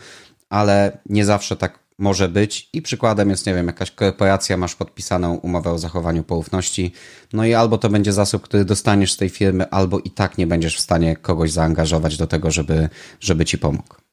Ale 0.51 0.99
nie 1.07 1.25
zawsze 1.25 1.57
tak 1.57 1.79
może 1.99 2.29
być 2.29 2.69
i 2.73 2.83
przykładem 2.83 3.31
jest, 3.31 3.47
nie 3.47 3.55
wiem, 3.55 3.67
jakaś 3.67 3.91
korporacja, 3.91 4.57
masz 4.57 4.75
podpisaną 4.75 5.35
umowę 5.35 5.71
o 5.71 5.79
zachowaniu 5.79 6.23
poufności, 6.23 6.93
no 7.33 7.45
i 7.45 7.55
albo 7.55 7.79
to 7.79 7.89
będzie 7.89 8.13
zasób, 8.13 8.43
który 8.43 8.65
dostaniesz 8.65 9.13
z 9.13 9.17
tej 9.17 9.29
firmy, 9.29 9.71
albo 9.71 9.99
i 9.99 10.11
tak 10.11 10.39
nie 10.39 10.47
będziesz 10.47 10.77
w 10.77 10.81
stanie 10.81 11.17
kogoś 11.17 11.53
zaangażować 11.53 12.17
do 12.17 12.27
tego, 12.27 12.51
żeby, 12.51 12.89
żeby 13.21 13.45
ci 13.45 13.59
pomógł. 13.59 14.04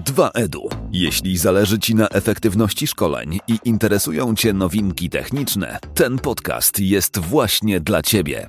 2EDU. 0.00 0.68
Jeśli 0.92 1.38
zależy 1.38 1.78
Ci 1.78 1.94
na 1.94 2.08
efektywności 2.08 2.86
szkoleń 2.86 3.38
i 3.48 3.58
interesują 3.64 4.34
Cię 4.34 4.52
nowinki 4.52 5.10
techniczne, 5.10 5.78
ten 5.94 6.18
podcast 6.18 6.80
jest 6.80 7.18
właśnie 7.18 7.80
dla 7.80 8.02
Ciebie. 8.02 8.46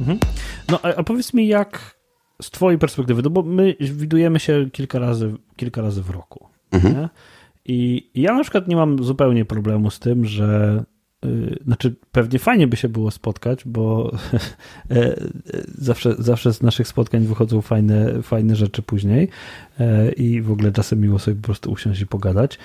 Mhm. 0.00 0.18
No 0.68 0.80
a, 0.82 1.02
powiedz 1.02 1.34
mi, 1.34 1.48
jak 1.48 1.96
z 2.42 2.50
Twojej 2.50 2.78
perspektywy, 2.78 3.22
no 3.22 3.30
bo 3.30 3.42
my 3.42 3.76
widujemy 3.80 4.40
się 4.40 4.70
kilka 4.72 4.98
razy, 4.98 5.34
kilka 5.56 5.82
razy 5.82 6.02
w 6.02 6.10
roku. 6.10 6.48
Mhm. 6.72 7.08
I 7.64 8.10
ja 8.14 8.34
na 8.34 8.42
przykład 8.42 8.68
nie 8.68 8.76
mam 8.76 9.04
zupełnie 9.04 9.44
problemu 9.44 9.90
z 9.90 9.98
tym, 9.98 10.24
że 10.24 10.84
znaczy, 11.64 11.94
pewnie 12.12 12.38
fajnie 12.38 12.66
by 12.66 12.76
się 12.76 12.88
było 12.88 13.10
spotkać, 13.10 13.64
bo 13.64 14.12
e, 14.90 15.16
zawsze, 15.78 16.14
zawsze 16.18 16.52
z 16.52 16.62
naszych 16.62 16.88
spotkań 16.88 17.26
wychodzą 17.26 17.60
fajne, 17.60 18.22
fajne 18.22 18.56
rzeczy 18.56 18.82
później 18.82 19.28
e, 19.80 20.12
i 20.12 20.42
w 20.42 20.50
ogóle 20.50 20.72
czasem 20.72 21.00
miło 21.00 21.18
sobie 21.18 21.36
po 21.36 21.46
prostu 21.46 21.72
usiąść 21.72 22.00
i 22.00 22.06
pogadać, 22.06 22.58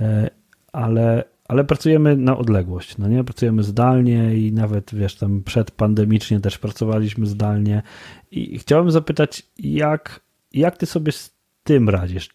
e, 0.00 0.30
ale, 0.72 1.24
ale 1.48 1.64
pracujemy 1.64 2.16
na 2.16 2.38
odległość, 2.38 2.98
no 2.98 3.08
nie? 3.08 3.24
Pracujemy 3.24 3.62
zdalnie 3.62 4.36
i 4.36 4.52
nawet, 4.52 4.94
wiesz, 4.94 5.16
tam 5.16 5.42
przedpandemicznie 5.42 6.40
też 6.40 6.58
pracowaliśmy 6.58 7.26
zdalnie 7.26 7.82
i 8.30 8.58
chciałem 8.58 8.90
zapytać, 8.90 9.42
jak, 9.58 10.20
jak 10.52 10.76
ty 10.76 10.86
sobie 10.86 11.12
z 11.12 11.34
tym 11.64 11.88
radzisz? 11.88 12.30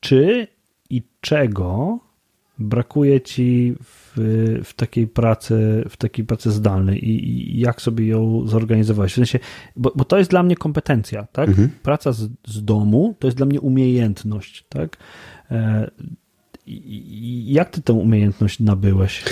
Czy 0.00 0.46
i 0.90 1.02
czego 1.20 1.98
brakuje 2.58 3.20
ci 3.20 3.74
w, 3.82 4.12
w 4.64 4.74
takiej 4.74 5.06
pracy, 5.06 5.84
w 5.88 5.96
takiej 5.96 6.24
pracy 6.24 6.50
zdalnej 6.50 7.08
i, 7.08 7.56
i 7.56 7.60
jak 7.60 7.82
sobie 7.82 8.06
ją 8.06 8.46
zorganizować? 8.46 9.12
W 9.12 9.14
sensie, 9.14 9.38
bo, 9.76 9.92
bo 9.96 10.04
to 10.04 10.18
jest 10.18 10.30
dla 10.30 10.42
mnie 10.42 10.56
kompetencja, 10.56 11.26
tak? 11.32 11.48
Mhm. 11.48 11.70
Praca 11.82 12.12
z, 12.12 12.28
z 12.46 12.64
domu 12.64 13.14
to 13.18 13.26
jest 13.26 13.36
dla 13.36 13.46
mnie 13.46 13.60
umiejętność, 13.60 14.64
tak? 14.68 14.96
E, 15.50 15.90
i, 16.66 17.52
jak 17.52 17.70
ty 17.70 17.82
tę 17.82 17.92
umiejętność 17.92 18.60
nabyłeś? 18.60 19.24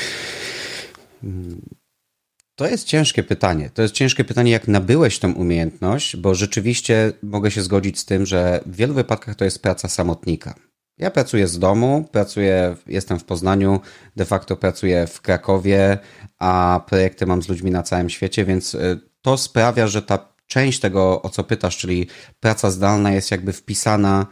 To 2.56 2.66
jest 2.66 2.86
ciężkie 2.86 3.22
pytanie. 3.22 3.70
To 3.74 3.82
jest 3.82 3.94
ciężkie 3.94 4.24
pytanie, 4.24 4.52
jak 4.52 4.68
nabyłeś 4.68 5.18
tą 5.18 5.32
umiejętność, 5.32 6.16
bo 6.16 6.34
rzeczywiście 6.34 7.12
mogę 7.22 7.50
się 7.50 7.62
zgodzić 7.62 7.98
z 7.98 8.04
tym, 8.04 8.26
że 8.26 8.60
w 8.66 8.76
wielu 8.76 8.94
wypadkach 8.94 9.34
to 9.34 9.44
jest 9.44 9.62
praca 9.62 9.88
samotnika. 9.88 10.54
Ja 10.98 11.10
pracuję 11.10 11.48
z 11.48 11.58
domu, 11.58 12.08
pracuję, 12.12 12.76
jestem 12.86 13.18
w 13.18 13.24
Poznaniu, 13.24 13.80
de 14.16 14.24
facto 14.24 14.56
pracuję 14.56 15.06
w 15.06 15.20
Krakowie, 15.20 15.98
a 16.38 16.80
projekty 16.86 17.26
mam 17.26 17.42
z 17.42 17.48
ludźmi 17.48 17.70
na 17.70 17.82
całym 17.82 18.10
świecie, 18.10 18.44
więc 18.44 18.74
y, 18.74 19.00
to 19.22 19.36
sprawia, 19.36 19.86
że 19.86 20.02
ta 20.02 20.34
część 20.46 20.80
tego, 20.80 21.22
o 21.22 21.28
co 21.28 21.44
pytasz, 21.44 21.76
czyli 21.76 22.06
praca 22.40 22.70
zdalna 22.70 23.12
jest 23.12 23.30
jakby 23.30 23.52
wpisana 23.52 24.26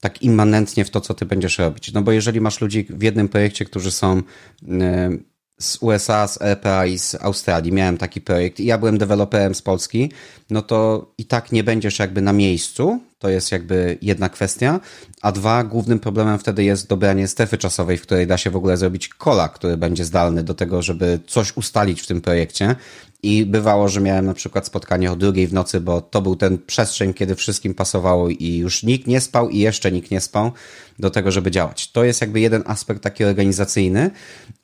tak 0.00 0.22
immanentnie 0.22 0.84
w 0.84 0.90
to, 0.90 1.00
co 1.00 1.14
ty 1.14 1.26
będziesz 1.26 1.58
robić. 1.58 1.92
No 1.92 2.02
bo 2.02 2.12
jeżeli 2.12 2.40
masz 2.40 2.60
ludzi 2.60 2.86
w 2.90 3.02
jednym 3.02 3.28
projekcie, 3.28 3.64
którzy 3.64 3.90
są 3.90 4.18
y, 4.18 5.33
z 5.58 5.78
USA, 5.80 6.28
z 6.28 6.42
RPA 6.42 6.86
i 6.86 6.98
z 6.98 7.14
Australii, 7.14 7.72
miałem 7.72 7.98
taki 7.98 8.20
projekt 8.20 8.60
i 8.60 8.64
ja 8.64 8.78
byłem 8.78 8.98
deweloperem 8.98 9.54
z 9.54 9.62
Polski, 9.62 10.12
no 10.50 10.62
to 10.62 11.06
i 11.18 11.24
tak 11.24 11.52
nie 11.52 11.64
będziesz 11.64 11.98
jakby 11.98 12.22
na 12.22 12.32
miejscu, 12.32 13.00
to 13.18 13.28
jest 13.28 13.52
jakby 13.52 13.98
jedna 14.02 14.28
kwestia, 14.28 14.80
a 15.22 15.32
dwa, 15.32 15.64
głównym 15.64 15.98
problemem 15.98 16.38
wtedy 16.38 16.64
jest 16.64 16.88
dobranie 16.88 17.28
strefy 17.28 17.58
czasowej, 17.58 17.98
w 17.98 18.02
której 18.02 18.26
da 18.26 18.38
się 18.38 18.50
w 18.50 18.56
ogóle 18.56 18.76
zrobić 18.76 19.08
kola, 19.08 19.48
który 19.48 19.76
będzie 19.76 20.04
zdalny 20.04 20.42
do 20.42 20.54
tego, 20.54 20.82
żeby 20.82 21.20
coś 21.26 21.56
ustalić 21.56 22.02
w 22.02 22.06
tym 22.06 22.20
projekcie. 22.20 22.76
I 23.24 23.46
bywało, 23.46 23.88
że 23.88 24.00
miałem 24.00 24.26
na 24.26 24.34
przykład 24.34 24.66
spotkanie 24.66 25.12
o 25.12 25.16
drugiej 25.16 25.46
w 25.46 25.52
nocy, 25.52 25.80
bo 25.80 26.00
to 26.00 26.22
był 26.22 26.36
ten 26.36 26.58
przestrzeń, 26.58 27.14
kiedy 27.14 27.34
wszystkim 27.34 27.74
pasowało 27.74 28.28
i 28.28 28.56
już 28.56 28.82
nikt 28.82 29.06
nie 29.06 29.20
spał 29.20 29.48
i 29.48 29.58
jeszcze 29.58 29.92
nikt 29.92 30.10
nie 30.10 30.20
spał 30.20 30.52
do 30.98 31.10
tego, 31.10 31.30
żeby 31.30 31.50
działać. 31.50 31.92
To 31.92 32.04
jest 32.04 32.20
jakby 32.20 32.40
jeden 32.40 32.62
aspekt 32.66 33.02
taki 33.02 33.24
organizacyjny, 33.24 34.10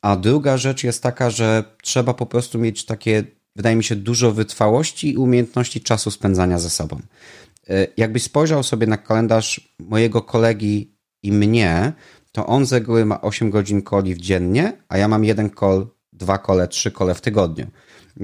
a 0.02 0.16
druga 0.16 0.56
rzecz 0.56 0.84
jest 0.84 1.02
taka, 1.02 1.30
że 1.30 1.64
trzeba 1.82 2.14
po 2.14 2.26
prostu 2.26 2.58
mieć 2.58 2.84
takie, 2.84 3.24
wydaje 3.56 3.76
mi 3.76 3.84
się, 3.84 3.96
dużo 3.96 4.32
wytrwałości 4.32 5.12
i 5.12 5.16
umiejętności 5.16 5.80
czasu 5.80 6.10
spędzania 6.10 6.58
ze 6.58 6.70
sobą. 6.70 7.00
E, 7.68 7.86
jakbyś 7.96 8.22
spojrzał 8.22 8.62
sobie 8.62 8.86
na 8.86 8.96
kalendarz 8.96 9.74
mojego 9.78 10.22
kolegi 10.22 10.94
i 11.22 11.32
mnie, 11.32 11.92
to 12.32 12.46
on 12.46 12.66
z 12.66 12.72
reguły 12.72 13.04
ma 13.04 13.20
8 13.20 13.50
godzin 13.50 13.82
coli 13.82 14.14
w 14.14 14.18
dziennie, 14.18 14.72
a 14.88 14.98
ja 14.98 15.08
mam 15.08 15.24
jeden 15.24 15.50
call, 15.60 15.86
dwa 16.12 16.38
kole, 16.38 16.68
trzy 16.68 16.90
kole 16.90 17.14
w 17.14 17.20
tygodniu. 17.20 17.66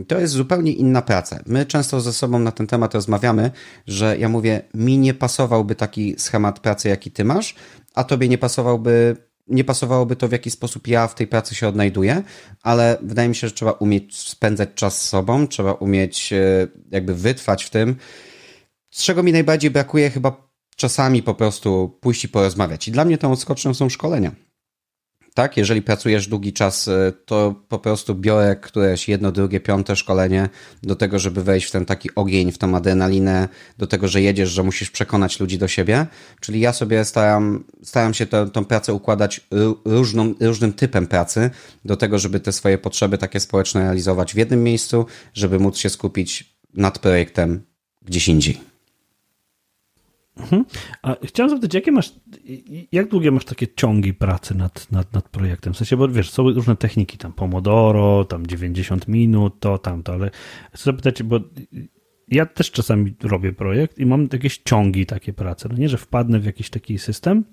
To 0.09 0.21
jest 0.21 0.33
zupełnie 0.33 0.73
inna 0.73 1.03
praca. 1.03 1.41
My 1.47 1.67
często 1.67 2.01
ze 2.01 2.13
sobą 2.13 2.39
na 2.39 2.53
ten 2.53 2.67
temat 2.67 2.95
rozmawiamy, 2.95 3.51
że 3.87 4.19
ja 4.19 4.29
mówię, 4.29 4.63
mi 4.75 4.99
nie 4.99 5.15
pasowałby 5.15 5.75
taki 5.75 6.15
schemat 6.19 6.61
pracy, 6.61 6.89
jaki 6.89 7.11
ty 7.11 7.25
masz, 7.25 7.55
a 7.95 8.05
tobie 8.05 8.29
nie 8.29 8.39
pasowałby 8.39 9.17
nie 9.49 9.65
pasowałoby 9.65 10.17
to, 10.17 10.29
w 10.29 10.33
jaki 10.33 10.51
sposób 10.51 10.89
ja 10.89 11.09
w 11.09 11.15
tej 11.15 11.27
pracy 11.27 11.55
się 11.55 11.69
odnajduję, 11.69 12.23
ale 12.63 12.99
wydaje 13.03 13.29
mi 13.29 13.35
się, 13.35 13.49
że 13.49 13.55
trzeba 13.55 13.73
umieć 13.73 14.17
spędzać 14.17 14.69
czas 14.75 15.03
z 15.03 15.09
sobą, 15.09 15.47
trzeba 15.49 15.73
umieć 15.73 16.33
e, 16.33 16.67
jakby 16.91 17.15
wytrwać 17.15 17.65
w 17.65 17.71
tym, 17.71 17.97
z 18.91 19.05
czego 19.05 19.23
mi 19.23 19.33
najbardziej 19.33 19.71
brakuje, 19.71 20.11
chyba 20.11 20.51
czasami 20.77 21.23
po 21.23 21.35
prostu 21.35 21.99
pójść 22.01 22.25
i 22.25 22.29
porozmawiać. 22.29 22.89
I 22.89 22.93
dla 22.93 23.05
mnie 23.05 23.19
tą 23.19 23.33
odskocznią 23.33 23.75
są 23.75 23.89
szkolenia. 23.89 24.33
Tak, 25.37 25.57
jeżeli 25.57 25.83
pracujesz 25.83 26.29
długi 26.29 26.53
czas, 26.53 26.89
y, 26.89 27.13
to 27.27 27.55
po 27.69 27.79
prostu 27.79 28.15
biorę 28.15 28.57
któreś 28.57 29.09
jedno, 29.09 29.33
drugie, 29.33 29.61
piąte 29.61 29.97
szkolenie 29.97 30.49
do 30.83 30.97
tego, 30.97 31.19
żeby 31.19 31.43
wejść 31.43 31.69
w 31.69 31.71
ten 31.71 31.87
taki 31.87 32.15
ogień, 32.15 32.53
w 32.53 32.59
tą 32.59 32.77
adrenalinę, 32.77 33.49
do 33.79 33.87
tego, 33.87 34.09
że 34.09 34.23
jedziesz, 34.23 34.51
że 34.51 34.63
musisz 34.63 34.91
przekonać 34.91 35.41
ludzi 35.41 35.59
do 35.59 35.69
siebie. 35.69 36.07
Czyli 36.41 36.61
ja 36.61 36.73
sobie 36.73 37.05
staram, 37.05 37.65
staram 37.83 38.15
się 38.15 38.27
tę, 38.27 38.51
tą 38.51 38.65
pracę 38.65 38.95
układać 38.95 39.41
różną, 39.85 40.35
różnym 40.41 40.73
typem 40.73 41.07
pracy, 41.07 41.51
do 41.85 41.97
tego, 41.97 42.19
żeby 42.19 42.41
te 42.41 42.53
swoje 42.53 42.79
potrzeby 42.79 43.19
takie 43.19 43.41
społeczne 43.41 43.81
realizować 43.81 44.35
w 44.35 44.37
jednym 44.37 44.63
miejscu, 44.63 45.07
żeby 45.35 45.59
móc 45.59 45.79
się 45.79 45.91
skupić 45.91 46.57
nad 46.75 46.99
projektem 46.99 47.63
gdzieś 48.03 48.29
indziej. 48.29 48.66
Mhm. 50.37 50.65
A 51.03 51.17
chciałem 51.25 51.51
zapytać, 51.51 51.75
jakie 51.75 51.93
masz, 51.93 52.13
jak 52.93 53.09
długie 53.09 53.31
masz 53.31 53.45
takie 53.45 53.67
ciągi 53.77 54.15
pracy 54.15 54.55
nad, 54.55 54.93
nad, 54.93 55.13
nad 55.13 55.29
projektem? 55.29 55.75
W 55.75 55.77
sensie, 55.77 55.97
bo 55.97 56.09
wiesz, 56.09 56.31
są 56.31 56.51
różne 56.51 56.77
techniki, 56.77 57.19
tam 57.19 57.33
Pomodoro, 57.33 58.25
tam 58.25 58.47
90 58.47 59.09
minut, 59.09 59.61
to, 59.61 59.79
tamto, 59.79 60.13
ale 60.13 60.31
chcę 60.73 60.85
zapytać, 60.85 61.23
bo 61.23 61.41
ja 62.29 62.47
też 62.47 62.71
czasami 62.71 63.15
robię 63.23 63.53
projekt 63.53 63.99
i 63.99 64.07
mam 64.07 64.29
jakieś 64.33 64.59
ciągi 64.59 65.07
takie 65.07 65.33
prace. 65.33 65.69
No 65.69 65.79
nie, 65.79 65.89
że 65.89 65.99
wpadnę 65.99 66.41
w 66.41 66.45
jakiś 66.45 66.71
taki 66.71 66.99
system, 66.99 67.45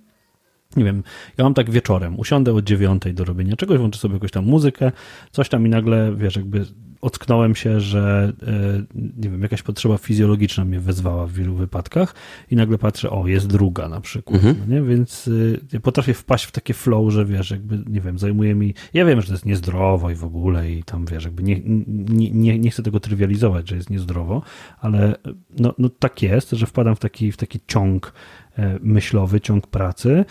nie 0.75 0.83
wiem, 0.83 1.03
ja 1.37 1.43
mam 1.43 1.53
tak 1.53 1.71
wieczorem, 1.71 2.19
usiądę 2.19 2.53
o 2.53 2.61
dziewiątej 2.61 3.13
do 3.13 3.25
robienia 3.25 3.55
czegoś, 3.55 3.77
włączę 3.77 3.99
sobie 3.99 4.13
jakąś 4.13 4.31
tam 4.31 4.45
muzykę, 4.45 4.91
coś 5.31 5.49
tam 5.49 5.65
i 5.65 5.69
nagle, 5.69 6.15
wiesz, 6.15 6.35
jakby 6.35 6.65
ocknąłem 7.03 7.55
się, 7.55 7.79
że 7.79 8.33
e, 8.47 8.83
nie 8.95 9.29
wiem, 9.29 9.41
jakaś 9.41 9.61
potrzeba 9.61 9.97
fizjologiczna 9.97 10.65
mnie 10.65 10.79
wezwała 10.79 11.27
w 11.27 11.31
wielu 11.31 11.55
wypadkach 11.55 12.15
i 12.51 12.55
nagle 12.55 12.77
patrzę, 12.77 13.09
o, 13.09 13.27
jest 13.27 13.47
druga 13.47 13.89
na 13.89 14.01
przykład, 14.01 14.35
mhm. 14.35 14.55
no 14.59 14.75
nie? 14.75 14.81
Więc 14.81 15.27
y, 15.27 15.59
ja 15.73 15.79
potrafię 15.79 16.13
wpaść 16.13 16.45
w 16.45 16.51
takie 16.51 16.73
flow, 16.73 17.13
że 17.13 17.25
wiesz, 17.25 17.51
jakby, 17.51 17.79
nie 17.89 18.01
wiem, 18.01 18.19
zajmuje 18.19 18.55
mi, 18.55 18.73
ja 18.93 19.05
wiem, 19.05 19.21
że 19.21 19.27
to 19.27 19.33
jest 19.33 19.45
niezdrowo 19.45 20.09
i 20.09 20.15
w 20.15 20.23
ogóle 20.23 20.71
i 20.71 20.83
tam, 20.83 21.05
wiesz, 21.05 21.23
jakby 21.23 21.43
nie, 21.43 21.61
nie, 21.87 22.31
nie, 22.31 22.59
nie 22.59 22.71
chcę 22.71 22.83
tego 22.83 22.99
trywializować, 22.99 23.69
że 23.69 23.75
jest 23.75 23.89
niezdrowo, 23.89 24.41
ale 24.79 25.15
no, 25.59 25.73
no 25.77 25.89
tak 25.89 26.21
jest, 26.21 26.51
że 26.51 26.65
wpadam 26.65 26.95
w 26.95 26.99
taki, 26.99 27.31
w 27.31 27.37
taki 27.37 27.59
ciąg 27.67 28.13
e, 28.57 28.79
myślowy, 28.81 29.41
ciąg 29.41 29.67
pracy, 29.67 30.25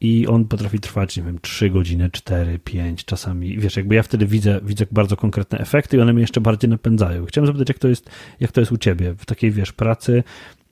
i 0.00 0.26
on 0.26 0.44
potrafi 0.44 0.80
trwać, 0.80 1.16
nie 1.16 1.22
wiem, 1.22 1.38
3 1.38 1.70
godziny, 1.70 2.10
4, 2.10 2.58
5 2.58 3.04
czasami. 3.04 3.58
Wiesz, 3.58 3.76
jakby 3.76 3.94
ja 3.94 4.02
wtedy 4.02 4.26
widzę, 4.26 4.60
widzę 4.62 4.86
bardzo 4.92 5.16
konkretne 5.16 5.58
efekty 5.58 5.96
i 5.96 6.00
one 6.00 6.12
mnie 6.12 6.20
jeszcze 6.20 6.40
bardziej 6.40 6.70
napędzają. 6.70 7.26
Chciałem 7.26 7.46
zapytać, 7.46 7.68
jak 7.68 7.78
to 7.78 7.88
jest, 7.88 8.10
jak 8.40 8.52
to 8.52 8.60
jest 8.60 8.72
u 8.72 8.76
ciebie 8.76 9.14
w 9.18 9.26
takiej, 9.26 9.50
wiesz, 9.50 9.72
pracy, 9.72 10.22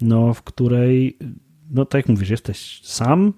no, 0.00 0.34
w 0.34 0.42
której, 0.42 1.18
no 1.70 1.84
tak 1.84 1.98
jak 1.98 2.08
mówisz, 2.08 2.30
jesteś 2.30 2.80
sam, 2.82 3.32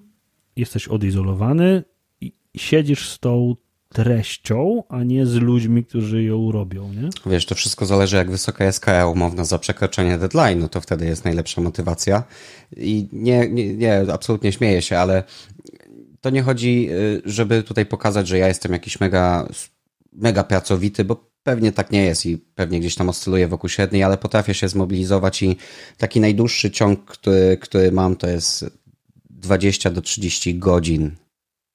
jesteś 0.55 0.87
odizolowany 0.87 1.83
i 2.21 2.33
siedzisz 2.57 3.09
z 3.09 3.19
tą 3.19 3.55
treścią, 3.97 4.83
a 4.89 5.03
nie 5.03 5.25
z 5.25 5.35
ludźmi, 5.35 5.85
którzy 5.85 6.23
ją 6.23 6.51
robią, 6.51 6.93
nie? 6.93 7.09
Wiesz, 7.31 7.45
to 7.45 7.55
wszystko 7.55 7.85
zależy, 7.85 8.15
jak 8.15 8.31
wysoka 8.31 8.65
jest 8.65 8.79
kara 8.79 9.07
umowna 9.07 9.45
za 9.45 9.59
przekroczenie 9.59 10.17
deadline'u, 10.17 10.69
to 10.69 10.81
wtedy 10.81 11.05
jest 11.05 11.25
najlepsza 11.25 11.61
motywacja. 11.61 12.23
I 12.77 13.09
nie, 13.11 13.49
nie, 13.49 13.73
nie, 13.73 14.05
absolutnie 14.13 14.51
śmieję 14.51 14.81
się, 14.81 14.97
ale 14.97 15.23
to 16.21 16.29
nie 16.29 16.41
chodzi, 16.41 16.89
y, 16.91 17.21
żeby 17.25 17.63
tutaj 17.63 17.85
pokazać, 17.85 18.27
że 18.27 18.37
ja 18.37 18.47
jestem 18.47 18.71
jakiś 18.71 18.99
mega, 18.99 19.47
mega 20.13 20.43
pracowity, 20.43 21.05
bo 21.05 21.29
pewnie 21.43 21.71
tak 21.71 21.91
nie 21.91 22.05
jest 22.05 22.25
i 22.25 22.37
pewnie 22.37 22.79
gdzieś 22.79 22.95
tam 22.95 23.09
oscyluję 23.09 23.47
wokół 23.47 23.69
średniej, 23.69 24.03
ale 24.03 24.17
potrafię 24.17 24.53
się 24.53 24.67
zmobilizować 24.67 25.43
i 25.43 25.57
taki 25.97 26.19
najdłuższy 26.19 26.71
ciąg, 26.71 27.05
który, 27.05 27.57
który 27.61 27.91
mam, 27.91 28.15
to 28.15 28.27
jest 28.27 28.65
20 29.29 29.89
do 29.89 30.01
30 30.01 30.59
godzin 30.59 31.15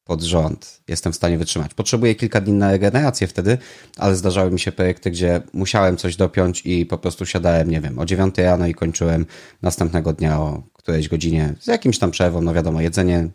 pod 0.05 0.23
rząd 0.23 0.83
jestem 0.89 1.13
w 1.13 1.17
stanie 1.17 1.39
wytrzymać. 1.39 1.75
Potrzebuję 1.75 2.15
kilka 2.15 2.41
dni 2.41 2.53
na 2.53 2.71
regenerację 2.71 3.27
wtedy, 3.27 3.59
ale 3.97 4.17
zdarzały 4.17 4.51
mi 4.51 4.61
się 4.61 4.73
projekty, 4.73 5.11
gdzie 5.11 5.43
musiałem 5.53 5.97
coś 5.97 6.17
dopiąć 6.17 6.67
i 6.67 6.87
po 6.87 6.99
prostu 6.99 7.27
siadałem, 7.27 7.71
nie 7.71 7.81
wiem, 7.81 7.99
o 7.99 8.07
9 8.07 8.39
rano 8.39 8.67
i 8.67 8.75
kończyłem 8.75 9.27
następnego 9.63 10.13
dnia 10.13 10.41
o 10.41 10.63
którejś 10.73 11.09
godzinie 11.09 11.55
z 11.61 11.67
jakimś 11.67 11.99
tam 11.99 12.11
przerwą, 12.11 12.41
no 12.41 12.55
wiadomo, 12.55 12.81
jedzenie, 12.81 13.29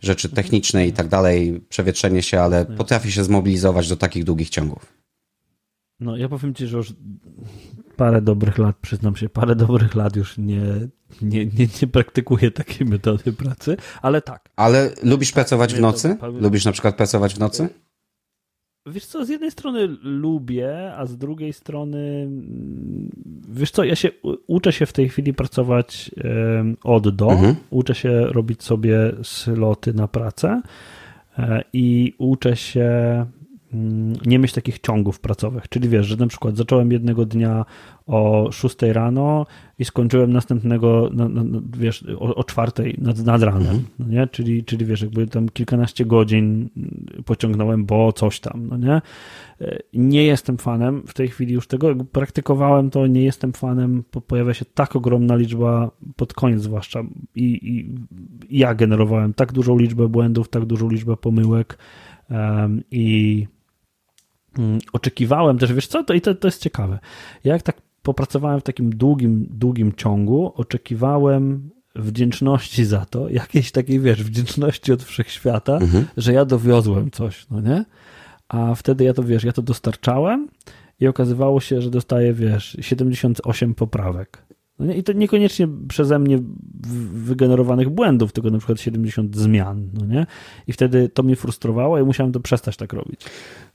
rzeczy 0.00 0.28
techniczne 0.28 0.86
i 0.86 0.92
tak 0.92 1.08
dalej, 1.08 1.60
przewietrzenie 1.68 2.22
się, 2.22 2.40
ale 2.40 2.64
potrafi 2.64 3.12
się 3.12 3.24
zmobilizować 3.24 3.88
do 3.88 3.96
takich 3.96 4.24
długich 4.24 4.50
ciągów. 4.50 4.92
No 6.00 6.16
ja 6.16 6.28
powiem 6.28 6.54
Ci, 6.54 6.66
że 6.66 6.76
już 6.76 6.94
parę 7.96 8.22
dobrych 8.22 8.58
lat, 8.58 8.76
przyznam 8.76 9.16
się, 9.16 9.28
parę 9.28 9.54
dobrych 9.54 9.94
lat 9.94 10.16
już 10.16 10.38
nie, 10.38 10.62
nie, 11.22 11.46
nie, 11.46 11.66
nie 11.82 11.88
praktykuję 11.88 12.50
takiej 12.50 12.86
metody 12.86 13.32
pracy, 13.32 13.76
ale 14.02 14.22
tak. 14.22 14.48
Ale 14.56 14.90
lubisz 15.02 15.32
pracować 15.32 15.74
w 15.74 15.80
nocy? 15.80 16.16
Lubisz 16.40 16.64
na 16.64 16.72
przykład 16.72 16.96
pracować 16.96 17.34
w 17.34 17.38
nocy? 17.38 17.68
Wiesz 18.86 19.06
co, 19.06 19.24
z 19.24 19.28
jednej 19.28 19.50
strony 19.50 19.96
lubię, 20.02 20.92
a 20.96 21.06
z 21.06 21.16
drugiej 21.16 21.52
strony 21.52 22.28
wiesz 23.48 23.70
co, 23.70 23.84
ja 23.84 23.96
się 23.96 24.08
uczę 24.46 24.72
się 24.72 24.86
w 24.86 24.92
tej 24.92 25.08
chwili 25.08 25.34
pracować 25.34 26.10
od 26.84 27.16
do, 27.16 27.30
mhm. 27.30 27.54
uczę 27.70 27.94
się 27.94 28.26
robić 28.26 28.62
sobie 28.62 29.12
sloty 29.22 29.94
na 29.94 30.08
pracę 30.08 30.62
e, 31.38 31.62
i 31.72 32.14
uczę 32.18 32.56
się 32.56 33.26
nie 34.26 34.38
mieć 34.38 34.52
takich 34.52 34.78
ciągów 34.78 35.20
pracowych. 35.20 35.68
Czyli 35.68 35.88
wiesz, 35.88 36.06
że 36.06 36.16
na 36.16 36.26
przykład 36.26 36.56
zacząłem 36.56 36.92
jednego 36.92 37.26
dnia 37.26 37.64
o 38.06 38.48
6 38.52 38.76
rano 38.82 39.46
i 39.78 39.84
skończyłem 39.84 40.32
następnego, 40.32 41.10
no, 41.12 41.28
no, 41.28 41.44
no, 41.44 41.60
wiesz, 41.78 42.04
o, 42.18 42.34
o 42.34 42.44
4 42.44 42.72
nad, 42.98 43.18
nad 43.18 43.42
ranem, 43.42 43.62
mhm. 43.62 43.84
no 43.98 44.06
nie? 44.08 44.26
Czyli, 44.26 44.64
czyli 44.64 44.86
wiesz, 44.86 45.02
jakby 45.02 45.26
tam 45.26 45.48
kilkanaście 45.48 46.04
godzin 46.04 46.68
pociągnąłem, 47.24 47.84
bo 47.84 48.12
coś 48.12 48.40
tam, 48.40 48.66
no 48.66 48.76
nie? 48.76 49.00
Nie 49.92 50.24
jestem 50.24 50.58
fanem 50.58 51.02
w 51.06 51.14
tej 51.14 51.28
chwili 51.28 51.54
już 51.54 51.66
tego, 51.66 51.94
praktykowałem 51.94 52.90
to, 52.90 53.06
nie 53.06 53.24
jestem 53.24 53.52
fanem, 53.52 54.04
pojawia 54.26 54.54
się 54.54 54.64
tak 54.64 54.96
ogromna 54.96 55.36
liczba, 55.36 55.90
pod 56.16 56.34
koniec 56.34 56.62
zwłaszcza, 56.62 57.02
i, 57.34 57.44
i 57.44 57.94
ja 58.58 58.74
generowałem 58.74 59.34
tak 59.34 59.52
dużą 59.52 59.78
liczbę 59.78 60.08
błędów, 60.08 60.48
tak 60.48 60.64
dużą 60.64 60.88
liczbę 60.88 61.16
pomyłek 61.16 61.78
um, 62.30 62.82
i 62.90 63.46
mm, 63.46 63.55
oczekiwałem 64.92 65.58
też, 65.58 65.72
wiesz 65.72 65.86
co, 65.86 66.04
to 66.04 66.14
i 66.14 66.20
to, 66.20 66.34
to 66.34 66.48
jest 66.48 66.62
ciekawe. 66.62 66.98
Ja 67.44 67.52
jak 67.52 67.62
tak 67.62 67.76
popracowałem 68.02 68.60
w 68.60 68.62
takim 68.62 68.96
długim, 68.96 69.46
długim 69.50 69.92
ciągu, 69.92 70.52
oczekiwałem 70.54 71.70
wdzięczności 71.94 72.84
za 72.84 73.04
to, 73.04 73.28
jakiejś 73.28 73.72
takiej, 73.72 74.00
wiesz, 74.00 74.24
wdzięczności 74.24 74.92
od 74.92 75.02
wszechświata, 75.02 75.76
mhm. 75.76 76.06
że 76.16 76.32
ja 76.32 76.44
dowiozłem 76.44 77.10
coś, 77.10 77.46
no 77.50 77.60
nie? 77.60 77.84
A 78.48 78.74
wtedy 78.74 79.04
ja 79.04 79.14
to, 79.14 79.22
wiesz, 79.22 79.44
ja 79.44 79.52
to 79.52 79.62
dostarczałem 79.62 80.48
i 81.00 81.06
okazywało 81.06 81.60
się, 81.60 81.82
że 81.82 81.90
dostaję, 81.90 82.32
wiesz, 82.32 82.76
78 82.80 83.74
poprawek. 83.74 84.45
No 84.78 84.94
I 84.94 85.02
to 85.02 85.12
niekoniecznie 85.12 85.68
przeze 85.88 86.18
mnie 86.18 86.38
wygenerowanych 87.12 87.88
błędów, 87.88 88.32
tylko 88.32 88.50
na 88.50 88.58
przykład 88.58 88.80
70 88.80 89.36
zmian, 89.36 89.90
no 89.94 90.06
nie? 90.06 90.26
I 90.66 90.72
wtedy 90.72 91.08
to 91.08 91.22
mnie 91.22 91.36
frustrowało 91.36 91.98
i 91.98 92.02
musiałem 92.02 92.32
to 92.32 92.40
przestać 92.40 92.76
tak 92.76 92.92
robić. 92.92 93.20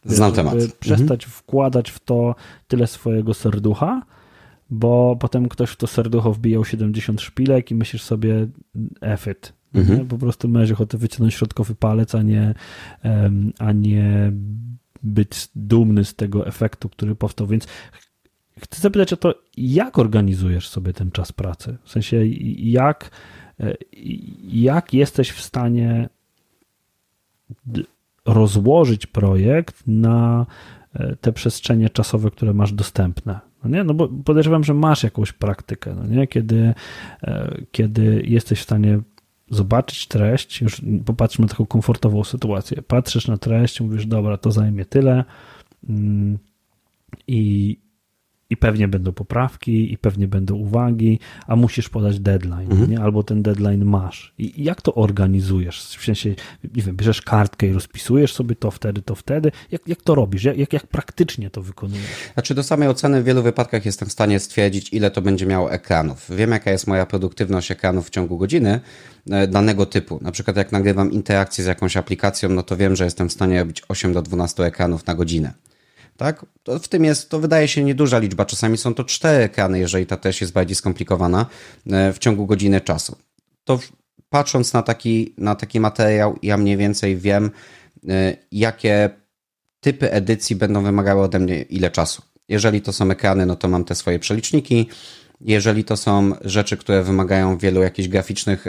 Znam 0.06 0.32
temat. 0.32 0.56
Przestać 0.80 1.24
mhm. 1.24 1.32
wkładać 1.32 1.90
w 1.90 2.00
to 2.00 2.36
tyle 2.68 2.88
swojego 2.88 3.34
serducha, 3.34 4.02
bo 4.70 5.16
potem 5.20 5.50
ktoś 5.50 5.70
w 5.70 5.76
to 5.76 5.88
serducho 5.88 6.34
wbijał 6.34 6.66
70 6.66 7.22
szpilek 7.22 7.72
i 7.72 7.76
myślisz 7.76 8.02
sobie 8.02 8.48
efit. 9.02 9.54
Mhm. 9.74 10.08
Po 10.08 10.18
prostu 10.18 10.50
masz 10.50 10.72
ochotę 10.72 10.98
wyciągnąć 10.98 11.34
środkowy 11.34 11.76
palec, 11.76 12.16
a 12.16 12.22
nie, 12.22 12.54
a 13.60 13.72
nie 13.72 14.32
być 15.04 15.50
dumny 15.56 16.06
z 16.06 16.16
tego 16.16 16.48
efektu, 16.48 16.90
który 16.90 17.16
powstał. 17.16 17.48
Więc 17.48 17.68
chcę 18.60 18.82
zapytać 18.82 19.14
o 19.14 19.18
to, 19.18 19.36
jak 19.58 20.00
organizujesz 20.00 20.70
sobie 20.70 20.94
ten 20.94 21.12
czas 21.12 21.32
pracy? 21.32 21.78
W 21.84 21.92
sensie, 21.92 22.26
jak, 22.58 23.12
e, 23.60 23.74
jak 24.44 24.94
jesteś 24.94 25.32
w 25.32 25.42
stanie 25.42 26.10
rozłożyć 28.26 29.06
projekt 29.06 29.84
na 29.88 30.46
e, 30.94 31.16
te 31.16 31.34
przestrzenie 31.34 31.90
czasowe, 31.90 32.32
które 32.32 32.54
masz 32.54 32.74
dostępne? 32.74 33.40
No, 33.64 33.70
nie? 33.70 33.84
no 33.84 33.94
bo 33.94 34.08
podejrzewam, 34.08 34.64
że 34.64 34.74
masz 34.74 35.04
jakąś 35.04 35.32
praktykę, 35.32 35.96
no 35.96 36.06
nie? 36.06 36.28
Kiedy, 36.28 36.74
e, 37.24 37.58
kiedy 37.72 38.24
jesteś 38.26 38.60
w 38.60 38.64
stanie 38.64 39.00
zobaczyć 39.50 40.08
treść, 40.08 40.62
już 40.62 40.82
popatrzmy 41.06 41.46
na 41.46 41.50
taką 41.50 41.66
komfortową 41.66 42.24
sytuację. 42.24 42.82
Patrzysz 42.82 43.28
na 43.28 43.38
treść, 43.38 43.82
mówisz, 43.82 44.06
dobra, 44.06 44.38
to 44.38 44.52
zajmie 44.52 44.86
tyle 44.86 45.24
mm, 45.90 46.38
i, 47.28 47.78
i 48.52 48.58
pewnie 48.58 48.88
będą 48.88 49.12
poprawki, 49.12 49.94
i 49.94 49.98
pewnie 49.98 50.28
będą 50.28 50.56
uwagi, 50.56 51.20
a 51.48 51.56
musisz 51.56 51.90
podać 51.90 52.20
deadline, 52.20 52.72
mhm. 52.72 52.92
nie? 52.92 53.00
albo 53.00 53.24
ten 53.24 53.44
deadline 53.44 53.86
masz. 53.86 54.34
I 54.38 54.64
jak 54.64 54.82
to 54.82 54.96
organizujesz? 54.96 55.84
W 55.84 56.06
sensie, 56.06 56.30
nie 56.76 56.84
wiem, 56.84 56.96
bierzesz 56.96 57.22
kartkę 57.22 57.68
i 57.68 57.74
rozpisujesz 57.74 58.34
sobie 58.34 58.56
to 58.56 58.72
wtedy, 58.72 59.02
to 59.02 59.16
wtedy. 59.16 59.52
Jak, 59.72 59.88
jak 59.88 60.02
to 60.02 60.16
robisz? 60.16 60.44
Jak, 60.44 60.74
jak 60.74 60.88
praktycznie 60.88 61.50
to 61.50 61.62
wykonujesz? 61.62 62.06
Znaczy, 62.34 62.56
do 62.56 62.64
samej 62.64 62.90
oceny 62.90 63.22
w 63.22 63.26
wielu 63.26 63.44
wypadkach 63.44 63.86
jestem 63.86 64.08
w 64.08 64.12
stanie 64.12 64.40
stwierdzić, 64.40 64.94
ile 64.94 65.12
to 65.12 65.22
będzie 65.22 65.46
miało 65.46 65.72
ekranów. 65.72 66.30
Wiem, 66.36 66.52
jaka 66.52 66.72
jest 66.72 66.88
moja 66.88 67.06
produktywność 67.06 67.72
ekranów 67.72 68.08
w 68.08 68.10
ciągu 68.10 68.38
godziny 68.38 68.80
e, 69.30 69.48
danego 69.48 69.86
typu. 69.86 70.20
Na 70.22 70.32
przykład, 70.32 70.58
jak 70.58 70.72
nagrywam 70.72 71.12
interakcję 71.12 71.64
z 71.64 71.68
jakąś 71.68 71.98
aplikacją, 71.98 72.50
no 72.50 72.64
to 72.64 72.78
wiem, 72.78 72.96
że 72.96 73.04
jestem 73.04 73.30
w 73.30 73.34
stanie 73.34 73.60
robić 73.60 73.84
8 73.88 74.14
do 74.14 74.22
12 74.22 74.64
ekranów 74.64 75.06
na 75.06 75.16
godzinę 75.16 75.54
tak? 76.22 76.46
To 76.64 76.80
w 76.80 76.88
tym 76.88 77.04
jest, 77.06 77.30
to 77.30 77.40
wydaje 77.40 77.68
się 77.68 77.84
nieduża 77.84 78.20
liczba. 78.20 78.46
Czasami 78.46 78.78
są 78.78 78.94
to 78.94 79.04
cztery 79.04 79.44
ekrany, 79.44 79.80
jeżeli 79.80 80.06
ta 80.06 80.18
też 80.18 80.42
jest 80.42 80.54
bardziej 80.54 80.76
skomplikowana 80.76 81.46
e, 81.92 82.14
w 82.14 82.20
ciągu 82.20 82.46
godziny 82.46 82.82
czasu. 82.82 83.16
To 83.64 83.80
patrząc 84.30 84.74
na 84.74 84.82
taki, 84.82 85.34
na 85.38 85.56
taki 85.56 85.80
materiał, 85.80 86.40
ja 86.44 86.58
mniej 86.58 86.78
więcej 86.78 87.18
wiem, 87.18 87.52
e, 88.10 88.38
jakie 88.52 89.10
typy 89.80 90.12
edycji 90.12 90.56
będą 90.56 90.84
wymagały 90.84 91.22
ode 91.22 91.40
mnie 91.40 91.62
ile 91.62 91.92
czasu. 91.92 92.22
Jeżeli 92.50 92.82
to 92.82 92.94
są 92.94 93.12
ekrany, 93.12 93.46
no 93.46 93.56
to 93.56 93.68
mam 93.68 93.86
te 93.86 93.96
swoje 93.96 94.20
przeliczniki. 94.20 94.90
Jeżeli 95.46 95.84
to 95.84 95.98
są 95.98 96.34
rzeczy, 96.42 96.78
które 96.78 97.04
wymagają 97.04 97.58
wielu 97.58 97.82
jakichś 97.82 98.08
graficznych, 98.08 98.66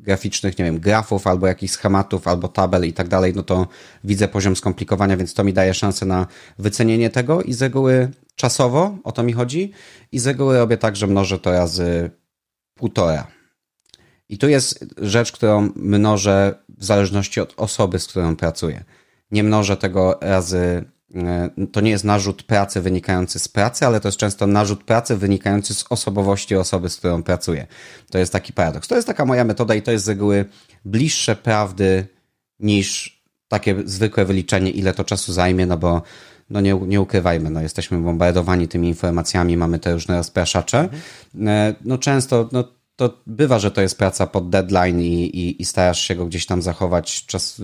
graficznych, 0.00 0.58
nie 0.58 0.64
wiem, 0.64 0.80
grafów 0.80 1.26
albo 1.26 1.46
jakichś 1.46 1.72
schematów, 1.72 2.28
albo 2.28 2.48
tabel 2.48 2.84
i 2.84 2.92
tak 2.92 3.08
dalej, 3.08 3.32
no 3.36 3.42
to 3.42 3.66
widzę 4.04 4.28
poziom 4.28 4.56
skomplikowania, 4.56 5.16
więc 5.16 5.34
to 5.34 5.44
mi 5.44 5.52
daje 5.52 5.74
szansę 5.74 6.06
na 6.06 6.26
wycenienie 6.58 7.10
tego 7.10 7.42
i 7.42 7.52
z 7.52 7.62
reguły 7.62 8.08
czasowo, 8.36 8.98
o 9.04 9.12
to 9.12 9.22
mi 9.22 9.32
chodzi, 9.32 9.72
i 10.12 10.18
z 10.18 10.26
reguły 10.26 10.58
robię 10.58 10.76
tak, 10.76 10.96
że 10.96 11.06
mnożę 11.06 11.38
to 11.38 11.52
razy 11.52 12.10
półtora. 12.74 13.26
I 14.28 14.38
tu 14.38 14.48
jest 14.48 14.84
rzecz, 14.98 15.32
którą 15.32 15.72
mnożę 15.76 16.54
w 16.78 16.84
zależności 16.84 17.40
od 17.40 17.54
osoby, 17.56 17.98
z 17.98 18.06
którą 18.06 18.36
pracuję. 18.36 18.84
Nie 19.30 19.44
mnożę 19.44 19.76
tego 19.76 20.18
razy, 20.20 20.58
e, 20.58 20.84
to 21.72 21.80
nie 21.80 21.90
jest 21.90 22.04
narzut 22.04 22.42
pracy 22.42 22.80
wynikający 22.80 23.38
z 23.38 23.48
pracy, 23.48 23.86
ale 23.86 24.00
to 24.00 24.08
jest 24.08 24.18
często 24.18 24.46
narzut 24.46 24.84
pracy 24.84 25.16
wynikający 25.16 25.74
z 25.74 25.84
osobowości 25.90 26.56
osoby, 26.56 26.88
z 26.88 26.96
którą 26.96 27.22
pracuję. 27.22 27.66
To 28.10 28.18
jest 28.18 28.32
taki 28.32 28.52
paradoks. 28.52 28.88
To 28.88 28.96
jest 28.96 29.06
taka 29.06 29.24
moja 29.24 29.44
metoda 29.44 29.74
i 29.74 29.82
to 29.82 29.90
jest 29.90 30.04
z 30.04 30.08
reguły 30.08 30.44
bliższe 30.84 31.36
prawdy 31.36 32.06
niż 32.60 33.22
takie 33.48 33.76
zwykłe 33.84 34.24
wyliczenie, 34.24 34.70
ile 34.70 34.94
to 34.94 35.04
czasu 35.04 35.32
zajmie, 35.32 35.66
no 35.66 35.76
bo 35.76 36.02
no 36.50 36.60
nie, 36.60 36.80
nie 36.86 37.00
ukrywajmy, 37.00 37.50
no 37.50 37.60
jesteśmy 37.60 37.98
bombardowani 37.98 38.68
tymi 38.68 38.88
informacjami, 38.88 39.56
mamy 39.56 39.78
te 39.78 39.92
różne 39.92 40.16
rozpraszacze. 40.16 40.80
Mhm. 41.34 41.74
No 41.84 41.98
często, 41.98 42.48
no 42.52 42.64
to 42.96 43.22
bywa, 43.26 43.58
że 43.58 43.70
to 43.70 43.80
jest 43.80 43.98
praca 43.98 44.26
pod 44.26 44.50
deadline 44.50 45.00
i, 45.00 45.24
i, 45.24 45.62
i 45.62 45.64
starasz 45.64 46.00
się 46.00 46.14
go 46.14 46.26
gdzieś 46.26 46.46
tam 46.46 46.62
zachować. 46.62 47.26
Czas, 47.26 47.62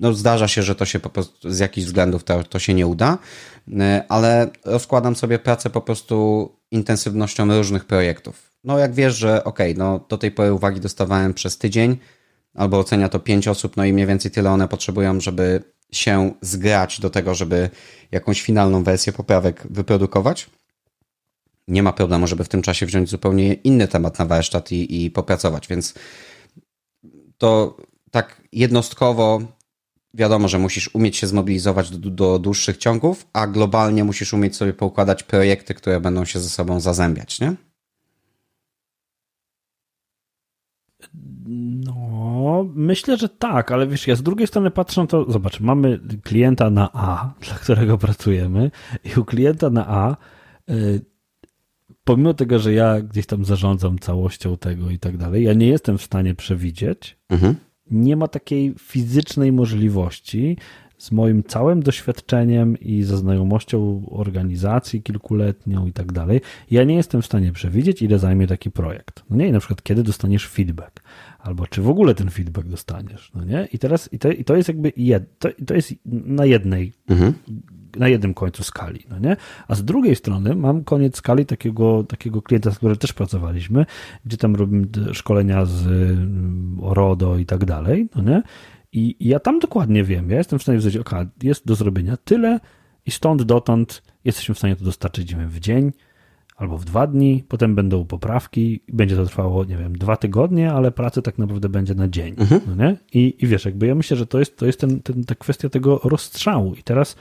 no 0.00 0.14
zdarza 0.14 0.48
się, 0.48 0.62
że 0.62 0.74
to 0.74 0.84
się 0.84 1.00
po 1.00 1.10
prostu 1.10 1.50
z 1.50 1.58
jakichś 1.58 1.86
względów 1.86 2.24
to, 2.24 2.44
to 2.44 2.58
się 2.58 2.74
nie 2.74 2.86
uda, 2.86 3.18
ale 4.08 4.50
rozkładam 4.64 5.16
sobie 5.16 5.38
pracę 5.38 5.70
po 5.70 5.80
prostu 5.80 6.48
intensywnością 6.70 7.56
różnych 7.56 7.84
projektów. 7.84 8.50
No 8.64 8.78
jak 8.78 8.94
wiesz, 8.94 9.16
że 9.16 9.44
ok, 9.44 9.58
no 9.76 10.00
do 10.08 10.18
tej 10.18 10.30
pory 10.30 10.52
uwagi 10.52 10.80
dostawałem 10.80 11.34
przez 11.34 11.58
tydzień, 11.58 11.96
albo 12.54 12.78
ocenia 12.78 13.08
to 13.08 13.20
pięć 13.20 13.48
osób, 13.48 13.76
no 13.76 13.84
i 13.84 13.92
mniej 13.92 14.06
więcej 14.06 14.30
tyle 14.30 14.50
one 14.50 14.68
potrzebują, 14.68 15.20
żeby 15.20 15.62
się 15.92 16.32
zgrać 16.40 17.00
do 17.00 17.10
tego, 17.10 17.34
żeby 17.34 17.70
jakąś 18.12 18.42
finalną 18.42 18.84
wersję 18.84 19.12
poprawek 19.12 19.66
wyprodukować. 19.70 20.50
Nie 21.68 21.82
ma 21.82 21.92
problemu, 21.92 22.26
żeby 22.26 22.44
w 22.44 22.48
tym 22.48 22.62
czasie 22.62 22.86
wziąć 22.86 23.10
zupełnie 23.10 23.54
inny 23.54 23.88
temat 23.88 24.18
na 24.18 24.24
warsztat 24.24 24.72
i, 24.72 25.04
i 25.04 25.10
popracować, 25.10 25.68
więc 25.68 25.94
to 27.38 27.76
tak 28.10 28.42
jednostkowo 28.52 29.40
wiadomo, 30.14 30.48
że 30.48 30.58
musisz 30.58 30.94
umieć 30.94 31.16
się 31.16 31.26
zmobilizować 31.26 31.90
do, 31.90 32.10
do, 32.10 32.38
dłuższych 32.38 32.76
ciągów, 32.76 33.26
a 33.32 33.46
globalnie 33.46 34.04
musisz 34.04 34.32
umieć 34.32 34.56
sobie 34.56 34.72
poukładać 34.72 35.22
projekty, 35.22 35.74
które 35.74 36.00
będą 36.00 36.24
się 36.24 36.40
ze 36.40 36.48
sobą 36.48 36.80
zazębiać, 36.80 37.40
nie? 37.40 37.54
No, 41.84 42.66
myślę, 42.74 43.16
że 43.16 43.28
tak, 43.28 43.72
ale 43.72 43.86
wiesz, 43.86 44.06
ja 44.06 44.16
z 44.16 44.22
drugiej 44.22 44.46
strony 44.46 44.70
patrzę, 44.70 45.06
to 45.06 45.32
zobacz, 45.32 45.60
mamy 45.60 46.00
klienta 46.22 46.70
na 46.70 46.90
A, 46.92 47.32
dla 47.46 47.54
którego 47.54 47.98
pracujemy 47.98 48.70
i 49.04 49.20
u 49.20 49.24
klienta 49.24 49.70
na 49.70 49.88
A 49.88 50.16
y, 50.70 51.00
pomimo 52.04 52.34
tego, 52.34 52.58
że 52.58 52.72
ja 52.72 53.00
gdzieś 53.00 53.26
tam 53.26 53.44
zarządzam 53.44 53.98
całością 53.98 54.56
tego 54.56 54.90
i 54.90 54.98
tak 54.98 55.16
dalej, 55.16 55.44
ja 55.44 55.52
nie 55.52 55.68
jestem 55.68 55.98
w 55.98 56.02
stanie 56.02 56.34
przewidzieć, 56.34 57.18
mhm. 57.28 57.54
Nie 57.90 58.16
ma 58.16 58.28
takiej 58.28 58.74
fizycznej 58.78 59.52
możliwości 59.52 60.56
z 60.98 61.12
moim 61.12 61.42
całym 61.42 61.82
doświadczeniem 61.82 62.80
i 62.80 63.02
ze 63.02 63.16
znajomością 63.16 64.02
organizacji 64.10 65.02
kilkuletnią 65.02 65.86
i 65.86 65.92
tak 65.92 66.12
dalej, 66.12 66.40
ja 66.70 66.84
nie 66.84 66.94
jestem 66.94 67.22
w 67.22 67.26
stanie 67.26 67.52
przewidzieć, 67.52 68.02
ile 68.02 68.18
zajmie 68.18 68.46
taki 68.46 68.70
projekt. 68.70 69.24
No 69.30 69.36
nie, 69.36 69.48
i 69.48 69.52
na 69.52 69.58
przykład 69.58 69.82
kiedy 69.82 70.02
dostaniesz 70.02 70.48
feedback 70.48 71.02
albo 71.38 71.66
czy 71.66 71.82
w 71.82 71.88
ogóle 71.88 72.14
ten 72.14 72.30
feedback 72.30 72.68
dostaniesz, 72.68 73.30
no 73.34 73.44
nie? 73.44 73.68
I 73.72 73.78
teraz, 73.78 74.12
i 74.12 74.18
to, 74.18 74.30
i 74.30 74.44
to 74.44 74.56
jest 74.56 74.68
jakby, 74.68 74.92
jed, 74.96 75.38
to, 75.38 75.48
to 75.66 75.74
jest 75.74 75.94
na 76.04 76.44
jednej, 76.44 76.92
mhm. 77.08 77.34
Na 77.96 78.08
jednym 78.08 78.34
końcu 78.34 78.64
skali, 78.64 79.04
no 79.10 79.18
nie? 79.18 79.36
A 79.68 79.74
z 79.74 79.84
drugiej 79.84 80.16
strony 80.16 80.54
mam 80.54 80.84
koniec 80.84 81.16
skali 81.16 81.46
takiego, 81.46 82.04
takiego 82.04 82.42
klienta, 82.42 82.70
z 82.70 82.76
którym 82.76 82.96
też 82.96 83.12
pracowaliśmy, 83.12 83.86
gdzie 84.24 84.36
tam 84.36 84.56
robimy 84.56 84.86
szkolenia 85.12 85.64
z 85.64 85.86
mm, 85.86 86.78
RODO 86.82 87.38
i 87.38 87.46
tak 87.46 87.64
dalej, 87.64 88.08
no 88.16 88.22
nie? 88.22 88.42
I, 88.92 89.16
I 89.20 89.28
ja 89.28 89.40
tam 89.40 89.58
dokładnie 89.58 90.04
wiem, 90.04 90.30
ja 90.30 90.38
jestem 90.38 90.58
w 90.58 90.62
stanie 90.62 90.78
wziąć, 90.78 90.96
ok, 90.96 91.10
jest 91.42 91.66
do 91.66 91.74
zrobienia 91.74 92.16
tyle 92.16 92.60
i 93.06 93.10
stąd 93.10 93.42
dotąd 93.42 94.02
jesteśmy 94.24 94.54
w 94.54 94.58
stanie 94.58 94.76
to 94.76 94.84
dostarczyć 94.84 95.34
w 95.34 95.60
dzień, 95.60 95.92
albo 96.58 96.78
w 96.78 96.84
dwa 96.84 97.06
dni, 97.06 97.44
potem 97.48 97.74
będą 97.74 98.04
poprawki, 98.04 98.80
będzie 98.88 99.16
to 99.16 99.24
trwało, 99.24 99.64
nie 99.64 99.76
wiem, 99.76 99.98
dwa 99.98 100.16
tygodnie, 100.16 100.72
ale 100.72 100.90
pracy 100.90 101.22
tak 101.22 101.38
naprawdę 101.38 101.68
będzie 101.68 101.94
na 101.94 102.08
dzień. 102.08 102.34
Mhm. 102.38 102.60
No 102.66 102.74
nie? 102.74 102.96
I, 103.12 103.36
I 103.38 103.46
wiesz, 103.46 103.64
jakby 103.64 103.86
ja 103.86 103.94
myślę, 103.94 104.16
że 104.16 104.26
to 104.26 104.38
jest, 104.38 104.56
to 104.56 104.66
jest 104.66 104.80
ten, 104.80 105.02
ten, 105.02 105.24
ta 105.24 105.34
kwestia 105.34 105.68
tego 105.68 106.00
rozstrzału. 106.04 106.74
I 106.74 106.82
teraz, 106.82 107.16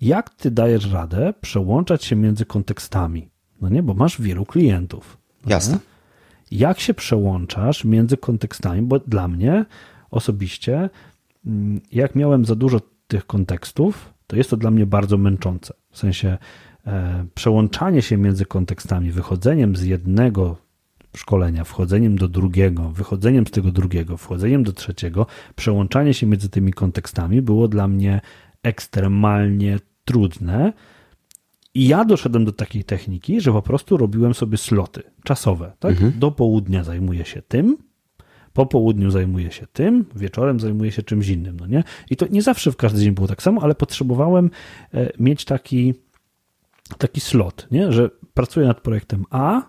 jak 0.00 0.30
ty 0.30 0.50
dajesz 0.50 0.92
radę 0.92 1.34
przełączać 1.40 2.04
się 2.04 2.16
między 2.16 2.46
kontekstami? 2.46 3.28
No 3.60 3.68
nie, 3.68 3.82
bo 3.82 3.94
masz 3.94 4.20
wielu 4.20 4.46
klientów. 4.46 5.18
No 5.44 5.50
Jasne. 5.50 5.74
Nie? 5.74 6.58
Jak 6.58 6.80
się 6.80 6.94
przełączasz 6.94 7.84
między 7.84 8.16
kontekstami? 8.16 8.82
Bo 8.82 8.98
dla 8.98 9.28
mnie 9.28 9.64
osobiście, 10.10 10.90
mm, 11.46 11.80
jak 11.92 12.14
miałem 12.14 12.44
za 12.44 12.54
dużo 12.54 12.80
tych 13.06 13.26
kontekstów, 13.26 14.14
to 14.26 14.36
jest 14.36 14.50
to 14.50 14.56
dla 14.56 14.70
mnie 14.70 14.86
bardzo 14.86 15.18
męczące. 15.18 15.74
W 15.90 15.98
sensie, 15.98 16.38
E, 16.86 17.26
przełączanie 17.34 18.02
się 18.02 18.16
między 18.16 18.46
kontekstami, 18.46 19.10
wychodzeniem 19.10 19.76
z 19.76 19.82
jednego 19.82 20.56
szkolenia, 21.16 21.64
wchodzeniem 21.64 22.18
do 22.18 22.28
drugiego, 22.28 22.90
wychodzeniem 22.90 23.46
z 23.46 23.50
tego 23.50 23.72
drugiego, 23.72 24.16
wchodzeniem 24.16 24.64
do 24.64 24.72
trzeciego, 24.72 25.26
przełączanie 25.56 26.14
się 26.14 26.26
między 26.26 26.48
tymi 26.48 26.72
kontekstami 26.72 27.42
było 27.42 27.68
dla 27.68 27.88
mnie 27.88 28.20
ekstremalnie 28.66 29.78
trudne. 30.04 30.72
I 31.74 31.88
ja 31.88 32.04
doszedłem 32.04 32.44
do 32.44 32.52
takiej 32.52 32.84
techniki, 32.84 33.40
że 33.40 33.52
po 33.52 33.62
prostu 33.62 33.96
robiłem 33.96 34.34
sobie 34.34 34.58
sloty 34.58 35.02
czasowe. 35.24 35.72
Tak? 35.78 35.90
Mhm. 35.90 36.12
Do 36.18 36.30
południa 36.30 36.84
zajmuję 36.84 37.24
się 37.24 37.42
tym, 37.42 37.76
po 38.52 38.66
południu 38.66 39.10
zajmuję 39.10 39.50
się 39.50 39.66
tym, 39.66 40.04
wieczorem 40.14 40.60
zajmuję 40.60 40.92
się 40.92 41.02
czymś 41.02 41.28
innym. 41.28 41.56
No 41.60 41.66
nie? 41.66 41.84
I 42.10 42.16
to 42.16 42.26
nie 42.30 42.42
zawsze 42.42 42.72
w 42.72 42.76
każdy 42.76 43.00
dzień 43.00 43.12
było 43.12 43.26
tak 43.26 43.42
samo, 43.42 43.62
ale 43.62 43.74
potrzebowałem 43.74 44.50
e, 44.94 45.12
mieć 45.18 45.44
taki 45.44 45.94
taki 46.98 47.20
slot, 47.20 47.66
nie? 47.70 47.92
że 47.92 48.10
pracuję 48.34 48.66
nad 48.66 48.80
projektem 48.80 49.24
A 49.30 49.62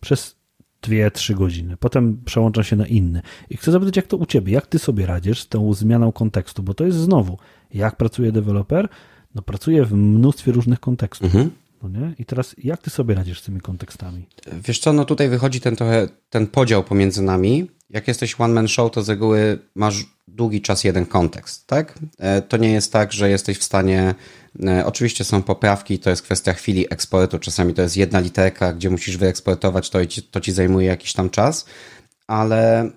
przez 0.00 0.36
2-3 0.82 1.34
godziny, 1.34 1.76
potem 1.76 2.22
przełączam 2.24 2.64
się 2.64 2.76
na 2.76 2.86
inny. 2.86 3.22
I 3.50 3.56
chcę 3.56 3.72
zapytać, 3.72 3.96
jak 3.96 4.06
to 4.06 4.16
u 4.16 4.26
ciebie, 4.26 4.52
jak 4.52 4.66
ty 4.66 4.78
sobie 4.78 5.06
radzisz 5.06 5.40
z 5.40 5.48
tą 5.48 5.74
zmianą 5.74 6.12
kontekstu, 6.12 6.62
bo 6.62 6.74
to 6.74 6.84
jest 6.84 6.98
znowu, 6.98 7.38
jak 7.74 7.96
pracuje 7.96 8.32
deweloper? 8.32 8.88
No 9.34 9.42
pracuje 9.42 9.84
w 9.84 9.92
mnóstwie 9.92 10.52
różnych 10.52 10.80
kontekstów. 10.80 11.26
Mhm. 11.26 11.50
No 11.82 11.88
nie? 11.88 12.14
I 12.18 12.24
teraz 12.24 12.54
jak 12.58 12.82
ty 12.82 12.90
sobie 12.90 13.14
radzisz 13.14 13.40
z 13.40 13.44
tymi 13.44 13.60
kontekstami? 13.60 14.26
Wiesz 14.64 14.78
co, 14.78 14.92
no 14.92 15.04
tutaj 15.04 15.28
wychodzi 15.28 15.60
ten 15.60 15.76
trochę 15.76 16.08
ten 16.30 16.46
podział 16.46 16.84
pomiędzy 16.84 17.22
nami. 17.22 17.70
Jak 17.90 18.08
jesteś 18.08 18.40
one 18.40 18.54
man 18.54 18.68
show, 18.68 18.92
to 18.92 19.02
z 19.02 19.08
reguły 19.08 19.58
masz 19.74 20.04
długi 20.28 20.60
czas 20.60 20.84
jeden 20.84 21.06
kontekst, 21.06 21.66
tak? 21.66 21.98
E, 22.18 22.42
to 22.42 22.56
nie 22.56 22.72
jest 22.72 22.92
tak, 22.92 23.12
że 23.12 23.30
jesteś 23.30 23.58
w 23.58 23.64
stanie 23.64 24.14
e, 24.66 24.86
Oczywiście 24.86 25.24
są 25.24 25.42
poprawki, 25.42 25.98
to 25.98 26.10
jest 26.10 26.22
kwestia 26.22 26.52
chwili 26.52 26.92
eksportu. 26.92 27.38
Czasami 27.38 27.74
to 27.74 27.82
jest 27.82 27.96
jedna 27.96 28.20
literka, 28.20 28.72
gdzie 28.72 28.90
musisz 28.90 29.16
wyeksportować 29.16 29.90
to 29.90 30.00
i 30.00 30.08
ci, 30.08 30.22
to 30.22 30.40
ci 30.40 30.52
zajmuje 30.52 30.86
jakiś 30.86 31.12
tam 31.12 31.30
czas, 31.30 31.66
ale 32.26 32.90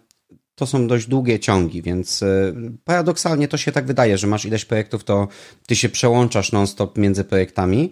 to 0.59 0.67
są 0.67 0.87
dość 0.87 1.07
długie 1.07 1.39
ciągi, 1.39 1.81
więc 1.81 2.23
e, 2.23 2.53
paradoksalnie 2.85 3.47
to 3.47 3.57
się 3.57 3.71
tak 3.71 3.85
wydaje, 3.85 4.17
że 4.17 4.27
masz 4.27 4.45
ileś 4.45 4.65
projektów, 4.65 5.03
to 5.03 5.27
ty 5.67 5.75
się 5.75 5.89
przełączasz 5.89 6.51
non-stop 6.51 6.97
między 6.97 7.23
projektami. 7.23 7.91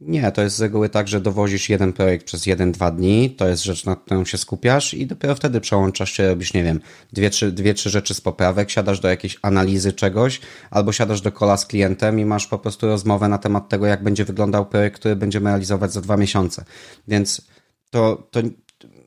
Nie, 0.00 0.32
to 0.32 0.42
jest 0.42 0.56
z 0.56 0.60
reguły 0.60 0.88
tak, 0.88 1.08
że 1.08 1.20
dowozisz 1.20 1.68
jeden 1.68 1.92
projekt 1.92 2.26
przez 2.26 2.46
jeden, 2.46 2.72
dwa 2.72 2.90
dni, 2.90 3.30
to 3.30 3.48
jest 3.48 3.64
rzecz, 3.64 3.84
nad 3.84 4.00
którą 4.00 4.24
się 4.24 4.38
skupiasz 4.38 4.94
i 4.94 5.06
dopiero 5.06 5.34
wtedy 5.34 5.60
przełączasz 5.60 6.12
się, 6.12 6.28
robisz, 6.28 6.54
nie 6.54 6.64
wiem, 6.64 6.80
dwie 7.12 7.30
trzy, 7.30 7.52
dwie, 7.52 7.74
trzy 7.74 7.90
rzeczy 7.90 8.14
z 8.14 8.20
poprawek, 8.20 8.70
siadasz 8.70 9.00
do 9.00 9.08
jakiejś 9.08 9.38
analizy 9.42 9.92
czegoś, 9.92 10.40
albo 10.70 10.92
siadasz 10.92 11.20
do 11.20 11.32
kola 11.32 11.56
z 11.56 11.66
klientem 11.66 12.20
i 12.20 12.24
masz 12.24 12.46
po 12.46 12.58
prostu 12.58 12.86
rozmowę 12.86 13.28
na 13.28 13.38
temat 13.38 13.68
tego, 13.68 13.86
jak 13.86 14.02
będzie 14.02 14.24
wyglądał 14.24 14.66
projekt, 14.66 15.00
który 15.00 15.16
będziemy 15.16 15.50
realizować 15.50 15.92
za 15.92 16.00
dwa 16.00 16.16
miesiące. 16.16 16.64
Więc 17.08 17.48
to, 17.90 18.28
to 18.30 18.40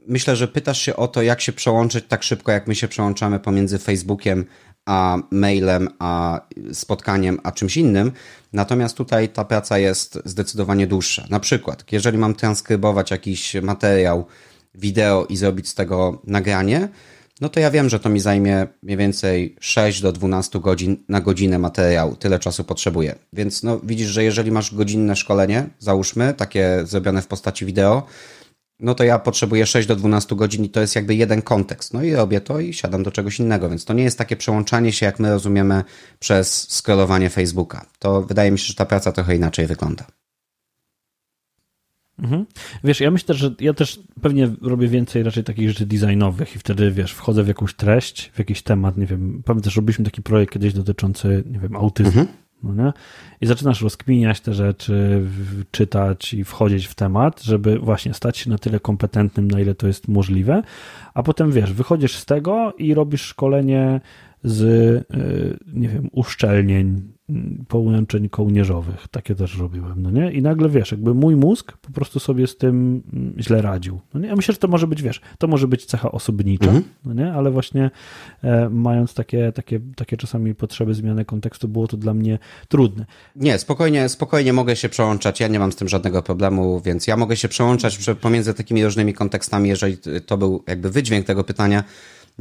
myślę, 0.08 0.36
że 0.36 0.48
pytasz 0.48 0.82
się 0.82 0.96
o 0.96 1.08
to, 1.08 1.22
jak 1.22 1.42
się 1.42 1.52
przełączyć 1.54 2.06
tak 2.08 2.24
szybko, 2.24 2.52
jak 2.52 2.68
my 2.68 2.76
się 2.76 2.88
przełączamy 2.88 3.40
pomiędzy 3.40 3.80
Facebookiem 3.80 4.46
a 4.86 5.18
mailem, 5.32 5.90
a 6.00 6.42
spotkaniem, 6.74 7.40
a 7.44 7.52
czymś 7.52 7.78
innym. 7.78 8.12
Natomiast 8.54 8.98
tutaj 8.98 9.30
ta 9.30 9.46
praca 9.46 9.78
jest 9.78 10.20
zdecydowanie 10.26 10.88
dłuższa. 10.88 11.26
Na 11.30 11.40
przykład, 11.40 11.84
jeżeli 11.92 12.18
mam 12.18 12.36
transkrybować 12.36 13.12
jakiś 13.12 13.54
materiał 13.54 14.26
wideo 14.76 15.26
i 15.26 15.38
zrobić 15.38 15.70
z 15.70 15.76
tego 15.76 16.22
nagranie, 16.28 16.90
no 17.42 17.50
to 17.50 17.60
ja 17.60 17.72
wiem, 17.72 17.90
że 17.90 18.00
to 18.00 18.10
mi 18.10 18.20
zajmie 18.20 18.68
mniej 18.84 18.98
więcej 18.98 19.56
6 19.60 20.02
do 20.02 20.12
12 20.12 20.60
godzin 20.60 21.04
na 21.10 21.22
godzinę 21.22 21.60
materiału. 21.60 22.16
Tyle 22.16 22.40
czasu 22.40 22.64
potrzebuję. 22.64 23.16
Więc 23.34 23.64
no, 23.64 23.80
widzisz, 23.84 24.08
że 24.08 24.24
jeżeli 24.24 24.52
masz 24.52 24.76
godzinne 24.76 25.16
szkolenie, 25.16 25.70
załóżmy, 25.80 26.34
takie 26.34 26.82
zrobione 26.86 27.22
w 27.22 27.28
postaci 27.28 27.66
wideo, 27.66 28.04
no 28.82 28.96
to 28.96 29.04
ja 29.04 29.20
potrzebuję 29.20 29.66
6 29.66 29.88
do 29.88 29.96
12 29.96 30.36
godzin 30.36 30.66
i 30.66 30.70
to 30.70 30.82
jest 30.82 30.96
jakby 30.96 31.16
jeden 31.16 31.42
kontekst. 31.42 31.94
No 31.94 32.04
i 32.04 32.14
robię 32.14 32.42
to 32.42 32.60
i 32.60 32.74
siadam 32.74 33.04
do 33.04 33.12
czegoś 33.12 33.40
innego, 33.40 33.70
więc 33.70 33.86
to 33.86 33.94
nie 33.94 34.04
jest 34.04 34.18
takie 34.18 34.36
przełączanie 34.36 34.92
się, 34.92 35.06
jak 35.06 35.20
my 35.20 35.30
rozumiemy 35.30 35.84
przez 36.20 36.68
scrollowanie 36.70 37.30
Facebooka. 37.30 37.86
To 38.00 38.22
wydaje 38.22 38.52
mi 38.52 38.60
się, 38.60 38.66
że 38.66 38.74
ta 38.74 38.86
praca 38.86 39.12
trochę 39.12 39.36
inaczej 39.36 39.68
wygląda. 39.68 40.06
Mhm. 42.20 42.46
Wiesz, 42.84 43.00
ja 43.00 43.12
myślę, 43.12 43.36
że 43.36 43.56
ja 43.60 43.74
też 43.74 44.00
pewnie 44.22 44.50
robię 44.62 44.88
więcej 44.88 45.24
raczej 45.24 45.44
takich 45.44 45.70
rzeczy 45.70 45.86
designowych 45.86 46.56
i 46.56 46.60
wtedy, 46.60 46.92
wiesz, 46.92 47.14
wchodzę 47.14 47.44
w 47.44 47.48
jakąś 47.48 47.74
treść, 47.74 48.32
w 48.34 48.40
jakiś 48.40 48.62
temat, 48.62 48.98
nie 48.98 49.06
wiem, 49.06 49.44
pamiętam, 49.46 49.72
że 49.72 49.82
robiliśmy 49.82 50.06
taki 50.06 50.22
projekt 50.22 50.54
kiedyś 50.54 50.74
dotyczący, 50.74 51.44
nie 51.46 51.60
wiem, 51.60 51.76
autyzmu. 51.76 52.22
Mhm. 52.22 52.41
No? 52.64 52.94
I 53.42 53.46
zaczynasz 53.46 53.82
rozkminiać 53.82 54.42
te 54.42 54.54
rzeczy, 54.54 55.24
czytać 55.72 56.34
i 56.34 56.44
wchodzić 56.44 56.88
w 56.88 56.96
temat, 56.96 57.44
żeby 57.44 57.80
właśnie 57.80 58.14
stać 58.14 58.38
się 58.38 58.50
na 58.50 58.58
tyle 58.58 58.80
kompetentnym, 58.80 59.52
na 59.52 59.60
ile 59.60 59.76
to 59.76 59.88
jest 59.88 60.08
możliwe, 60.08 60.64
a 61.14 61.24
potem 61.24 61.52
wiesz, 61.52 61.74
wychodzisz 61.74 62.16
z 62.16 62.26
tego 62.26 62.74
i 62.78 62.94
robisz 62.94 63.22
szkolenie 63.22 64.02
z, 64.44 64.62
y, 64.62 65.58
nie 65.74 65.90
wiem, 65.90 66.10
uszczelnień 66.12 67.14
połączeń 67.68 68.30
kołnierzowych. 68.30 69.08
Takie 69.12 69.36
też 69.36 69.58
robiłem, 69.58 70.02
no 70.02 70.12
nie? 70.12 70.32
I 70.32 70.42
nagle, 70.42 70.70
wiesz, 70.70 70.92
jakby 70.92 71.14
mój 71.14 71.36
mózg 71.36 71.78
po 71.78 71.92
prostu 71.92 72.20
sobie 72.20 72.48
z 72.48 72.58
tym 72.58 73.04
mm, 73.14 73.34
źle 73.40 73.62
radził. 73.62 74.00
No 74.14 74.20
nie? 74.20 74.28
Ja 74.28 74.36
myślę, 74.36 74.54
że 74.54 74.60
to 74.60 74.68
może 74.68 74.88
być, 74.88 75.02
wiesz, 75.02 75.22
to 75.38 75.48
może 75.48 75.68
być 75.68 75.86
cecha 75.86 76.12
osobnicza, 76.12 76.66
mhm. 76.66 76.84
no 77.06 77.14
nie? 77.14 77.34
Ale 77.34 77.52
właśnie 77.52 77.92
e, 78.44 78.70
mając 78.70 79.14
takie, 79.14 79.52
takie, 79.52 79.80
takie 79.96 80.18
czasami 80.18 80.56
potrzeby 80.56 80.94
zmiany 80.94 81.26
kontekstu, 81.26 81.68
było 81.68 81.88
to 81.88 81.98
dla 81.98 82.14
mnie 82.14 82.40
trudne. 82.68 83.06
Nie, 83.36 83.60
spokojnie, 83.60 84.10
spokojnie 84.10 84.54
mogę 84.54 84.76
się 84.76 84.90
przełączać. 84.90 85.40
Ja 85.40 85.48
nie 85.48 85.60
mam 85.60 85.72
z 85.72 85.76
tym 85.76 85.90
żadnego 85.90 86.24
problemu, 86.24 86.82
więc 86.82 87.08
ja 87.08 87.18
mogę 87.18 87.36
się 87.38 87.48
przełączać 87.48 88.00
pomiędzy 88.22 88.54
takimi 88.54 88.86
różnymi 88.86 89.14
kontekstami, 89.14 89.70
jeżeli 89.70 89.98
to 90.26 90.38
był 90.38 90.64
jakby 90.68 90.90
wydźwięk 90.90 91.26
tego 91.26 91.44
pytania 91.44 91.84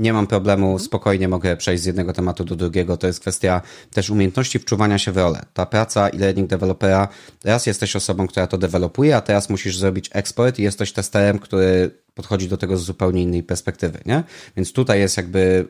nie 0.01 0.13
mam 0.13 0.27
problemu, 0.27 0.79
spokojnie 0.79 1.29
mogę 1.29 1.57
przejść 1.57 1.83
z 1.83 1.87
jednego 1.87 2.13
tematu 2.13 2.45
do 2.45 2.57
drugiego. 2.57 2.97
To 2.97 3.07
jest 3.07 3.21
kwestia 3.21 3.63
też 3.91 4.11
umiejętności 4.11 4.59
wczuwania 4.59 4.99
się 4.99 5.13
w 5.13 5.17
rolę. 5.17 5.43
Ta 5.55 5.67
praca 5.67 6.09
e-learning 6.09 6.51
dewelopera, 6.51 7.09
teraz 7.41 7.67
jesteś 7.67 7.97
osobą, 7.97 8.27
która 8.27 8.47
to 8.47 8.59
dewelopuje, 8.59 9.17
a 9.17 9.21
teraz 9.21 9.51
musisz 9.51 9.79
zrobić 9.79 10.11
eksport 10.13 10.59
i 10.59 10.63
jesteś 10.63 10.93
testerem, 10.93 11.39
który 11.39 11.91
podchodzi 12.15 12.49
do 12.49 12.57
tego 12.57 12.77
z 12.77 12.83
zupełnie 12.83 13.23
innej 13.23 13.43
perspektywy, 13.43 13.99
nie? 14.07 14.25
Więc 14.57 14.73
tutaj 14.73 15.01
jest 15.01 15.17
jakby 15.17 15.69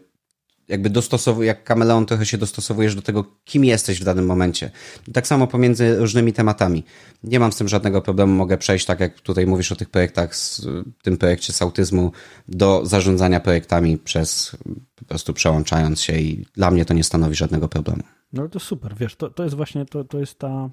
jakby 0.70 0.90
dostosowuje, 0.90 1.46
jak 1.46 1.64
kameleon 1.64 2.06
trochę 2.06 2.26
się 2.26 2.38
dostosowujesz 2.38 2.94
do 2.94 3.02
tego, 3.02 3.24
kim 3.44 3.64
jesteś 3.64 4.00
w 4.00 4.04
danym 4.04 4.26
momencie. 4.26 4.70
Tak 5.12 5.26
samo 5.26 5.46
pomiędzy 5.46 5.96
różnymi 5.98 6.32
tematami. 6.32 6.84
Nie 7.24 7.40
mam 7.40 7.52
z 7.52 7.56
tym 7.56 7.68
żadnego 7.68 8.02
problemu, 8.02 8.34
mogę 8.34 8.58
przejść, 8.58 8.86
tak 8.86 9.00
jak 9.00 9.20
tutaj 9.20 9.46
mówisz 9.46 9.72
o 9.72 9.76
tych 9.76 9.90
projektach, 9.90 10.36
z 10.36 10.66
tym 11.02 11.16
projekcie 11.16 11.52
z 11.52 11.62
autyzmu, 11.62 12.12
do 12.48 12.86
zarządzania 12.86 13.40
projektami 13.40 13.98
przez 13.98 14.56
po 14.94 15.04
prostu 15.04 15.32
przełączając 15.32 16.00
się 16.00 16.12
i 16.12 16.46
dla 16.54 16.70
mnie 16.70 16.84
to 16.84 16.94
nie 16.94 17.04
stanowi 17.04 17.34
żadnego 17.34 17.68
problemu. 17.68 18.02
No 18.32 18.48
to 18.48 18.60
super, 18.60 18.94
wiesz, 18.96 19.16
to, 19.16 19.30
to 19.30 19.44
jest 19.44 19.56
właśnie, 19.56 19.84
to, 19.84 20.04
to 20.04 20.18
jest 20.18 20.38
ta, 20.38 20.70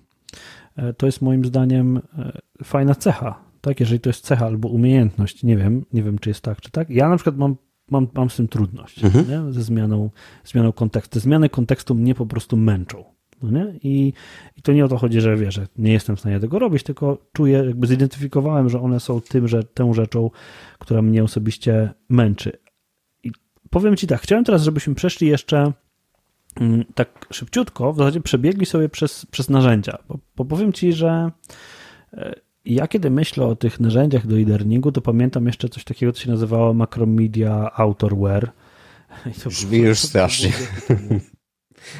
e, 0.76 0.94
to 0.94 1.06
jest 1.06 1.22
moim 1.22 1.46
zdaniem 1.46 1.98
e, 1.98 2.40
fajna 2.64 2.96
cecha, 2.96 3.44
tak? 3.62 3.80
Jeżeli 3.80 4.00
to 4.00 4.10
jest 4.10 4.26
cecha 4.26 4.46
albo 4.46 4.70
umiejętność, 4.70 5.44
nie 5.44 5.58
wiem, 5.58 5.86
nie 5.94 6.04
wiem, 6.04 6.20
czy 6.20 6.30
jest 6.30 6.42
tak, 6.42 6.62
czy 6.62 6.72
tak. 6.72 6.90
Ja 6.90 7.10
na 7.10 7.16
przykład 7.16 7.38
mam 7.38 7.56
mam, 7.92 8.08
mam 8.14 8.30
z 8.30 8.36
tym 8.36 8.48
trudność, 8.48 9.04
mhm. 9.04 9.54
ze 9.54 9.64
zmianą, 9.64 10.10
zmianą 10.46 10.72
kontekstu. 10.72 11.14
Te 11.14 11.20
zmiany 11.20 11.50
kontekstu 11.50 11.96
mnie 11.96 12.16
po 12.16 12.26
prostu 12.26 12.58
męczą. 12.58 13.04
No? 13.42 13.60
I, 13.84 14.14
I 14.58 14.62
to 14.62 14.74
nie 14.74 14.86
o 14.86 14.88
to 14.88 14.98
chodzi, 14.98 15.22
że 15.22 15.38
wiesz, 15.38 15.54
że 15.54 15.68
nie 15.78 15.94
jestem 15.94 16.16
w 16.16 16.20
stanie 16.20 16.40
tego 16.40 16.60
robić, 16.60 16.84
tylko 16.84 17.18
czuję, 17.34 17.58
jakby 17.58 17.88
zidentyfikowałem, 17.88 18.70
że 18.70 18.82
one 18.82 19.00
są 19.00 19.22
tym, 19.22 19.48
że 19.48 19.64
tą 19.64 19.94
rzeczą, 19.94 20.30
która 20.80 21.02
mnie 21.02 21.24
osobiście 21.24 21.94
męczy. 22.10 22.52
I 23.24 23.32
powiem 23.70 23.96
Ci 23.96 24.08
tak, 24.08 24.22
chciałem 24.22 24.46
teraz, 24.46 24.64
żebyśmy 24.64 24.96
przeszli 24.96 25.28
jeszcze 25.28 25.74
mm, 26.60 26.86
tak 26.96 27.28
szybciutko, 27.32 27.94
w 27.94 27.98
zasadzie 27.98 28.22
przebiegli 28.22 28.66
sobie 28.66 28.90
przez, 28.90 29.26
przez 29.26 29.50
narzędzia, 29.50 29.98
bo, 30.08 30.20
bo 30.36 30.46
powiem 30.46 30.74
Ci, 30.74 30.94
że 30.94 31.32
e, 32.14 32.47
ja 32.76 32.88
kiedy 32.88 33.10
myślę 33.10 33.46
o 33.46 33.56
tych 33.56 33.80
narzędziach 33.80 34.28
do 34.28 34.40
e-learningu, 34.40 34.92
to 34.92 35.02
pamiętam 35.02 35.46
jeszcze 35.46 35.70
coś 35.70 35.84
takiego, 35.84 36.12
co 36.12 36.22
się 36.22 36.30
nazywało 36.30 36.74
Macromedia 36.74 37.72
Autorware. 37.76 38.52
brzmi 39.46 39.78
już 39.78 40.00
strasznie. 40.00 40.52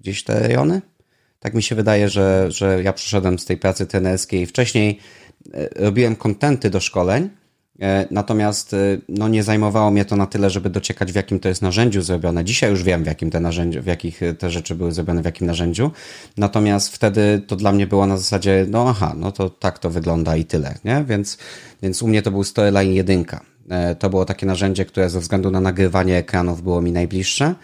Gdzieś 0.00 0.24
te 0.24 0.40
rejony? 0.40 0.82
Tak 1.40 1.54
mi 1.54 1.62
się 1.62 1.74
wydaje, 1.74 2.08
że, 2.08 2.46
że 2.48 2.82
ja 2.82 2.92
przyszedłem 2.92 3.38
z 3.38 3.44
tej 3.44 3.56
pracy 3.56 3.86
trenerskiej. 3.86 4.46
Wcześniej 4.46 4.90
e, 4.90 4.94
robiłem 5.76 6.16
kontenty 6.16 6.70
do 6.70 6.80
szkoleń, 6.80 7.30
e, 7.80 8.06
natomiast 8.10 8.74
e, 8.74 8.76
no, 9.08 9.28
nie 9.28 9.42
zajmowało 9.42 9.90
mnie 9.90 10.04
to 10.04 10.16
na 10.16 10.26
tyle, 10.26 10.50
żeby 10.50 10.70
dociekać 10.70 11.12
w 11.12 11.14
jakim 11.14 11.40
to 11.40 11.48
jest 11.48 11.62
narzędziu 11.62 12.02
zrobione. 12.02 12.44
Dzisiaj 12.44 12.70
już 12.70 12.82
wiem, 12.82 13.04
w 13.04 13.06
jakim 13.06 13.30
te 13.30 13.40
narzędziu, 13.40 13.82
w 13.82 13.86
jakich 13.86 14.20
te 14.38 14.50
rzeczy 14.50 14.74
były 14.74 14.92
zrobione, 14.92 15.22
w 15.22 15.24
jakim 15.24 15.46
narzędziu. 15.46 15.90
Natomiast 16.36 16.94
wtedy 16.94 17.42
to 17.46 17.56
dla 17.56 17.72
mnie 17.72 17.86
było 17.86 18.06
na 18.06 18.16
zasadzie, 18.16 18.66
no 18.68 18.88
aha, 18.88 19.14
no 19.16 19.32
to 19.32 19.50
tak 19.50 19.78
to 19.78 19.90
wygląda 19.90 20.36
i 20.36 20.44
tyle, 20.44 20.74
nie? 20.84 21.04
Więc, 21.08 21.38
więc 21.82 22.02
u 22.02 22.08
mnie 22.08 22.22
to 22.22 22.30
był 22.30 22.44
Storyline 22.44 22.92
1. 22.92 23.24
To 23.98 24.10
było 24.10 24.24
takie 24.24 24.46
narzędzie, 24.46 24.84
które 24.84 25.10
ze 25.10 25.20
względu 25.20 25.50
na 25.50 25.60
nagrywanie 25.60 26.16
ekranów 26.16 26.62
było 26.62 26.82
mi 26.82 26.92
najbliższe, 26.92 27.54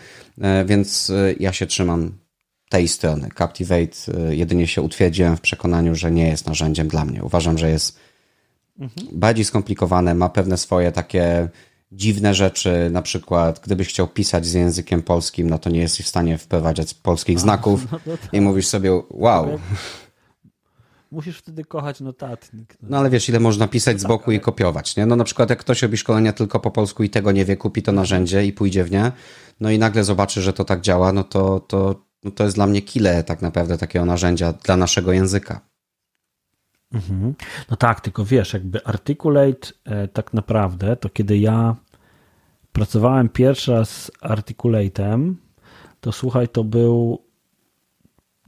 więc 0.67 1.13
ja 1.41 1.53
się 1.53 1.67
trzymam 1.67 2.13
tej 2.69 2.89
strony. 2.89 3.29
Captivate 3.39 4.29
y, 4.31 4.37
jedynie 4.37 4.67
się 4.67 4.83
utwierdziłem 4.83 5.37
w 5.37 5.41
przekonaniu, 5.41 5.95
że 5.95 6.11
nie 6.11 6.29
jest 6.29 6.47
narzędziem 6.47 6.89
dla 6.89 7.05
mnie. 7.05 7.23
Uważam, 7.23 7.59
że 7.59 7.71
jest 7.71 7.99
mhm. 8.79 9.09
bardziej 9.13 9.45
skomplikowane, 9.45 10.15
ma 10.15 10.29
pewne 10.29 10.57
swoje 10.57 10.93
takie 10.93 11.49
dziwne 11.93 12.35
rzeczy, 12.35 12.89
na 12.93 13.03
przykład 13.03 13.61
gdybyś 13.65 13.89
chciał 13.89 14.09
pisać 14.09 14.47
z 14.47 14.53
językiem 14.53 15.03
polskim, 15.03 15.51
no 15.51 15.59
to 15.59 15.71
nie 15.71 15.81
jesteś 15.81 16.07
w 16.07 16.09
stanie 16.09 16.39
wprowadzać 16.39 16.95
polskich 16.95 17.37
A, 17.37 17.41
znaków 17.41 17.87
no 18.07 18.17
tak. 18.17 18.35
i 18.35 18.41
mówisz 18.41 18.67
sobie 18.67 19.03
wow. 19.11 19.59
Musisz 21.11 21.39
wtedy 21.39 21.65
kochać 21.65 22.01
notatnik. 22.01 22.77
No. 22.83 22.89
no 22.91 22.99
ale 22.99 23.11
wiesz, 23.11 23.29
ile 23.29 23.41
można 23.41 23.69
pisać 23.69 23.99
z 23.99 24.03
tak, 24.03 24.09
boku 24.09 24.31
ale... 24.31 24.35
i 24.35 24.41
kopiować, 24.41 24.97
nie? 24.97 25.07
No 25.07 25.17
na 25.17 25.25
przykład 25.25 25.51
jak 25.51 25.59
ktoś 25.59 25.83
robi 25.83 25.97
szkolenia 25.97 26.33
tylko 26.33 26.61
po 26.61 26.71
polsku 26.71 27.03
i 27.03 27.11
tego 27.11 27.33
nie 27.33 27.45
wie, 27.45 27.57
kupi 27.57 27.83
to 27.83 27.93
narzędzie 27.93 28.45
i 28.45 28.53
pójdzie 28.53 28.85
w 28.85 28.91
nie, 28.91 29.13
no 29.61 29.71
i 29.71 29.79
nagle 29.79 30.05
zobaczy, 30.05 30.43
że 30.43 30.53
to 30.53 30.65
tak 30.65 30.81
działa, 30.81 31.13
no 31.13 31.25
to, 31.25 31.61
to 31.61 32.06
no 32.25 32.31
to 32.31 32.45
jest 32.45 32.57
dla 32.57 32.67
mnie 32.67 32.83
kile 32.83 33.25
tak 33.25 33.43
naprawdę 33.43 33.79
takiego 33.79 34.05
narzędzia 34.05 34.53
dla 34.53 34.77
naszego 34.77 35.13
języka. 35.13 35.61
Mhm. 36.93 37.35
No 37.71 37.77
tak, 37.77 38.01
tylko 38.01 38.25
wiesz, 38.25 38.53
jakby 38.53 38.85
Articulate 38.85 39.69
e, 39.85 40.09
tak 40.09 40.35
naprawdę, 40.35 40.97
to 40.97 41.09
kiedy 41.09 41.39
ja 41.39 41.77
pracowałem 42.73 43.29
pierwszy 43.29 43.73
raz 43.73 43.91
z 43.91 44.11
Articulate'em, 44.11 45.35
to 46.01 46.13
słuchaj, 46.13 46.49
to 46.49 46.65
był 46.65 47.23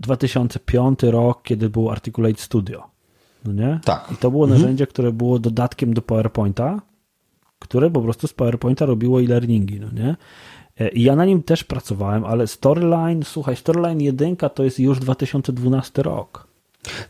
2005 0.01 1.03
rok, 1.03 1.43
kiedy 1.43 1.71
był 1.71 1.91
Articulate 1.91 2.43
Studio. 2.43 2.91
No 3.45 3.53
nie? 3.53 3.81
Tak. 3.85 4.09
I 4.13 4.17
to 4.17 4.31
było 4.31 4.45
mhm. 4.45 4.61
narzędzie, 4.61 4.87
które 4.87 5.13
było 5.13 5.39
dodatkiem 5.39 5.95
do 5.95 6.03
PowerPointa, 6.03 6.81
które 7.59 7.91
po 7.91 8.01
prostu 8.01 8.27
z 8.27 8.33
PowerPointa 8.33 8.87
robiło 8.87 9.23
e-learningi, 9.23 9.81
no 9.81 9.91
nie? 9.93 10.17
E, 10.81 10.91
ja 10.95 11.17
na 11.17 11.25
nim 11.25 11.43
też 11.43 11.65
pracowałem, 11.65 12.25
ale 12.25 12.47
Storyline, 12.47 13.23
słuchaj, 13.23 13.57
Storyline 13.57 14.01
1 14.01 14.37
to 14.37 14.65
jest 14.65 14.79
już 14.79 14.99
2012 14.99 16.03
rok. 16.03 16.49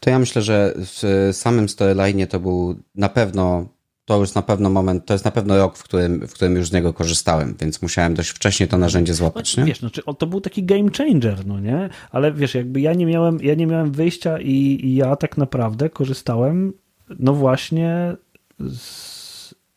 To 0.01 0.11
ja 0.11 0.19
myślę, 0.19 0.43
że 0.43 0.75
w 0.77 1.31
samym 1.33 1.69
Storyline 1.69 2.27
to 2.27 2.41
był 2.41 2.77
na 2.95 3.09
pewno 3.09 3.67
to 4.09 4.19
już 4.21 4.35
na 4.35 4.43
pewno 4.43 4.71
moment, 4.71 5.07
to 5.07 5.15
jest 5.15 5.25
na 5.25 5.31
pewno 5.31 5.57
rok, 5.57 5.77
w 5.77 5.83
którym, 5.83 6.27
w 6.27 6.33
którym 6.33 6.57
już 6.57 6.69
z 6.69 6.73
niego 6.73 6.93
korzystałem, 6.93 7.55
więc 7.61 7.83
musiałem 7.83 8.15
dość 8.15 8.31
wcześnie 8.31 8.67
to 8.67 8.79
narzędzie 8.79 9.15
złapać, 9.15 9.57
no, 9.57 9.63
nie? 9.63 9.69
Wiesz, 9.69 9.79
znaczy, 9.79 10.03
to 10.19 10.27
był 10.27 10.41
taki 10.41 10.65
game 10.65 10.91
changer, 10.99 11.47
no 11.47 11.61
nie? 11.61 11.89
Ale 12.11 12.33
wiesz, 12.33 12.55
jakby 12.55 12.81
ja 12.81 12.95
nie 12.95 13.07
miałem, 13.07 13.39
ja 13.43 13.55
nie 13.55 13.67
miałem 13.67 13.93
wyjścia 13.93 14.41
i, 14.41 14.81
i 14.83 14.95
ja 14.95 15.17
tak 15.17 15.37
naprawdę 15.37 15.91
korzystałem, 15.91 16.73
no 17.19 17.35
właśnie 17.35 18.17
z, 18.61 19.18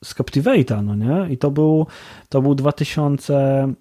z 0.03 0.15
Captivate'a, 0.15 0.83
no 0.83 0.95
nie? 0.95 1.33
I 1.33 1.37
to 1.37 1.51
był, 1.51 1.87
to 2.29 2.41
był 2.41 2.55
2000, 2.55 3.73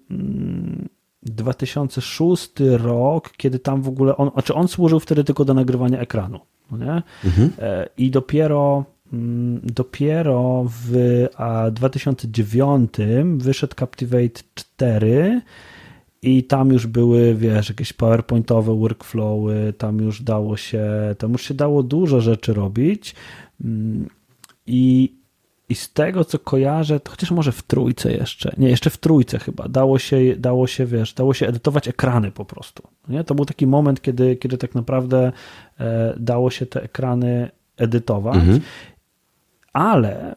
2006 1.23 2.61
mm, 2.61 2.81
rok, 2.81 3.33
kiedy 3.37 3.59
tam 3.59 3.81
w 3.81 3.87
ogóle 3.87 4.17
on, 4.17 4.31
znaczy 4.33 4.53
on 4.53 4.67
służył 4.67 4.99
wtedy 4.99 5.23
tylko 5.23 5.45
do 5.45 5.53
nagrywania 5.53 5.99
ekranu, 5.99 6.39
no 6.71 6.77
nie? 6.77 7.03
Mhm. 7.25 7.51
E, 7.59 7.89
I 7.97 8.11
dopiero 8.11 8.85
Mm, 9.13 9.61
dopiero 9.63 10.65
w 10.67 11.27
2009 11.71 12.93
wyszedł 13.37 13.75
Captivate 13.75 14.43
4 14.55 15.41
i 16.21 16.43
tam 16.43 16.69
już 16.69 16.87
były, 16.87 17.35
wiesz, 17.35 17.69
jakieś 17.69 17.93
PowerPointowe 17.93 18.75
workflowy, 18.75 19.73
tam 19.77 19.97
już 19.97 20.21
dało 20.21 20.57
się, 20.57 20.85
tam 21.17 21.31
już 21.31 21.41
się 21.41 21.53
dało 21.53 21.83
dużo 21.83 22.21
rzeczy 22.21 22.53
robić 22.53 23.15
mm, 23.65 24.09
i, 24.67 25.15
i 25.71 25.75
z 25.75 25.93
tego, 25.93 26.25
co 26.25 26.39
kojarzę, 26.39 26.99
to 26.99 27.11
chociaż 27.11 27.31
może 27.31 27.51
w 27.51 27.63
trójce 27.63 28.11
jeszcze, 28.11 28.53
nie, 28.57 28.69
jeszcze 28.69 28.89
w 28.89 28.97
trójce 28.97 29.39
chyba, 29.39 29.67
dało 29.67 29.99
się, 29.99 30.35
dało 30.37 30.67
się, 30.67 30.85
wiesz, 30.85 31.13
dało 31.13 31.33
się 31.33 31.47
edytować 31.47 31.87
ekrany 31.87 32.31
po 32.31 32.45
prostu. 32.45 32.83
Nie? 33.07 33.23
To 33.23 33.35
był 33.35 33.45
taki 33.45 33.67
moment, 33.67 34.01
kiedy, 34.01 34.35
kiedy 34.35 34.57
tak 34.57 34.75
naprawdę 34.75 35.31
e, 35.79 36.13
dało 36.17 36.51
się 36.51 36.65
te 36.65 36.83
ekrany 36.83 37.49
edytować. 37.77 38.35
Mhm. 38.35 38.59
Ale 39.73 40.35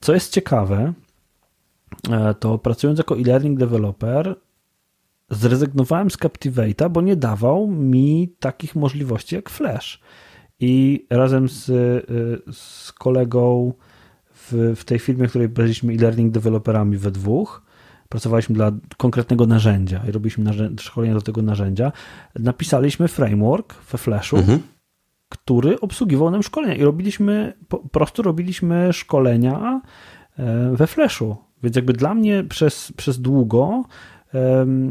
co 0.00 0.14
jest 0.14 0.32
ciekawe, 0.32 0.92
e, 2.10 2.34
to 2.34 2.58
pracując 2.58 2.98
jako 2.98 3.18
e-learning 3.18 3.58
developer, 3.58 4.34
zrezygnowałem 5.30 6.10
z 6.10 6.18
Captivate'a, 6.18 6.90
bo 6.90 7.00
nie 7.00 7.16
dawał 7.16 7.66
mi 7.66 8.28
takich 8.40 8.76
możliwości 8.76 9.34
jak 9.34 9.50
Flash. 9.50 10.00
I 10.60 11.06
razem 11.10 11.48
z, 11.48 11.70
e, 11.70 12.52
z 12.52 12.92
kolegą 12.92 13.72
w, 14.50 14.74
w 14.76 14.84
tej 14.84 14.98
firmie, 14.98 15.26
w 15.26 15.30
której 15.30 15.48
byliśmy 15.48 15.92
e-learning 15.92 16.32
developerami 16.32 16.96
we 16.96 17.10
dwóch, 17.10 17.62
pracowaliśmy 18.08 18.54
dla 18.54 18.72
konkretnego 18.96 19.46
narzędzia 19.46 20.02
i 20.08 20.12
robiliśmy 20.12 20.52
szkolenia 20.80 21.14
do 21.14 21.22
tego 21.22 21.42
narzędzia, 21.42 21.92
napisaliśmy 22.38 23.08
framework 23.08 23.74
we 23.92 23.98
Flashu, 23.98 24.36
mhm. 24.36 24.58
który 25.28 25.80
obsługiwał 25.80 26.30
nam 26.30 26.42
szkolenia 26.42 26.74
i 26.74 26.84
robiliśmy, 26.84 27.52
po 27.68 27.78
prostu 27.78 28.22
robiliśmy 28.22 28.92
szkolenia 28.92 29.80
e, 30.38 30.70
we 30.76 30.86
Flashu. 30.86 31.36
Więc 31.62 31.76
jakby 31.76 31.92
dla 31.92 32.14
mnie 32.14 32.44
przez, 32.44 32.92
przez 32.96 33.20
długo 33.20 33.84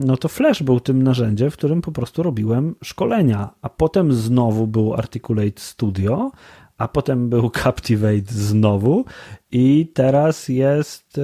no 0.06 0.18
to 0.18 0.28
Flash 0.28 0.64
był 0.64 0.80
tym 0.80 1.04
narzędziem, 1.04 1.52
w 1.52 1.58
którym 1.58 1.82
po 1.82 1.92
prostu 1.92 2.24
robiłem 2.24 2.76
szkolenia, 2.84 3.50
a 3.62 3.70
potem 3.70 4.14
znowu 4.14 4.68
był 4.68 4.94
Articulate 4.94 5.62
Studio, 5.62 6.32
a 6.78 6.88
potem 6.88 7.30
był 7.30 7.50
Captivate 7.50 8.26
znowu 8.28 9.06
i 9.52 9.92
teraz 9.94 10.50
jest 10.50 11.18
e, 11.18 11.22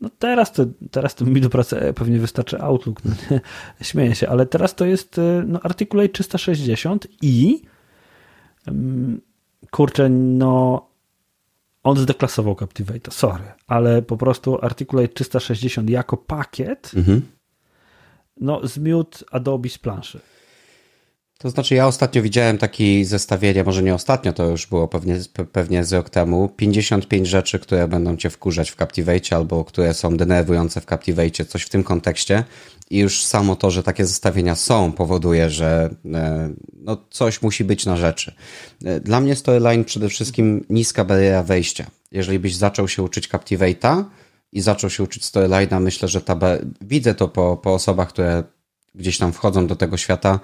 no 0.00 0.10
teraz 0.18 0.52
to, 0.52 0.64
teraz 0.90 1.14
to 1.14 1.24
mi 1.24 1.40
do 1.40 1.50
pracy 1.50 1.92
pewnie 1.94 2.18
wystarczy 2.18 2.60
Outlook, 2.60 3.04
no 3.04 3.14
śmieję 3.80 4.14
się, 4.14 4.28
ale 4.28 4.46
teraz 4.46 4.74
to 4.74 4.84
jest 4.84 5.18
e, 5.18 5.44
no, 5.46 5.60
Articulate 5.62 6.08
360 6.08 7.06
i 7.22 7.62
kurczę, 9.70 10.08
no 10.08 10.86
on 11.82 11.96
zdeklasował 11.96 12.56
Captivate, 12.56 13.10
sorry, 13.10 13.44
ale 13.66 14.02
po 14.02 14.16
prostu 14.16 14.64
Articulate 14.64 15.08
360 15.08 15.90
jako 15.90 16.16
pakiet 16.16 16.92
mhm. 16.96 17.22
no 18.40 18.66
zmiótł 18.66 19.24
Adobe 19.30 19.68
z 19.68 19.78
planszy. 19.78 20.20
To 21.42 21.50
znaczy, 21.50 21.74
ja 21.74 21.86
ostatnio 21.86 22.22
widziałem 22.22 22.58
takie 22.58 23.04
zestawienie, 23.04 23.64
może 23.64 23.82
nie 23.82 23.94
ostatnio, 23.94 24.32
to 24.32 24.44
już 24.44 24.66
było 24.66 24.88
pewnie, 24.88 25.18
pewnie 25.52 25.84
z 25.84 25.92
rok 25.92 26.10
temu. 26.10 26.48
55 26.48 27.28
rzeczy, 27.28 27.58
które 27.58 27.88
będą 27.88 28.16
cię 28.16 28.30
wkurzać 28.30 28.70
w 28.70 28.76
Captivate 28.76 29.36
albo 29.36 29.64
które 29.64 29.94
są 29.94 30.16
denerwujące 30.16 30.80
w 30.80 30.84
Captivate, 30.84 31.44
coś 31.44 31.62
w 31.62 31.68
tym 31.68 31.84
kontekście. 31.84 32.44
I 32.90 32.98
już 32.98 33.24
samo 33.24 33.56
to, 33.56 33.70
że 33.70 33.82
takie 33.82 34.06
zestawienia 34.06 34.54
są, 34.54 34.92
powoduje, 34.92 35.50
że 35.50 35.94
e, 36.14 36.50
no, 36.74 36.96
coś 37.10 37.42
musi 37.42 37.64
być 37.64 37.86
na 37.86 37.96
rzeczy. 37.96 38.34
E, 38.84 39.00
dla 39.00 39.20
mnie 39.20 39.36
Storyline 39.36 39.84
przede 39.84 40.08
wszystkim 40.08 40.64
niska 40.70 41.04
bariera 41.04 41.42
wejścia. 41.42 41.86
Jeżeli 42.12 42.38
byś 42.38 42.56
zaczął 42.56 42.88
się 42.88 43.02
uczyć 43.02 43.28
Captivate'a 43.28 44.04
i 44.52 44.60
zaczął 44.60 44.90
się 44.90 45.02
uczyć 45.02 45.22
Storyline'a, 45.22 45.80
myślę, 45.80 46.08
że 46.08 46.20
ta 46.20 46.38
widzę 46.80 47.14
to 47.14 47.28
po, 47.28 47.56
po 47.56 47.74
osobach, 47.74 48.08
które 48.08 48.44
gdzieś 48.94 49.18
tam 49.18 49.32
wchodzą 49.32 49.66
do 49.66 49.76
tego 49.76 49.96
świata, 49.96 50.40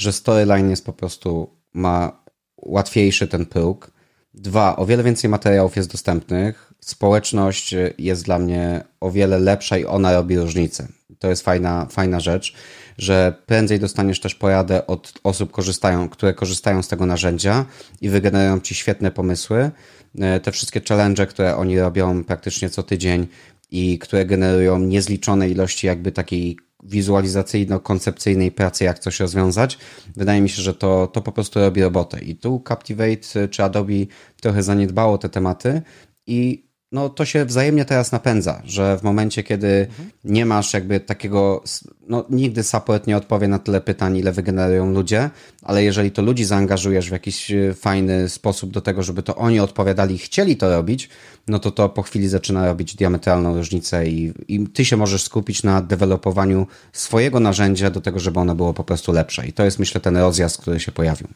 że 0.00 0.12
storyline 0.12 0.70
jest 0.70 0.86
po 0.86 0.92
prostu, 0.92 1.50
ma 1.72 2.22
łatwiejszy 2.56 3.28
ten 3.28 3.46
próg. 3.46 3.90
Dwa, 4.34 4.76
o 4.76 4.86
wiele 4.86 5.02
więcej 5.02 5.30
materiałów 5.30 5.76
jest 5.76 5.92
dostępnych. 5.92 6.72
Społeczność 6.80 7.74
jest 7.98 8.24
dla 8.24 8.38
mnie 8.38 8.84
o 9.00 9.10
wiele 9.10 9.38
lepsza 9.38 9.78
i 9.78 9.84
ona 9.84 10.12
robi 10.12 10.38
różnicę. 10.38 10.88
To 11.18 11.28
jest 11.28 11.42
fajna, 11.42 11.86
fajna 11.90 12.20
rzecz, 12.20 12.54
że 12.98 13.34
prędzej 13.46 13.80
dostaniesz 13.80 14.20
też 14.20 14.34
poradę 14.34 14.86
od 14.86 15.12
osób, 15.24 15.50
korzystają, 15.50 16.08
które 16.08 16.34
korzystają 16.34 16.82
z 16.82 16.88
tego 16.88 17.06
narzędzia 17.06 17.64
i 18.00 18.08
wygenerują 18.08 18.60
ci 18.60 18.74
świetne 18.74 19.10
pomysły. 19.10 19.70
E, 20.18 20.40
te 20.40 20.52
wszystkie 20.52 20.80
challenge, 20.88 21.26
które 21.26 21.56
oni 21.56 21.80
robią 21.80 22.24
praktycznie 22.24 22.70
co 22.70 22.82
tydzień 22.82 23.26
i 23.70 23.98
które 23.98 24.26
generują 24.26 24.78
niezliczone 24.78 25.48
ilości 25.48 25.86
jakby 25.86 26.12
takiej 26.12 26.58
wizualizacyjno-koncepcyjnej 26.82 28.50
pracy, 28.50 28.84
jak 28.84 28.98
coś 28.98 29.20
rozwiązać. 29.20 29.78
Wydaje 30.16 30.40
mi 30.40 30.48
się, 30.48 30.62
że 30.62 30.74
to, 30.74 31.06
to 31.06 31.22
po 31.22 31.32
prostu 31.32 31.60
robi 31.60 31.82
robotę. 31.82 32.20
I 32.20 32.36
tu 32.36 32.62
Captivate 32.68 33.48
czy 33.50 33.64
Adobe 33.64 33.92
trochę 34.40 34.62
zaniedbało 34.62 35.18
te 35.18 35.28
tematy 35.28 35.82
i 36.26 36.69
no 36.92 37.08
to 37.08 37.24
się 37.24 37.44
wzajemnie 37.44 37.84
teraz 37.84 38.12
napędza, 38.12 38.62
że 38.64 38.98
w 38.98 39.02
momencie, 39.02 39.42
kiedy 39.42 39.86
mhm. 39.88 40.10
nie 40.24 40.46
masz 40.46 40.74
jakby 40.74 41.00
takiego, 41.00 41.62
no 42.08 42.24
nigdy 42.30 42.62
support 42.62 43.06
nie 43.06 43.16
odpowie 43.16 43.48
na 43.48 43.58
tyle 43.58 43.80
pytań, 43.80 44.16
ile 44.16 44.32
wygenerują 44.32 44.92
ludzie, 44.92 45.30
ale 45.62 45.84
jeżeli 45.84 46.10
to 46.10 46.22
ludzi 46.22 46.44
zaangażujesz 46.44 47.08
w 47.08 47.12
jakiś 47.12 47.50
e, 47.52 47.74
fajny 47.74 48.28
sposób 48.28 48.70
do 48.70 48.80
tego, 48.80 49.02
żeby 49.02 49.22
to 49.22 49.36
oni 49.36 49.60
odpowiadali 49.60 50.14
i 50.14 50.18
chcieli 50.18 50.56
to 50.56 50.70
robić, 50.70 51.08
no 51.48 51.58
to 51.58 51.70
to 51.70 51.88
po 51.88 52.02
chwili 52.02 52.28
zaczyna 52.28 52.66
robić 52.66 52.96
diametralną 52.96 53.54
różnicę 53.54 54.06
i, 54.06 54.32
i 54.48 54.66
ty 54.68 54.84
się 54.84 54.96
możesz 54.96 55.22
skupić 55.22 55.62
na 55.62 55.82
dewelopowaniu 55.82 56.66
swojego 56.92 57.40
narzędzia 57.40 57.90
do 57.90 58.00
tego, 58.00 58.18
żeby 58.18 58.40
ono 58.40 58.54
było 58.54 58.74
po 58.74 58.84
prostu 58.84 59.12
lepsze. 59.12 59.46
I 59.46 59.52
to 59.52 59.64
jest 59.64 59.78
myślę 59.78 60.00
ten 60.00 60.16
rozjazd, 60.16 60.62
który 60.62 60.80
się 60.80 60.92
pojawił. 60.92 61.28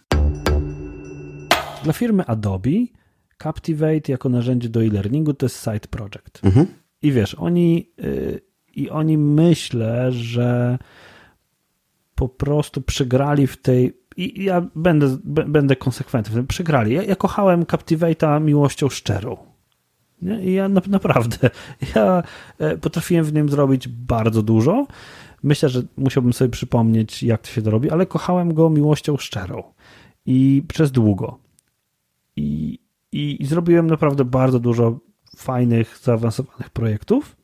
Dla 1.85 1.93
firmy 1.93 2.24
Adobe 2.26 2.70
Captivate 3.45 4.12
jako 4.12 4.29
narzędzie 4.29 4.69
do 4.69 4.85
e-learningu 4.85 5.35
to 5.35 5.47
jest 5.47 5.65
side 5.65 5.89
project. 5.91 6.41
Mhm. 6.43 6.66
I 7.03 7.12
wiesz, 7.12 7.35
oni 7.35 7.91
yy, 7.99 8.41
i 8.77 8.91
oni 8.91 9.19
myślę, 9.19 10.12
że 10.12 10.79
po 12.15 12.29
prostu 12.29 12.83
przegrali 12.83 13.47
w 13.47 13.57
tej 13.57 14.05
i 14.16 14.45
ja 14.45 14.66
będę, 14.75 15.16
będę 15.25 15.77
konsekwentny, 15.77 16.45
przegrali. 16.45 16.95
Ja, 16.95 17.03
ja 17.03 17.16
kochałem 17.16 17.65
Captivate'a 17.65 18.41
miłością 18.41 18.89
szczerą. 18.89 19.37
Nie? 20.23 20.45
I 20.45 20.53
ja 20.53 20.69
na, 20.69 20.81
naprawdę, 20.87 21.51
ja 21.95 22.23
e, 22.59 22.77
potrafiłem 22.77 23.25
w 23.25 23.33
nim 23.33 23.49
zrobić 23.49 23.89
bardzo 23.89 24.43
dużo. 24.43 24.87
Myślę, 25.43 25.69
że 25.69 25.83
musiałbym 25.97 26.33
sobie 26.33 26.51
przypomnieć, 26.51 27.23
jak 27.23 27.43
to 27.43 27.49
się 27.49 27.62
to 27.62 27.71
robi, 27.71 27.91
ale 27.91 28.07
kochałem 28.07 28.55
go 28.55 28.71
miłością 28.71 29.16
szczerą. 29.16 29.62
I 30.27 30.62
przez 30.69 30.93
długo. 30.93 31.39
I, 32.37 32.79
i, 33.15 33.43
i 33.43 33.47
zrobiłem 33.47 33.86
naprawdę 33.86 34.24
bardzo 34.24 34.61
dużo 34.61 34.99
fajnych, 35.36 35.99
zaawansowanych 36.03 36.70
projektów. 36.70 37.36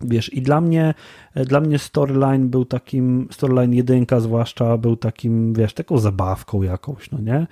Wiesz, 0.00 0.34
i 0.34 0.42
dla 0.42 0.60
mnie, 0.60 0.94
dla 1.34 1.60
mnie 1.60 1.78
storyline 1.78 2.48
był 2.48 2.64
takim, 2.64 3.28
storyline 3.30 3.74
jedynka 3.74 4.20
zwłaszcza 4.20 4.78
był 4.78 4.96
takim, 4.96 5.54
wiesz, 5.54 5.74
taką 5.74 5.98
zabawką 5.98 6.62
jakąś, 6.62 7.10
no 7.10 7.20
nie? 7.20 7.46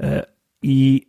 E, 0.00 0.26
I 0.62 1.08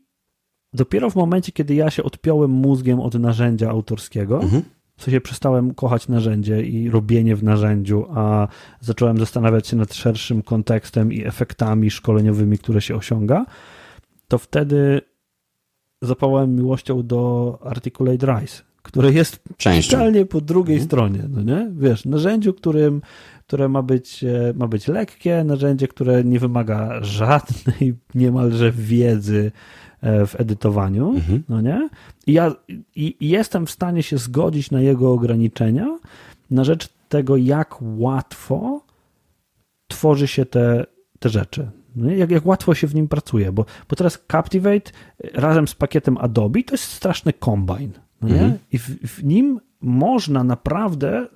dopiero 0.74 1.10
w 1.10 1.16
momencie, 1.16 1.52
kiedy 1.52 1.76
ja 1.76 1.90
się 1.90 2.04
odpiąłem 2.04 2.52
mózgiem 2.52 3.00
od 3.00 3.14
narzędzia 3.14 3.70
autorskiego, 3.70 4.41
mhm. 4.41 4.64
w 4.98 5.04
sensie 5.04 5.22
przestałem 5.22 5.74
kochać 5.74 6.08
narzędzie 6.08 6.64
i 6.64 6.90
robienie 6.90 7.36
w 7.36 7.44
narzędziu, 7.44 8.06
a 8.16 8.48
zacząłem 8.80 9.18
zastanawiać 9.18 9.68
się 9.68 9.76
nad 9.76 9.94
szerszym 9.94 10.41
kontekstem 10.41 11.14
i 11.14 11.26
efektami 11.26 11.91
szkoleniowymi, 11.91 12.58
które 12.58 12.82
się 12.82 12.96
osiąga, 12.96 13.46
to 14.28 14.38
wtedy 14.38 15.02
zapałałem 16.02 16.56
miłością 16.56 17.08
do 17.08 17.58
Articulate 17.64 18.26
Rise, 18.26 18.64
które 18.84 19.12
jest 19.12 19.40
totalnie 19.90 20.26
po 20.26 20.42
drugiej 20.42 20.76
mhm. 20.76 20.88
stronie, 20.88 21.24
no 21.30 21.42
nie? 21.42 21.72
Wiesz, 21.78 22.06
narzędziu, 22.06 22.54
którym, 22.54 23.02
które 23.48 23.70
ma 23.70 23.82
być, 23.82 24.24
e, 24.24 24.54
ma 24.56 24.68
być 24.68 24.88
lekkie, 24.88 25.44
narzędzie, 25.44 25.88
które 25.88 26.24
nie 26.24 26.40
wymaga 26.40 27.04
żadnej 27.04 27.94
niemalże 28.16 28.72
wiedzy 28.72 29.52
e, 30.02 30.26
w 30.26 30.40
edytowaniu, 30.40 31.10
mhm. 31.10 31.44
no 31.50 31.62
nie? 31.62 31.90
I 32.28 32.34
ja 32.34 32.56
i, 32.96 33.16
i 33.20 33.30
jestem 33.30 33.66
w 33.66 33.72
stanie 33.72 34.04
się 34.04 34.18
zgodzić 34.18 34.72
na 34.72 34.82
jego 34.82 35.14
ograniczenia 35.14 36.00
na 36.52 36.64
rzecz 36.64 36.90
tego, 37.10 37.38
jak 37.38 37.76
łatwo 37.82 38.82
tworzy 39.88 40.28
się 40.28 40.46
te, 40.46 40.86
te 41.20 41.30
rzeczy. 41.30 41.72
No 41.95 42.11
jak, 42.11 42.32
jak 42.32 42.45
łatwo 42.45 42.76
się 42.76 42.88
w 42.88 42.95
nim 42.95 43.07
pracuje, 43.07 43.52
bo, 43.52 43.66
bo 43.90 43.95
teraz 43.95 44.20
Captivate 44.32 44.91
razem 45.34 45.68
z 45.68 45.76
pakietem 45.76 46.18
Adobe 46.18 46.64
to 46.64 46.74
jest 46.74 46.84
straszny 46.84 47.34
kombine. 47.34 48.10
No? 48.22 48.30
Mhm. 48.30 48.57
I 48.72 48.80
w, 48.80 48.90
w, 48.90 49.24
nim 49.24 49.60
można 49.82 50.44
naprawdę 50.44 51.28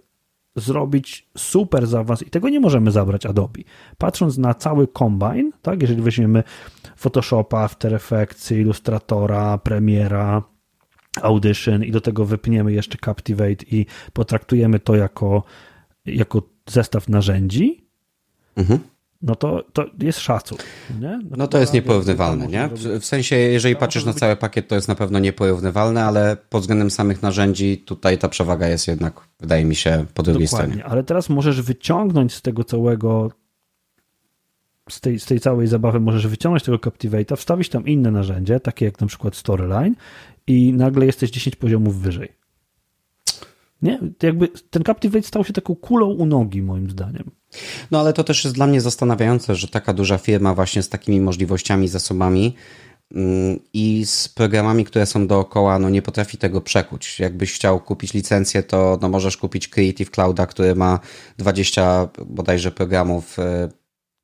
zrobić 0.55 1.29
super 1.37 1.87
za 1.87 2.03
was 2.03 2.21
i 2.21 2.29
tego 2.29 2.49
nie 2.49 2.59
możemy 2.59 2.91
zabrać 2.91 3.25
Adobe. 3.25 3.61
Patrząc 3.97 4.37
na 4.37 4.53
cały 4.53 4.87
Combine, 4.87 5.51
tak, 5.61 5.81
jeżeli 5.81 6.01
weźmiemy 6.01 6.43
Photoshopa, 6.95 7.59
After 7.59 7.95
Effects, 7.95 8.51
Illustratora, 8.51 9.57
Premiera, 9.57 10.43
Audition 11.21 11.83
i 11.83 11.91
do 11.91 12.01
tego 12.01 12.25
wypniemy 12.25 12.73
jeszcze 12.73 12.97
Captivate 13.05 13.65
i 13.71 13.85
potraktujemy 14.13 14.79
to 14.79 14.95
jako, 14.95 15.43
jako 16.05 16.41
zestaw 16.69 17.09
narzędzi, 17.09 17.87
mhm 18.55 18.79
no 19.23 19.35
to, 19.35 19.63
to 19.73 19.85
jest 19.99 20.19
szacun. 20.19 20.57
Nie? 20.99 21.19
No, 21.29 21.37
no 21.37 21.47
to 21.47 21.57
jest 21.57 21.73
nieporównywalne, 21.73 22.47
nie? 22.47 22.69
W 22.99 23.05
sensie, 23.05 23.35
jeżeli 23.35 23.75
patrzysz 23.75 24.05
na 24.05 24.13
cały 24.13 24.35
pakiet, 24.35 24.67
to 24.67 24.75
jest 24.75 24.87
na 24.87 24.95
pewno 24.95 25.19
nieporównywalne, 25.19 26.05
ale 26.05 26.37
pod 26.49 26.61
względem 26.61 26.91
samych 26.91 27.21
narzędzi 27.21 27.77
tutaj 27.77 28.17
ta 28.17 28.29
przewaga 28.29 28.67
jest 28.67 28.87
jednak, 28.87 29.27
wydaje 29.39 29.65
mi 29.65 29.75
się, 29.75 30.05
po 30.13 30.23
drugiej 30.23 30.47
Dokładnie. 30.47 30.73
stronie. 30.73 30.91
Ale 30.91 31.03
teraz 31.03 31.29
możesz 31.29 31.61
wyciągnąć 31.61 32.33
z 32.33 32.41
tego 32.41 32.63
całego 32.63 33.31
z 34.89 35.01
tej, 35.01 35.19
z 35.19 35.25
tej 35.25 35.39
całej 35.39 35.67
zabawy 35.67 35.99
możesz 35.99 36.27
wyciągnąć 36.27 36.63
tego 36.63 36.77
Captivate'a, 36.77 37.37
wstawić 37.37 37.69
tam 37.69 37.87
inne 37.87 38.11
narzędzie, 38.11 38.59
takie 38.59 38.85
jak 38.85 39.01
na 39.01 39.07
przykład 39.07 39.35
Storyline 39.35 39.95
i 40.47 40.73
nagle 40.73 41.05
jesteś 41.05 41.31
10 41.31 41.55
poziomów 41.55 42.01
wyżej. 42.01 42.42
Nie? 43.83 43.99
Jakby 44.23 44.47
ten 44.47 44.83
Captivate 44.83 45.27
stał 45.27 45.43
się 45.43 45.53
taką 45.53 45.75
kulą 45.75 46.07
u 46.07 46.25
nogi, 46.25 46.61
moim 46.61 46.89
zdaniem. 46.89 47.31
No 47.91 47.99
ale 47.99 48.13
to 48.13 48.23
też 48.23 48.43
jest 48.43 48.55
dla 48.55 48.67
mnie 48.67 48.81
zastanawiające, 48.81 49.55
że 49.55 49.67
taka 49.67 49.93
duża 49.93 50.17
firma 50.17 50.53
właśnie 50.53 50.83
z 50.83 50.89
takimi 50.89 51.21
możliwościami, 51.21 51.87
zasobami 51.87 52.55
mm, 53.15 53.59
i 53.73 54.05
z 54.05 54.27
programami, 54.27 54.85
które 54.85 55.05
są 55.05 55.27
dookoła, 55.27 55.79
no 55.79 55.89
nie 55.89 56.01
potrafi 56.01 56.37
tego 56.37 56.61
przekuć. 56.61 57.19
Jakbyś 57.19 57.53
chciał 57.53 57.79
kupić 57.79 58.13
licencję, 58.13 58.63
to 58.63 58.99
no 59.01 59.09
możesz 59.09 59.37
kupić 59.37 59.67
Creative 59.67 60.11
Clouda, 60.11 60.45
który 60.45 60.75
ma 60.75 60.99
20 61.37 62.09
bodajże 62.25 62.71
programów 62.71 63.39
e, 63.39 63.69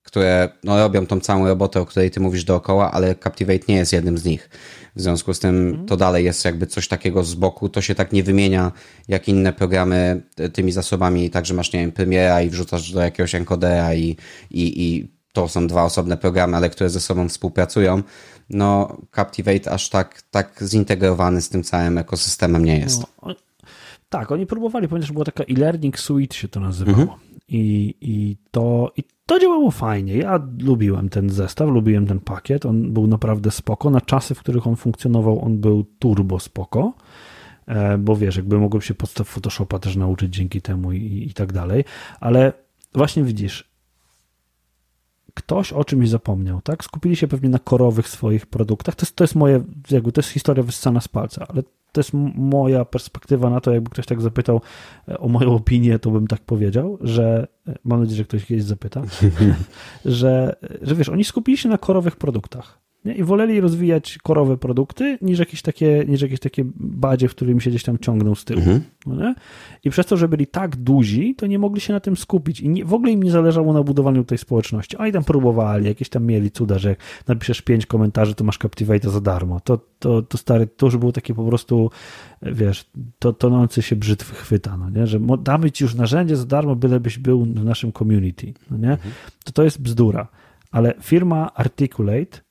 które 0.10 0.50
no, 0.64 0.78
robią 0.78 1.06
tą 1.06 1.20
całą 1.20 1.48
robotę, 1.48 1.82
o 1.82 1.86
której 1.86 2.12
ty 2.12 2.20
mówisz 2.20 2.44
dookoła, 2.44 2.92
ale 2.92 3.16
Captivate 3.16 3.60
nie 3.68 3.76
jest 3.76 3.94
jednym 3.94 4.18
z 4.18 4.26
nich. 4.26 4.50
W 4.96 5.02
związku 5.02 5.34
z 5.34 5.40
tym 5.40 5.86
to 5.88 5.98
dalej 5.98 6.26
jest 6.26 6.46
jakby 6.46 6.68
coś 6.68 6.88
takiego 6.88 7.24
z 7.24 7.36
boku, 7.36 7.70
to 7.70 7.82
się 7.82 7.96
tak 7.96 8.12
nie 8.12 8.24
wymienia 8.24 8.72
jak 9.08 9.28
inne 9.28 9.54
programy 9.54 10.22
tymi 10.54 10.72
zasobami, 10.72 11.30
także 11.30 11.54
masz, 11.54 11.74
nie 11.74 11.80
wiem, 11.80 11.92
Premiera 11.92 12.42
i 12.42 12.50
wrzucasz 12.50 12.92
do 12.92 13.02
jakiegoś 13.02 13.36
encodera 13.36 13.94
i, 13.94 14.18
i, 14.52 14.84
i 14.84 15.12
to 15.34 15.48
są 15.48 15.68
dwa 15.68 15.84
osobne 15.84 16.18
programy, 16.18 16.58
ale 16.58 16.70
które 16.70 16.90
ze 16.90 17.00
sobą 17.00 17.30
współpracują. 17.30 18.04
No, 18.50 18.98
Captivate 19.16 19.72
aż 19.72 19.90
tak, 19.90 20.22
tak 20.22 20.64
zintegrowany 20.64 21.42
z 21.42 21.50
tym 21.50 21.64
całym 21.64 21.98
ekosystemem 21.98 22.66
nie 22.66 22.78
jest. 22.78 23.06
No, 23.26 23.36
tak, 24.10 24.32
oni 24.32 24.46
próbowali, 24.46 24.88
ponieważ 24.88 25.12
była 25.12 25.26
taka 25.26 25.44
e-learning 25.44 26.00
suite 26.00 26.38
się 26.38 26.48
to 26.48 26.60
nazywało. 26.60 27.02
Mhm. 27.02 27.20
I, 27.48 27.96
i, 28.02 28.38
to, 28.52 28.92
I 28.98 29.04
to 29.30 29.40
działało 29.40 29.72
fajnie. 29.72 30.18
Ja 30.18 30.40
lubiłem 30.60 31.10
ten 31.10 31.30
zestaw, 31.30 31.70
lubiłem 31.70 32.08
ten 32.08 32.20
pakiet. 32.20 32.66
On 32.66 32.94
był 32.94 33.08
naprawdę 33.08 33.52
spoko. 33.52 33.90
Na 33.90 34.02
czasy, 34.02 34.36
w 34.36 34.40
których 34.40 34.68
on 34.68 34.76
funkcjonował, 34.76 35.46
on 35.46 35.58
był 35.58 35.86
turbo 36.00 36.40
spoko. 36.40 36.94
E, 37.66 37.98
bo 37.98 38.16
wiesz, 38.16 38.36
jakby 38.36 38.60
mogłem 38.60 38.82
się 38.82 38.94
podstaw 38.94 39.28
Photoshopa 39.28 39.80
też 39.80 39.96
nauczyć 39.96 40.36
dzięki 40.36 40.62
temu 40.62 40.92
i, 40.92 41.28
i 41.30 41.34
tak 41.34 41.54
dalej. 41.54 41.84
Ale 42.20 42.54
właśnie 42.94 43.24
widzisz, 43.24 43.70
ktoś 45.34 45.74
o 45.74 45.84
czymś 45.84 46.10
zapomniał, 46.10 46.62
tak? 46.62 46.84
Skupili 46.84 47.16
się 47.16 47.28
pewnie 47.28 47.50
na 47.50 47.60
korowych 47.60 48.08
swoich 48.08 48.46
produktach. 48.46 48.96
To 48.96 49.04
jest, 49.04 49.16
to 49.16 49.24
jest 49.24 49.36
moje, 49.36 49.64
jakby 49.92 50.12
to 50.12 50.22
jest 50.22 50.30
historia 50.30 50.64
wyssana 50.64 51.02
z 51.02 51.08
palca, 51.08 51.46
ale 51.48 51.64
to 51.92 52.00
jest 52.00 52.12
moja 52.36 52.86
perspektywa 52.86 53.50
na 53.50 53.62
to, 53.62 53.72
jakby 53.72 53.90
ktoś 53.90 54.06
tak 54.06 54.22
zapytał 54.22 54.62
e, 55.08 55.18
o 55.18 55.28
moją 55.28 55.56
opinię, 55.56 56.00
to 56.00 56.12
bym 56.12 56.28
tak 56.28 56.42
powiedział, 56.42 56.98
że 57.02 57.48
e, 57.68 57.76
mam 57.84 58.00
nadzieję, 58.00 58.18
że 58.18 58.24
ktoś 58.24 58.46
kiedyś 58.46 58.64
zapyta, 58.64 59.02
że, 60.06 60.56
że 60.82 60.96
wiesz, 60.96 61.10
oni 61.10 61.24
skupili 61.24 61.58
się 61.58 61.70
na 61.70 61.78
korowych 61.78 62.16
produktach. 62.16 62.89
Nie? 63.06 63.14
I 63.14 63.24
woleli 63.24 63.62
rozwijać 63.62 64.18
korowe 64.24 64.58
produkty 64.58 65.18
niż 65.22 65.40
jakieś 65.40 65.62
takie, 65.62 66.06
niż 66.08 66.22
jakieś 66.22 66.40
takie 66.40 66.64
badzie, 66.76 67.28
w 67.28 67.32
którym 67.32 67.60
się 67.60 67.70
gdzieś 67.70 67.84
tam 67.84 67.98
ciągną 67.98 68.36
z 68.36 68.46
tyłu. 68.46 68.60
Mhm. 68.60 68.82
No 69.06 69.36
I 69.84 69.90
przez 69.90 70.06
to, 70.06 70.18
że 70.18 70.28
byli 70.28 70.48
tak 70.48 70.76
duzi, 70.76 71.36
to 71.36 71.48
nie 71.48 71.60
mogli 71.60 71.82
się 71.82 71.94
na 71.94 72.00
tym 72.00 72.18
skupić. 72.18 72.62
I 72.62 72.70
nie, 72.70 72.86
w 72.86 72.94
ogóle 72.94 73.12
im 73.12 73.24
nie 73.24 73.32
zależało 73.32 73.74
na 73.74 73.84
budowaniu 73.84 74.24
tej 74.24 74.38
społeczności. 74.38 74.98
Oni 74.98 75.12
tam 75.12 75.24
próbowali, 75.24 75.86
jakieś 75.86 76.10
tam 76.10 76.26
mieli 76.26 76.52
cuda, 76.52 76.80
że 76.80 76.90
jak 76.90 77.00
napiszesz 77.28 77.62
pięć 77.62 77.86
komentarzy, 77.86 78.36
to 78.36 78.44
masz 78.44 78.58
Captivate 78.58 79.10
za 79.10 79.22
darmo. 79.22 79.60
To, 79.60 79.80
to, 80.00 80.22
to 80.22 80.38
stary, 80.38 80.68
to 80.68 80.86
już 80.86 80.98
było 80.98 81.12
takie 81.12 81.34
po 81.34 81.46
prostu, 81.46 81.92
wiesz, 82.42 82.90
to 83.20 83.34
tonący 83.34 83.82
się 83.82 83.96
brzytwy 83.96 84.36
chwyta, 84.36 84.78
no 84.78 84.90
nie? 84.90 85.08
Że 85.08 85.20
damy 85.44 85.72
ci 85.72 85.84
już 85.84 85.96
narzędzie 85.96 86.36
za 86.36 86.46
darmo, 86.46 86.76
bylebyś 86.76 87.20
był 87.20 87.46
w 87.46 87.64
naszym 87.64 87.92
community, 87.92 88.54
no 88.72 88.78
nie? 88.78 88.92
Mhm. 88.92 89.12
To 89.44 89.52
to 89.52 89.64
jest 89.64 89.82
bzdura. 89.82 90.28
Ale 90.72 90.94
firma 91.02 91.54
Articulate 91.54 92.49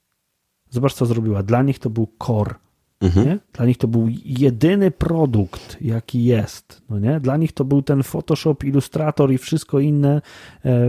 Zobacz, 0.70 0.94
co 0.94 1.06
zrobiła. 1.06 1.42
Dla 1.42 1.62
nich 1.62 1.78
to 1.78 1.90
był 1.90 2.08
core. 2.26 2.54
Mhm. 3.00 3.40
Dla 3.52 3.66
nich 3.66 3.78
to 3.78 3.88
był 3.88 4.08
jedyny 4.24 4.90
produkt, 4.90 5.76
jaki 5.80 6.24
jest. 6.24 6.82
No 6.90 6.98
nie? 6.98 7.20
Dla 7.20 7.36
nich 7.36 7.52
to 7.52 7.64
był 7.64 7.82
ten 7.82 8.02
Photoshop, 8.02 8.64
Illustrator 8.64 9.32
i 9.32 9.38
wszystko 9.38 9.80
inne 9.80 10.16
e, 10.16 10.20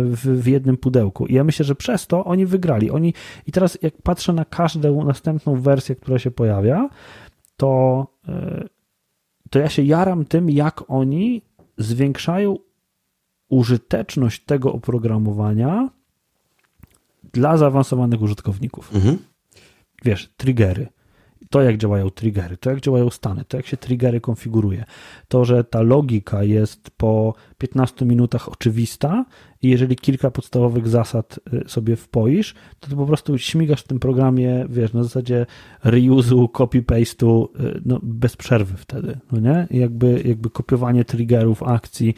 w, 0.04 0.42
w, 0.42 0.48
jednym 0.48 0.78
pudełku. 0.78 1.26
I 1.26 1.34
ja 1.34 1.44
myślę, 1.44 1.66
że 1.66 1.76
przez 1.76 2.08
to 2.08 2.26
oni 2.26 2.46
wygrali. 2.46 2.92
Oni, 2.92 3.14
I 3.48 3.52
teraz, 3.52 3.78
jak 3.82 4.02
patrzę 4.02 4.34
na 4.34 4.46
każdą 4.46 5.04
następną 5.04 5.62
wersję, 5.62 5.96
która 5.96 6.20
się 6.20 6.32
pojawia, 6.32 6.90
to, 7.58 8.08
e, 8.28 8.68
to 9.50 9.60
ja 9.60 9.70
się 9.70 9.82
jaram 9.82 10.26
tym, 10.26 10.50
jak 10.50 10.84
oni 10.88 11.42
zwiększają 11.78 12.58
użyteczność 13.50 14.46
tego 14.46 14.74
oprogramowania 14.74 15.90
dla 17.34 17.58
zaawansowanych 17.58 18.22
użytkowników. 18.22 18.96
Mhm 18.96 19.18
wiesz, 20.04 20.30
triggery. 20.38 20.88
To, 21.50 21.62
jak 21.62 21.78
działają 21.78 22.10
triggery, 22.10 22.58
to, 22.58 22.70
jak 22.70 22.82
działają 22.82 23.10
stany, 23.10 23.46
to, 23.48 23.58
jak 23.58 23.66
się 23.66 23.78
triggery 23.78 24.22
konfiguruje. 24.22 24.86
To, 25.28 25.46
że 25.46 25.64
ta 25.64 25.82
logika 25.82 26.44
jest 26.44 26.92
po 26.98 27.34
15 27.58 28.06
minutach 28.06 28.50
oczywista 28.50 29.26
i 29.62 29.70
jeżeli 29.70 29.96
kilka 29.96 30.32
podstawowych 30.32 30.88
zasad 30.88 31.40
y, 31.54 31.70
sobie 31.70 31.96
wpoisz, 31.96 32.56
to 32.80 32.90
ty 32.90 32.96
po 32.96 33.06
prostu 33.06 33.38
śmigasz 33.38 33.82
w 33.82 33.88
tym 33.88 34.00
programie, 34.00 34.66
wiesz, 34.70 34.94
na 34.94 35.04
zasadzie 35.04 35.46
reuse'u, 35.86 36.48
copy-paste'u, 36.48 37.48
y, 37.62 37.82
no, 37.86 38.00
bez 38.04 38.36
przerwy 38.36 38.78
wtedy, 38.78 39.20
no 39.32 39.40
nie? 39.40 39.68
jakby, 39.72 40.22
jakby 40.26 40.50
kopiowanie 40.50 41.06
triggerów, 41.06 41.64
akcji, 41.64 42.14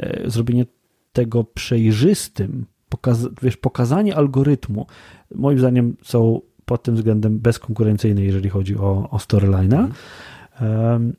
y, 0.00 0.30
zrobienie 0.30 0.66
tego 1.12 1.44
przejrzystym, 1.44 2.66
pokaz, 2.88 3.28
wiesz, 3.42 3.56
pokazanie 3.56 4.16
algorytmu, 4.16 4.86
moim 5.34 5.58
zdaniem 5.58 5.96
są 6.02 6.40
pod 6.66 6.82
tym 6.82 6.94
względem 6.94 7.38
bezkonkurencyjny, 7.38 8.22
jeżeli 8.22 8.48
chodzi 8.48 8.76
o, 8.76 9.08
o 9.10 9.16
storyline'a. 9.16 9.88
Um, 10.60 11.16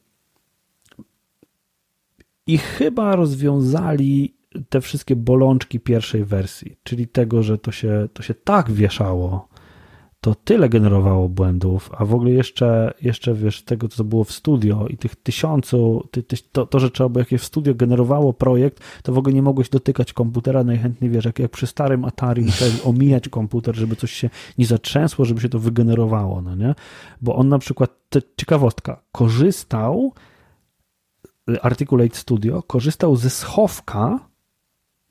I 2.47 2.57
chyba 2.57 3.15
rozwiązali 3.15 4.33
te 4.69 4.81
wszystkie 4.81 5.15
bolączki 5.15 5.79
pierwszej 5.79 6.25
wersji, 6.25 6.77
czyli 6.83 7.07
tego, 7.07 7.43
że 7.43 7.57
to 7.57 7.71
się, 7.71 8.07
to 8.13 8.23
się 8.23 8.33
tak 8.33 8.71
wieszało 8.71 9.47
to 10.27 10.35
tyle 10.35 10.69
generowało 10.69 11.29
błędów, 11.29 11.89
a 11.97 12.05
w 12.05 12.13
ogóle 12.13 12.31
jeszcze, 12.31 12.93
jeszcze 13.01 13.33
wiesz, 13.33 13.61
tego, 13.61 13.87
co 13.87 14.03
było 14.03 14.23
w 14.23 14.31
studio 14.31 14.87
i 14.87 14.97
tych 14.97 15.15
tysiącu, 15.15 16.07
ty, 16.11 16.23
ty, 16.23 16.37
to, 16.51 16.65
to, 16.65 16.79
że 16.79 16.91
trzeba 16.91 17.09
było 17.09 17.19
jakieś 17.19 17.41
w 17.41 17.45
studio 17.45 17.75
generowało 17.75 18.33
projekt, 18.33 18.83
to 19.03 19.13
w 19.13 19.17
ogóle 19.17 19.35
nie 19.35 19.41
mogłeś 19.41 19.69
dotykać 19.69 20.13
komputera 20.13 20.63
najchętniej, 20.63 21.11
wiesz, 21.11 21.25
jak, 21.25 21.39
jak 21.39 21.51
przy 21.51 21.67
starym 21.67 22.05
Atari 22.05 22.41
musiałeś 22.41 22.81
omijać 22.85 23.29
komputer, 23.29 23.75
żeby 23.75 23.95
coś 23.95 24.11
się 24.11 24.29
nie 24.57 24.65
zatrzęsło, 24.65 25.25
żeby 25.25 25.41
się 25.41 25.49
to 25.49 25.59
wygenerowało, 25.59 26.41
no 26.41 26.55
nie? 26.55 26.75
Bo 27.21 27.35
on 27.35 27.49
na 27.49 27.59
przykład, 27.59 27.91
ciekawostka, 28.37 29.03
korzystał 29.11 30.13
Articulate 31.61 32.15
Studio, 32.15 32.63
korzystał 32.63 33.15
ze 33.15 33.29
schowka 33.29 34.19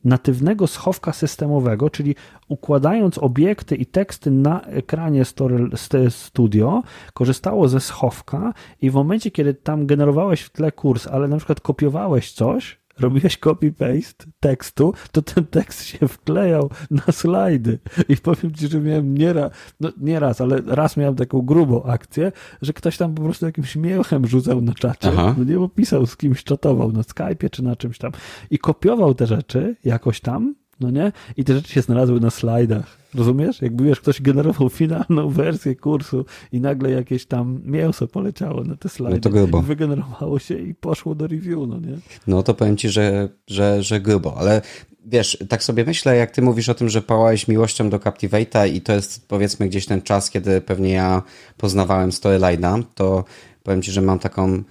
natywnego 0.07 0.67
schowka 0.67 1.13
systemowego, 1.13 1.91
czyli 1.91 2.15
układając 2.49 3.19
obiekty 3.19 3.77
i 3.77 3.87
teksty 3.87 4.31
na 4.31 4.61
ekranie 4.61 5.25
Story 5.25 5.71
Studio, 6.11 6.83
korzystało 7.15 7.69
ze 7.69 7.81
schowka 7.81 8.53
i 8.83 8.91
w 8.91 8.95
momencie, 8.95 9.31
kiedy 9.31 9.55
tam 9.55 9.87
generowałeś 9.87 10.41
w 10.41 10.51
tle 10.51 10.73
kurs, 10.73 11.07
ale 11.07 11.29
na 11.29 11.37
przykład 11.37 11.61
kopiowałeś 11.61 12.33
coś, 12.33 12.79
robiłeś 13.01 13.39
copy-paste 13.39 14.27
tekstu, 14.41 14.95
to 15.13 15.23
ten 15.23 15.47
tekst 15.47 15.85
się 15.85 16.09
wklejał 16.09 16.71
na 16.91 17.13
slajdy. 17.13 17.79
I 18.09 18.17
powiem 18.17 18.55
ci, 18.55 18.69
że 18.69 18.81
miałem 18.81 19.19
nieraz, 19.19 19.53
no 19.81 19.93
nie 19.97 20.21
raz, 20.21 20.41
ale 20.41 20.61
raz 20.67 20.97
miałem 20.97 21.15
taką 21.15 21.43
grubą 21.43 21.83
akcję, 21.83 22.33
że 22.63 22.73
ktoś 22.73 22.97
tam 22.97 23.15
po 23.15 23.23
prostu 23.23 23.47
jakimś 23.47 23.77
miechem 23.77 24.27
rzucał 24.27 24.61
na 24.61 24.75
czacie. 24.75 25.09
Aha. 25.09 25.35
No 25.39 25.45
nie, 25.45 25.59
bo 25.59 25.69
pisał 25.69 26.07
z 26.07 26.17
kimś, 26.17 26.45
czatował 26.45 26.93
na 26.93 27.01
Skype'ie 27.01 27.51
czy 27.51 27.65
na 27.65 27.77
czymś 27.77 27.99
tam 27.99 28.13
i 28.51 28.59
kopiował 28.59 29.15
te 29.15 29.27
rzeczy 29.27 29.77
jakoś 29.85 30.21
tam, 30.21 30.55
no 30.81 30.91
nie? 30.91 31.13
I 31.37 31.45
te 31.45 31.55
rzeczy 31.55 31.73
się 31.73 31.83
znalazły 31.83 32.21
na 32.21 32.31
slajdach. 32.31 32.99
Rozumiesz? 33.15 33.63
Jakby 33.63 33.85
wiesz, 33.85 34.01
ktoś 34.01 34.23
generował 34.23 34.69
finalną 34.69 35.29
wersję 35.43 35.77
kursu 35.77 36.25
i 36.53 36.61
nagle 36.61 36.91
jakieś 36.91 37.27
tam 37.27 37.61
mięso 37.65 38.09
poleciało 38.09 38.65
na 38.65 38.77
te 38.77 38.89
slajdy. 38.89 39.17
No 39.17 39.23
to 39.23 39.31
grubo. 39.31 39.63
Wygenerowało 39.63 40.39
się 40.39 40.59
i 40.59 40.75
poszło 40.75 41.15
do 41.15 41.27
review, 41.27 41.59
no 41.69 41.81
nie? 41.81 41.99
No 42.27 42.43
to 42.43 42.55
powiem 42.55 42.77
ci, 42.77 42.89
że, 42.89 43.29
że, 43.47 43.83
że 43.83 44.01
grubo, 44.01 44.37
ale 44.39 44.63
wiesz, 45.07 45.39
tak 45.49 45.63
sobie 45.63 45.85
myślę, 45.85 46.17
jak 46.17 46.31
ty 46.31 46.43
mówisz 46.43 46.69
o 46.69 46.75
tym, 46.75 46.89
że 46.89 47.03
pałałeś 47.03 47.49
miłością 47.49 47.91
do 47.91 47.99
Captivate'a 47.99 48.75
i 48.75 48.81
to 48.81 48.93
jest 48.93 49.29
powiedzmy 49.29 49.69
gdzieś 49.69 49.87
ten 49.87 50.03
czas, 50.03 50.31
kiedy 50.31 50.61
pewnie 50.61 50.91
ja 50.91 51.23
poznawałem 51.57 52.11
Storyline'a, 52.11 52.83
to 52.95 53.25
powiem 53.63 53.83
ci, 53.83 53.93
że 53.93 54.03
mam 54.03 54.19
taką 54.19 54.63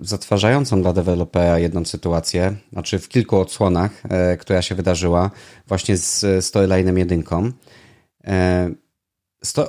zatwarzającą 0.00 0.82
dla 0.82 0.92
dewelopera 0.92 1.58
jedną 1.58 1.84
sytuację, 1.84 2.56
znaczy 2.72 2.98
w 2.98 3.08
kilku 3.08 3.36
odsłonach, 3.36 4.02
e, 4.08 4.36
która 4.36 4.62
się 4.62 4.74
wydarzyła 4.74 5.30
właśnie 5.68 5.96
z 5.96 6.20
Storyline'em 6.44 6.98
jedynką. 6.98 7.52
E, 8.24 8.70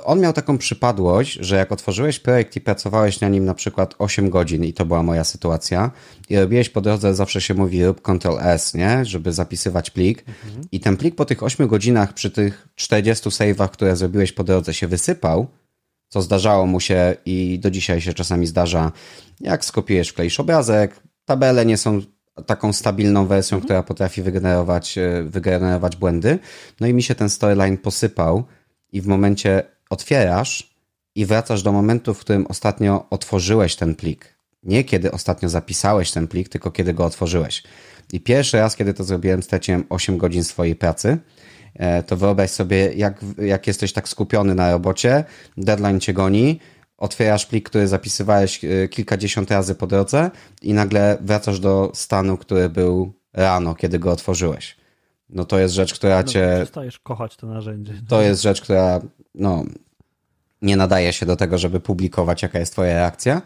on 0.04 0.20
miał 0.20 0.32
taką 0.32 0.58
przypadłość, 0.58 1.38
że 1.40 1.56
jak 1.56 1.72
otworzyłeś 1.72 2.20
projekt 2.20 2.56
i 2.56 2.60
pracowałeś 2.60 3.20
na 3.20 3.28
nim 3.28 3.44
na 3.44 3.54
przykład 3.54 3.94
8 3.98 4.30
godzin, 4.30 4.64
i 4.64 4.72
to 4.72 4.86
była 4.86 5.02
moja 5.02 5.24
sytuacja, 5.24 5.90
i 6.28 6.36
robiłeś 6.36 6.68
po 6.68 6.80
drodze, 6.80 7.14
zawsze 7.14 7.40
się 7.40 7.54
mówi 7.54 7.84
rób 7.84 8.02
Ctrl 8.02 8.38
S, 8.40 8.74
nie? 8.74 9.04
Żeby 9.04 9.32
zapisywać 9.32 9.90
plik. 9.90 10.24
Mhm. 10.44 10.66
I 10.72 10.80
ten 10.80 10.96
plik 10.96 11.14
po 11.14 11.24
tych 11.24 11.42
8 11.42 11.68
godzinach, 11.68 12.12
przy 12.12 12.30
tych 12.30 12.68
40 12.74 13.28
save'ach, 13.28 13.68
które 13.68 13.96
zrobiłeś 13.96 14.32
po 14.32 14.44
drodze, 14.44 14.74
się 14.74 14.86
wysypał, 14.86 15.46
co 16.12 16.22
zdarzało 16.22 16.66
mu 16.66 16.80
się 16.80 17.16
i 17.26 17.58
do 17.58 17.70
dzisiaj 17.70 18.00
się 18.00 18.12
czasami 18.14 18.46
zdarza, 18.46 18.92
jak 19.40 19.64
skopiujesz, 19.64 20.12
kleisz 20.12 20.40
obrazek, 20.40 21.00
tabele 21.24 21.66
nie 21.66 21.76
są 21.76 22.00
taką 22.46 22.72
stabilną 22.72 23.26
wersją, 23.26 23.56
mhm. 23.56 23.64
która 23.64 23.82
potrafi 23.82 24.22
wygenerować, 24.22 24.98
e, 24.98 25.22
wygenerować 25.22 25.96
błędy. 25.96 26.38
No 26.80 26.86
i 26.86 26.94
mi 26.94 27.02
się 27.02 27.14
ten 27.14 27.30
storyline 27.30 27.78
posypał 27.78 28.44
i 28.92 29.00
w 29.00 29.06
momencie 29.06 29.62
otwierasz 29.90 30.76
i 31.14 31.26
wracasz 31.26 31.62
do 31.62 31.72
momentu, 31.72 32.14
w 32.14 32.18
którym 32.18 32.46
ostatnio 32.46 33.06
otworzyłeś 33.10 33.76
ten 33.76 33.94
plik. 33.94 34.36
Nie 34.62 34.84
kiedy 34.84 35.12
ostatnio 35.12 35.48
zapisałeś 35.48 36.10
ten 36.10 36.28
plik, 36.28 36.48
tylko 36.48 36.70
kiedy 36.70 36.94
go 36.94 37.04
otworzyłeś. 37.04 37.62
I 38.12 38.20
pierwszy 38.20 38.56
raz, 38.56 38.76
kiedy 38.76 38.94
to 38.94 39.04
zrobiłem, 39.04 39.42
straciłem 39.42 39.84
8 39.88 40.18
godzin 40.18 40.44
swojej 40.44 40.76
pracy. 40.76 41.18
E, 41.74 42.02
to 42.02 42.16
wyobraź 42.16 42.50
sobie, 42.50 42.92
jak, 42.92 43.20
jak 43.38 43.66
jesteś 43.66 43.92
tak 43.92 44.08
skupiony 44.08 44.54
na 44.54 44.72
robocie, 44.72 45.24
deadline 45.56 46.00
cię 46.00 46.12
goni, 46.12 46.60
otwierasz 46.98 47.46
plik, 47.46 47.68
który 47.68 47.88
zapisywałeś 47.88 48.64
e, 48.64 48.88
kilkadziesiąt 48.88 49.50
razy 49.50 49.74
po 49.74 49.86
drodze 49.86 50.30
i 50.62 50.74
nagle 50.74 51.18
wracasz 51.20 51.60
do 51.60 51.90
stanu, 51.94 52.36
który 52.36 52.68
był 52.68 53.12
rano, 53.32 53.74
kiedy 53.74 53.98
go 53.98 54.12
otworzyłeś. 54.12 54.76
No 55.28 55.44
to 55.44 55.58
jest 55.58 55.74
rzecz, 55.74 55.94
która 55.94 56.16
no, 56.16 56.24
cię... 56.24 56.52
Przestajesz 56.56 56.98
kochać 56.98 57.36
to 57.36 57.46
narzędzie. 57.46 57.92
To 58.08 58.22
jest 58.22 58.42
rzecz, 58.42 58.60
która 58.60 59.00
no, 59.34 59.64
nie 60.62 60.76
nadaje 60.76 61.12
się 61.12 61.26
do 61.26 61.36
tego, 61.36 61.58
żeby 61.58 61.80
publikować, 61.80 62.42
jaka 62.42 62.58
jest 62.58 62.72
twoja 62.72 62.94
reakcja. 62.94 63.42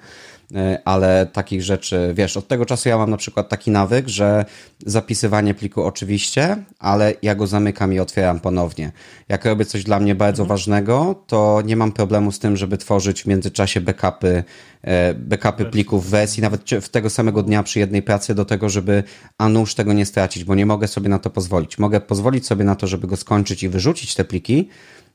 E, 0.54 0.78
ale 0.84 1.26
takich 1.32 1.62
rzeczy, 1.62 2.12
wiesz, 2.14 2.36
od 2.36 2.48
tego 2.48 2.66
czasu 2.66 2.88
ja 2.88 2.98
mam 2.98 3.10
na 3.10 3.16
przykład 3.16 3.48
taki 3.48 3.70
nawyk, 3.70 4.08
że 4.08 4.44
zapisywanie 4.86 5.54
pliku 5.54 5.82
oczywiście, 5.82 6.56
ale 6.78 7.14
ja 7.22 7.34
go 7.34 7.46
zamykam 7.46 7.92
i 7.92 7.98
otwieram 7.98 8.40
ponownie. 8.40 8.92
Jak 9.28 9.44
robię 9.44 9.64
coś 9.64 9.84
dla 9.84 10.00
mnie 10.00 10.14
bardzo 10.14 10.42
mhm. 10.42 10.58
ważnego, 10.58 11.24
to 11.26 11.62
nie 11.64 11.76
mam 11.76 11.92
problemu 11.92 12.32
z 12.32 12.38
tym, 12.38 12.56
żeby 12.56 12.78
tworzyć 12.78 13.22
w 13.22 13.26
międzyczasie 13.26 13.80
backupy, 13.80 14.44
e, 14.82 15.14
backupy 15.14 15.64
plików 15.64 16.06
w 16.06 16.10
wersji, 16.10 16.42
nawet 16.42 16.70
w 16.82 16.88
tego 16.88 17.10
samego 17.10 17.42
dnia 17.42 17.62
przy 17.62 17.78
jednej 17.78 18.02
pracy 18.02 18.34
do 18.34 18.44
tego, 18.44 18.68
żeby 18.68 19.02
a 19.38 19.48
nuż 19.48 19.74
tego 19.74 19.92
nie 19.92 20.06
stracić, 20.06 20.44
bo 20.44 20.54
nie 20.54 20.66
mogę 20.66 20.88
sobie 20.88 21.08
na 21.08 21.18
to 21.18 21.30
pozwolić. 21.30 21.78
Mogę 21.78 22.00
pozwolić 22.00 22.46
sobie 22.46 22.64
na 22.64 22.74
to, 22.74 22.86
żeby 22.86 23.06
go 23.06 23.16
skończyć 23.16 23.62
i 23.62 23.68
wyrzucić 23.68 24.14
te 24.14 24.24
pliki 24.24 24.68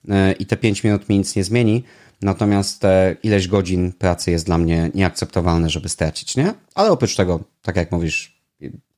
e, 0.09 0.31
i 0.31 0.45
te 0.45 0.57
5 0.57 0.83
minut 0.83 1.09
mi 1.09 1.17
nic 1.17 1.35
nie 1.35 1.43
zmieni, 1.43 1.83
Natomiast 2.21 2.83
ileś 3.23 3.47
godzin 3.47 3.93
pracy 3.93 4.31
jest 4.31 4.45
dla 4.45 4.57
mnie 4.57 4.91
nieakceptowalne, 4.95 5.69
żeby 5.69 5.89
stracić, 5.89 6.35
nie? 6.35 6.53
Ale 6.75 6.91
oprócz 6.91 7.15
tego, 7.15 7.39
tak 7.61 7.75
jak 7.75 7.91
mówisz, 7.91 8.41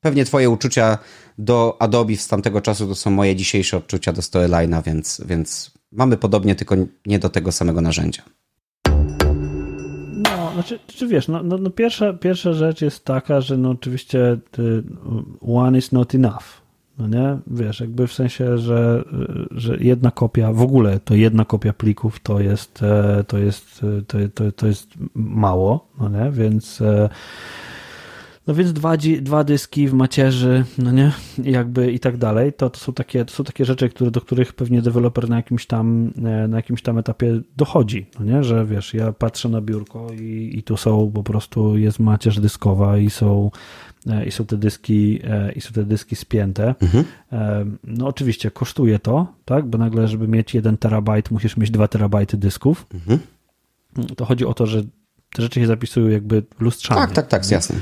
pewnie 0.01 0.25
twoje 0.25 0.49
uczucia 0.49 0.97
do 1.37 1.77
Adobe 1.79 2.15
z 2.15 2.27
tamtego 2.27 2.61
czasu 2.61 2.87
to 2.87 2.95
są 2.95 3.11
moje 3.11 3.35
dzisiejsze 3.35 3.77
odczucia 3.77 4.13
do 4.13 4.21
Storyline'a, 4.21 4.83
więc, 4.83 5.21
więc 5.25 5.71
mamy 5.91 6.17
podobnie, 6.17 6.55
tylko 6.55 6.75
nie 7.05 7.19
do 7.19 7.29
tego 7.29 7.51
samego 7.51 7.81
narzędzia. 7.81 8.23
No, 10.23 10.51
znaczy, 10.53 10.79
czy 10.87 11.07
wiesz, 11.07 11.27
no, 11.27 11.43
no, 11.43 11.57
no 11.57 11.69
pierwsza, 11.69 12.13
pierwsza 12.13 12.53
rzecz 12.53 12.81
jest 12.81 13.05
taka, 13.05 13.41
że 13.41 13.57
no 13.57 13.69
oczywiście 13.69 14.37
one 15.41 15.77
is 15.77 15.91
not 15.91 16.15
enough. 16.15 16.62
No 16.97 17.07
nie? 17.07 17.37
Wiesz, 17.47 17.79
jakby 17.79 18.07
w 18.07 18.13
sensie, 18.13 18.57
że, 18.57 19.03
że 19.51 19.77
jedna 19.77 20.11
kopia, 20.11 20.53
w 20.53 20.61
ogóle 20.61 20.99
to 20.99 21.15
jedna 21.15 21.45
kopia 21.45 21.73
plików 21.73 22.19
to 22.19 22.39
jest, 22.39 22.83
e, 22.83 23.23
to 23.27 23.37
jest, 23.37 23.81
e, 23.83 24.01
to, 24.01 24.17
to, 24.33 24.51
to 24.51 24.67
jest 24.67 24.89
mało, 25.15 25.87
no 25.99 26.09
nie? 26.09 26.31
Więc 26.31 26.81
e, 26.81 27.09
no 28.47 28.53
więc 28.53 28.73
dwa, 28.73 28.97
dwa 29.21 29.43
dyski 29.43 29.87
w 29.87 29.93
macierzy, 29.93 30.65
no 30.77 30.91
nie, 30.91 31.11
jakby 31.43 31.91
i 31.91 31.99
tak 31.99 32.17
dalej, 32.17 32.53
to, 32.53 32.69
to, 32.69 32.79
są 32.79 32.93
takie, 32.93 33.25
to 33.25 33.33
są 33.33 33.43
takie 33.43 33.65
rzeczy, 33.65 33.89
które, 33.89 34.11
do 34.11 34.21
których 34.21 34.53
pewnie 34.53 34.81
deweloper 34.81 35.29
na 35.29 35.35
jakimś 35.35 35.65
tam, 35.65 36.11
na 36.47 36.57
jakimś 36.57 36.81
tam 36.81 36.97
etapie 36.97 37.41
dochodzi, 37.57 38.05
no 38.19 38.25
nie, 38.25 38.43
że 38.43 38.65
wiesz, 38.65 38.93
ja 38.93 39.11
patrzę 39.13 39.49
na 39.49 39.61
biurko 39.61 40.07
i, 40.13 40.51
i 40.55 40.63
tu 40.63 40.77
są 40.77 41.11
po 41.11 41.23
prostu, 41.23 41.77
jest 41.77 41.99
macierz 41.99 42.39
dyskowa 42.39 42.97
i 42.97 43.09
są 43.09 43.51
E, 44.09 44.25
i 44.25 44.31
są 44.31 44.45
te 44.45 44.57
dyski, 44.57 45.19
e, 45.23 45.51
i 45.51 45.61
są 45.61 45.73
te 45.73 45.83
dyski 45.83 46.15
spięte. 46.15 46.75
Mhm. 46.81 47.05
E, 47.31 47.65
no 47.83 48.07
oczywiście 48.07 48.51
kosztuje 48.51 48.99
to, 48.99 49.27
tak? 49.45 49.65
Bo 49.65 49.77
nagle, 49.77 50.07
żeby 50.07 50.27
mieć 50.27 50.53
1 50.53 50.77
terabajt, 50.77 51.31
musisz 51.31 51.57
mieć 51.57 51.71
2 51.71 51.87
terabajty 51.87 52.37
dysków. 52.37 52.87
Mhm. 52.93 53.19
To 54.15 54.25
chodzi 54.25 54.45
o 54.45 54.53
to, 54.53 54.65
że 54.65 54.83
te 55.35 55.41
rzeczy 55.41 55.59
się 55.59 55.67
zapisują 55.67 56.07
jakby 56.07 56.43
lustrzanie. 56.59 57.01
Tak, 57.01 57.11
tak, 57.11 57.27
tak, 57.27 57.51
jasne. 57.51 57.75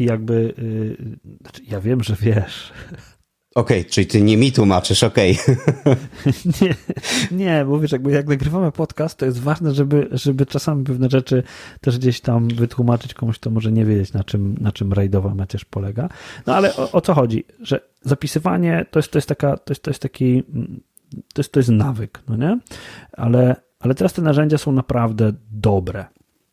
I 0.00 0.04
jakby, 0.04 0.54
y, 0.58 0.96
znaczy 1.40 1.62
ja 1.68 1.80
wiem, 1.80 2.02
że 2.02 2.16
wiesz, 2.20 2.72
Okej, 3.56 3.80
okay, 3.80 3.90
czyli 3.90 4.06
ty 4.06 4.22
nie 4.22 4.36
mi 4.36 4.52
tłumaczysz, 4.52 5.02
okej. 5.02 5.38
Okay. 5.40 5.96
nie, 6.60 6.74
nie, 7.44 7.64
bo 7.64 7.80
wiesz, 7.80 7.92
jakby 7.92 8.12
jak 8.12 8.26
nagrywamy 8.26 8.72
podcast, 8.72 9.18
to 9.18 9.26
jest 9.26 9.40
ważne, 9.40 9.74
żeby, 9.74 10.08
żeby 10.12 10.46
czasami 10.46 10.84
pewne 10.84 11.08
rzeczy 11.10 11.42
też 11.80 11.98
gdzieś 11.98 12.20
tam 12.20 12.48
wytłumaczyć 12.48 13.14
komuś, 13.14 13.38
kto 13.38 13.50
może 13.50 13.72
nie 13.72 13.84
wiedzieć, 13.84 14.12
na 14.12 14.24
czym, 14.24 14.56
na 14.60 14.72
czym 14.72 14.92
rajdowa 14.92 15.34
macierz 15.34 15.64
polega. 15.64 16.08
No 16.46 16.54
ale 16.54 16.76
o, 16.76 16.92
o, 16.92 17.00
co 17.00 17.14
chodzi? 17.14 17.44
Że 17.60 17.80
zapisywanie 18.02 18.86
to 18.90 18.98
jest, 18.98 19.10
to 19.10 19.18
jest 19.18 19.28
taka, 19.28 19.56
to 19.56 19.72
jest, 19.72 19.82
to 19.82 19.90
jest 19.90 20.02
taki, 20.02 20.42
to 21.12 21.40
jest, 21.40 21.52
to 21.52 21.60
jest 21.60 21.70
nawyk, 21.70 22.22
no 22.28 22.36
nie? 22.36 22.58
Ale, 23.12 23.56
ale 23.80 23.94
teraz 23.94 24.12
te 24.12 24.22
narzędzia 24.22 24.58
są 24.58 24.72
naprawdę 24.72 25.32
dobre 25.50 26.04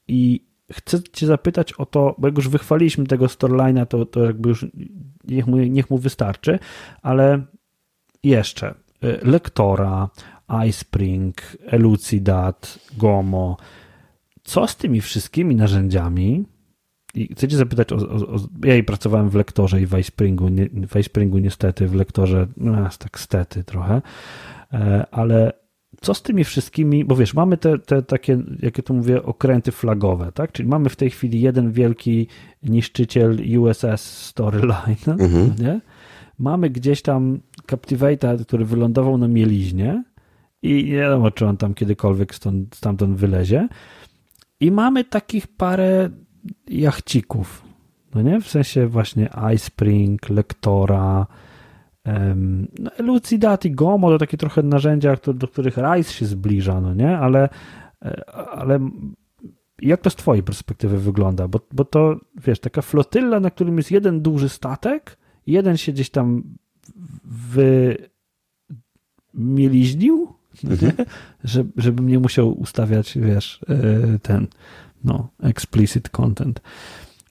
i 0.08 0.46
chcę 0.74 1.04
cię 1.04 1.28
zapytać 1.28 1.74
o 1.74 1.86
to, 1.86 2.16
bo 2.18 2.28
jak 2.28 2.38
już 2.38 2.50
wychwaliliśmy 2.50 3.06
tego 3.06 3.26
storyline'a, 3.26 3.86
to, 3.86 4.06
to 4.06 4.24
jakby 4.24 4.50
już 4.50 4.66
niech 5.24 5.48
mu, 5.48 5.58
niech 5.58 5.90
mu 5.90 5.98
wystarczy, 5.98 6.60
ale 7.02 7.46
jeszcze 8.24 8.74
y, 9.04 9.20
lektora, 9.22 10.10
iSpring, 10.68 11.58
Elucidat, 11.66 12.80
Gomo, 12.98 13.58
co 14.44 14.68
z 14.68 14.76
tymi 14.76 15.02
wszystkimi 15.02 15.56
narzędziami? 15.56 16.46
I 17.16 17.34
chcę 17.34 17.48
cię 17.48 17.58
zapytać 17.58 17.94
o, 17.94 17.96
o, 17.96 18.36
o 18.36 18.38
ja 18.64 18.76
i 18.76 18.84
pracowałem 18.84 19.30
w 19.30 19.36
lektorze 19.36 19.82
i 19.82 19.86
w 19.86 19.98
iSpringu, 20.00 20.50
nie, 20.50 20.70
w 20.88 20.96
iSpringu 20.96 21.38
niestety, 21.38 21.88
w 21.88 21.96
lektorze, 21.96 22.48
no 22.58 22.90
tak 23.00 23.20
stety 23.20 23.64
trochę, 23.64 24.02
e, 24.74 25.06
ale 25.12 25.63
co 26.02 26.14
z 26.14 26.22
tymi 26.22 26.44
wszystkimi, 26.44 27.06
bo 27.06 27.16
wiesz, 27.16 27.34
mamy 27.34 27.58
te, 27.58 27.80
te 27.80 28.02
takie, 28.02 28.38
jak 28.62 28.78
ja 28.78 28.84
to 28.84 28.94
mówię, 28.94 29.24
okręty 29.24 29.72
flagowe, 29.72 30.32
tak? 30.32 30.52
Czyli 30.52 30.70
mamy 30.70 30.90
w 30.90 30.96
tej 30.96 31.10
chwili 31.10 31.42
jeden 31.42 31.72
wielki 31.72 32.28
niszczyciel 32.64 33.60
USS 33.60 34.02
Storyline, 34.02 35.08
mhm. 35.08 35.54
nie? 35.60 35.82
Mamy 36.40 36.70
gdzieś 36.70 37.02
tam 37.02 37.40
Captivator, 37.70 38.46
który 38.46 38.66
wylądował 38.66 39.18
na 39.18 39.28
mieliźnie 39.28 40.04
i 40.62 40.86
nie 40.86 40.98
wiadomo, 40.98 41.32
czy 41.32 41.46
on 41.46 41.58
tam 41.58 41.74
kiedykolwiek 41.74 42.36
stąd, 42.36 42.76
stamtąd 42.76 43.18
wylezie. 43.18 43.68
I 44.60 44.72
mamy 44.72 45.04
takich 45.04 45.48
parę 45.48 46.10
jachcików, 46.68 47.64
no 48.16 48.22
nie? 48.22 48.42
W 48.42 48.48
sensie 48.48 48.88
właśnie 48.88 49.30
iSpring, 49.56 50.30
Lektora, 50.30 51.28
no, 52.80 52.92
Lucidati, 53.00 53.72
Gomo 53.72 54.10
to 54.10 54.18
takie 54.18 54.38
trochę 54.38 54.64
narzędzia, 54.64 55.18
do 55.34 55.48
których 55.48 55.78
Rise 55.78 56.14
się 56.14 56.26
zbliża, 56.26 56.82
no 56.82 56.94
nie? 56.94 57.18
Ale, 57.18 57.50
e, 58.06 58.30
ale 58.30 58.80
jak 59.82 60.02
to 60.02 60.10
z 60.10 60.16
twojej 60.16 60.44
perspektywy 60.44 61.00
wygląda? 61.00 61.48
Bo, 61.48 61.60
bo 61.72 61.86
to, 61.86 62.20
wiesz, 62.36 62.60
taka 62.60 62.82
flotylla, 62.82 63.40
na 63.40 63.52
którym 63.52 63.78
jest 63.78 63.92
jeden 63.92 64.22
duży 64.22 64.50
statek, 64.50 65.18
jeden 65.48 65.78
się 65.78 65.92
gdzieś 65.92 66.10
tam 66.10 66.44
wymieliźnił, 69.34 70.34
mhm. 70.64 70.92
żeby, 71.44 71.72
żebym 71.78 72.10
nie 72.10 72.20
musiał 72.20 72.60
ustawiać, 72.60 73.18
wiesz, 73.18 73.60
e, 73.70 74.20
ten, 74.20 74.48
no, 75.04 75.30
explicit 75.44 76.10
content. 76.10 76.62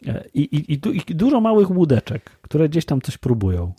E, 0.07 0.25
I, 0.35 0.41
i, 0.41 0.73
i, 0.73 0.81
i 1.11 1.15
dużo 1.15 1.41
małych 1.41 1.71
łódeczek, 1.71 2.31
które 2.43 2.69
gdzieś 2.69 2.85
tam 2.85 3.01
coś 3.01 3.19
próbują. 3.19 3.73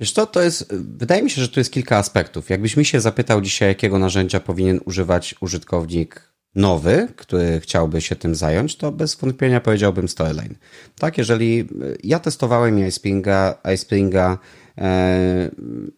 Wiesz 0.00 0.12
co, 0.12 0.26
to 0.26 0.42
jest, 0.42 0.74
wydaje 0.74 1.22
mi 1.22 1.30
się, 1.30 1.42
że 1.42 1.48
tu 1.48 1.60
jest 1.60 1.72
kilka 1.72 1.96
aspektów. 1.96 2.50
Jakbyś 2.50 2.76
mi 2.76 2.84
się 2.84 3.00
zapytał 3.00 3.40
dzisiaj, 3.40 3.68
jakiego 3.68 3.98
narzędzia 3.98 4.40
powinien 4.40 4.80
używać 4.84 5.34
użytkownik 5.40 6.30
nowy, 6.54 7.08
który 7.16 7.60
chciałby 7.60 8.00
się 8.00 8.16
tym 8.16 8.34
zająć, 8.34 8.76
to 8.76 8.92
bez 8.92 9.14
wątpienia 9.14 9.60
powiedziałbym 9.60 10.08
Storyline. 10.08 10.54
Tak, 10.98 11.18
jeżeli 11.18 11.68
ja 12.04 12.18
testowałem 12.18 12.88
iSpringa 12.88 13.58
e, 13.64 14.38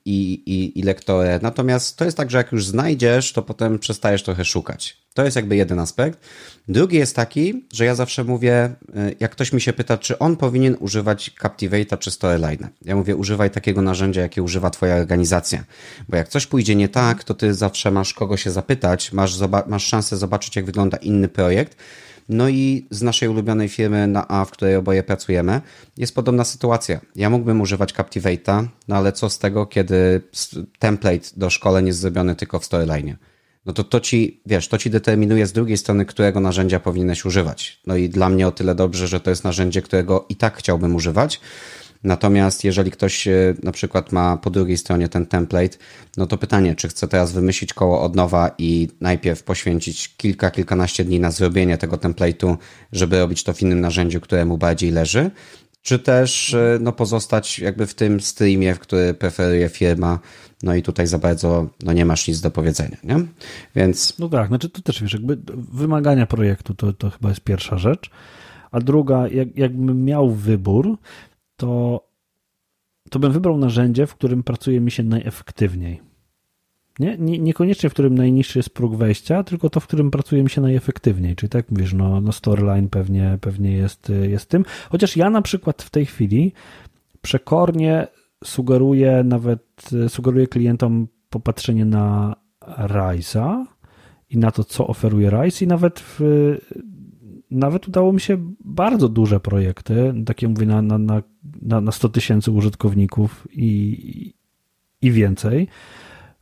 i, 0.04 0.32
i, 0.46 0.78
i 0.80 0.82
lektorę, 0.82 1.38
natomiast 1.42 1.96
to 1.96 2.04
jest 2.04 2.16
tak, 2.16 2.30
że 2.30 2.38
jak 2.38 2.52
już 2.52 2.66
znajdziesz, 2.66 3.32
to 3.32 3.42
potem 3.42 3.78
przestajesz 3.78 4.22
trochę 4.22 4.44
szukać. 4.44 5.02
To 5.14 5.24
jest 5.24 5.36
jakby 5.36 5.56
jeden 5.56 5.78
aspekt. 5.78 6.18
Drugi 6.68 6.96
jest 6.96 7.16
taki, 7.16 7.64
że 7.72 7.84
ja 7.84 7.94
zawsze 7.94 8.24
mówię, 8.24 8.74
y, 8.96 9.16
jak 9.20 9.30
ktoś 9.30 9.52
mi 9.52 9.60
się 9.60 9.72
pyta, 9.72 9.98
czy 9.98 10.18
on 10.18 10.36
powinien 10.36 10.76
używać 10.80 11.30
Captivate'a 11.42 11.98
czy 11.98 12.10
Storyline'a. 12.10 12.66
Ja 12.82 12.96
mówię, 12.96 13.16
używaj 13.16 13.50
takiego 13.50 13.82
narzędzia, 13.82 14.20
jakie 14.20 14.42
używa 14.42 14.70
twoja 14.70 14.96
organizacja. 14.96 15.64
Bo 16.08 16.16
jak 16.16 16.28
coś 16.28 16.46
pójdzie 16.46 16.74
nie 16.74 16.88
tak, 16.88 17.24
to 17.24 17.34
ty 17.34 17.54
zawsze 17.54 17.90
masz 17.90 18.14
kogo 18.14 18.36
się 18.36 18.50
zapytać, 18.50 19.12
masz, 19.12 19.38
masz 19.66 19.84
szansę 19.84 20.16
zobaczyć, 20.16 20.56
jak 20.56 20.64
wygląda 20.64 20.96
inny 20.96 21.28
projekt. 21.28 21.76
No 22.28 22.48
i 22.48 22.86
z 22.90 23.02
naszej 23.02 23.28
ulubionej 23.28 23.68
firmy 23.68 24.06
na 24.06 24.28
A, 24.28 24.44
w 24.44 24.50
której 24.50 24.76
oboje 24.76 25.02
pracujemy, 25.02 25.60
jest 25.96 26.14
podobna 26.14 26.44
sytuacja. 26.44 27.00
Ja 27.16 27.30
mógłbym 27.30 27.60
używać 27.60 27.94
Captivate'a, 27.94 28.66
no 28.88 28.96
ale 28.96 29.12
co 29.12 29.30
z 29.30 29.38
tego, 29.38 29.66
kiedy 29.66 30.22
template 30.78 31.28
do 31.36 31.50
szkoleń 31.50 31.86
jest 31.86 31.98
zrobiony 31.98 32.34
tylko 32.34 32.58
w 32.58 32.64
Storyline? 32.64 33.16
no 33.66 33.72
to 33.72 33.84
to 33.84 34.00
ci, 34.00 34.40
wiesz, 34.46 34.68
to 34.68 34.78
ci 34.78 34.90
determinuje 34.90 35.46
z 35.46 35.52
drugiej 35.52 35.76
strony, 35.76 36.04
którego 36.04 36.40
narzędzia 36.40 36.80
powinieneś 36.80 37.24
używać. 37.24 37.80
No 37.86 37.96
i 37.96 38.08
dla 38.08 38.28
mnie 38.28 38.48
o 38.48 38.52
tyle 38.52 38.74
dobrze, 38.74 39.08
że 39.08 39.20
to 39.20 39.30
jest 39.30 39.44
narzędzie, 39.44 39.82
którego 39.82 40.26
i 40.28 40.36
tak 40.36 40.56
chciałbym 40.56 40.94
używać. 40.94 41.40
Natomiast 42.04 42.64
jeżeli 42.64 42.90
ktoś 42.90 43.28
e, 43.28 43.54
na 43.62 43.72
przykład 43.72 44.12
ma 44.12 44.36
po 44.36 44.50
drugiej 44.50 44.76
stronie 44.76 45.08
ten 45.08 45.26
template, 45.26 45.78
no 46.16 46.26
to 46.26 46.38
pytanie, 46.38 46.74
czy 46.74 46.88
chce 46.88 47.08
teraz 47.08 47.32
wymyślić 47.32 47.74
koło 47.74 48.02
od 48.02 48.16
nowa 48.16 48.50
i 48.58 48.88
najpierw 49.00 49.42
poświęcić 49.42 50.16
kilka, 50.16 50.50
kilkanaście 50.50 51.04
dni 51.04 51.20
na 51.20 51.30
zrobienie 51.30 51.78
tego 51.78 51.96
template'u, 51.96 52.56
żeby 52.92 53.18
robić 53.18 53.44
to 53.44 53.52
w 53.52 53.62
innym 53.62 53.80
narzędziu, 53.80 54.20
które 54.20 54.44
mu 54.44 54.58
bardziej 54.58 54.90
leży, 54.90 55.30
czy 55.82 55.98
też 55.98 56.54
e, 56.54 56.78
no, 56.80 56.92
pozostać 56.92 57.58
jakby 57.58 57.86
w 57.86 57.94
tym 57.94 58.20
streamie, 58.20 58.74
w 58.74 58.78
który 58.78 59.14
preferuje 59.14 59.68
firma, 59.68 60.18
no 60.62 60.74
i 60.74 60.82
tutaj 60.82 61.06
za 61.06 61.18
bardzo 61.18 61.66
no, 61.82 61.92
nie 61.92 62.04
masz 62.04 62.28
nic 62.28 62.40
do 62.40 62.50
powiedzenia, 62.50 62.96
nie? 63.04 63.16
Więc... 63.76 64.18
No 64.18 64.28
tak, 64.28 64.48
znaczy 64.48 64.68
to 64.68 64.82
też 64.82 65.02
wiesz, 65.02 65.12
jakby 65.12 65.38
wymagania 65.72 66.26
projektu 66.26 66.74
to, 66.74 66.92
to 66.92 67.10
chyba 67.10 67.28
jest 67.28 67.40
pierwsza 67.40 67.78
rzecz, 67.78 68.10
a 68.70 68.80
druga, 68.80 69.28
jak, 69.28 69.56
jakbym 69.56 70.04
miał 70.04 70.30
wybór, 70.30 70.98
to, 71.56 72.00
to 73.10 73.18
bym 73.18 73.32
wybrał 73.32 73.58
narzędzie, 73.58 74.06
w 74.06 74.14
którym 74.14 74.42
pracuje 74.42 74.80
mi 74.80 74.90
się 74.90 75.02
najefektywniej. 75.02 76.00
Nie? 76.98 77.16
nie? 77.18 77.38
Niekoniecznie 77.38 77.90
w 77.90 77.92
którym 77.92 78.14
najniższy 78.14 78.58
jest 78.58 78.70
próg 78.70 78.96
wejścia, 78.96 79.44
tylko 79.44 79.70
to, 79.70 79.80
w 79.80 79.86
którym 79.86 80.10
pracuje 80.10 80.42
mi 80.42 80.50
się 80.50 80.60
najefektywniej. 80.60 81.36
Czyli 81.36 81.50
tak 81.50 81.70
mówisz, 81.70 81.92
no, 81.92 82.20
no 82.20 82.32
Storyline 82.32 82.88
pewnie, 82.88 83.38
pewnie 83.40 83.72
jest, 83.72 84.12
jest 84.22 84.48
tym. 84.48 84.64
Chociaż 84.90 85.16
ja 85.16 85.30
na 85.30 85.42
przykład 85.42 85.82
w 85.82 85.90
tej 85.90 86.06
chwili 86.06 86.52
przekornie 87.22 88.06
sugeruję 88.44 89.22
nawet, 89.24 89.90
sugeruję 90.08 90.46
klientom 90.46 91.08
popatrzenie 91.30 91.84
na 91.84 92.36
Rise'a 92.78 93.64
i 94.30 94.38
na 94.38 94.50
to, 94.50 94.64
co 94.64 94.86
oferuje 94.86 95.30
Rise 95.30 95.64
i 95.64 95.68
nawet 95.68 96.00
w, 96.00 96.20
nawet 97.52 97.88
udało 97.88 98.12
mi 98.12 98.20
się 98.20 98.54
bardzo 98.64 99.08
duże 99.08 99.40
projekty, 99.40 100.14
takie 100.26 100.48
mówię 100.48 100.66
na, 100.66 100.82
na, 100.82 100.98
na, 101.62 101.80
na 101.80 101.92
100 101.92 102.08
tysięcy 102.08 102.50
użytkowników 102.50 103.48
i, 103.52 104.34
i 105.02 105.10
więcej, 105.10 105.68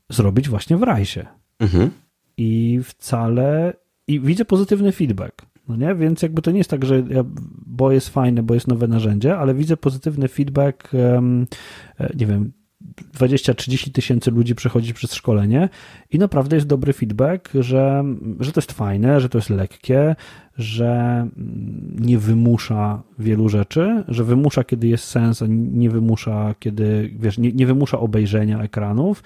zrobić 0.08 0.48
właśnie 0.48 0.76
w 0.76 0.82
Rajsie. 0.82 1.26
Mhm. 1.58 1.90
I 2.36 2.80
wcale, 2.84 3.72
i 4.06 4.20
widzę 4.20 4.44
pozytywny 4.44 4.92
feedback. 4.92 5.46
No 5.68 5.76
nie? 5.76 5.94
Więc 5.94 6.22
jakby 6.22 6.42
to 6.42 6.50
nie 6.50 6.58
jest 6.58 6.70
tak, 6.70 6.84
że 6.84 7.02
ja, 7.10 7.24
bo 7.66 7.92
jest 7.92 8.08
fajne, 8.08 8.42
bo 8.42 8.54
jest 8.54 8.68
nowe 8.68 8.88
narzędzie, 8.88 9.38
ale 9.38 9.54
widzę 9.54 9.76
pozytywny 9.76 10.28
feedback, 10.28 10.90
um, 10.92 11.46
nie 12.16 12.26
wiem, 12.26 12.52
20-30 13.14 13.92
tysięcy 13.92 14.30
ludzi 14.30 14.54
przechodzi 14.54 14.94
przez 14.94 15.14
szkolenie 15.14 15.68
i 16.10 16.18
naprawdę 16.18 16.56
jest 16.56 16.66
dobry 16.66 16.92
feedback, 16.92 17.48
że, 17.54 18.04
że 18.40 18.52
to 18.52 18.60
jest 18.60 18.72
fajne, 18.72 19.20
że 19.20 19.28
to 19.28 19.38
jest 19.38 19.50
lekkie, 19.50 20.16
że 20.56 21.26
nie 22.00 22.18
wymusza 22.18 23.02
wielu 23.18 23.48
rzeczy, 23.48 24.04
że 24.08 24.24
wymusza, 24.24 24.64
kiedy 24.64 24.88
jest 24.88 25.04
sens, 25.04 25.42
a 25.42 25.46
nie 25.48 25.90
wymusza, 25.90 26.54
kiedy, 26.58 27.10
wiesz, 27.18 27.38
nie, 27.38 27.52
nie 27.52 27.66
wymusza 27.66 27.98
obejrzenia 28.00 28.62
ekranów 28.62 29.22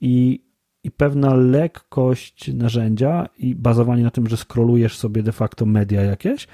i, 0.00 0.44
i 0.84 0.90
pewna 0.90 1.34
lekkość 1.34 2.54
narzędzia 2.54 3.28
i 3.38 3.54
bazowanie 3.54 4.02
na 4.02 4.10
tym, 4.10 4.26
że 4.26 4.36
scrollujesz 4.36 4.96
sobie 4.96 5.22
de 5.22 5.32
facto 5.32 5.66
media 5.66 6.02
jakieś, 6.02 6.48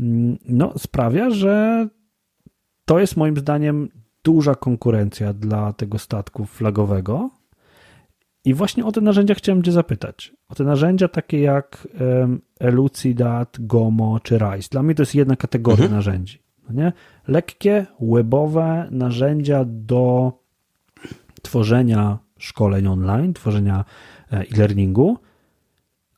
mm, 0.00 0.38
no 0.48 0.78
sprawia, 0.78 1.30
że 1.30 1.88
to 2.84 3.00
jest 3.00 3.16
moim 3.16 3.36
zdaniem 3.36 3.88
duża 4.24 4.54
konkurencja 4.54 5.32
dla 5.32 5.72
tego 5.72 5.98
statku 5.98 6.44
flagowego. 6.44 7.30
I 8.44 8.54
właśnie 8.54 8.84
o 8.84 8.92
te 8.92 9.00
narzędzia 9.00 9.34
chciałem 9.34 9.62
Cię 9.62 9.72
zapytać. 9.72 10.32
O 10.48 10.54
te 10.54 10.64
narzędzia 10.64 11.08
takie 11.08 11.40
jak 11.40 11.88
Elucidat, 12.60 13.56
Gomo 13.60 14.20
czy 14.20 14.38
Rise. 14.38 14.68
Dla 14.70 14.82
mnie 14.82 14.94
to 14.94 15.02
jest 15.02 15.14
jedna 15.14 15.36
kategoria 15.36 15.84
mhm. 15.84 15.92
narzędzi. 15.92 16.42
No 16.68 16.74
nie? 16.82 16.92
Lekkie, 17.28 17.86
webowe 18.00 18.88
narzędzia 18.90 19.64
do 19.66 20.32
tworzenia 21.42 22.18
szkoleń 22.38 22.86
online, 22.86 23.34
tworzenia 23.34 23.84
e, 24.32 24.38
e-learningu. 24.38 25.18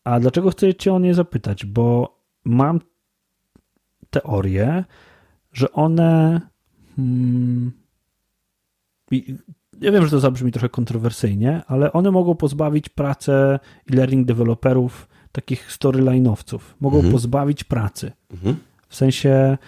A 0.04 0.20
dlaczego 0.20 0.50
chcę 0.50 0.74
Cię 0.74 0.94
o 0.94 0.98
nie 0.98 1.14
zapytać? 1.14 1.66
Bo 1.66 2.18
mam 2.44 2.80
teorię, 4.10 4.84
że 5.52 5.72
one. 5.72 6.40
Hmm, 6.96 7.72
ja 9.80 9.93
wiem, 9.93 10.05
że 10.05 10.10
to 10.10 10.20
zabrzmi 10.20 10.52
trochę 10.52 10.68
kontrowersyjnie, 10.68 11.62
ale 11.66 11.93
one 11.93 12.10
mogą 12.10 12.34
pozbawić 12.34 12.89
pracę 12.89 13.59
e-learning 13.93 14.26
deweloperów, 14.26 15.09
takich 15.32 15.68
storyline'owców. 15.70 16.59
Mogą 16.80 16.97
mhm. 16.97 17.12
pozbawić 17.12 17.64
pracy. 17.64 18.12
Mhm. 18.30 18.56
W 18.89 18.97
sensie 18.97 19.59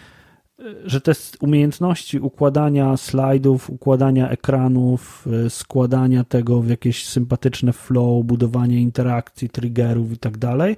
że 0.84 1.00
te 1.00 1.12
umiejętności 1.40 2.20
układania 2.20 2.96
slajdów, 2.96 3.70
układania 3.70 4.30
ekranów, 4.30 5.26
e, 5.46 5.50
składania 5.50 6.24
tego 6.24 6.60
w 6.60 6.68
jakieś 6.68 7.06
sympatyczne 7.06 7.72
flow, 7.72 8.24
budowanie 8.24 8.80
interakcji, 8.80 9.48
triggerów 9.48 10.12
i 10.12 10.18
tak 10.18 10.38
dalej, 10.38 10.76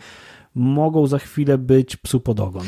mogą 0.54 1.06
za 1.06 1.18
chwilę 1.18 1.58
być 1.58 1.96
psu 1.96 2.20
pod 2.20 2.40
ogon. 2.40 2.66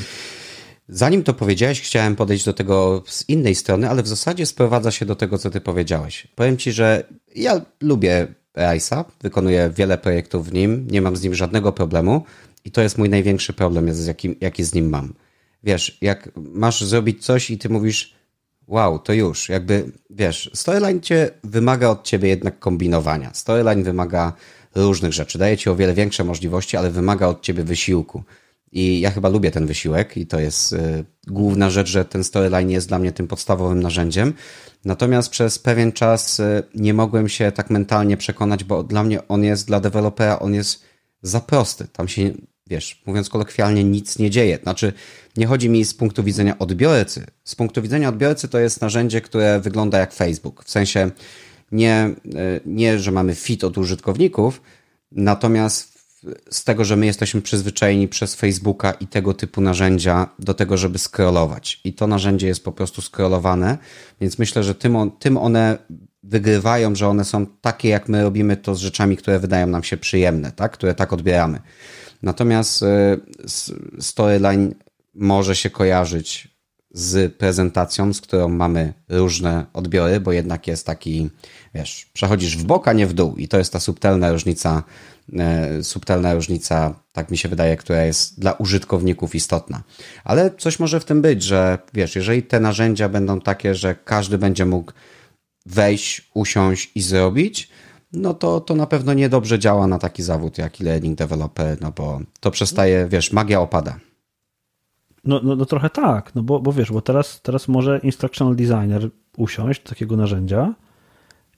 Zanim 0.89 1.23
to 1.23 1.35
powiedziałeś, 1.35 1.81
chciałem 1.81 2.17
podejść 2.17 2.45
do 2.45 2.53
tego 2.53 3.03
z 3.07 3.29
innej 3.29 3.55
strony, 3.55 3.91
ale 3.91 4.03
w 4.03 4.09
zasadzie 4.09 4.47
sprowadza 4.47 4.91
się 4.91 5.07
do 5.07 5.17
tego, 5.17 5.39
co 5.39 5.51
ty 5.51 5.61
powiedziałeś. 5.61 6.29
Powiem 6.35 6.57
ci, 6.57 6.73
że 6.73 7.05
ja 7.37 7.61
lubię 7.81 8.27
AISA, 8.55 9.05
wykonuję 9.23 9.71
wiele 9.77 9.99
projektów 9.99 10.49
w 10.49 10.53
nim, 10.53 10.89
nie 10.91 11.03
mam 11.03 11.17
z 11.17 11.23
nim 11.23 11.35
żadnego 11.35 11.73
problemu 11.73 12.25
i 12.65 12.71
to 12.71 12.83
jest 12.83 12.99
mój 12.99 13.09
największy 13.09 13.53
problem, 13.53 13.87
jaki, 14.07 14.37
jaki 14.41 14.65
z 14.65 14.75
nim 14.75 14.89
mam 14.89 15.15
wiesz, 15.65 15.99
jak 16.01 16.31
masz 16.37 16.85
zrobić 16.85 17.25
coś 17.25 17.51
i 17.51 17.59
ty 17.59 17.69
mówisz, 17.69 18.15
wow, 18.67 18.99
to 18.99 19.13
już, 19.13 19.49
jakby, 19.49 19.93
wiesz, 20.11 20.51
storyline 20.55 21.01
cię 21.01 21.31
wymaga 21.45 21.89
od 21.89 22.05
ciebie 22.05 22.29
jednak 22.29 22.59
kombinowania. 22.59 23.35
Storyline 23.35 23.83
wymaga 23.85 24.33
różnych 24.75 25.13
rzeczy. 25.13 25.39
Daje 25.39 25.57
ci 25.57 25.71
o 25.71 25.77
wiele 25.77 25.95
większe 25.95 26.25
możliwości, 26.25 26.77
ale 26.77 26.91
wymaga 26.91 27.27
od 27.27 27.43
ciebie 27.43 27.65
wysiłku. 27.65 28.23
I 28.73 29.01
ja 29.01 29.11
chyba 29.11 29.29
lubię 29.29 29.51
ten 29.51 29.67
wysiłek 29.67 30.17
i 30.17 30.27
to 30.27 30.41
jest 30.41 30.73
y, 30.73 31.05
główna 31.27 31.71
rzecz, 31.71 31.89
że 31.89 32.05
ten 32.05 32.25
storyline 32.25 32.71
jest 32.71 32.89
dla 32.89 32.99
mnie 32.99 33.13
tym 33.13 33.29
podstawowym 33.29 33.83
narzędziem. 33.83 34.35
Natomiast 34.85 35.31
przez 35.31 35.59
pewien 35.59 35.93
czas 35.93 36.41
y, 36.41 36.63
nie 36.75 36.95
mogłem 36.95 37.29
się 37.29 37.53
tak 37.53 37.71
mentalnie 37.71 38.17
przekonać, 38.17 38.65
bo 38.65 38.83
dla 38.83 39.05
mnie 39.05 39.29
on 39.29 39.45
jest, 39.45 39.67
dla 39.67 39.81
dewelopera, 39.81 40.39
on 40.39 40.55
jest 40.55 40.83
za 41.23 41.41
prosty. 41.41 41.87
Tam 41.93 42.09
się, 42.09 42.31
wiesz, 42.67 43.03
mówiąc 43.07 43.29
kolokwialnie, 43.29 43.85
nic 43.85 44.19
nie 44.19 44.31
dzieje. 44.31 44.59
Znaczy, 44.63 44.93
nie 45.37 45.47
chodzi 45.47 45.69
mi 45.71 45.85
z 45.85 45.95
punktu 45.95 46.23
widzenia 46.25 46.59
odbiorcy. 46.59 47.27
Z 47.45 47.55
punktu 47.55 47.83
widzenia 47.83 48.09
odbiorcy 48.09 48.49
to 48.49 48.59
jest 48.59 48.81
narzędzie, 48.81 49.21
które 49.21 49.61
wygląda 49.61 49.99
jak 49.99 50.13
Facebook. 50.13 50.65
W 50.65 50.71
sensie 50.71 51.11
nie, 51.73 52.11
y, 52.27 52.61
nie 52.67 52.99
że 52.99 53.13
mamy 53.13 53.35
fit 53.35 53.65
od 53.65 53.79
użytkowników, 53.79 54.63
natomiast 55.13 55.98
z 56.51 56.65
tego, 56.65 56.85
że 56.85 56.97
my 56.97 57.07
jesteśmy 57.07 57.43
przyzwyczajeni 57.43 58.09
przez 58.09 58.35
Facebooka 58.35 58.93
i 58.93 59.07
tego 59.07 59.35
typu 59.35 59.61
narzędzia 59.61 60.29
do 60.39 60.55
tego, 60.55 60.77
żeby 60.77 60.99
scrollować. 60.99 61.81
I 61.85 61.93
to 61.93 62.07
narzędzie 62.07 62.47
jest 62.47 62.65
po 62.65 62.73
prostu 62.73 63.03
scrollowane, 63.03 63.79
więc 64.21 64.39
myślę, 64.39 64.63
że 64.63 64.75
tym, 64.75 65.11
tym 65.19 65.37
one 65.37 65.79
wygrywają, 66.23 66.95
że 66.95 67.09
one 67.09 67.25
są 67.25 67.47
takie, 67.47 67.89
jak 67.89 68.09
my 68.09 68.23
robimy 68.23 68.57
to 68.57 68.75
z 68.75 68.79
rzeczami, 68.79 69.17
które 69.17 69.39
wydają 69.39 69.67
nam 69.67 69.83
się 69.83 69.97
przyjemne, 69.97 70.53
tak? 70.53 70.73
które 70.73 70.95
tak 70.95 71.13
odbieramy. 71.13 71.61
Natomiast 72.23 72.83
y, 72.83 72.87
storyline 74.01 74.75
może 75.15 75.57
się 75.57 75.71
kojarzyć 75.71 76.49
z 76.91 77.35
prezentacją, 77.35 78.15
z 78.15 78.21
którą 78.21 78.49
mamy 78.49 78.93
różne 79.09 79.67
odbiory, 79.73 80.21
bo 80.21 80.33
jednak 80.33 80.67
jest 80.67 80.87
taki, 80.87 81.31
wiesz, 81.75 82.11
przechodzisz 82.13 82.57
w 82.57 82.65
bok, 82.65 82.89
a 82.89 82.93
nie 82.93 83.07
w 83.07 83.13
dół 83.13 83.37
i 83.37 83.49
to 83.49 83.59
jest 83.59 83.73
ta 83.73 83.81
subtelna 83.81 84.33
różnica 84.33 84.83
E, 84.83 85.18
subtelna 85.83 86.35
różnica, 86.35 86.95
tak 87.13 87.31
mi 87.31 87.39
się 87.39 87.49
wydaje, 87.49 87.77
która 87.77 88.05
jest 88.05 88.41
dla 88.41 88.53
użytkowników 88.53 89.35
istotna. 89.35 89.83
Ale 90.25 90.51
coś 90.59 90.81
może 90.81 91.01
w 91.01 91.05
tym 91.05 91.23
być, 91.23 91.43
że 91.43 91.79
wiesz, 91.95 92.17
jeżeli 92.17 92.43
te 92.43 92.61
narzędzia 92.61 93.09
będą 93.09 93.41
takie, 93.41 93.75
że 93.75 93.95
każdy 93.95 94.39
będzie 94.39 94.67
mógł 94.67 94.93
wejść, 95.67 96.31
usiąść 96.35 96.91
i 96.95 97.03
zrobić, 97.03 97.69
no 98.13 98.35
to, 98.35 98.61
to 98.61 98.75
na 98.75 98.87
pewno 98.87 99.15
niedobrze 99.15 99.59
działa 99.59 99.87
na 99.87 99.99
taki 99.99 100.23
zawód 100.23 100.59
jak 100.59 100.81
e-learning 100.81 101.19
developer, 101.19 101.81
no 101.81 101.93
bo 101.97 102.21
to 102.41 102.51
przestaje, 102.51 103.09
wiesz, 103.09 103.33
magia 103.33 103.61
opada. 103.61 103.99
No, 105.25 105.41
no, 105.45 105.57
no 105.57 105.65
trochę 105.65 105.91
tak, 105.91 106.35
no 106.35 106.43
bo, 106.43 106.61
bo 106.61 106.73
wiesz, 106.73 106.93
bo 106.93 107.01
teraz, 107.01 107.43
teraz 107.43 107.69
może 107.69 108.01
instructional 108.03 108.57
designer 108.57 109.11
usiąść 109.37 109.83
do 109.83 109.89
takiego 109.89 110.17
narzędzia 110.17 110.75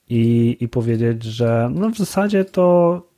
i, 0.08 0.56
i 0.60 0.68
powiedzieć, 0.68 1.24
że 1.24 1.70
no 1.74 1.90
w 1.90 1.98
zasadzie 1.98 2.44
to 2.44 3.09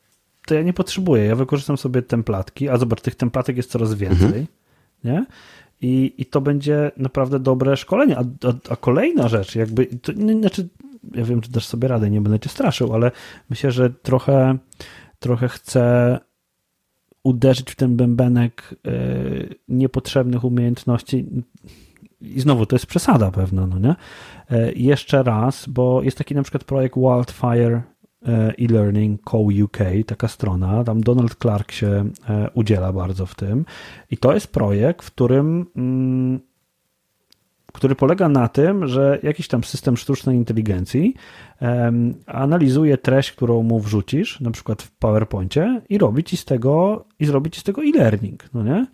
to 0.47 0.55
ja 0.55 0.62
nie 0.62 0.73
potrzebuję. 0.73 1.24
Ja 1.24 1.36
wykorzystam 1.36 1.77
sobie 1.77 2.02
templatki, 2.02 2.69
a 2.69 2.77
zobacz, 2.77 3.01
tych 3.01 3.14
templatek 3.14 3.56
jest 3.56 3.70
coraz 3.70 3.94
więcej, 3.94 4.27
mhm. 4.27 4.47
nie? 5.05 5.27
I, 5.82 6.14
I 6.19 6.27
to 6.27 6.40
będzie 6.40 6.90
naprawdę 6.97 7.40
dobre 7.40 7.77
szkolenie. 7.77 8.19
A, 8.19 8.20
a, 8.20 8.73
a 8.73 8.77
kolejna 8.77 9.28
rzecz, 9.28 9.55
jakby, 9.55 9.86
to, 9.86 10.12
znaczy, 10.12 10.69
ja 11.14 11.24
wiem, 11.24 11.43
że 11.43 11.51
dasz 11.51 11.66
sobie 11.66 11.89
radę, 11.89 12.10
nie 12.10 12.20
będę 12.20 12.40
cię 12.40 12.48
straszył, 12.48 12.94
ale 12.94 13.10
myślę, 13.51 13.73
że 13.73 13.90
trochę, 13.90 14.59
trochę 15.19 15.48
chcę 15.48 16.19
uderzyć 17.23 17.70
w 17.70 17.77
ten 17.77 17.97
bębenek 17.97 18.74
y, 18.86 19.55
niepotrzebnych 19.69 20.44
umiejętności. 20.44 21.27
I 22.20 22.40
znowu 22.40 22.66
to 22.66 22.77
jest 22.77 22.86
przesada 22.86 23.31
pewna, 23.31 23.66
no 23.66 23.78
nie? 23.78 23.94
Y, 24.56 24.73
jeszcze 24.77 25.23
raz, 25.23 25.69
bo 25.69 26.02
jest 26.02 26.19
taki 26.19 26.35
na 26.35 26.43
przykład 26.43 26.64
projekt 26.64 26.97
Wildfire 26.97 27.82
e-learning 28.59 29.20
Co 29.31 29.39
UK, 29.39 29.78
taka 30.07 30.28
strona, 30.28 30.85
tam 30.85 31.01
Donald 31.01 31.35
Clark 31.35 31.73
się 31.73 32.05
e, 32.28 32.51
udziela 32.55 32.93
bardzo 32.93 33.27
w 33.27 33.35
tym 33.35 33.65
i 34.11 34.16
to 34.16 34.35
jest 34.35 34.47
projekt, 34.47 35.03
w 35.05 35.11
którym 35.11 35.66
mm, 35.77 36.40
który 37.73 37.94
polega 37.94 38.28
na 38.28 38.49
tym, 38.49 38.86
że 38.86 39.19
jakiś 39.23 39.49
tam 39.49 39.65
system 39.65 39.97
sztucznej 39.97 40.36
inteligencji 40.36 41.15
analizuje 42.27 42.99
treść, 42.99 43.32
którą 43.32 43.62
mu 43.62 43.81
wrzucisz, 43.81 44.40
na 44.40 44.51
przykład 44.51 44.82
w 44.82 44.90
PowerPoincie 44.90 45.82
i 45.89 45.99
robi 45.99 46.24
ci 46.24 46.36
z 46.36 46.44
tego 46.44 47.05
i 47.19 47.24
zrobi 47.24 47.51
ci 47.51 47.61
z 47.61 47.62
tego 47.62 47.82
e-learning, 47.82 48.44
no 48.55 48.62
nie? 48.62 48.86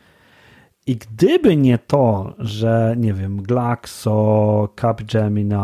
I 0.89 0.97
gdyby 0.97 1.56
nie 1.56 1.78
to, 1.78 2.35
że 2.39 2.94
nie 2.98 3.15
wiem, 3.15 3.43
Glaxo, 3.43 4.69
Capgemini 4.77 5.55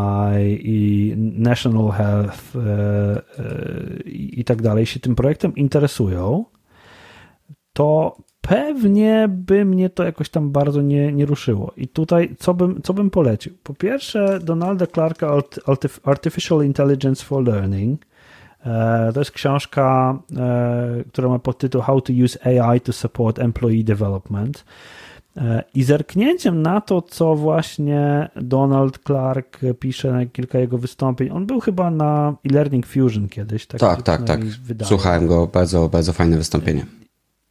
i 0.58 1.14
National 1.16 1.90
Health 1.90 2.56
e, 2.56 2.60
e, 2.60 4.02
i 4.10 4.44
tak 4.44 4.62
dalej 4.62 4.86
się 4.86 5.00
tym 5.00 5.14
projektem 5.14 5.54
interesują, 5.54 6.44
to 7.72 8.16
pewnie 8.40 9.26
by 9.28 9.64
mnie 9.64 9.90
to 9.90 10.04
jakoś 10.04 10.28
tam 10.28 10.50
bardzo 10.50 10.82
nie, 10.82 11.12
nie 11.12 11.26
ruszyło. 11.26 11.72
I 11.76 11.88
tutaj 11.88 12.36
co 12.38 12.54
bym, 12.54 12.82
co 12.82 12.94
bym 12.94 13.10
polecił? 13.10 13.52
Po 13.62 13.74
pierwsze, 13.74 14.38
Donalda 14.42 14.86
Clarka 14.86 15.42
Artificial 16.04 16.64
Intelligence 16.64 17.24
for 17.24 17.44
Learning. 17.46 18.06
E, 18.66 19.10
to 19.14 19.20
jest 19.20 19.30
książka, 19.30 20.18
która 21.08 21.28
ma 21.28 21.38
podtytuł 21.38 21.82
How 21.82 22.00
to 22.00 22.12
Use 22.24 22.62
AI 22.62 22.80
to 22.80 22.92
Support 22.92 23.38
Employee 23.38 23.84
Development. 23.84 24.64
I 25.74 25.82
zerknięciem 25.82 26.62
na 26.62 26.80
to, 26.80 27.02
co 27.02 27.34
właśnie 27.34 28.28
Donald 28.36 28.98
Clark 28.98 29.60
pisze 29.80 30.12
na 30.12 30.26
kilka 30.26 30.58
jego 30.58 30.78
wystąpień, 30.78 31.30
on 31.30 31.46
był 31.46 31.60
chyba 31.60 31.90
na 31.90 32.34
e-learning 32.50 32.86
Fusion 32.86 33.28
kiedyś. 33.28 33.66
Tak, 33.66 33.80
tak, 33.80 34.02
tak. 34.02 34.24
tak. 34.24 34.40
Słuchałem 34.84 35.26
go, 35.26 35.46
bardzo, 35.46 35.88
bardzo 35.88 36.12
fajne 36.12 36.36
wystąpienie. 36.36 36.86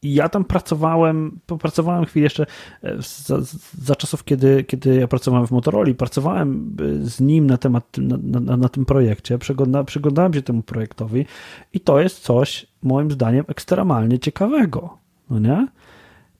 I 0.04 0.14
ja 0.14 0.28
tam 0.28 0.44
pracowałem, 0.44 1.40
popracowałem 1.46 2.04
chwilę 2.04 2.24
jeszcze 2.24 2.46
e, 2.82 2.96
za, 3.26 3.36
za, 3.82 3.94
czasów, 3.94 4.24
kiedy, 4.24 4.64
kiedy 4.64 4.94
ja 4.94 5.08
pracowałem 5.08 5.46
w 5.46 5.50
Motorola, 5.50 5.94
pracowałem 5.94 6.76
e, 7.02 7.06
z 7.08 7.20
nim 7.20 7.46
na 7.46 7.56
temat, 7.56 7.96
na, 7.98 8.40
na, 8.40 8.56
na 8.56 8.68
tym 8.68 8.84
projekcie, 8.84 9.38
przygląda, 9.38 9.84
przyglądałem 9.84 10.34
się 10.34 10.42
temu 10.42 10.62
projektowi 10.62 11.26
i 11.72 11.80
to 11.80 12.00
jest 12.00 12.20
coś, 12.20 12.66
moim 12.82 13.10
zdaniem, 13.10 13.44
ekstremalnie 13.48 14.18
ciekawego. 14.18 14.98
No 15.30 15.38
nie? 15.38 15.66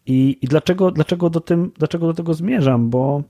I, 0.07 0.39
i 0.43 0.47
dlaczego, 0.47 0.91
dlaczego, 0.91 1.31
do 1.31 1.41
tym, 1.41 1.73
dlaczego 1.79 2.07
do 2.07 2.15
tego 2.15 2.35
zmierzam? 2.35 2.91
Bo, 2.91 3.23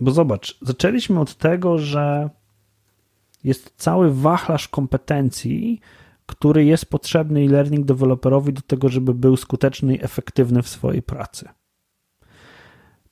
bo 0.00 0.10
zobacz, 0.10 0.58
zaczęliśmy 0.62 1.20
od 1.20 1.34
tego, 1.34 1.78
że 1.78 2.30
jest 3.44 3.74
cały 3.76 4.14
wachlarz 4.14 4.68
kompetencji, 4.68 5.80
który 6.26 6.64
jest 6.64 6.86
potrzebny 6.86 7.40
e-learning 7.40 7.86
deweloperowi 7.86 8.52
do 8.52 8.62
tego, 8.62 8.88
żeby 8.88 9.14
był 9.14 9.36
skuteczny 9.36 9.96
i 9.96 10.04
efektywny 10.04 10.62
w 10.62 10.68
swojej 10.68 11.02
pracy. 11.02 11.48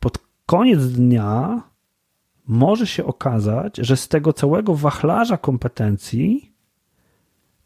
Pod 0.00 0.18
koniec 0.46 0.86
dnia 0.86 1.62
może 2.46 2.86
się 2.86 3.04
okazać, 3.04 3.76
że 3.76 3.96
z 3.96 4.08
tego 4.08 4.32
całego 4.32 4.74
wachlarza 4.74 5.36
kompetencji 5.36 6.52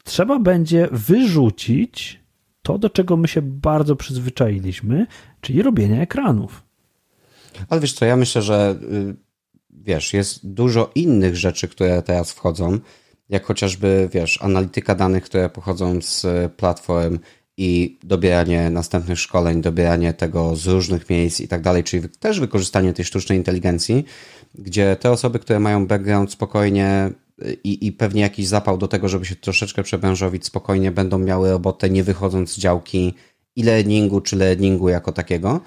trzeba 0.03 0.39
będzie 0.39 0.87
wyrzucić 0.91 2.23
to, 2.67 2.77
do 2.77 2.89
czego 2.89 3.17
my 3.17 3.27
się 3.27 3.41
bardzo 3.41 3.95
przyzwyczailiśmy, 3.95 5.07
czyli 5.41 5.61
robienie 5.61 6.01
ekranów. 6.01 6.63
Ale 7.69 7.81
wiesz 7.81 7.93
co, 7.93 8.05
ja 8.05 8.15
myślę, 8.15 8.41
że 8.41 8.79
y, 8.83 9.15
wiesz, 9.71 10.13
jest 10.13 10.47
dużo 10.47 10.91
innych 10.95 11.35
rzeczy, 11.35 11.67
które 11.67 12.01
teraz 12.01 12.31
wchodzą, 12.31 12.79
jak 13.29 13.45
chociażby, 13.45 14.09
wiesz, 14.13 14.41
analityka 14.41 14.95
danych, 14.95 15.23
które 15.23 15.49
pochodzą 15.49 16.01
z 16.01 16.25
platform 16.53 17.19
i 17.57 17.99
dobieranie 18.03 18.69
następnych 18.69 19.19
szkoleń, 19.19 19.61
dobieranie 19.61 20.13
tego 20.13 20.55
z 20.55 20.67
różnych 20.67 21.09
miejsc 21.09 21.39
i 21.39 21.47
tak 21.47 21.61
dalej, 21.61 21.83
czyli 21.83 22.09
też 22.09 22.39
wykorzystanie 22.39 22.93
tej 22.93 23.05
sztucznej 23.05 23.37
inteligencji, 23.37 24.05
gdzie 24.55 24.95
te 24.95 25.11
osoby, 25.11 25.39
które 25.39 25.59
mają 25.59 25.87
background 25.87 26.31
spokojnie 26.31 27.11
i, 27.63 27.87
i 27.87 27.91
pewnie 27.91 28.21
jakiś 28.21 28.47
zapał 28.47 28.77
do 28.77 28.87
tego, 28.87 29.07
żeby 29.07 29.25
się 29.25 29.35
troszeczkę 29.35 29.83
przebężowić 29.83 30.45
spokojnie, 30.45 30.91
będą 30.91 31.19
miały 31.19 31.51
robotę 31.51 31.89
nie 31.89 32.03
wychodząc 32.03 32.51
z 32.53 32.57
działki 32.57 33.13
i 33.55 33.63
learningu 33.63 34.21
czy 34.21 34.35
learningu 34.35 34.89
jako 34.89 35.11
takiego. 35.11 35.61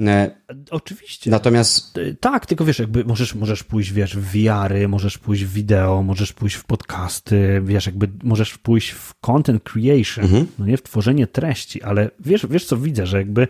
E, 0.00 0.30
Oczywiście. 0.70 1.30
Natomiast. 1.30 1.98
Tak, 2.20 2.46
tylko 2.46 2.64
wiesz, 2.64 2.78
jakby 2.78 3.04
możesz, 3.04 3.34
możesz 3.34 3.64
pójść, 3.64 3.92
wiesz, 3.92 4.16
w 4.16 4.20
VR-y, 4.20 4.88
możesz 4.88 5.18
pójść 5.18 5.44
w 5.44 5.52
wideo, 5.52 6.02
możesz 6.02 6.32
pójść 6.32 6.56
w 6.56 6.64
podcasty, 6.64 7.62
wiesz, 7.64 7.86
jakby 7.86 8.08
możesz 8.22 8.58
pójść 8.58 8.90
w 8.90 9.14
content 9.20 9.62
creation, 9.62 10.24
mhm. 10.24 10.46
no 10.58 10.66
nie 10.66 10.76
w 10.76 10.82
tworzenie 10.82 11.26
treści, 11.26 11.82
ale 11.82 12.10
wiesz, 12.20 12.46
wiesz 12.50 12.64
co 12.64 12.76
widzę, 12.76 13.06
że 13.06 13.18
jakby 13.18 13.48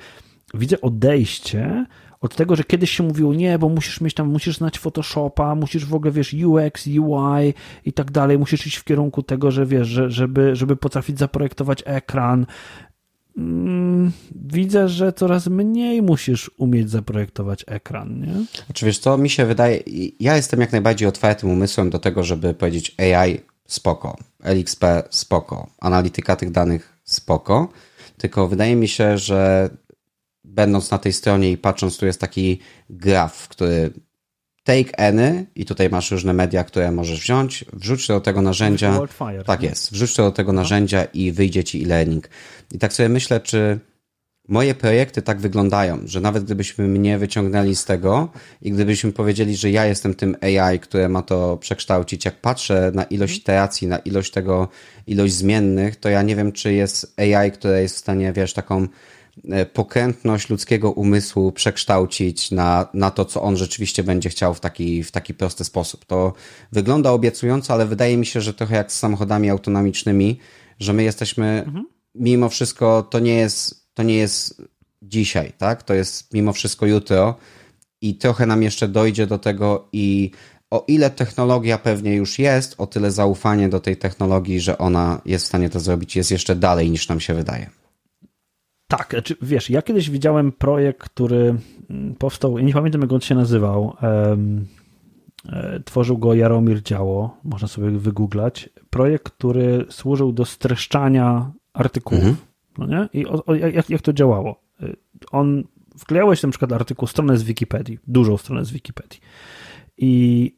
widzę 0.54 0.80
odejście 0.80 1.86
od 2.22 2.36
tego, 2.36 2.56
że 2.56 2.64
kiedyś 2.64 2.90
się 2.90 3.02
mówiło, 3.02 3.34
nie, 3.34 3.58
bo 3.58 3.68
musisz 3.68 4.00
mieć 4.00 4.14
tam, 4.14 4.28
musisz 4.28 4.58
znać 4.58 4.78
Photoshopa, 4.78 5.54
musisz 5.54 5.86
w 5.86 5.94
ogóle, 5.94 6.12
wiesz, 6.12 6.34
UX, 6.34 6.86
UI 6.86 7.54
i 7.84 7.92
tak 7.92 8.10
dalej, 8.10 8.38
musisz 8.38 8.66
iść 8.66 8.76
w 8.76 8.84
kierunku 8.84 9.22
tego, 9.22 9.50
że 9.50 9.66
wiesz, 9.66 9.88
że, 9.88 10.10
żeby, 10.10 10.56
żeby 10.56 10.76
potrafić 10.76 11.18
zaprojektować 11.18 11.82
ekran. 11.86 12.46
Mm, 13.36 14.12
widzę, 14.34 14.88
że 14.88 15.12
coraz 15.12 15.46
mniej 15.46 16.02
musisz 16.02 16.50
umieć 16.58 16.90
zaprojektować 16.90 17.64
ekran, 17.66 18.20
nie? 18.20 18.34
Znaczy, 18.66 18.92
co, 18.92 19.18
mi 19.18 19.30
się 19.30 19.46
wydaje, 19.46 19.80
ja 20.20 20.36
jestem 20.36 20.60
jak 20.60 20.72
najbardziej 20.72 21.08
otwartym 21.08 21.50
umysłem 21.50 21.90
do 21.90 21.98
tego, 21.98 22.24
żeby 22.24 22.54
powiedzieć 22.54 22.96
AI 22.98 23.40
spoko, 23.66 24.16
LXP 24.42 24.84
spoko, 25.10 25.66
analityka 25.80 26.36
tych 26.36 26.50
danych 26.50 26.98
spoko, 27.04 27.68
tylko 28.18 28.48
wydaje 28.48 28.76
mi 28.76 28.88
się, 28.88 29.18
że 29.18 29.70
będąc 30.52 30.90
na 30.90 30.98
tej 30.98 31.12
stronie 31.12 31.50
i 31.50 31.56
patrząc, 31.56 31.98
tu 31.98 32.06
jest 32.06 32.20
taki 32.20 32.58
graf, 32.90 33.48
który 33.48 33.90
take 34.64 35.00
any 35.00 35.46
i 35.54 35.64
tutaj 35.64 35.90
masz 35.90 36.10
różne 36.10 36.32
media, 36.32 36.64
które 36.64 36.92
możesz 36.92 37.20
wziąć, 37.20 37.64
wrzuć 37.72 38.08
do 38.08 38.20
tego 38.20 38.42
narzędzia. 38.42 38.92
Wildfire, 38.98 39.44
tak 39.44 39.62
jest, 39.62 39.92
wrzuć 39.92 40.16
do 40.16 40.30
tego 40.30 40.52
narzędzia 40.52 41.04
i 41.04 41.32
wyjdzie 41.32 41.64
ci 41.64 41.82
e-learning. 41.82 42.28
I 42.74 42.78
tak 42.78 42.92
sobie 42.92 43.08
myślę, 43.08 43.40
czy 43.40 43.78
moje 44.48 44.74
projekty 44.74 45.22
tak 45.22 45.40
wyglądają, 45.40 45.98
że 46.04 46.20
nawet 46.20 46.44
gdybyśmy 46.44 46.88
mnie 46.88 47.18
wyciągnęli 47.18 47.76
z 47.76 47.84
tego 47.84 48.28
i 48.62 48.72
gdybyśmy 48.72 49.12
powiedzieli, 49.12 49.56
że 49.56 49.70
ja 49.70 49.86
jestem 49.86 50.14
tym 50.14 50.36
AI, 50.40 50.80
które 50.80 51.08
ma 51.08 51.22
to 51.22 51.56
przekształcić, 51.56 52.24
jak 52.24 52.40
patrzę 52.40 52.92
na 52.94 53.04
ilość 53.04 53.38
iteracji, 53.38 53.88
na 53.88 53.98
ilość 53.98 54.30
tego, 54.30 54.68
ilość 55.06 55.34
zmiennych, 55.34 55.96
to 55.96 56.08
ja 56.08 56.22
nie 56.22 56.36
wiem, 56.36 56.52
czy 56.52 56.72
jest 56.72 57.14
AI, 57.20 57.52
które 57.52 57.82
jest 57.82 57.94
w 57.94 57.98
stanie, 57.98 58.32
wiesz, 58.32 58.52
taką 58.52 58.88
pokrętność 59.72 60.50
ludzkiego 60.50 60.90
umysłu 60.90 61.52
przekształcić 61.52 62.50
na, 62.50 62.88
na 62.94 63.10
to, 63.10 63.24
co 63.24 63.42
on 63.42 63.56
rzeczywiście 63.56 64.04
będzie 64.04 64.28
chciał 64.28 64.54
w 64.54 64.60
taki, 64.60 65.02
w 65.02 65.10
taki 65.10 65.34
prosty 65.34 65.64
sposób. 65.64 66.04
To 66.04 66.32
wygląda 66.72 67.10
obiecująco, 67.10 67.72
ale 67.72 67.86
wydaje 67.86 68.16
mi 68.16 68.26
się, 68.26 68.40
że 68.40 68.54
trochę 68.54 68.76
jak 68.76 68.92
z 68.92 68.98
samochodami 68.98 69.50
autonomicznymi, 69.50 70.38
że 70.80 70.92
my 70.92 71.02
jesteśmy, 71.02 71.64
mhm. 71.66 71.86
mimo 72.14 72.48
wszystko, 72.48 73.02
to 73.02 73.18
nie 73.18 73.34
jest 73.34 73.82
to 73.94 74.02
nie 74.02 74.16
jest 74.16 74.62
dzisiaj, 75.02 75.52
tak? 75.58 75.82
To 75.82 75.94
jest 75.94 76.34
mimo 76.34 76.52
wszystko 76.52 76.86
jutro 76.86 77.34
i 78.00 78.14
trochę 78.14 78.46
nam 78.46 78.62
jeszcze 78.62 78.88
dojdzie 78.88 79.26
do 79.26 79.38
tego 79.38 79.88
i 79.92 80.30
o 80.70 80.84
ile 80.88 81.10
technologia 81.10 81.78
pewnie 81.78 82.14
już 82.14 82.38
jest, 82.38 82.74
o 82.78 82.86
tyle 82.86 83.10
zaufanie 83.10 83.68
do 83.68 83.80
tej 83.80 83.96
technologii, 83.96 84.60
że 84.60 84.78
ona 84.78 85.20
jest 85.24 85.44
w 85.44 85.48
stanie 85.48 85.70
to 85.70 85.80
zrobić, 85.80 86.16
jest 86.16 86.30
jeszcze 86.30 86.56
dalej 86.56 86.90
niż 86.90 87.08
nam 87.08 87.20
się 87.20 87.34
wydaje. 87.34 87.81
Tak, 88.98 89.08
znaczy, 89.10 89.36
wiesz, 89.42 89.70
ja 89.70 89.82
kiedyś 89.82 90.10
widziałem 90.10 90.52
projekt, 90.52 91.02
który 91.02 91.54
mm, 91.90 92.14
powstał, 92.14 92.58
nie 92.58 92.72
pamiętam 92.72 93.00
jak 93.00 93.12
on 93.12 93.20
się 93.20 93.34
nazywał. 93.34 93.96
Um, 94.02 94.66
tworzył 95.84 96.18
go 96.18 96.34
Jaromir 96.34 96.82
Działo, 96.82 97.36
można 97.44 97.68
sobie 97.68 97.90
wygooglać. 97.90 98.68
Projekt, 98.90 99.30
który 99.30 99.86
służył 99.90 100.32
do 100.32 100.44
streszczania 100.44 101.52
artykułów. 101.72 102.24
Mhm. 102.24 102.46
No 102.78 102.86
nie? 102.86 103.08
I 103.20 103.26
o, 103.26 103.44
o, 103.44 103.54
jak, 103.54 103.90
jak 103.90 104.02
to 104.02 104.12
działało? 104.12 104.60
Y, 104.82 104.96
on 105.30 105.64
wklejałeś 105.98 106.42
na 106.42 106.48
przykład 106.48 106.72
artykuł, 106.72 107.08
stronę 107.08 107.36
z 107.36 107.42
Wikipedii, 107.42 107.98
dużą 108.06 108.36
stronę 108.36 108.64
z 108.64 108.70
Wikipedii 108.70 109.20
i, 109.98 110.54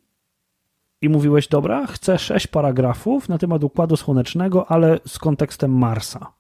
i 1.00 1.08
mówiłeś, 1.08 1.48
dobra, 1.48 1.86
chcę 1.86 2.18
sześć 2.18 2.46
paragrafów 2.46 3.28
na 3.28 3.38
temat 3.38 3.64
Układu 3.64 3.96
Słonecznego, 3.96 4.70
ale 4.70 5.00
z 5.06 5.18
kontekstem 5.18 5.78
Marsa. 5.78 6.32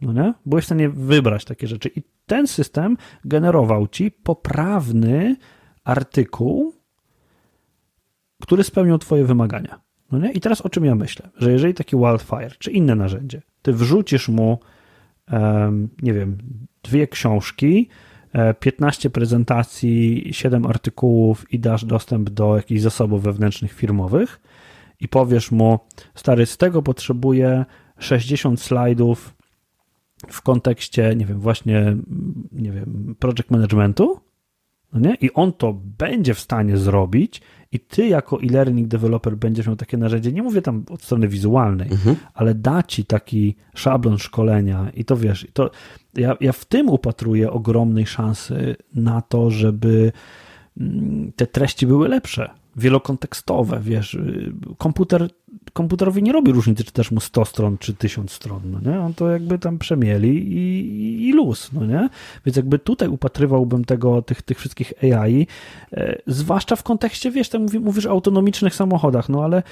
No 0.00 0.12
nie? 0.12 0.34
Byłeś 0.46 0.64
w 0.64 0.66
stanie 0.66 0.88
wybrać 0.88 1.44
takie 1.44 1.66
rzeczy 1.66 1.90
i 1.96 2.02
ten 2.26 2.46
system 2.46 2.96
generował 3.24 3.88
ci 3.88 4.10
poprawny 4.10 5.36
artykuł, 5.84 6.74
który 8.42 8.64
spełniał 8.64 8.98
twoje 8.98 9.24
wymagania. 9.24 9.80
No 10.12 10.18
nie? 10.18 10.32
I 10.32 10.40
teraz 10.40 10.60
o 10.60 10.68
czym 10.68 10.84
ja 10.84 10.94
myślę? 10.94 11.30
Że 11.36 11.52
jeżeli 11.52 11.74
taki 11.74 11.96
Wildfire, 11.96 12.50
czy 12.58 12.70
inne 12.70 12.94
narzędzie, 12.94 13.42
ty 13.62 13.72
wrzucisz 13.72 14.28
mu 14.28 14.58
nie 16.02 16.12
wiem, 16.12 16.38
dwie 16.82 17.06
książki, 17.06 17.88
15 18.60 19.08
e, 19.08 19.10
prezentacji, 19.10 20.28
7 20.32 20.66
artykułów 20.66 21.52
i 21.52 21.58
dasz 21.58 21.84
dostęp 21.84 22.30
do 22.30 22.56
jakichś 22.56 22.80
zasobów 22.80 23.22
wewnętrznych 23.22 23.72
firmowych 23.72 24.40
i 25.00 25.08
powiesz 25.08 25.50
mu, 25.50 25.78
stary, 26.14 26.46
z 26.46 26.56
tego 26.56 26.82
potrzebuję 26.82 27.64
60 27.98 28.60
slajdów 28.60 29.35
w 30.28 30.42
kontekście, 30.42 31.14
nie 31.16 31.26
wiem, 31.26 31.40
właśnie, 31.40 31.96
nie 32.52 32.72
wiem, 32.72 33.14
project 33.18 33.50
managementu, 33.50 34.20
no 34.92 35.00
nie? 35.00 35.14
I 35.14 35.32
on 35.32 35.52
to 35.52 35.80
będzie 35.98 36.34
w 36.34 36.40
stanie 36.40 36.76
zrobić 36.76 37.42
i 37.72 37.80
ty 37.80 38.06
jako 38.06 38.42
e-learning 38.42 38.88
developer 38.88 39.36
będziesz 39.36 39.66
miał 39.66 39.76
takie 39.76 39.96
narzędzie, 39.96 40.32
nie 40.32 40.42
mówię 40.42 40.62
tam 40.62 40.84
od 40.90 41.02
strony 41.02 41.28
wizualnej, 41.28 41.88
mhm. 41.90 42.16
ale 42.34 42.54
da 42.54 42.82
ci 42.82 43.04
taki 43.04 43.56
szablon 43.74 44.18
szkolenia 44.18 44.90
i 44.94 45.04
to 45.04 45.16
wiesz, 45.16 45.46
to 45.52 45.70
ja, 46.14 46.36
ja 46.40 46.52
w 46.52 46.64
tym 46.64 46.88
upatruję 46.88 47.50
ogromnej 47.50 48.06
szansy 48.06 48.76
na 48.94 49.22
to, 49.22 49.50
żeby 49.50 50.12
mm, 50.80 51.32
te 51.36 51.46
treści 51.46 51.86
były 51.86 52.08
lepsze, 52.08 52.50
wielokontekstowe, 52.76 53.80
wiesz, 53.82 54.18
komputer, 54.78 55.28
komputerowi 55.76 56.22
nie 56.22 56.32
robi 56.32 56.52
różnicy, 56.52 56.84
czy 56.84 56.92
też 56.92 57.10
mu 57.10 57.20
100 57.20 57.44
stron, 57.44 57.78
czy 57.78 57.94
1000 57.94 58.32
stron, 58.32 58.60
no 58.64 58.90
nie? 58.90 59.00
On 59.00 59.14
to 59.14 59.30
jakby 59.30 59.58
tam 59.58 59.78
przemieli 59.78 60.52
i, 60.52 61.28
i 61.28 61.32
luz, 61.32 61.70
no 61.72 61.86
nie? 61.86 62.08
Więc 62.46 62.56
jakby 62.56 62.78
tutaj 62.78 63.08
upatrywałbym 63.08 63.84
tego, 63.84 64.22
tych, 64.22 64.42
tych 64.42 64.58
wszystkich 64.58 64.92
AI, 65.02 65.46
e, 65.92 66.18
zwłaszcza 66.26 66.76
w 66.76 66.82
kontekście, 66.82 67.30
wiesz, 67.30 67.48
tak 67.48 67.60
mówisz 67.80 68.06
o 68.06 68.10
autonomicznych 68.10 68.74
samochodach, 68.74 69.28
no 69.28 69.44
ale 69.44 69.62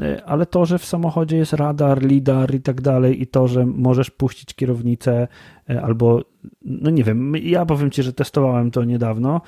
E, 0.00 0.24
ale 0.24 0.46
to, 0.46 0.66
że 0.66 0.78
w 0.78 0.84
samochodzie 0.84 1.36
jest 1.36 1.52
radar, 1.52 2.02
lidar 2.02 2.54
i 2.54 2.60
tak 2.60 2.80
dalej 2.80 3.22
i 3.22 3.26
to, 3.26 3.48
że 3.48 3.66
możesz 3.66 4.10
puścić 4.10 4.54
kierownicę 4.54 5.28
e, 5.70 5.82
albo, 5.82 6.20
no 6.62 6.90
nie 6.90 7.04
wiem, 7.04 7.36
ja 7.36 7.66
powiem 7.66 7.90
Ci, 7.90 8.02
że 8.02 8.12
testowałem 8.12 8.70
to 8.70 8.84
niedawno, 8.84 9.40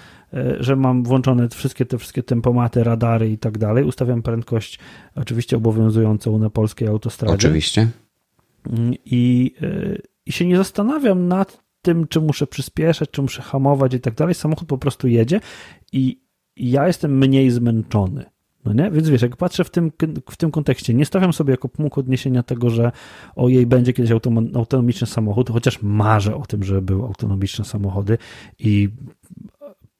że 0.60 0.76
mam 0.76 1.02
włączone 1.02 1.48
wszystkie 1.48 1.86
te 1.86 1.98
wszystkie 1.98 2.22
tempomaty, 2.22 2.84
radary 2.84 3.30
i 3.30 3.38
tak 3.38 3.58
dalej, 3.58 3.84
ustawiam 3.84 4.22
prędkość 4.22 4.78
oczywiście 5.16 5.56
obowiązującą 5.56 6.05
na 6.38 6.50
polskiej 6.50 6.88
autostradzie. 6.88 7.34
Oczywiście. 7.34 7.88
Mm, 8.70 8.94
I, 9.04 9.54
i 10.26 10.32
się 10.32 10.46
nie 10.46 10.56
zastanawiam 10.56 11.28
nad 11.28 11.64
tym, 11.82 12.06
czy 12.08 12.20
muszę 12.20 12.46
przyspieszać, 12.46 13.10
czy 13.10 13.22
muszę 13.22 13.42
hamować 13.42 13.94
i 13.94 14.00
tak 14.00 14.14
dalej. 14.14 14.34
Samochód 14.34 14.68
po 14.68 14.78
prostu 14.78 15.08
jedzie 15.08 15.40
i 15.92 16.20
ja 16.56 16.86
jestem 16.86 17.18
mniej 17.18 17.50
zmęczony. 17.50 18.24
No 18.64 18.72
nie? 18.72 18.90
Więc 18.90 19.08
wiesz, 19.08 19.22
jak 19.22 19.36
patrzę 19.36 19.64
w 19.64 19.70
tym, 19.70 19.92
w 20.30 20.36
tym 20.36 20.50
kontekście, 20.50 20.94
nie 20.94 21.06
stawiam 21.06 21.32
sobie 21.32 21.50
jako 21.50 21.68
punkt 21.68 21.98
odniesienia 21.98 22.42
tego, 22.42 22.70
że 22.70 22.92
o 23.36 23.48
jej 23.48 23.66
będzie 23.66 23.92
kiedyś 23.92 24.10
autonomiczny 24.54 25.06
samochód, 25.06 25.50
chociaż 25.50 25.82
marzę 25.82 26.36
o 26.36 26.46
tym, 26.46 26.64
żeby 26.64 26.82
były 26.82 27.02
autonomiczne 27.02 27.64
samochody 27.64 28.18
i 28.58 28.88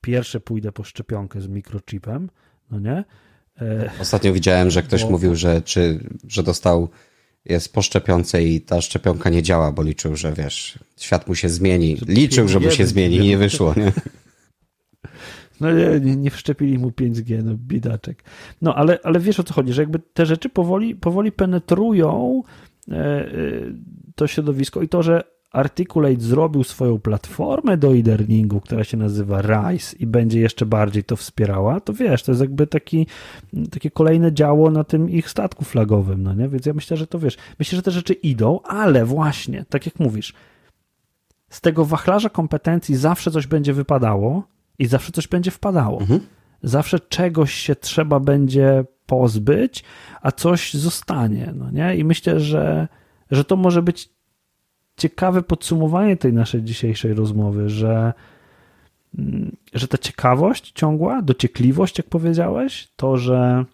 pierwsze 0.00 0.40
pójdę 0.40 0.72
po 0.72 0.84
szczepionkę 0.84 1.40
z 1.40 1.48
mikrochipem, 1.48 2.30
no 2.70 2.80
nie? 2.80 3.04
E, 3.60 3.90
Ostatnio 4.00 4.32
widziałem, 4.32 4.70
że 4.70 4.82
ktoś 4.82 5.04
bo... 5.04 5.10
mówił, 5.10 5.36
że, 5.36 5.62
czy, 5.62 6.00
że 6.28 6.42
dostał 6.42 6.88
jest 7.44 7.72
po 7.72 7.82
szczepionce 7.82 8.44
i 8.44 8.60
ta 8.60 8.80
szczepionka 8.80 9.30
nie 9.30 9.42
działa, 9.42 9.72
bo 9.72 9.82
liczył, 9.82 10.16
że 10.16 10.32
wiesz, 10.32 10.78
świat 10.96 11.28
mu 11.28 11.34
się 11.34 11.48
zmieni. 11.48 11.96
Liczył, 12.08 12.48
że 12.48 12.60
mu 12.60 12.70
się 12.70 12.86
zmieni 12.86 13.16
i 13.16 13.28
nie 13.28 13.38
wyszło, 13.38 13.74
nie? 13.76 13.92
No 15.60 15.72
nie, 15.72 16.16
nie 16.16 16.30
wszczepili 16.30 16.78
mu 16.78 16.90
5G, 16.90 17.44
no 17.44 17.54
biedaczek. 17.54 18.24
No 18.62 18.74
ale, 18.74 18.98
ale 19.02 19.20
wiesz 19.20 19.40
o 19.40 19.42
co 19.42 19.54
chodzi, 19.54 19.72
że 19.72 19.82
jakby 19.82 19.98
te 19.98 20.26
rzeczy 20.26 20.48
powoli, 20.48 20.94
powoli 20.94 21.32
penetrują 21.32 22.42
e, 22.90 22.94
e, 22.94 23.30
to 24.14 24.26
środowisko 24.26 24.82
i 24.82 24.88
to, 24.88 25.02
że 25.02 25.24
Articulate 25.52 26.20
zrobił 26.20 26.64
swoją 26.64 26.98
platformę 26.98 27.76
do 27.76 27.96
e-learningu, 27.96 28.60
która 28.60 28.84
się 28.84 28.96
nazywa 28.96 29.42
RISE 29.42 29.96
i 29.98 30.06
będzie 30.06 30.40
jeszcze 30.40 30.66
bardziej 30.66 31.04
to 31.04 31.16
wspierała, 31.16 31.80
to 31.80 31.92
wiesz, 31.92 32.22
to 32.22 32.32
jest 32.32 32.40
jakby 32.40 32.66
taki, 32.66 33.06
takie 33.70 33.90
kolejne 33.90 34.32
działo 34.32 34.70
na 34.70 34.84
tym 34.84 35.10
ich 35.10 35.30
statku 35.30 35.64
flagowym, 35.64 36.22
no 36.22 36.34
nie? 36.34 36.48
Więc 36.48 36.66
ja 36.66 36.72
myślę, 36.72 36.96
że 36.96 37.06
to 37.06 37.18
wiesz, 37.18 37.36
myślę, 37.58 37.76
że 37.76 37.82
te 37.82 37.90
rzeczy 37.90 38.12
idą, 38.12 38.60
ale 38.62 39.04
właśnie, 39.04 39.64
tak 39.68 39.86
jak 39.86 40.00
mówisz, 40.00 40.34
z 41.50 41.60
tego 41.60 41.84
wachlarza 41.84 42.28
kompetencji 42.28 42.96
zawsze 42.96 43.30
coś 43.30 43.46
będzie 43.46 43.72
wypadało, 43.72 44.42
i 44.78 44.86
zawsze 44.86 45.12
coś 45.12 45.28
będzie 45.28 45.50
wpadało. 45.50 46.00
Mhm. 46.00 46.20
Zawsze 46.62 47.00
czegoś 47.00 47.54
się 47.54 47.76
trzeba 47.76 48.20
będzie 48.20 48.84
pozbyć, 49.06 49.84
a 50.22 50.32
coś 50.32 50.74
zostanie. 50.74 51.52
No 51.56 51.70
nie? 51.70 51.96
I 51.96 52.04
myślę, 52.04 52.40
że, 52.40 52.88
że 53.30 53.44
to 53.44 53.56
może 53.56 53.82
być 53.82 54.15
ciekawe 54.96 55.42
podsumowanie 55.42 56.16
tej 56.16 56.32
naszej 56.32 56.62
dzisiejszej 56.62 57.14
rozmowy, 57.14 57.68
że, 57.68 58.12
mm, 59.18 59.56
że 59.72 59.88
ta 59.88 59.98
ciekawość 59.98 60.72
ciągła, 60.72 61.22
dociekliwość, 61.22 61.98
jak 61.98 62.08
powiedziałeś, 62.08 62.88
to, 62.96 63.16
że 63.16 63.64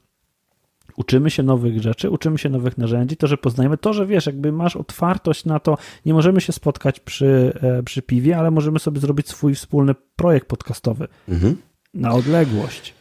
uczymy 0.97 1.31
się 1.31 1.43
nowych 1.43 1.83
rzeczy, 1.83 2.11
uczymy 2.11 2.39
się 2.39 2.49
nowych 2.49 2.79
narzędzi, 2.79 3.17
to, 3.17 3.27
że 3.27 3.37
poznajemy, 3.37 3.79
to, 3.79 3.93
że 3.93 4.07
wiesz, 4.07 4.27
jakby 4.27 4.53
masz 4.53 4.77
otwartość 4.77 5.45
na 5.45 5.61
to, 5.61 5.79
nie 6.07 6.15
możemy 6.15 6.41
się 6.41 6.53
spotkać 6.53 7.01
przy, 7.01 7.53
e, 7.63 7.83
przy 7.83 8.03
piwie, 8.03 8.39
ale 8.39 8.51
możemy 8.51 8.79
sobie 8.79 9.01
zrobić 9.01 9.29
swój 9.29 9.55
wspólny 9.55 9.95
projekt 10.17 10.49
podcastowy 10.49 11.09
mhm. 11.29 11.57
na 11.95 12.13
odległość. 12.13 12.95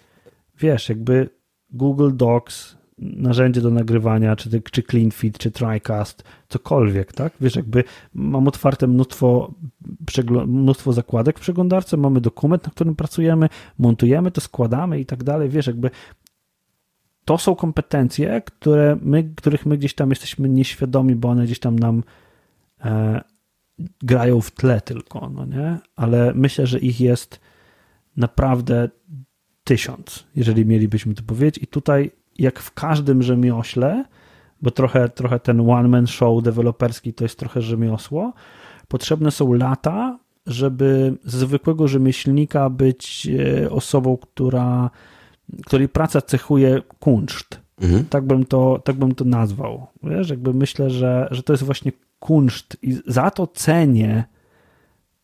Wiesz, 0.60 0.90
jakby 0.90 1.30
Google 1.70 2.12
Docs, 2.14 2.78
narzędzie 3.02 3.62
do 3.62 3.70
nagrywania, 3.70 4.36
czy, 4.36 4.62
czy 4.72 4.84
CleanFit, 4.84 5.38
czy 5.38 5.52
TriCast, 5.52 6.24
cokolwiek, 6.50 7.14
tak? 7.14 7.34
Wiesz, 7.42 7.56
jakby 7.56 7.84
mam 8.14 8.48
otwarte 8.48 8.88
mnóstwo, 8.88 9.54
mnóstwo 10.48 10.94
zakładek 10.94 11.40
w 11.40 11.42
przeglądarce, 11.42 11.98
mamy 11.98 12.22
dokument, 12.22 12.66
na 12.66 12.72
którym 12.72 12.96
pracujemy, 12.96 13.50
montujemy 13.78 14.32
to, 14.32 14.42
składamy 14.42 15.00
i 15.00 15.06
tak 15.06 15.24
dalej, 15.24 15.50
wiesz, 15.50 15.68
jakby 15.68 15.90
to 17.26 17.38
są 17.38 17.56
kompetencje, 17.56 18.42
które 18.42 18.98
my, 19.02 19.24
których 19.36 19.66
my 19.66 19.78
gdzieś 19.78 19.94
tam 19.94 20.10
jesteśmy 20.10 20.50
nieświadomi, 20.50 21.16
bo 21.16 21.30
one 21.30 21.44
gdzieś 21.44 21.60
tam 21.60 21.80
nam 21.80 22.04
e, 22.86 23.22
grają 24.02 24.42
w 24.42 24.52
tle 24.52 24.82
tylko, 24.82 25.30
no 25.30 25.46
nie? 25.46 25.80
Ale 25.96 26.34
myślę, 26.36 26.68
że 26.68 26.80
ich 26.80 27.02
jest 27.02 27.40
naprawdę 28.18 28.90
tysiąc, 29.64 30.28
jeżeli 30.36 30.66
mielibyśmy 30.66 31.14
to 31.14 31.24
powiedzieć. 31.24 31.64
I 31.64 31.68
tutaj, 31.68 32.12
jak 32.42 32.60
w 32.60 32.74
każdym 32.74 33.24
rzemiośle, 33.24 34.06
bo 34.62 34.72
trochę, 34.72 35.10
trochę 35.10 35.40
ten 35.40 35.70
one-man 35.70 36.08
show 36.08 36.44
deweloperski 36.44 37.14
to 37.14 37.26
jest 37.26 37.40
trochę 37.40 37.62
rzemiosło, 37.62 38.34
potrzebne 38.88 39.32
są 39.32 39.54
lata, 39.54 40.20
żeby 40.48 41.18
z 41.24 41.36
zwykłego 41.36 41.88
rzemieślnika 41.88 42.70
być 42.70 43.28
e, 43.28 43.70
osobą, 43.70 44.18
która, 44.18 44.90
której 45.66 45.90
praca 45.90 46.22
cechuje 46.22 46.82
kunszt. 47.00 47.62
Mhm. 47.82 48.06
Tak, 48.06 48.26
bym 48.26 48.46
to, 48.46 48.82
tak 48.84 48.96
bym 48.96 49.16
to 49.16 49.26
nazwał. 49.26 49.88
Wiesz, 50.04 50.30
jakby 50.30 50.54
myślę, 50.54 50.90
że, 50.90 51.28
że 51.32 51.44
to 51.44 51.54
jest 51.54 51.64
właśnie 51.64 51.92
kunszt 52.20 52.78
i 52.82 52.98
za 53.08 53.32
to 53.32 53.48
cenię 53.48 54.24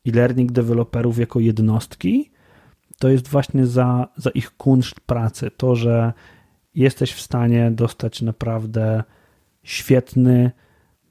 e-learning 0.08 0.52
deweloperów 0.52 1.20
jako 1.20 1.40
jednostki, 1.40 2.32
to 3.00 3.10
jest 3.10 3.28
właśnie 3.28 3.66
za, 3.66 4.08
za 4.16 4.30
ich 4.30 4.52
kunszt 4.58 5.00
pracy. 5.00 5.52
To, 5.58 5.76
że 5.76 6.14
jesteś 6.78 7.14
w 7.14 7.22
stanie 7.22 7.72
dostać 7.72 8.22
naprawdę 8.22 9.04
świetny, 9.64 10.52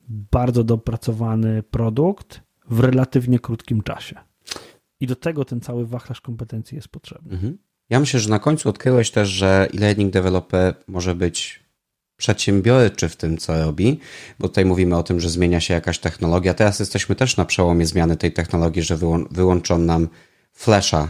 bardzo 0.08 0.64
dopracowany 0.64 1.62
produkt 1.62 2.40
w 2.70 2.80
relatywnie 2.80 3.38
krótkim 3.38 3.82
czasie. 3.82 4.16
I 5.00 5.06
do 5.06 5.16
tego 5.16 5.44
ten 5.44 5.60
cały 5.60 5.86
wachlarz 5.86 6.20
kompetencji 6.20 6.76
jest 6.76 6.88
potrzebny. 6.88 7.32
Mhm. 7.32 7.58
Ja 7.90 8.00
myślę, 8.00 8.20
że 8.20 8.30
na 8.30 8.38
końcu 8.38 8.68
odkryłeś 8.68 9.10
też, 9.10 9.28
że 9.28 9.68
e-learning 9.74 10.12
developer 10.12 10.74
może 10.86 11.14
być 11.14 11.66
przedsiębiorczy 12.16 13.08
w 13.08 13.16
tym, 13.16 13.38
co 13.38 13.64
robi, 13.64 14.00
bo 14.38 14.48
tutaj 14.48 14.64
mówimy 14.64 14.96
o 14.96 15.02
tym, 15.02 15.20
że 15.20 15.30
zmienia 15.30 15.60
się 15.60 15.74
jakaś 15.74 15.98
technologia. 15.98 16.54
Teraz 16.54 16.80
jesteśmy 16.80 17.14
też 17.14 17.36
na 17.36 17.44
przełomie 17.44 17.86
zmiany 17.86 18.16
tej 18.16 18.32
technologii, 18.32 18.82
że 18.82 18.98
wyłączą 19.30 19.78
nam 19.78 20.08
Flasha 20.52 21.08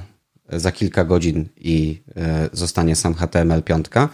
za 0.53 0.73
kilka 0.73 1.05
godzin 1.05 1.49
i 1.57 2.03
e, 2.17 2.49
zostanie 2.53 2.97
sam 2.97 3.15
HTML5, 3.15 4.09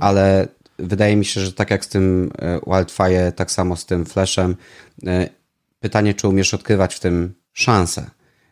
ale 0.00 0.48
wydaje 0.78 1.16
mi 1.16 1.24
się, 1.24 1.40
że 1.40 1.52
tak 1.52 1.70
jak 1.70 1.84
z 1.84 1.88
tym 1.88 2.30
e, 2.38 2.60
Wildfire, 2.66 3.32
tak 3.32 3.50
samo 3.50 3.76
z 3.76 3.86
tym 3.86 4.06
Flashem, 4.06 4.56
e, 5.06 5.28
pytanie, 5.80 6.14
czy 6.14 6.28
umiesz 6.28 6.54
odkrywać 6.54 6.94
w 6.94 7.00
tym 7.00 7.34
szansę, 7.52 8.10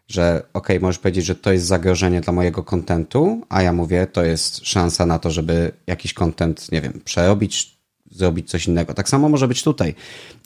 że 0.08 0.42
ok, 0.52 0.68
możesz 0.80 0.98
powiedzieć, 0.98 1.24
że 1.24 1.34
to 1.34 1.52
jest 1.52 1.66
zagrożenie 1.66 2.20
dla 2.20 2.32
mojego 2.32 2.62
kontentu, 2.62 3.42
a 3.48 3.62
ja 3.62 3.72
mówię, 3.72 4.06
to 4.06 4.24
jest 4.24 4.66
szansa 4.66 5.06
na 5.06 5.18
to, 5.18 5.30
żeby 5.30 5.72
jakiś 5.86 6.14
kontent, 6.14 6.72
nie 6.72 6.80
wiem, 6.80 7.00
przerobić, 7.04 7.73
zrobić 8.14 8.50
coś 8.50 8.66
innego. 8.66 8.94
Tak 8.94 9.08
samo 9.08 9.28
może 9.28 9.48
być 9.48 9.62
tutaj. 9.62 9.94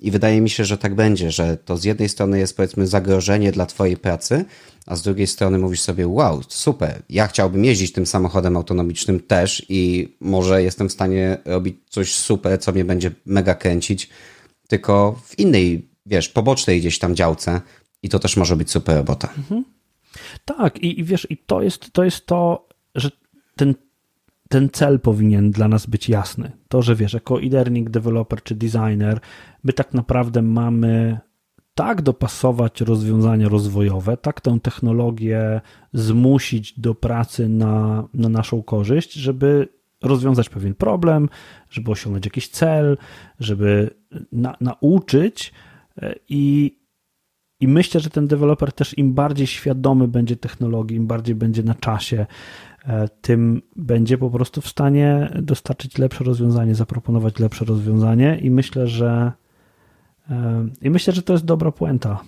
I 0.02 0.10
wydaje 0.10 0.40
mi 0.40 0.50
się, 0.50 0.64
że 0.64 0.78
tak 0.78 0.94
będzie, 0.94 1.30
że 1.30 1.56
to 1.56 1.76
z 1.76 1.84
jednej 1.84 2.08
strony 2.08 2.38
jest 2.38 2.56
powiedzmy 2.56 2.86
zagrożenie 2.86 3.52
dla 3.52 3.66
Twojej 3.66 3.96
pracy, 3.96 4.44
a 4.86 4.96
z 4.96 5.02
drugiej 5.02 5.26
strony 5.26 5.58
mówisz 5.58 5.80
sobie, 5.80 6.08
wow, 6.08 6.42
super, 6.48 7.02
ja 7.08 7.26
chciałbym 7.26 7.64
jeździć 7.64 7.92
tym 7.92 8.06
samochodem 8.06 8.56
autonomicznym 8.56 9.20
też 9.20 9.66
i 9.68 10.08
może 10.20 10.62
jestem 10.62 10.88
w 10.88 10.92
stanie 10.92 11.38
robić 11.44 11.76
coś 11.88 12.14
super, 12.14 12.60
co 12.60 12.72
mnie 12.72 12.84
będzie 12.84 13.10
mega 13.26 13.54
kręcić, 13.54 14.08
tylko 14.68 15.20
w 15.24 15.38
innej, 15.38 15.88
wiesz, 16.06 16.28
pobocznej 16.28 16.80
gdzieś 16.80 16.98
tam 16.98 17.16
działce 17.16 17.60
i 18.02 18.08
to 18.08 18.18
też 18.18 18.36
może 18.36 18.56
być 18.56 18.70
super 18.70 18.96
robota. 18.96 19.28
Mhm. 19.38 19.64
Tak, 20.44 20.78
i, 20.78 21.00
i 21.00 21.04
wiesz, 21.04 21.26
i 21.30 21.36
to 21.36 21.62
jest, 21.62 21.92
to 21.92 22.04
jest 22.04 22.26
to, 22.26 22.68
że 22.94 23.10
ten 23.56 23.74
ten 24.48 24.70
cel 24.72 25.00
powinien 25.00 25.50
dla 25.50 25.68
nas 25.68 25.86
być 25.86 26.08
jasny. 26.08 26.52
To, 26.68 26.82
że 26.82 26.96
wiesz, 26.96 27.12
jako 27.12 27.42
e-learning 27.42 27.90
developer 27.90 28.42
czy 28.42 28.54
designer, 28.54 29.20
my 29.64 29.72
tak 29.72 29.94
naprawdę 29.94 30.42
mamy 30.42 31.18
tak 31.74 32.02
dopasować 32.02 32.80
rozwiązania 32.80 33.48
rozwojowe, 33.48 34.16
tak 34.16 34.40
tę 34.40 34.58
technologię 34.62 35.60
zmusić 35.92 36.80
do 36.80 36.94
pracy 36.94 37.48
na, 37.48 38.08
na 38.14 38.28
naszą 38.28 38.62
korzyść, 38.62 39.12
żeby 39.12 39.68
rozwiązać 40.02 40.48
pewien 40.48 40.74
problem, 40.74 41.28
żeby 41.70 41.90
osiągnąć 41.90 42.24
jakiś 42.24 42.48
cel, 42.48 42.98
żeby 43.40 43.90
na, 44.32 44.56
nauczyć 44.60 45.52
e, 46.02 46.14
i, 46.28 46.77
i 47.60 47.68
myślę, 47.68 48.00
że 48.00 48.10
ten 48.10 48.26
deweloper 48.26 48.72
też 48.72 48.98
im 48.98 49.14
bardziej 49.14 49.46
świadomy 49.46 50.08
będzie 50.08 50.36
technologii, 50.36 50.96
im 50.96 51.06
bardziej 51.06 51.34
będzie 51.34 51.62
na 51.62 51.74
czasie, 51.74 52.26
e, 52.84 53.08
tym 53.08 53.62
będzie 53.76 54.18
po 54.18 54.30
prostu 54.30 54.60
w 54.60 54.68
stanie 54.68 55.30
dostarczyć 55.42 55.98
lepsze 55.98 56.24
rozwiązanie, 56.24 56.74
zaproponować 56.74 57.38
lepsze 57.38 57.64
rozwiązanie 57.64 58.38
i 58.42 58.50
myślę, 58.50 58.86
że 58.86 59.32
i 60.82 60.90
myślę, 60.90 61.12
że 61.12 61.22
to 61.22 61.32
jest 61.32 61.44
dobra 61.44 61.72
puenta. 61.72 62.20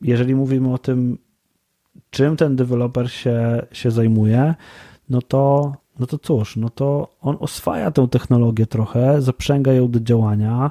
Jeżeli 0.00 0.34
mówimy 0.34 0.72
o 0.72 0.78
tym, 0.78 1.18
czym 2.10 2.36
ten 2.36 2.56
deweloper 2.56 3.10
się, 3.10 3.66
się 3.72 3.90
zajmuje, 3.90 4.54
no 5.08 5.22
to, 5.22 5.72
no 5.98 6.06
to 6.06 6.18
cóż, 6.18 6.56
no 6.56 6.70
to 6.70 7.16
on 7.20 7.36
oswaja 7.40 7.90
tę 7.90 8.08
technologię 8.08 8.66
trochę, 8.66 9.22
zaprzęga 9.22 9.72
ją 9.72 9.90
do 9.90 10.00
działania 10.00 10.70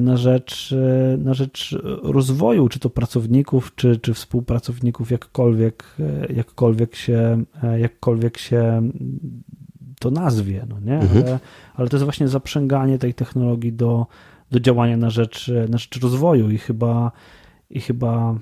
na 0.00 0.16
rzecz, 0.16 0.72
e, 0.72 1.16
na 1.16 1.34
rzecz 1.34 1.78
rozwoju, 2.02 2.68
czy 2.68 2.78
to 2.78 2.90
pracowników, 2.90 3.74
czy, 3.74 3.96
czy 3.96 4.14
współpracowników, 4.14 5.10
jakkolwiek, 5.10 5.84
e, 6.00 6.32
jakkolwiek, 6.32 6.96
się, 6.96 7.44
jakkolwiek 7.78 8.38
się 8.38 8.90
to 10.00 10.10
nazwie, 10.10 10.66
no 10.68 10.80
nie? 10.80 10.98
Mhm. 10.98 11.24
Ale, 11.24 11.38
ale 11.74 11.88
to 11.88 11.96
jest 11.96 12.04
właśnie 12.04 12.28
zaprzęganie 12.28 12.98
tej 12.98 13.14
technologii 13.14 13.72
do, 13.72 14.06
do 14.50 14.60
działania 14.60 14.96
na 14.96 15.10
rzecz, 15.10 15.50
na 15.68 15.78
rzecz 15.78 16.00
rozwoju 16.00 16.50
i 16.50 16.58
chyba, 16.58 17.12
i 17.70 17.80
chyba 17.80 18.38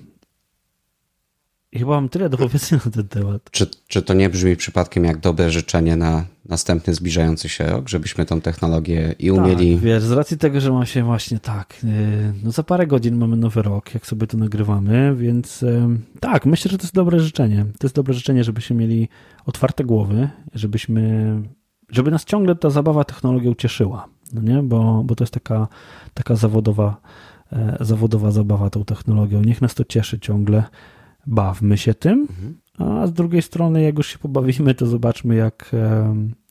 i 1.73 1.79
chyba 1.79 1.91
mam 1.91 2.09
tyle 2.09 2.29
do 2.29 2.39
powiedzenia 2.39 2.83
na 2.85 2.91
ten 2.91 3.09
temat. 3.09 3.51
Czy, 3.51 3.67
czy 3.89 4.03
to 4.03 4.15
nie 4.15 4.31
brzmi 4.31 4.57
przypadkiem 4.57 5.05
jak 5.05 5.19
dobre 5.19 5.51
życzenie 5.51 5.97
na 5.97 6.25
następny 6.49 6.95
zbliżający 6.95 7.49
się 7.49 7.65
rok, 7.65 7.89
żebyśmy 7.89 8.27
tą 8.27 8.41
technologię 8.41 9.15
i 9.19 9.31
umieli... 9.31 9.75
Tak, 9.75 9.85
wiesz, 9.85 10.03
z 10.03 10.13
racji 10.13 10.39
tego, 10.39 10.61
że 10.61 10.73
ma 10.73 10.87
się 10.87 11.05
właśnie 11.05 11.39
tak, 11.39 11.77
y, 11.85 12.33
no 12.43 12.51
za 12.51 12.63
parę 12.63 12.87
godzin 12.87 13.17
mamy 13.17 13.37
nowy 13.37 13.63
rok, 13.63 13.95
jak 13.95 14.07
sobie 14.07 14.27
to 14.27 14.37
nagrywamy, 14.37 15.17
więc 15.17 15.65
tak, 16.21 16.47
myślę, 16.47 16.71
że 16.71 16.79
to 16.79 16.85
jest 16.85 16.95
dobre 16.95 17.21
życzenie. 17.21 17.67
To 17.79 17.87
jest 17.87 17.95
dobre 17.95 18.15
życzenie, 18.15 18.45
żebyśmy 18.45 18.77
mieli 18.77 19.09
otwarte 19.47 19.85
głowy, 19.85 20.29
żebyśmy, 20.55 21.35
żeby 21.91 22.11
nas 22.11 22.25
ciągle 22.25 22.55
ta 22.55 22.71
zabawa 22.71 23.05
technologią 23.05 23.55
cieszyła 23.55 24.09
no 24.33 24.43
nie? 24.43 24.63
Bo, 24.63 25.03
bo 25.05 25.15
to 25.15 25.25
jest 25.25 25.35
taka, 25.35 25.69
taka 26.15 26.37
zawodowa, 26.37 26.97
e, 27.53 27.77
zawodowa 27.81 28.31
zabawa 28.31 28.71
tą 28.71 28.85
technologią. 28.85 29.43
Niech 29.43 29.63
nas 29.63 29.75
to 29.75 29.85
cieszy 29.85 30.21
ciągle. 30.21 30.65
Bawmy 31.27 31.79
się 31.79 31.95
tym, 31.95 32.21
mhm. 32.31 32.59
a 32.79 33.07
z 33.07 33.13
drugiej 33.13 33.43
strony, 33.43 33.83
jak 33.83 33.99
już 33.99 34.07
się 34.07 34.19
pobawimy, 34.19 34.75
to 34.75 34.87
zobaczmy, 34.87 35.35
jak, 35.35 35.71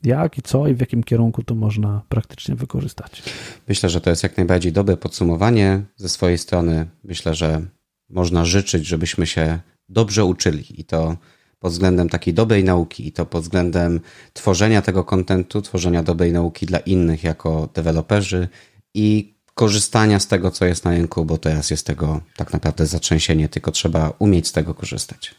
jak 0.04 0.38
i 0.38 0.42
co 0.42 0.68
i 0.68 0.74
w 0.74 0.80
jakim 0.80 1.04
kierunku 1.04 1.44
to 1.44 1.56
można 1.56 2.02
praktycznie 2.10 2.56
wykorzystać. 2.56 3.24
Myślę, 3.68 3.90
że 3.90 4.02
to 4.02 4.10
jest 4.10 4.24
jak 4.24 4.38
najbardziej 4.38 4.72
dobre 4.72 4.98
podsumowanie 4.98 5.82
ze 5.96 6.10
swojej 6.10 6.38
strony. 6.38 6.88
Myślę, 7.04 7.36
że 7.36 7.62
można 8.10 8.46
życzyć, 8.46 8.86
żebyśmy 8.86 9.28
się 9.28 9.60
dobrze 9.90 10.26
uczyli 10.26 10.82
i 10.82 10.84
to 10.84 11.18
pod 11.60 11.72
względem 11.72 12.10
takiej 12.10 12.34
dobrej 12.34 12.64
nauki 12.64 13.08
i 13.08 13.12
to 13.12 13.26
pod 13.26 13.42
względem 13.42 14.00
tworzenia 14.34 14.82
tego 14.82 15.04
kontentu, 15.04 15.62
tworzenia 15.62 16.04
dobrej 16.04 16.34
nauki 16.34 16.66
dla 16.66 16.80
innych 16.80 17.24
jako 17.24 17.70
deweloperzy 17.74 18.48
i 18.94 19.34
korzystania 19.56 20.20
z 20.20 20.28
tego, 20.28 20.52
co 20.52 20.66
jest 20.66 20.86
na 20.86 20.92
rynku, 20.92 21.26
bo 21.26 21.38
teraz 21.38 21.72
jest 21.72 21.88
tego 21.88 22.22
tak 22.36 22.54
naprawdę 22.54 22.86
zatrzęsienie, 22.86 23.50
tylko 23.50 23.72
trzeba 23.72 24.14
umieć 24.20 24.48
z 24.48 24.52
tego 24.52 24.74
korzystać. 24.74 25.36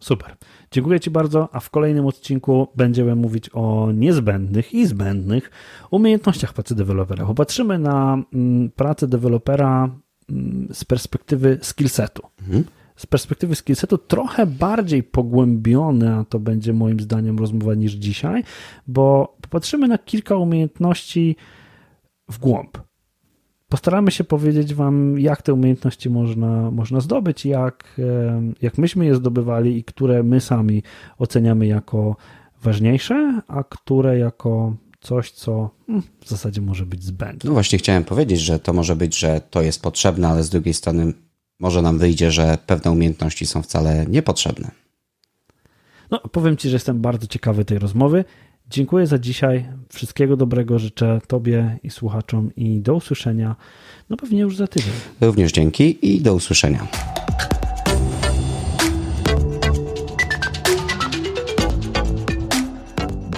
Super. 0.00 0.36
Dziękuję 0.70 1.00
Ci 1.00 1.10
bardzo, 1.10 1.48
a 1.52 1.60
w 1.60 1.70
kolejnym 1.70 2.06
odcinku 2.06 2.68
będziemy 2.74 3.14
mówić 3.14 3.50
o 3.52 3.92
niezbędnych 3.94 4.74
i 4.74 4.86
zbędnych 4.86 5.50
umiejętnościach 5.90 6.52
pracy 6.52 6.74
dewelopera. 6.74 7.26
Popatrzymy 7.26 7.78
na 7.78 8.18
mm, 8.34 8.70
pracę 8.70 9.06
dewelopera 9.06 9.90
mm, 10.30 10.68
z 10.72 10.84
perspektywy 10.84 11.58
skillsetu. 11.62 12.22
Mhm 12.40 12.64
z 12.96 13.06
perspektywy 13.06 13.54
skillsetu 13.54 13.98
trochę 13.98 14.46
bardziej 14.46 15.02
pogłębiona 15.02 16.24
to 16.28 16.38
będzie 16.38 16.72
moim 16.72 17.00
zdaniem 17.00 17.38
rozmowa 17.38 17.74
niż 17.74 17.92
dzisiaj, 17.92 18.44
bo 18.86 19.36
popatrzymy 19.40 19.88
na 19.88 19.98
kilka 19.98 20.36
umiejętności 20.36 21.36
w 22.30 22.38
głąb. 22.38 22.78
Postaramy 23.68 24.10
się 24.10 24.24
powiedzieć 24.24 24.74
Wam, 24.74 25.18
jak 25.18 25.42
te 25.42 25.54
umiejętności 25.54 26.10
można, 26.10 26.70
można 26.70 27.00
zdobyć, 27.00 27.46
jak, 27.46 28.00
jak 28.62 28.78
myśmy 28.78 29.04
je 29.06 29.14
zdobywali 29.14 29.78
i 29.78 29.84
które 29.84 30.22
my 30.22 30.40
sami 30.40 30.82
oceniamy 31.18 31.66
jako 31.66 32.16
ważniejsze, 32.62 33.40
a 33.48 33.64
które 33.64 34.18
jako 34.18 34.76
coś, 35.00 35.30
co 35.30 35.70
hmm, 35.86 36.04
w 36.20 36.28
zasadzie 36.28 36.60
może 36.60 36.86
być 36.86 37.04
zbędne. 37.04 37.40
No 37.48 37.52
właśnie 37.52 37.78
chciałem 37.78 38.04
powiedzieć, 38.04 38.40
że 38.40 38.58
to 38.58 38.72
może 38.72 38.96
być, 38.96 39.18
że 39.18 39.40
to 39.50 39.62
jest 39.62 39.82
potrzebne, 39.82 40.28
ale 40.28 40.42
z 40.42 40.50
drugiej 40.50 40.74
strony 40.74 41.12
może 41.60 41.82
nam 41.82 41.98
wyjdzie, 41.98 42.30
że 42.30 42.58
pewne 42.66 42.90
umiejętności 42.90 43.46
są 43.46 43.62
wcale 43.62 44.06
niepotrzebne. 44.08 44.70
No, 46.10 46.18
powiem 46.18 46.56
Ci, 46.56 46.68
że 46.68 46.76
jestem 46.76 47.00
bardzo 47.00 47.26
ciekawy 47.26 47.64
tej 47.64 47.78
rozmowy. 47.78 48.24
Dziękuję 48.70 49.06
za 49.06 49.18
dzisiaj. 49.18 49.66
Wszystkiego 49.92 50.36
dobrego 50.36 50.78
życzę 50.78 51.20
Tobie 51.26 51.78
i 51.82 51.90
słuchaczom 51.90 52.50
i 52.56 52.80
do 52.80 52.94
usłyszenia. 52.94 53.56
No 54.10 54.16
pewnie 54.16 54.40
już 54.40 54.56
za 54.56 54.66
tydzień. 54.66 54.92
Również 55.20 55.52
dzięki 55.52 55.98
i 56.14 56.20
do 56.20 56.34
usłyszenia. 56.34 56.86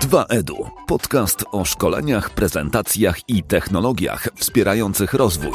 Dwa 0.00 0.24
Edu. 0.24 0.56
Podcast 0.86 1.44
o 1.52 1.64
szkoleniach, 1.64 2.30
prezentacjach 2.30 3.28
i 3.28 3.42
technologiach 3.42 4.28
wspierających 4.36 5.14
rozwój. 5.14 5.52